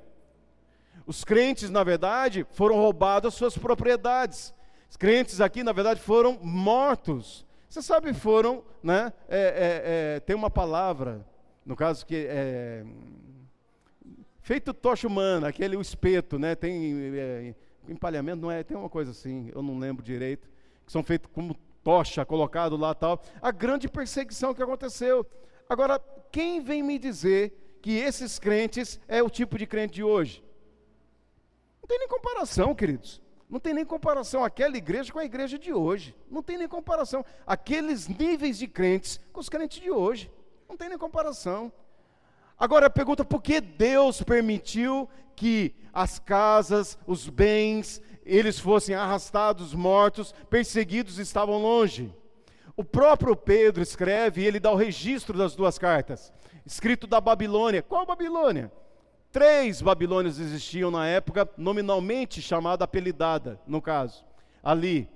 Os 1.06 1.24
crentes, 1.24 1.70
na 1.70 1.84
verdade, 1.84 2.46
foram 2.52 2.76
roubados 2.76 3.28
as 3.28 3.34
suas 3.34 3.58
propriedades. 3.58 4.54
Os 4.90 4.96
crentes 4.96 5.42
aqui, 5.42 5.62
na 5.62 5.74
verdade, 5.74 6.00
foram 6.00 6.40
mortos. 6.42 7.46
Você 7.68 7.82
sabe, 7.82 8.14
foram, 8.14 8.64
né? 8.82 9.12
É, 9.28 9.38
é, 9.38 10.16
é, 10.16 10.20
tem 10.22 10.36
uma 10.36 10.50
palavra, 10.50 11.26
no 11.66 11.76
caso 11.76 12.06
que 12.06 12.26
é 12.30 12.86
Feito 14.46 14.76
tocha 14.76 15.08
humana, 15.08 15.48
aquele 15.48 15.76
o 15.76 15.82
espeto, 15.82 16.38
né? 16.38 16.54
Tem 16.54 16.94
é, 17.18 17.56
empalhamento, 17.90 18.44
não 18.44 18.52
é? 18.52 18.62
Tem 18.62 18.78
uma 18.78 18.92
coisa 18.92 19.10
assim, 19.10 19.52
eu 19.52 19.64
não 19.64 19.80
lembro 19.80 20.04
direito, 20.04 20.48
que 20.86 20.92
são 20.92 21.02
feitos 21.02 21.32
como 21.34 21.56
tocha, 21.84 22.24
colocado 22.24 22.78
lá 22.78 22.94
tal. 22.94 23.20
A 23.42 23.50
grande 23.50 23.90
perseguição 23.90 24.54
que 24.54 24.62
aconteceu. 24.62 25.26
Agora, 25.68 26.00
quem 26.32 26.62
vem 26.62 26.84
me 26.84 27.00
dizer 27.00 27.80
que 27.82 27.98
esses 27.98 28.38
crentes 28.38 29.00
é 29.08 29.24
o 29.24 29.32
tipo 29.32 29.58
de 29.58 29.66
crente 29.66 29.96
de 29.96 30.04
hoje? 30.04 30.44
Não 31.82 31.88
tem 31.88 31.98
nem 31.98 32.08
comparação, 32.08 32.76
queridos. 32.76 33.20
Não 33.50 33.60
tem 33.60 33.74
nem 33.74 33.84
comparação 33.84 34.44
aquela 34.44 34.78
igreja 34.78 35.12
com 35.12 35.18
a 35.18 35.26
igreja 35.26 35.58
de 35.58 35.74
hoje. 35.74 36.16
Não 36.30 36.44
tem 36.44 36.56
nem 36.56 36.68
comparação. 36.68 37.26
Aqueles 37.48 38.08
níveis 38.08 38.60
de 38.60 38.68
crentes 38.68 39.20
com 39.34 39.40
os 39.40 39.50
crentes 39.50 39.82
de 39.82 39.90
hoje. 39.90 40.32
Não 40.70 40.78
tem 40.78 40.88
nem 40.88 41.00
comparação. 41.00 41.74
Agora 42.58 42.90
pergunta 42.90 43.26
por 43.26 43.42
que 43.42 43.60
Deus 43.60 44.22
permitiu 44.22 45.10
que 45.36 45.76
as 45.94 46.20
casas, 46.20 46.98
os 47.06 47.30
bens, 47.30 48.02
eles 48.26 48.60
fossem 48.60 48.96
arrastados, 48.96 49.74
mortos, 49.74 50.34
perseguidos, 50.50 51.20
estavam 51.20 51.62
longe. 51.62 52.14
O 52.76 52.84
próprio 52.84 53.36
Pedro 53.36 53.82
escreve 53.82 54.42
e 54.42 54.46
ele 54.46 54.60
dá 54.60 54.72
o 54.72 54.76
registro 54.76 55.38
das 55.38 55.56
duas 55.56 55.78
cartas, 55.78 56.34
escrito 56.66 57.08
da 57.08 57.22
Babilônia. 57.22 57.82
Qual 57.82 58.06
Babilônia? 58.06 58.72
Três 59.32 59.82
Babilônias 59.82 60.40
existiam 60.40 60.90
na 60.90 61.06
época, 61.08 61.50
nominalmente 61.58 62.42
chamada 62.42 62.86
apelidada, 62.86 63.60
no 63.68 63.82
caso, 63.82 64.26
ali. 64.64 65.10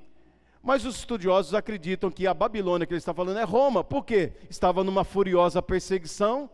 Mas 0.61 0.85
os 0.85 0.97
estudiosos 0.97 1.53
acreditam 1.53 2.11
que 2.11 2.27
a 2.27 2.33
Babilônia 2.33 2.85
que 2.85 2.93
ele 2.93 2.97
está 2.99 3.13
falando 3.13 3.39
é 3.39 3.43
Roma. 3.43 3.81
Por 3.81 4.03
quê? 4.03 4.33
Estava 4.49 4.83
numa 4.83 5.05
furiosa 5.05 5.61
perseguição. 5.61 6.49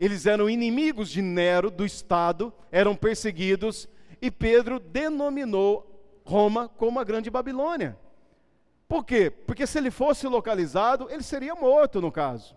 Eles 0.00 0.26
eram 0.26 0.48
inimigos 0.48 1.10
de 1.10 1.20
Nero, 1.20 1.70
do 1.70 1.84
Estado, 1.84 2.52
eram 2.70 2.94
perseguidos. 2.94 3.88
E 4.20 4.30
Pedro 4.30 4.78
denominou 4.78 6.20
Roma 6.24 6.68
como 6.68 7.00
a 7.00 7.04
Grande 7.04 7.30
Babilônia. 7.30 7.98
Por 8.86 9.04
quê? 9.04 9.30
Porque 9.30 9.66
se 9.66 9.78
ele 9.78 9.90
fosse 9.90 10.26
localizado, 10.26 11.08
ele 11.10 11.22
seria 11.22 11.54
morto, 11.54 12.00
no 12.00 12.10
caso. 12.10 12.56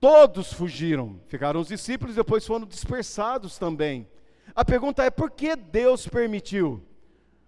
Todos 0.00 0.52
fugiram, 0.52 1.20
ficaram 1.26 1.60
os 1.60 1.68
discípulos 1.68 2.14
depois 2.14 2.46
foram 2.46 2.66
dispersados 2.66 3.58
também. 3.58 4.08
A 4.54 4.64
pergunta 4.64 5.02
é: 5.04 5.10
por 5.10 5.30
que 5.30 5.56
Deus 5.56 6.06
permitiu? 6.06 6.82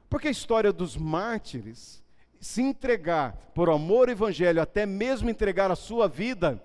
Porque 0.08 0.28
a 0.28 0.32
história 0.32 0.72
dos 0.72 0.96
mártires 0.96 2.02
se 2.40 2.62
entregar 2.62 3.36
por 3.54 3.70
amor 3.70 4.08
ao 4.08 4.12
evangelho, 4.12 4.60
até 4.60 4.84
mesmo 4.84 5.30
entregar 5.30 5.70
a 5.70 5.76
sua 5.76 6.08
vida, 6.08 6.62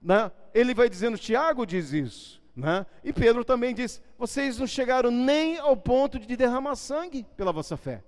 né? 0.00 0.30
ele 0.54 0.74
vai 0.74 0.88
dizendo, 0.88 1.18
Tiago 1.18 1.66
diz 1.66 1.92
isso, 1.92 2.42
né? 2.54 2.86
e 3.04 3.12
Pedro 3.12 3.44
também 3.44 3.74
diz: 3.74 4.02
vocês 4.18 4.58
não 4.58 4.66
chegaram 4.66 5.10
nem 5.10 5.58
ao 5.58 5.76
ponto 5.76 6.18
de 6.18 6.36
derramar 6.36 6.76
sangue 6.76 7.26
pela 7.36 7.52
vossa 7.52 7.76
fé. 7.76 8.02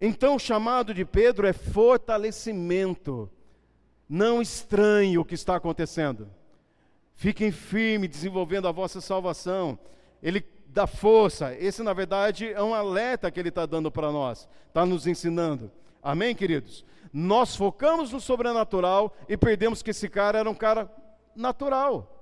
Então 0.00 0.36
o 0.36 0.38
chamado 0.38 0.92
de 0.92 1.04
Pedro 1.04 1.46
é 1.46 1.52
fortalecimento. 1.52 3.30
Não 4.08 4.40
estranhe 4.40 5.18
o 5.18 5.24
que 5.24 5.34
está 5.34 5.56
acontecendo. 5.56 6.30
Fiquem 7.14 7.50
firmes, 7.50 8.10
desenvolvendo 8.10 8.68
a 8.68 8.72
vossa 8.72 9.00
salvação. 9.00 9.78
Ele 10.22 10.44
da 10.76 10.86
força. 10.86 11.56
Esse, 11.58 11.82
na 11.82 11.94
verdade, 11.94 12.52
é 12.52 12.62
um 12.62 12.74
alerta 12.74 13.30
que 13.30 13.40
ele 13.40 13.48
está 13.48 13.64
dando 13.64 13.90
para 13.90 14.12
nós, 14.12 14.46
está 14.68 14.84
nos 14.84 15.06
ensinando. 15.06 15.72
Amém, 16.02 16.34
queridos? 16.34 16.84
Nós 17.18 17.56
focamos 17.56 18.12
no 18.12 18.20
sobrenatural 18.20 19.16
e 19.26 19.38
perdemos 19.38 19.82
que 19.82 19.90
esse 19.90 20.06
cara 20.06 20.38
era 20.38 20.50
um 20.50 20.54
cara 20.54 20.92
natural. 21.34 22.12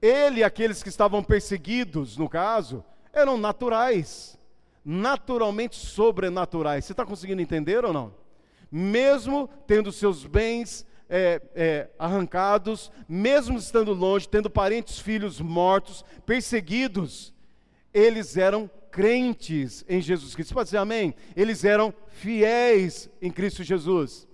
Ele 0.00 0.40
e 0.40 0.42
aqueles 0.42 0.82
que 0.82 0.88
estavam 0.88 1.22
perseguidos, 1.22 2.16
no 2.16 2.30
caso, 2.30 2.82
eram 3.12 3.36
naturais, 3.36 4.38
naturalmente 4.82 5.76
sobrenaturais. 5.76 6.86
Você 6.86 6.94
está 6.94 7.04
conseguindo 7.04 7.42
entender 7.42 7.84
ou 7.84 7.92
não? 7.92 8.14
Mesmo 8.72 9.50
tendo 9.66 9.92
seus 9.92 10.24
bens 10.24 10.86
é, 11.10 11.42
é, 11.54 11.90
arrancados, 11.98 12.90
mesmo 13.06 13.58
estando 13.58 13.92
longe, 13.92 14.26
tendo 14.26 14.48
parentes, 14.48 14.98
filhos 14.98 15.42
mortos, 15.42 16.02
perseguidos, 16.24 17.34
eles 17.92 18.38
eram 18.38 18.70
crentes 18.96 19.84
em 19.86 20.00
Jesus 20.00 20.34
Cristo. 20.34 20.48
Você 20.48 20.54
pode 20.54 20.68
dizer 20.68 20.78
amém? 20.78 21.14
Eles 21.36 21.64
eram 21.64 21.92
fiéis 22.08 23.10
em 23.20 23.30
Cristo 23.30 23.62
Jesus. 23.62 24.26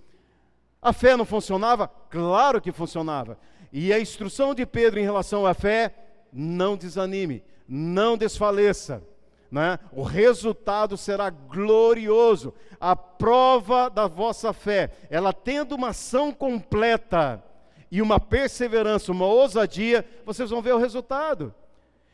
A 0.81 0.93
fé 0.93 1.17
não 1.17 1.25
funcionava? 1.25 1.85
Claro 2.09 2.61
que 2.61 2.71
funcionava. 2.71 3.37
E 3.73 3.91
a 3.91 3.99
instrução 3.99 4.55
de 4.55 4.65
Pedro 4.65 5.01
em 5.01 5.03
relação 5.03 5.45
à 5.45 5.53
fé, 5.53 5.93
não 6.31 6.77
desanime, 6.77 7.43
não 7.67 8.17
desfaleça. 8.17 9.03
Né? 9.51 9.77
O 9.91 10.01
resultado 10.01 10.95
será 10.95 11.29
glorioso. 11.29 12.53
A 12.79 12.95
prova 12.95 13.89
da 13.89 14.07
vossa 14.07 14.53
fé, 14.53 14.91
ela 15.09 15.33
tendo 15.33 15.75
uma 15.75 15.89
ação 15.89 16.31
completa 16.31 17.43
e 17.91 18.01
uma 18.01 18.17
perseverança, 18.17 19.11
uma 19.11 19.25
ousadia, 19.25 20.05
vocês 20.25 20.49
vão 20.49 20.61
ver 20.61 20.73
o 20.73 20.79
resultado. 20.79 21.53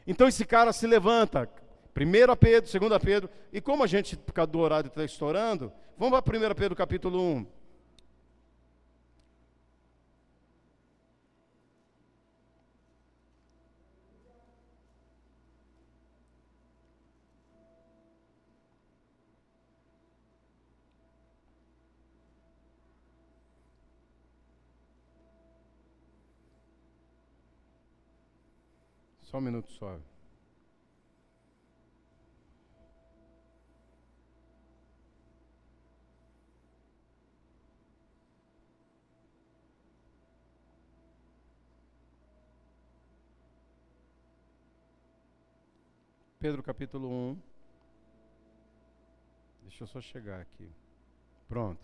Então 0.07 0.27
esse 0.27 0.43
cara 0.43 0.73
se 0.73 0.87
levanta, 0.87 1.47
1 1.95 2.35
Pedro, 2.37 2.89
2 2.89 3.01
Pedro, 3.03 3.29
e 3.51 3.59
como 3.59 3.83
a 3.83 3.87
gente, 3.87 4.17
por 4.17 4.33
causa 4.33 4.51
do 4.51 4.59
horário 4.59 4.87
está 4.87 5.03
estourando, 5.03 5.71
vamos 5.97 6.19
para 6.21 6.37
1 6.37 6.55
Pedro 6.55 6.75
capítulo 6.75 7.21
1. 7.21 7.59
Só 29.29 29.37
um 29.37 29.41
minuto 29.41 29.71
só. 29.73 29.99
Pedro 46.41 46.63
capítulo 46.63 47.09
1. 47.09 47.37
Deixa 49.63 49.83
eu 49.83 49.87
só 49.87 49.99
chegar 49.99 50.39
aqui. 50.39 50.71
Pronto. 51.49 51.81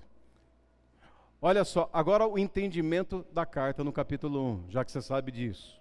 Olha 1.42 1.66
só, 1.66 1.90
agora 1.92 2.26
o 2.26 2.40
entendimento 2.40 3.26
da 3.34 3.46
carta 3.46 3.84
no 3.84 3.92
capítulo 3.92 4.42
1, 4.42 4.70
já 4.70 4.86
que 4.86 4.94
você 4.94 5.02
sabe 5.02 5.30
disso. 5.30 5.78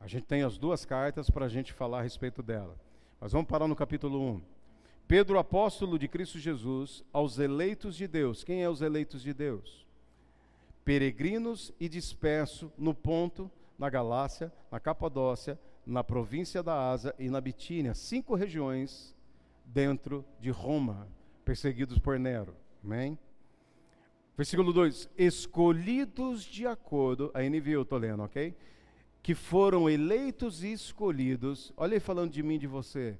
A 0.00 0.06
gente 0.06 0.24
tem 0.24 0.42
as 0.42 0.56
duas 0.56 0.86
cartas 0.86 1.28
para 1.28 1.44
a 1.44 1.48
gente 1.48 1.74
falar 1.74 1.98
a 1.98 2.02
respeito 2.02 2.42
dela. 2.42 2.74
Mas 3.20 3.32
vamos 3.32 3.48
parar 3.48 3.68
no 3.68 3.76
capítulo 3.76 4.18
1. 4.18 4.42
Pedro, 5.06 5.38
apóstolo 5.38 5.98
de 5.98 6.08
Cristo 6.08 6.38
Jesus, 6.38 7.04
aos 7.12 7.38
eleitos 7.38 7.96
de 7.96 8.08
Deus. 8.08 8.42
Quem 8.42 8.62
é 8.62 8.68
os 8.70 8.80
eleitos 8.80 9.20
de 9.20 9.34
Deus? 9.34 9.86
Peregrinos 10.86 11.70
e 11.78 11.86
dispersos 11.86 12.70
no 12.78 12.94
ponto, 12.94 13.50
na 13.78 13.90
Galácia, 13.90 14.50
na 14.70 14.80
Capadócia, 14.80 15.58
na 15.86 16.02
província 16.02 16.62
da 16.62 16.90
Ásia 16.90 17.14
e 17.18 17.28
na 17.28 17.40
Bitínia, 17.40 17.94
cinco 17.94 18.34
regiões 18.34 19.14
dentro 19.64 20.24
de 20.40 20.50
Roma, 20.50 21.08
perseguidos 21.44 21.98
por 21.98 22.18
Nero. 22.18 22.54
Amém? 22.82 23.18
Versículo 24.36 24.72
2: 24.72 25.08
Escolhidos 25.16 26.44
de 26.44 26.66
acordo, 26.66 27.30
a 27.34 27.42
NVI 27.42 27.72
eu 27.72 27.82
estou 27.82 27.98
lendo, 27.98 28.22
ok? 28.22 28.54
que 29.24 29.34
foram 29.34 29.88
eleitos 29.88 30.62
e 30.62 30.70
escolhidos. 30.70 31.72
Olha 31.78 31.94
aí 31.94 32.00
falando 32.00 32.30
de 32.30 32.42
mim, 32.42 32.58
de 32.58 32.66
você. 32.66 33.18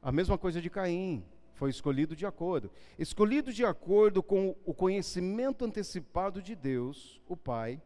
A 0.00 0.10
mesma 0.10 0.38
coisa 0.38 0.62
de 0.62 0.70
Caim, 0.70 1.22
foi 1.52 1.68
escolhido 1.68 2.16
de 2.16 2.24
acordo. 2.24 2.70
Escolhido 2.98 3.52
de 3.52 3.62
acordo 3.62 4.22
com 4.22 4.56
o 4.64 4.72
conhecimento 4.72 5.62
antecipado 5.62 6.40
de 6.40 6.56
Deus, 6.56 7.20
o 7.28 7.36
Pai, 7.36 7.82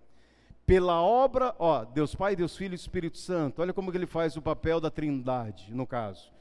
pela 0.67 1.03
obra, 1.03 1.55
ó, 1.59 1.85
Deus 1.85 2.15
Pai, 2.15 2.35
Deus 2.35 2.57
Filho 2.57 2.73
e 2.73 2.77
Espírito 2.77 3.19
Santo. 3.19 3.61
Olha 3.61 3.73
como 3.73 3.93
ele 3.95 4.07
faz 4.07 4.37
o 4.37 4.43
papel 4.43 4.81
da 4.81 4.91
Trindade, 4.91 5.75
no 5.75 5.87
caso. 5.87 6.33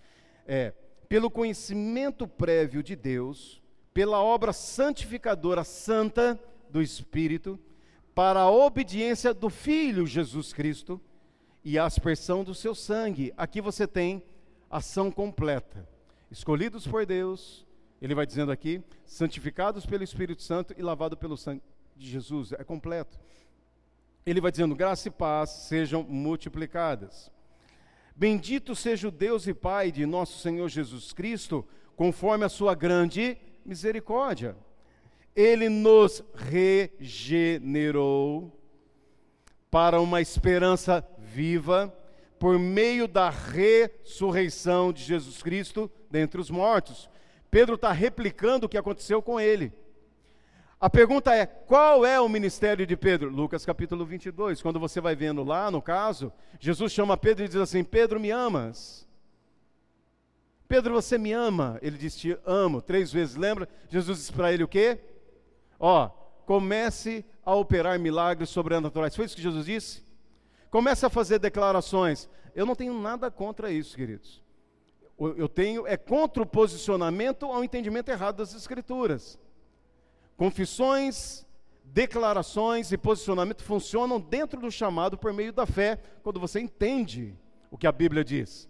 É, 0.48 0.74
pelo 1.10 1.30
conhecimento 1.30 2.28
prévio 2.28 2.82
de 2.82 2.96
Deus, 2.96 3.62
pela 3.94 4.22
obra 4.22 4.54
santificadora 4.54 5.64
santa 5.64 6.40
do 6.70 6.82
Espírito, 6.82 7.60
para 8.16 8.42
a 8.42 8.52
obediência 8.52 9.34
do 9.34 9.50
Filho 9.50 10.08
Jesus 10.08 10.54
Cristo 10.54 11.02
e 11.64 11.78
a 11.78 11.86
aspersão 11.86 12.44
do 12.44 12.54
seu 12.54 12.74
sangue. 12.74 13.34
Aqui 13.36 13.62
você 13.62 13.88
tem 13.88 14.24
ação 14.70 15.12
completa. 15.12 15.88
Escolhidos 16.32 16.88
por 16.88 17.06
Deus, 17.06 17.66
ele 18.02 18.16
vai 18.16 18.26
dizendo 18.26 18.52
aqui, 18.52 18.82
santificados 19.06 19.86
pelo 19.86 20.04
Espírito 20.04 20.42
Santo 20.42 20.74
e 20.78 20.82
lavados 20.82 21.20
pelo 21.20 21.38
sangue 21.38 21.62
de 21.96 22.10
Jesus. 22.10 22.52
É 22.54 22.64
completo. 22.64 23.20
Ele 24.26 24.42
vai 24.42 24.52
dizendo: 24.52 24.76
graça 24.76 25.08
e 25.08 25.12
paz 25.12 25.50
sejam 25.50 26.04
multiplicadas. 26.04 27.32
Bendito 28.16 28.76
seja 28.76 29.08
o 29.08 29.12
Deus 29.12 29.48
e 29.48 29.54
Pai 29.54 29.92
de 29.92 30.06
nosso 30.06 30.40
Senhor 30.40 30.70
Jesus 30.70 31.14
Cristo, 31.14 31.66
conforme 31.96 32.46
a 32.46 32.50
sua 32.50 32.76
grande 32.76 33.38
misericórdia 33.66 34.56
ele 35.36 35.68
nos 35.70 36.24
regenerou 36.36 38.52
para 39.70 40.00
uma 40.00 40.22
esperança 40.22 41.06
viva 41.18 41.94
por 42.38 42.58
meio 42.60 43.08
da 43.08 43.32
ressurreição 43.32 44.94
de 44.94 45.04
Jesus 45.04 45.42
Cristo 45.42 45.90
dentre 46.12 46.40
os 46.40 46.52
mortos. 46.52 47.10
Pedro 47.50 47.74
está 47.76 47.92
replicando 47.92 48.68
o 48.68 48.70
que 48.70 48.78
aconteceu 48.78 49.22
com 49.22 49.40
ele. 49.40 49.72
A 50.84 50.90
pergunta 50.90 51.34
é: 51.34 51.46
qual 51.46 52.06
é 52.06 52.20
o 52.20 52.28
ministério 52.28 52.86
de 52.86 52.98
Pedro? 52.98 53.30
Lucas 53.30 53.66
capítulo 53.66 54.06
22. 54.06 54.62
Quando 54.62 54.82
você 54.82 55.00
vai 55.00 55.16
vendo 55.16 55.42
lá, 55.42 55.72
no 55.72 55.82
caso, 55.82 56.30
Jesus 56.60 56.92
chama 56.92 57.16
Pedro 57.16 57.46
e 57.46 57.48
diz 57.48 57.56
assim: 57.56 57.86
Pedro, 57.86 58.20
me 58.20 58.32
amas? 58.32 59.08
Pedro, 60.68 60.94
você 60.94 61.18
me 61.18 61.32
ama? 61.32 61.80
Ele 61.82 61.98
diz: 61.98 62.18
Te 62.18 62.38
amo. 62.46 62.82
Três 62.82 63.14
vezes, 63.14 63.38
lembra? 63.38 63.70
Jesus 63.88 64.18
disse 64.18 64.34
para 64.34 64.52
ele 64.52 64.66
o 64.66 64.68
quê? 64.68 65.00
Ó, 65.80 66.10
comece 66.46 67.24
a 67.46 67.56
operar 67.56 67.98
milagres 67.98 68.50
sobrenaturais. 68.50 69.16
Foi 69.16 69.24
isso 69.24 69.38
que 69.38 69.42
Jesus 69.42 69.66
disse? 69.66 70.04
Comece 70.70 71.06
a 71.06 71.10
fazer 71.10 71.40
declarações. 71.40 72.30
Eu 72.54 72.66
não 72.66 72.76
tenho 72.76 72.94
nada 73.00 73.32
contra 73.32 73.72
isso, 73.72 73.96
queridos. 73.96 74.44
eu 75.18 75.48
tenho 75.48 75.88
é 75.88 75.96
contra 75.96 76.44
o 76.44 76.46
posicionamento 76.46 77.46
ao 77.46 77.64
entendimento 77.64 78.10
errado 78.10 78.36
das 78.36 78.54
Escrituras. 78.54 79.40
Confissões, 80.38 81.46
declarações 81.84 82.92
e 82.92 82.98
posicionamento 82.98 83.64
funcionam 83.64 84.20
dentro 84.20 84.60
do 84.60 84.72
chamado 84.72 85.18
por 85.18 85.32
meio 85.32 85.54
da 85.54 85.66
fé, 85.66 86.00
quando 86.24 86.40
você 86.40 86.60
entende 86.60 87.36
o 87.70 87.78
que 87.78 87.88
a 87.88 87.92
Bíblia 87.92 88.24
diz. 88.24 88.70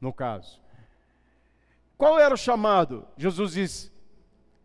No 0.00 0.12
caso, 0.12 0.60
qual 1.96 2.18
era 2.18 2.34
o 2.34 2.38
chamado? 2.38 3.06
Jesus 3.16 3.52
diz: 3.52 3.92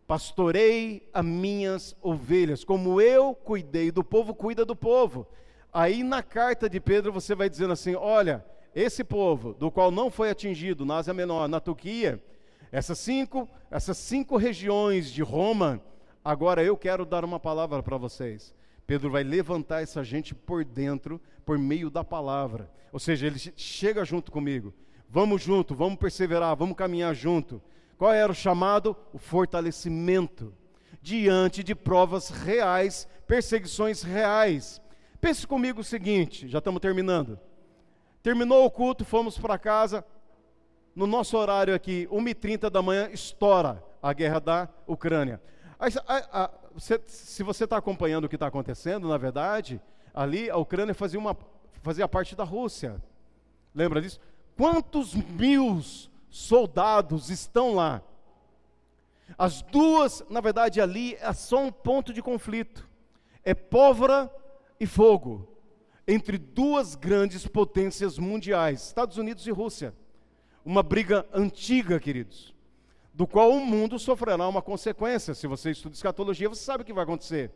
Pastorei 0.06 1.08
as 1.12 1.24
minhas 1.24 1.96
ovelhas, 2.02 2.64
como 2.64 3.00
eu 3.00 3.34
cuidei 3.34 3.90
do 3.90 4.04
povo, 4.04 4.34
cuida 4.34 4.64
do 4.64 4.76
povo. 4.76 5.26
Aí 5.72 6.02
na 6.02 6.22
carta 6.22 6.68
de 6.68 6.78
Pedro 6.78 7.12
você 7.12 7.34
vai 7.34 7.48
dizendo 7.48 7.72
assim: 7.72 7.94
Olha, 7.94 8.44
esse 8.74 9.02
povo, 9.02 9.54
do 9.54 9.70
qual 9.70 9.90
não 9.90 10.10
foi 10.10 10.30
atingido 10.30 10.84
na 10.84 10.96
Ásia 10.96 11.14
Menor, 11.14 11.48
na 11.48 11.60
Turquia, 11.60 12.22
essas 12.70 12.98
cinco, 12.98 13.48
essas 13.70 13.96
cinco 13.96 14.36
regiões 14.36 15.10
de 15.10 15.22
Roma, 15.22 15.80
agora 16.24 16.62
eu 16.62 16.76
quero 16.76 17.04
dar 17.04 17.24
uma 17.24 17.40
palavra 17.40 17.82
para 17.82 17.96
vocês. 17.96 18.54
Pedro 18.86 19.10
vai 19.10 19.22
levantar 19.22 19.82
essa 19.82 20.02
gente 20.02 20.34
por 20.34 20.64
dentro, 20.64 21.20
por 21.44 21.58
meio 21.58 21.90
da 21.90 22.04
palavra. 22.04 22.70
Ou 22.92 22.98
seja, 22.98 23.26
ele 23.26 23.38
chega 23.38 24.04
junto 24.04 24.30
comigo. 24.30 24.74
Vamos 25.08 25.42
junto, 25.42 25.74
vamos 25.74 25.98
perseverar, 25.98 26.56
vamos 26.56 26.76
caminhar 26.76 27.14
junto. 27.14 27.62
Qual 27.96 28.12
era 28.12 28.32
o 28.32 28.34
chamado? 28.34 28.96
O 29.12 29.18
fortalecimento 29.18 30.54
diante 31.02 31.62
de 31.64 31.74
provas 31.74 32.30
reais, 32.30 33.08
perseguições 33.26 34.02
reais. 34.02 34.80
Pense 35.20 35.46
comigo 35.46 35.80
o 35.80 35.84
seguinte, 35.84 36.48
já 36.48 36.58
estamos 36.58 36.80
terminando. 36.80 37.38
Terminou 38.22 38.64
o 38.64 38.70
culto, 38.70 39.04
fomos 39.04 39.36
para 39.36 39.58
casa. 39.58 40.04
No 40.94 41.06
nosso 41.06 41.36
horário 41.36 41.74
aqui, 41.74 42.06
1h30 42.10 42.70
da 42.70 42.80
manhã, 42.80 43.08
estoura 43.12 43.82
a 44.00 44.12
guerra 44.12 44.38
da 44.38 44.68
Ucrânia. 44.86 45.40
A, 45.82 45.88
a, 46.14 46.44
a, 46.44 46.50
se, 46.78 47.00
se 47.06 47.42
você 47.42 47.64
está 47.64 47.76
acompanhando 47.76 48.26
o 48.26 48.28
que 48.28 48.36
está 48.36 48.46
acontecendo, 48.46 49.08
na 49.08 49.18
verdade, 49.18 49.80
ali 50.14 50.48
a 50.48 50.56
Ucrânia 50.56 50.94
fazia, 50.94 51.18
uma, 51.18 51.36
fazia 51.82 52.06
parte 52.06 52.36
da 52.36 52.44
Rússia. 52.44 53.02
Lembra 53.74 54.00
disso? 54.00 54.20
Quantos 54.56 55.12
mil 55.12 55.82
soldados 56.30 57.30
estão 57.30 57.74
lá? 57.74 58.00
As 59.36 59.60
duas, 59.62 60.24
na 60.30 60.40
verdade, 60.40 60.80
ali 60.80 61.16
é 61.16 61.32
só 61.32 61.58
um 61.64 61.72
ponto 61.72 62.12
de 62.12 62.22
conflito. 62.22 62.88
É 63.42 63.52
pólvora 63.52 64.32
e 64.78 64.86
fogo 64.86 65.48
entre 66.06 66.38
duas 66.38 66.94
grandes 66.94 67.44
potências 67.46 68.18
mundiais, 68.20 68.86
Estados 68.86 69.16
Unidos 69.16 69.44
e 69.48 69.50
Rússia. 69.50 69.92
Uma 70.64 70.82
briga 70.82 71.26
antiga, 71.32 71.98
queridos, 71.98 72.51
do 73.12 73.26
qual 73.26 73.50
o 73.50 73.64
mundo 73.64 73.98
sofrerá 73.98 74.48
uma 74.48 74.62
consequência. 74.62 75.34
Se 75.34 75.46
você 75.46 75.70
estuda 75.70 75.94
escatologia, 75.94 76.48
você 76.48 76.62
sabe 76.62 76.82
o 76.82 76.86
que 76.86 76.92
vai 76.92 77.04
acontecer. 77.04 77.50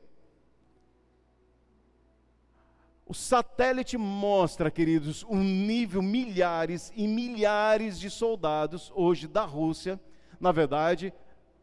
O 3.07 3.15
satélite 3.15 3.97
mostra, 3.97 4.71
queridos, 4.71 5.25
um 5.25 5.43
nível, 5.43 6.03
milhares 6.03 6.93
e 6.97 7.07
milhares 7.07 7.99
de 7.99 8.11
soldados 8.11 8.93
hoje 8.95 9.29
da 9.29 9.45
Rússia, 9.45 10.01
na 10.41 10.51
verdade, 10.51 11.15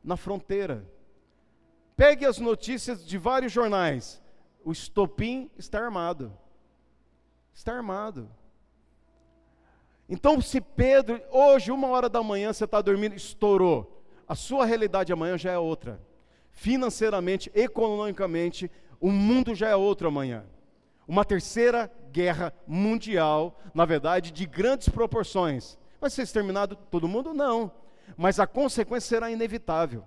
na 0.03 0.15
fronteira. 0.15 0.90
Pegue 1.95 2.26
as 2.26 2.40
notícias 2.40 3.06
de 3.06 3.18
vários 3.18 3.52
jornais. 3.52 4.24
O 4.64 4.72
estopim 4.72 5.52
está 5.57 5.80
armado 5.80 6.32
está 7.53 7.74
armado. 7.74 8.30
Então, 10.07 10.41
se 10.41 10.59
Pedro, 10.59 11.21
hoje, 11.31 11.71
uma 11.71 11.88
hora 11.88 12.09
da 12.09 12.21
manhã, 12.21 12.51
você 12.51 12.65
está 12.65 12.81
dormindo, 12.81 13.15
estourou, 13.15 14.03
a 14.27 14.35
sua 14.35 14.65
realidade 14.65 15.13
amanhã 15.13 15.38
já 15.38 15.51
é 15.51 15.57
outra. 15.57 16.01
Financeiramente, 16.51 17.51
economicamente, 17.53 18.69
o 18.99 19.11
mundo 19.11 19.55
já 19.55 19.69
é 19.69 19.75
outro 19.75 20.07
amanhã. 20.07 20.45
Uma 21.07 21.25
terceira 21.25 21.91
guerra 22.11 22.53
mundial, 22.67 23.59
na 23.73 23.85
verdade, 23.85 24.31
de 24.31 24.45
grandes 24.45 24.88
proporções. 24.88 25.77
Vai 25.99 26.09
ser 26.09 26.21
exterminado 26.23 26.75
todo 26.75 27.07
mundo? 27.07 27.34
Não. 27.34 27.71
Mas 28.15 28.39
a 28.39 28.47
consequência 28.47 29.09
será 29.09 29.31
inevitável. 29.31 30.03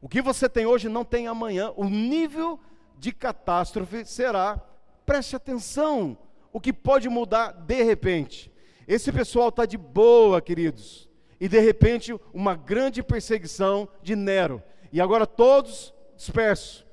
O 0.00 0.08
que 0.08 0.22
você 0.22 0.48
tem 0.48 0.66
hoje 0.66 0.88
não 0.88 1.04
tem 1.04 1.26
amanhã. 1.26 1.72
O 1.76 1.86
nível 1.86 2.60
de 2.98 3.12
catástrofe 3.12 4.04
será, 4.04 4.60
preste 5.04 5.34
atenção, 5.34 6.16
o 6.52 6.60
que 6.60 6.72
pode 6.72 7.08
mudar 7.08 7.52
de 7.52 7.82
repente. 7.82 8.52
Esse 8.86 9.10
pessoal 9.10 9.48
está 9.48 9.64
de 9.64 9.78
boa, 9.78 10.40
queridos, 10.40 11.08
e 11.40 11.48
de 11.48 11.58
repente 11.58 12.14
uma 12.32 12.54
grande 12.54 13.02
perseguição 13.02 13.88
de 14.02 14.14
Nero, 14.14 14.62
e 14.92 15.00
agora 15.00 15.26
todos 15.26 15.94
dispersos. 16.16 16.84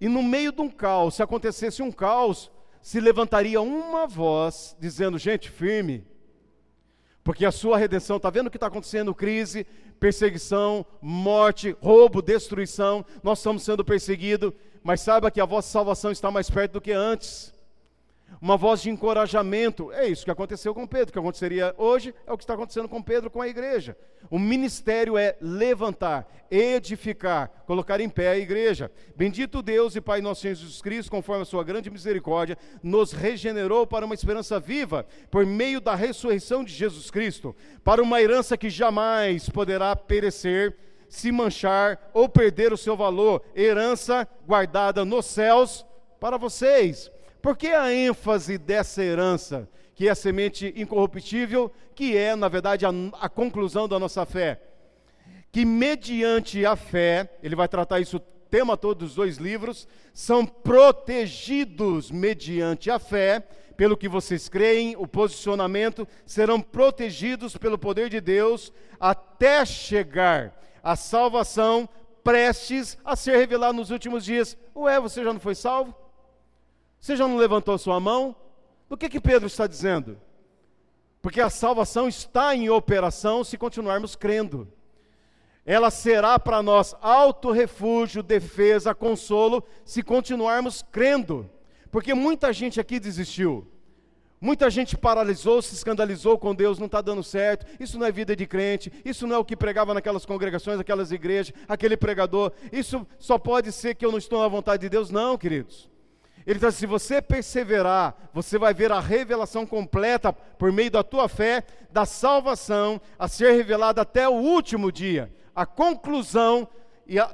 E 0.00 0.08
no 0.08 0.22
meio 0.22 0.50
de 0.50 0.60
um 0.60 0.68
caos, 0.68 1.14
se 1.14 1.22
acontecesse 1.22 1.80
um 1.80 1.92
caos, 1.92 2.50
se 2.80 2.98
levantaria 2.98 3.60
uma 3.60 4.06
voz 4.06 4.76
dizendo: 4.80 5.16
gente, 5.16 5.48
firme, 5.48 6.04
porque 7.22 7.46
a 7.46 7.52
sua 7.52 7.78
redenção, 7.78 8.16
está 8.16 8.28
vendo 8.28 8.48
o 8.48 8.50
que 8.50 8.56
está 8.56 8.66
acontecendo? 8.66 9.14
Crise, 9.14 9.64
perseguição, 10.00 10.84
morte, 11.00 11.76
roubo, 11.80 12.20
destruição, 12.20 13.04
nós 13.22 13.38
estamos 13.38 13.62
sendo 13.62 13.84
perseguidos, 13.84 14.52
mas 14.82 15.00
saiba 15.00 15.30
que 15.30 15.40
a 15.40 15.44
vossa 15.44 15.70
salvação 15.70 16.10
está 16.10 16.30
mais 16.32 16.50
perto 16.50 16.72
do 16.72 16.80
que 16.80 16.90
antes 16.90 17.54
uma 18.40 18.56
voz 18.56 18.82
de 18.82 18.90
encorajamento. 18.90 19.92
É 19.92 20.06
isso 20.06 20.24
que 20.24 20.30
aconteceu 20.30 20.74
com 20.74 20.86
Pedro, 20.86 21.10
o 21.10 21.12
que 21.12 21.18
aconteceria 21.18 21.74
hoje 21.76 22.14
é 22.26 22.32
o 22.32 22.36
que 22.36 22.44
está 22.44 22.54
acontecendo 22.54 22.88
com 22.88 23.02
Pedro 23.02 23.30
com 23.30 23.40
a 23.40 23.48
igreja. 23.48 23.96
O 24.30 24.38
ministério 24.38 25.18
é 25.18 25.36
levantar, 25.40 26.26
edificar, 26.50 27.50
colocar 27.66 28.00
em 28.00 28.08
pé 28.08 28.28
a 28.28 28.38
igreja. 28.38 28.90
Bendito 29.16 29.62
Deus 29.62 29.96
e 29.96 30.00
Pai 30.00 30.20
nosso 30.20 30.42
Senhor 30.42 30.54
Jesus 30.54 30.80
Cristo, 30.80 31.10
conforme 31.10 31.42
a 31.42 31.46
sua 31.46 31.64
grande 31.64 31.90
misericórdia, 31.90 32.56
nos 32.82 33.12
regenerou 33.12 33.86
para 33.86 34.06
uma 34.06 34.14
esperança 34.14 34.58
viva 34.58 35.06
por 35.30 35.44
meio 35.44 35.80
da 35.80 35.94
ressurreição 35.94 36.64
de 36.64 36.72
Jesus 36.72 37.10
Cristo, 37.10 37.54
para 37.84 38.02
uma 38.02 38.22
herança 38.22 38.56
que 38.56 38.70
jamais 38.70 39.48
poderá 39.48 39.94
perecer 39.94 40.76
se 41.08 41.30
manchar 41.30 42.10
ou 42.14 42.28
perder 42.28 42.72
o 42.72 42.76
seu 42.76 42.96
valor, 42.96 43.42
herança 43.54 44.26
guardada 44.46 45.04
nos 45.04 45.26
céus 45.26 45.84
para 46.18 46.38
vocês 46.38 47.10
por 47.42 47.56
que 47.56 47.66
a 47.66 47.92
ênfase 47.92 48.56
dessa 48.56 49.02
herança, 49.02 49.68
que 49.94 50.06
é 50.06 50.12
a 50.12 50.14
semente 50.14 50.72
incorruptível, 50.76 51.72
que 51.94 52.16
é, 52.16 52.36
na 52.36 52.48
verdade, 52.48 52.86
a, 52.86 52.90
a 53.20 53.28
conclusão 53.28 53.88
da 53.88 53.98
nossa 53.98 54.24
fé? 54.24 54.62
Que 55.50 55.64
mediante 55.64 56.64
a 56.64 56.76
fé, 56.76 57.28
ele 57.42 57.56
vai 57.56 57.66
tratar 57.68 58.00
isso 58.00 58.20
tema 58.48 58.76
todo 58.76 58.98
dos 58.98 59.14
dois 59.14 59.38
livros, 59.38 59.88
são 60.14 60.46
protegidos 60.46 62.10
mediante 62.10 62.90
a 62.90 62.98
fé, 62.98 63.40
pelo 63.76 63.96
que 63.96 64.08
vocês 64.08 64.48
creem, 64.48 64.94
o 64.96 65.06
posicionamento, 65.06 66.06
serão 66.24 66.60
protegidos 66.60 67.56
pelo 67.56 67.78
poder 67.78 68.08
de 68.08 68.20
Deus 68.20 68.72
até 69.00 69.64
chegar 69.64 70.54
a 70.82 70.94
salvação 70.94 71.88
prestes 72.22 72.96
a 73.04 73.16
ser 73.16 73.36
revelada 73.36 73.72
nos 73.72 73.90
últimos 73.90 74.24
dias. 74.24 74.56
Ué, 74.76 75.00
você 75.00 75.24
já 75.24 75.32
não 75.32 75.40
foi 75.40 75.54
salvo? 75.54 76.01
Você 77.02 77.16
já 77.16 77.26
não 77.26 77.36
levantou 77.36 77.76
sua 77.76 77.98
mão? 77.98 78.36
Do 78.88 78.96
que 78.96 79.08
que 79.08 79.20
Pedro 79.20 79.48
está 79.48 79.66
dizendo? 79.66 80.20
Porque 81.20 81.40
a 81.40 81.50
salvação 81.50 82.06
está 82.06 82.54
em 82.54 82.70
operação 82.70 83.42
se 83.42 83.58
continuarmos 83.58 84.14
crendo. 84.14 84.68
Ela 85.66 85.90
será 85.90 86.38
para 86.38 86.62
nós 86.62 86.94
alto 87.02 87.50
refúgio, 87.50 88.22
defesa, 88.22 88.94
consolo, 88.94 89.64
se 89.84 90.00
continuarmos 90.00 90.84
crendo. 90.92 91.50
Porque 91.90 92.14
muita 92.14 92.52
gente 92.52 92.78
aqui 92.80 93.00
desistiu. 93.00 93.66
Muita 94.40 94.70
gente 94.70 94.96
paralisou, 94.96 95.60
se 95.60 95.74
escandalizou 95.74 96.38
com 96.38 96.54
Deus, 96.54 96.78
não 96.78 96.86
está 96.86 97.00
dando 97.00 97.24
certo. 97.24 97.66
Isso 97.80 97.98
não 97.98 98.06
é 98.06 98.12
vida 98.12 98.36
de 98.36 98.46
crente. 98.46 98.92
Isso 99.04 99.26
não 99.26 99.34
é 99.34 99.38
o 99.40 99.44
que 99.44 99.56
pregava 99.56 99.92
naquelas 99.92 100.24
congregações, 100.24 100.78
aquelas 100.78 101.10
igrejas, 101.10 101.52
aquele 101.66 101.96
pregador. 101.96 102.52
Isso 102.70 103.04
só 103.18 103.38
pode 103.38 103.72
ser 103.72 103.96
que 103.96 104.06
eu 104.06 104.12
não 104.12 104.18
estou 104.18 104.40
na 104.40 104.46
vontade 104.46 104.82
de 104.82 104.88
Deus. 104.88 105.10
Não, 105.10 105.36
queridos. 105.36 105.90
Ele 106.46 106.58
diz: 106.58 106.74
se 106.74 106.86
você 106.86 107.22
perseverar, 107.22 108.14
você 108.32 108.58
vai 108.58 108.74
ver 108.74 108.90
a 108.92 109.00
revelação 109.00 109.64
completa 109.64 110.32
por 110.32 110.72
meio 110.72 110.90
da 110.90 111.02
tua 111.02 111.28
fé, 111.28 111.64
da 111.90 112.04
salvação 112.04 113.00
a 113.18 113.28
ser 113.28 113.52
revelada 113.52 114.02
até 114.02 114.28
o 114.28 114.32
último 114.32 114.90
dia. 114.90 115.32
A 115.54 115.64
conclusão 115.66 116.68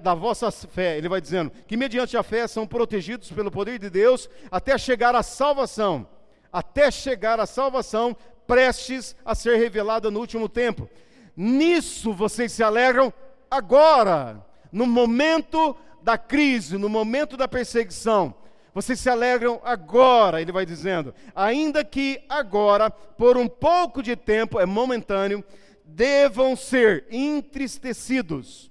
da 0.03 0.15
vossa 0.15 0.51
fé. 0.51 0.99
Ele 0.99 1.09
vai 1.09 1.21
dizendo 1.21 1.53
que 1.67 1.77
mediante 1.77 2.17
a 2.17 2.23
fé 2.23 2.47
são 2.47 2.67
protegidos 2.67 3.31
pelo 3.31 3.51
poder 3.51 3.79
de 3.79 3.89
Deus 3.89 4.29
até 4.51 4.77
chegar 4.77 5.15
à 5.15 5.23
salvação. 5.23 6.09
Até 6.53 6.91
chegar 6.91 7.39
à 7.39 7.47
salvação, 7.47 8.17
prestes 8.47 9.15
a 9.25 9.35
ser 9.35 9.57
revelada 9.59 10.11
no 10.11 10.19
último 10.19 10.49
tempo. 10.49 10.89
Nisso 11.37 12.13
vocês 12.13 12.53
se 12.53 12.63
alegram 12.63 13.13
agora, 13.51 14.45
no 14.73 14.87
momento 14.87 15.77
da 16.03 16.19
crise, 16.19 16.79
no 16.79 16.89
momento 16.89 17.37
da 17.37 17.47
perseguição 17.47 18.35
Vocês 18.75 19.01
se 19.01 19.09
alegram 19.09 19.61
agora, 19.65 20.41
ele 20.41 20.53
vai 20.53 20.65
dizendo, 20.65 21.15
ainda 21.35 21.85
que 21.85 22.21
agora, 22.29 22.91
por 22.91 23.37
um 23.37 23.49
pouco 23.49 24.03
de 24.03 24.15
tempo, 24.15 24.61
é 24.61 24.67
momentâneo, 24.67 25.45
devam 25.85 26.55
ser 26.55 27.07
entristecidos 27.11 28.71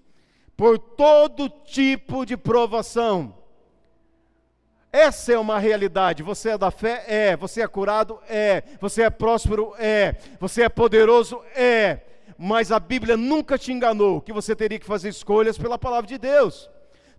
por 0.55 0.77
todo 0.77 1.49
tipo 1.49 2.25
de 2.25 2.37
provação. 2.37 3.35
Essa 4.91 5.33
é 5.33 5.37
uma 5.37 5.59
realidade. 5.59 6.23
Você 6.23 6.51
é 6.51 6.57
da 6.57 6.71
fé? 6.71 7.03
É. 7.07 7.37
Você 7.37 7.61
é 7.61 7.67
curado? 7.67 8.19
É. 8.27 8.63
Você 8.79 9.03
é 9.03 9.09
próspero? 9.09 9.73
É. 9.77 10.15
Você 10.39 10.63
é 10.63 10.69
poderoso? 10.69 11.41
É. 11.53 11.99
Mas 12.37 12.71
a 12.71 12.79
Bíblia 12.79 13.17
nunca 13.17 13.57
te 13.57 13.71
enganou 13.71 14.21
que 14.21 14.31
você 14.31 14.55
teria 14.55 14.79
que 14.79 14.85
fazer 14.85 15.09
escolhas 15.09 15.57
pela 15.57 15.77
palavra 15.77 16.07
de 16.07 16.17
Deus 16.17 16.69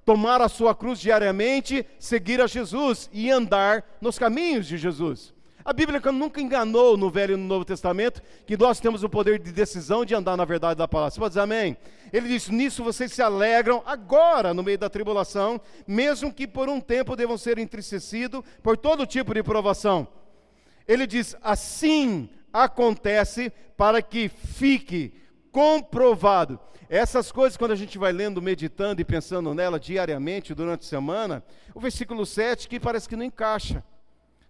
tomar 0.05 0.41
a 0.41 0.49
sua 0.49 0.75
cruz 0.75 0.99
diariamente, 0.99 1.85
seguir 1.99 2.41
a 2.41 2.47
Jesus 2.47 3.09
e 3.13 3.31
andar 3.31 3.85
nos 4.01 4.19
caminhos 4.19 4.67
de 4.67 4.79
Jesus. 4.79 5.35
A 5.69 5.73
Bíblia 5.75 6.01
nunca 6.13 6.41
enganou 6.41 6.97
no 6.97 7.11
Velho 7.11 7.35
e 7.35 7.37
no 7.37 7.45
Novo 7.45 7.63
Testamento 7.63 8.23
que 8.47 8.57
nós 8.57 8.81
temos 8.81 9.05
o 9.05 9.09
poder 9.09 9.39
de 9.39 9.53
decisão 9.53 10.03
de 10.03 10.15
andar 10.15 10.35
na 10.35 10.47
verdade 10.47 10.79
da 10.79 10.89
palavra. 10.89 11.11
Você 11.11 11.21
pode 11.21 11.33
dizer 11.33 11.41
amém? 11.41 11.77
Ele 12.11 12.27
diz: 12.27 12.49
Nisso 12.49 12.83
vocês 12.83 13.13
se 13.13 13.21
alegram 13.21 13.83
agora, 13.85 14.55
no 14.55 14.63
meio 14.63 14.79
da 14.79 14.89
tribulação, 14.89 15.61
mesmo 15.87 16.33
que 16.33 16.47
por 16.47 16.71
um 16.71 16.81
tempo 16.81 17.15
devam 17.15 17.37
ser 17.37 17.59
entristecidos 17.59 18.43
por 18.63 18.79
todo 18.79 19.05
tipo 19.05 19.35
de 19.35 19.43
provação. 19.43 20.09
Ele 20.87 21.07
diz: 21.07 21.37
Assim 21.43 22.31
acontece 22.51 23.53
para 23.77 24.01
que 24.01 24.29
fique 24.31 25.13
comprovado 25.59 26.61
essas 26.89 27.33
coisas, 27.33 27.57
quando 27.57 27.73
a 27.73 27.77
gente 27.77 27.99
vai 27.99 28.13
lendo, 28.13 28.41
meditando 28.41 29.01
e 29.01 29.05
pensando 29.05 29.53
nela 29.53 29.81
diariamente 29.81 30.55
durante 30.55 30.83
a 30.83 30.89
semana, 30.89 31.43
o 31.75 31.81
versículo 31.81 32.25
7 32.25 32.69
que 32.69 32.79
parece 32.79 33.09
que 33.09 33.17
não 33.17 33.25
encaixa 33.25 33.83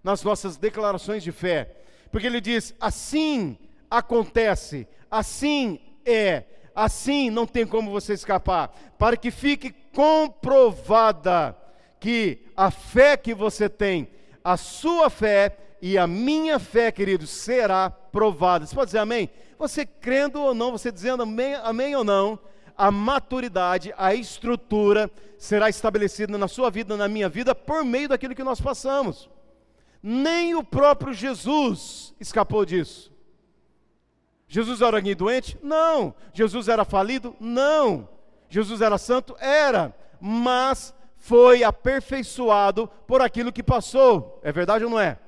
nas 0.05 0.23
nossas 0.23 0.59
declarações 0.59 1.23
de 1.23 1.33
fé, 1.33 1.77
porque 2.13 2.27
ele 2.27 2.43
diz: 2.43 2.75
assim 2.79 3.57
acontece, 3.91 4.87
assim 5.11 5.81
é, 6.05 6.45
assim 6.75 7.31
não 7.31 7.47
tem 7.47 7.67
como 7.67 7.91
você 7.91 8.13
escapar, 8.13 8.69
para 8.99 9.17
que 9.17 9.31
fique 9.31 9.75
comprovada 9.95 11.57
que 11.99 12.45
a 12.55 12.71
fé 12.71 13.17
que 13.17 13.33
você 13.33 13.67
tem, 13.67 14.11
a 14.45 14.59
sua 14.59 15.09
fé 15.09 15.57
e 15.81 15.97
a 15.97 16.07
minha 16.07 16.59
fé, 16.59 16.93
queridos, 16.93 17.31
será 17.31 17.89
provada. 17.89 18.67
Você 18.67 18.75
pode 18.75 18.89
dizer 18.89 18.99
amém? 18.99 19.31
Você 19.59 19.85
crendo 19.85 20.41
ou 20.41 20.55
não, 20.55 20.73
você 20.73 20.93
dizendo 20.93 21.23
amém, 21.23 21.55
amém 21.57 21.97
ou 21.97 22.05
não, 22.05 22.39
a 22.77 22.91
maturidade, 22.91 23.93
a 23.99 24.15
estrutura 24.15 25.11
será 25.37 25.69
estabelecida 25.69 26.39
na 26.39 26.47
sua 26.47 26.71
vida, 26.71 26.97
na 26.97 27.09
minha 27.09 27.29
vida, 27.29 27.55
por 27.55 27.85
meio 27.85 28.09
daquilo 28.09 28.35
que 28.35 28.45
nós 28.45 28.61
passamos. 28.61 29.29
Nem 30.01 30.55
o 30.55 30.63
próprio 30.63 31.13
Jesus 31.13 32.15
escapou 32.21 32.65
disso. 32.65 33.13
Jesus 34.47 34.81
era 34.81 34.97
alguém 34.97 35.15
doente? 35.15 35.59
Não. 35.63 36.15
Jesus 36.33 36.69
era 36.69 36.85
falido? 36.85 37.37
Não. 37.41 38.09
Jesus 38.49 38.81
era 38.81 38.97
santo? 38.97 39.37
Era. 39.39 39.95
Mas 40.21 40.95
foi 41.17 41.65
aperfeiçoado 41.65 42.89
por 43.07 43.21
aquilo 43.21 43.53
que 43.53 43.63
passou. 43.63 44.41
É 44.43 44.53
verdade 44.53 44.85
ou 44.85 44.91
não 44.91 45.01
é? 45.01 45.19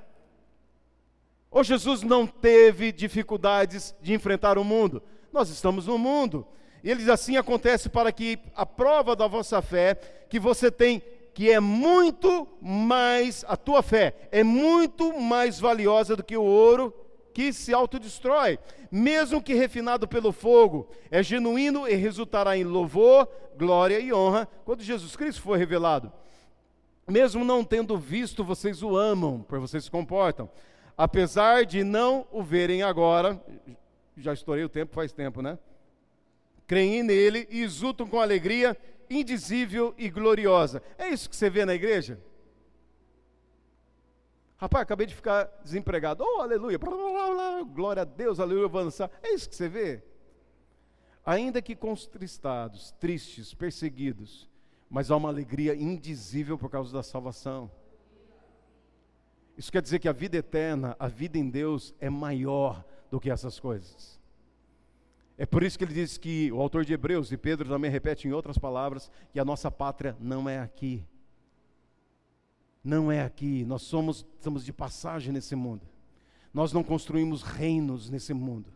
Ou 1.50 1.64
Jesus 1.64 2.02
não 2.02 2.26
teve 2.26 2.92
dificuldades 2.92 3.94
de 4.00 4.14
enfrentar 4.14 4.56
o 4.56 4.64
mundo? 4.64 5.02
Nós 5.32 5.50
estamos 5.50 5.86
no 5.86 5.98
mundo. 5.98 6.46
E 6.82 6.90
ele 6.90 7.00
diz 7.00 7.08
assim: 7.08 7.36
acontece 7.36 7.88
para 7.88 8.12
que 8.12 8.38
a 8.54 8.64
prova 8.64 9.16
da 9.16 9.26
vossa 9.26 9.60
fé, 9.60 9.94
que 10.28 10.38
você 10.38 10.70
tem, 10.70 11.02
que 11.34 11.50
é 11.50 11.58
muito 11.58 12.46
mais, 12.60 13.44
a 13.48 13.56
tua 13.56 13.82
fé 13.82 14.14
é 14.30 14.44
muito 14.44 15.18
mais 15.20 15.58
valiosa 15.58 16.14
do 16.14 16.24
que 16.24 16.36
o 16.36 16.42
ouro 16.42 16.94
que 17.32 17.52
se 17.52 17.72
autodestrói, 17.72 18.58
mesmo 18.90 19.42
que 19.42 19.54
refinado 19.54 20.06
pelo 20.06 20.32
fogo, 20.32 20.88
é 21.10 21.22
genuíno 21.22 21.86
e 21.88 21.94
resultará 21.94 22.56
em 22.56 22.64
louvor, 22.64 23.28
glória 23.56 24.00
e 24.00 24.12
honra 24.12 24.48
quando 24.64 24.82
Jesus 24.82 25.14
Cristo 25.14 25.42
for 25.42 25.56
revelado. 25.56 26.12
Mesmo 27.08 27.44
não 27.44 27.64
tendo 27.64 27.96
visto, 27.96 28.44
vocês 28.44 28.82
o 28.82 28.96
amam, 28.96 29.42
por 29.42 29.58
vocês 29.60 29.84
se 29.84 29.90
comportam 29.90 30.48
apesar 31.00 31.64
de 31.64 31.82
não 31.82 32.26
o 32.30 32.42
verem 32.42 32.82
agora, 32.82 33.42
já 34.18 34.34
estourei 34.34 34.64
o 34.64 34.68
tempo 34.68 34.94
faz 34.94 35.14
tempo, 35.14 35.40
né? 35.40 35.58
Creem 36.66 37.02
nele 37.02 37.48
e 37.50 37.62
exultam 37.62 38.06
com 38.06 38.20
alegria 38.20 38.76
indizível 39.08 39.94
e 39.96 40.10
gloriosa. 40.10 40.82
É 40.98 41.08
isso 41.08 41.30
que 41.30 41.34
você 41.34 41.48
vê 41.48 41.64
na 41.64 41.74
igreja? 41.74 42.20
Rapaz, 44.58 44.82
acabei 44.82 45.06
de 45.06 45.14
ficar 45.14 45.44
desempregado. 45.64 46.22
Oh, 46.22 46.42
aleluia. 46.42 46.78
Glória 47.72 48.02
a 48.02 48.04
Deus, 48.04 48.38
aleluia, 48.38 48.66
avançar. 48.66 49.10
É 49.22 49.32
isso 49.32 49.48
que 49.48 49.56
você 49.56 49.70
vê? 49.70 50.02
Ainda 51.24 51.62
que 51.62 51.74
contristados, 51.74 52.90
tristes, 53.00 53.54
perseguidos, 53.54 54.50
mas 54.90 55.10
há 55.10 55.16
uma 55.16 55.30
alegria 55.30 55.74
indizível 55.74 56.58
por 56.58 56.68
causa 56.68 56.92
da 56.92 57.02
salvação. 57.02 57.70
Isso 59.56 59.70
quer 59.70 59.82
dizer 59.82 59.98
que 59.98 60.08
a 60.08 60.12
vida 60.12 60.36
eterna, 60.36 60.96
a 60.98 61.08
vida 61.08 61.38
em 61.38 61.48
Deus 61.48 61.94
é 62.00 62.08
maior 62.08 62.84
do 63.10 63.20
que 63.20 63.30
essas 63.30 63.58
coisas. 63.60 64.18
É 65.36 65.46
por 65.46 65.62
isso 65.62 65.78
que 65.78 65.84
ele 65.84 65.94
diz 65.94 66.18
que 66.18 66.52
o 66.52 66.60
autor 66.60 66.84
de 66.84 66.92
Hebreus, 66.92 67.32
e 67.32 67.36
Pedro 67.36 67.68
também 67.68 67.90
repete 67.90 68.28
em 68.28 68.32
outras 68.32 68.58
palavras, 68.58 69.10
que 69.32 69.40
a 69.40 69.44
nossa 69.44 69.70
pátria 69.70 70.16
não 70.20 70.48
é 70.48 70.58
aqui. 70.58 71.04
Não 72.84 73.10
é 73.10 73.22
aqui. 73.22 73.64
Nós 73.64 73.82
somos, 73.82 74.26
estamos 74.36 74.64
de 74.64 74.72
passagem 74.72 75.32
nesse 75.32 75.56
mundo. 75.56 75.86
Nós 76.52 76.72
não 76.72 76.82
construímos 76.82 77.42
reinos 77.42 78.10
nesse 78.10 78.34
mundo. 78.34 78.70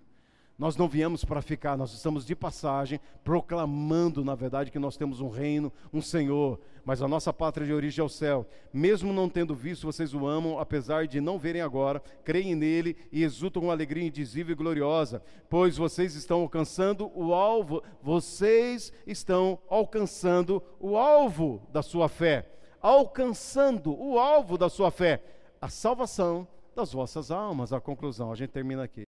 Nós 0.56 0.76
não 0.76 0.88
viemos 0.88 1.24
para 1.24 1.42
ficar, 1.42 1.76
nós 1.76 1.92
estamos 1.92 2.24
de 2.24 2.36
passagem, 2.36 3.00
proclamando, 3.24 4.24
na 4.24 4.36
verdade, 4.36 4.70
que 4.70 4.78
nós 4.78 4.96
temos 4.96 5.20
um 5.20 5.28
reino, 5.28 5.72
um 5.92 6.00
Senhor, 6.00 6.60
mas 6.84 7.02
a 7.02 7.08
nossa 7.08 7.32
pátria 7.32 7.66
de 7.66 7.72
origem 7.72 8.00
é 8.00 8.06
o 8.06 8.08
céu. 8.08 8.46
Mesmo 8.72 9.12
não 9.12 9.28
tendo 9.28 9.52
visto, 9.52 9.84
vocês 9.84 10.14
o 10.14 10.24
amam, 10.28 10.60
apesar 10.60 11.08
de 11.08 11.20
não 11.20 11.40
verem 11.40 11.60
agora, 11.60 12.00
creem 12.22 12.54
nele 12.54 12.96
e 13.10 13.24
exultam 13.24 13.62
com 13.62 13.70
alegria 13.72 14.06
indizível 14.06 14.52
e 14.52 14.56
gloriosa, 14.56 15.20
pois 15.50 15.76
vocês 15.76 16.14
estão 16.14 16.42
alcançando 16.42 17.10
o 17.16 17.34
alvo, 17.34 17.82
vocês 18.00 18.92
estão 19.04 19.58
alcançando 19.68 20.62
o 20.78 20.96
alvo 20.96 21.62
da 21.72 21.82
sua 21.82 22.08
fé, 22.08 22.48
alcançando 22.80 23.92
o 23.92 24.20
alvo 24.20 24.56
da 24.56 24.68
sua 24.68 24.92
fé, 24.92 25.20
a 25.60 25.68
salvação 25.68 26.46
das 26.76 26.92
vossas 26.92 27.32
almas. 27.32 27.72
A 27.72 27.80
conclusão, 27.80 28.30
a 28.30 28.36
gente 28.36 28.50
termina 28.50 28.84
aqui. 28.84 29.04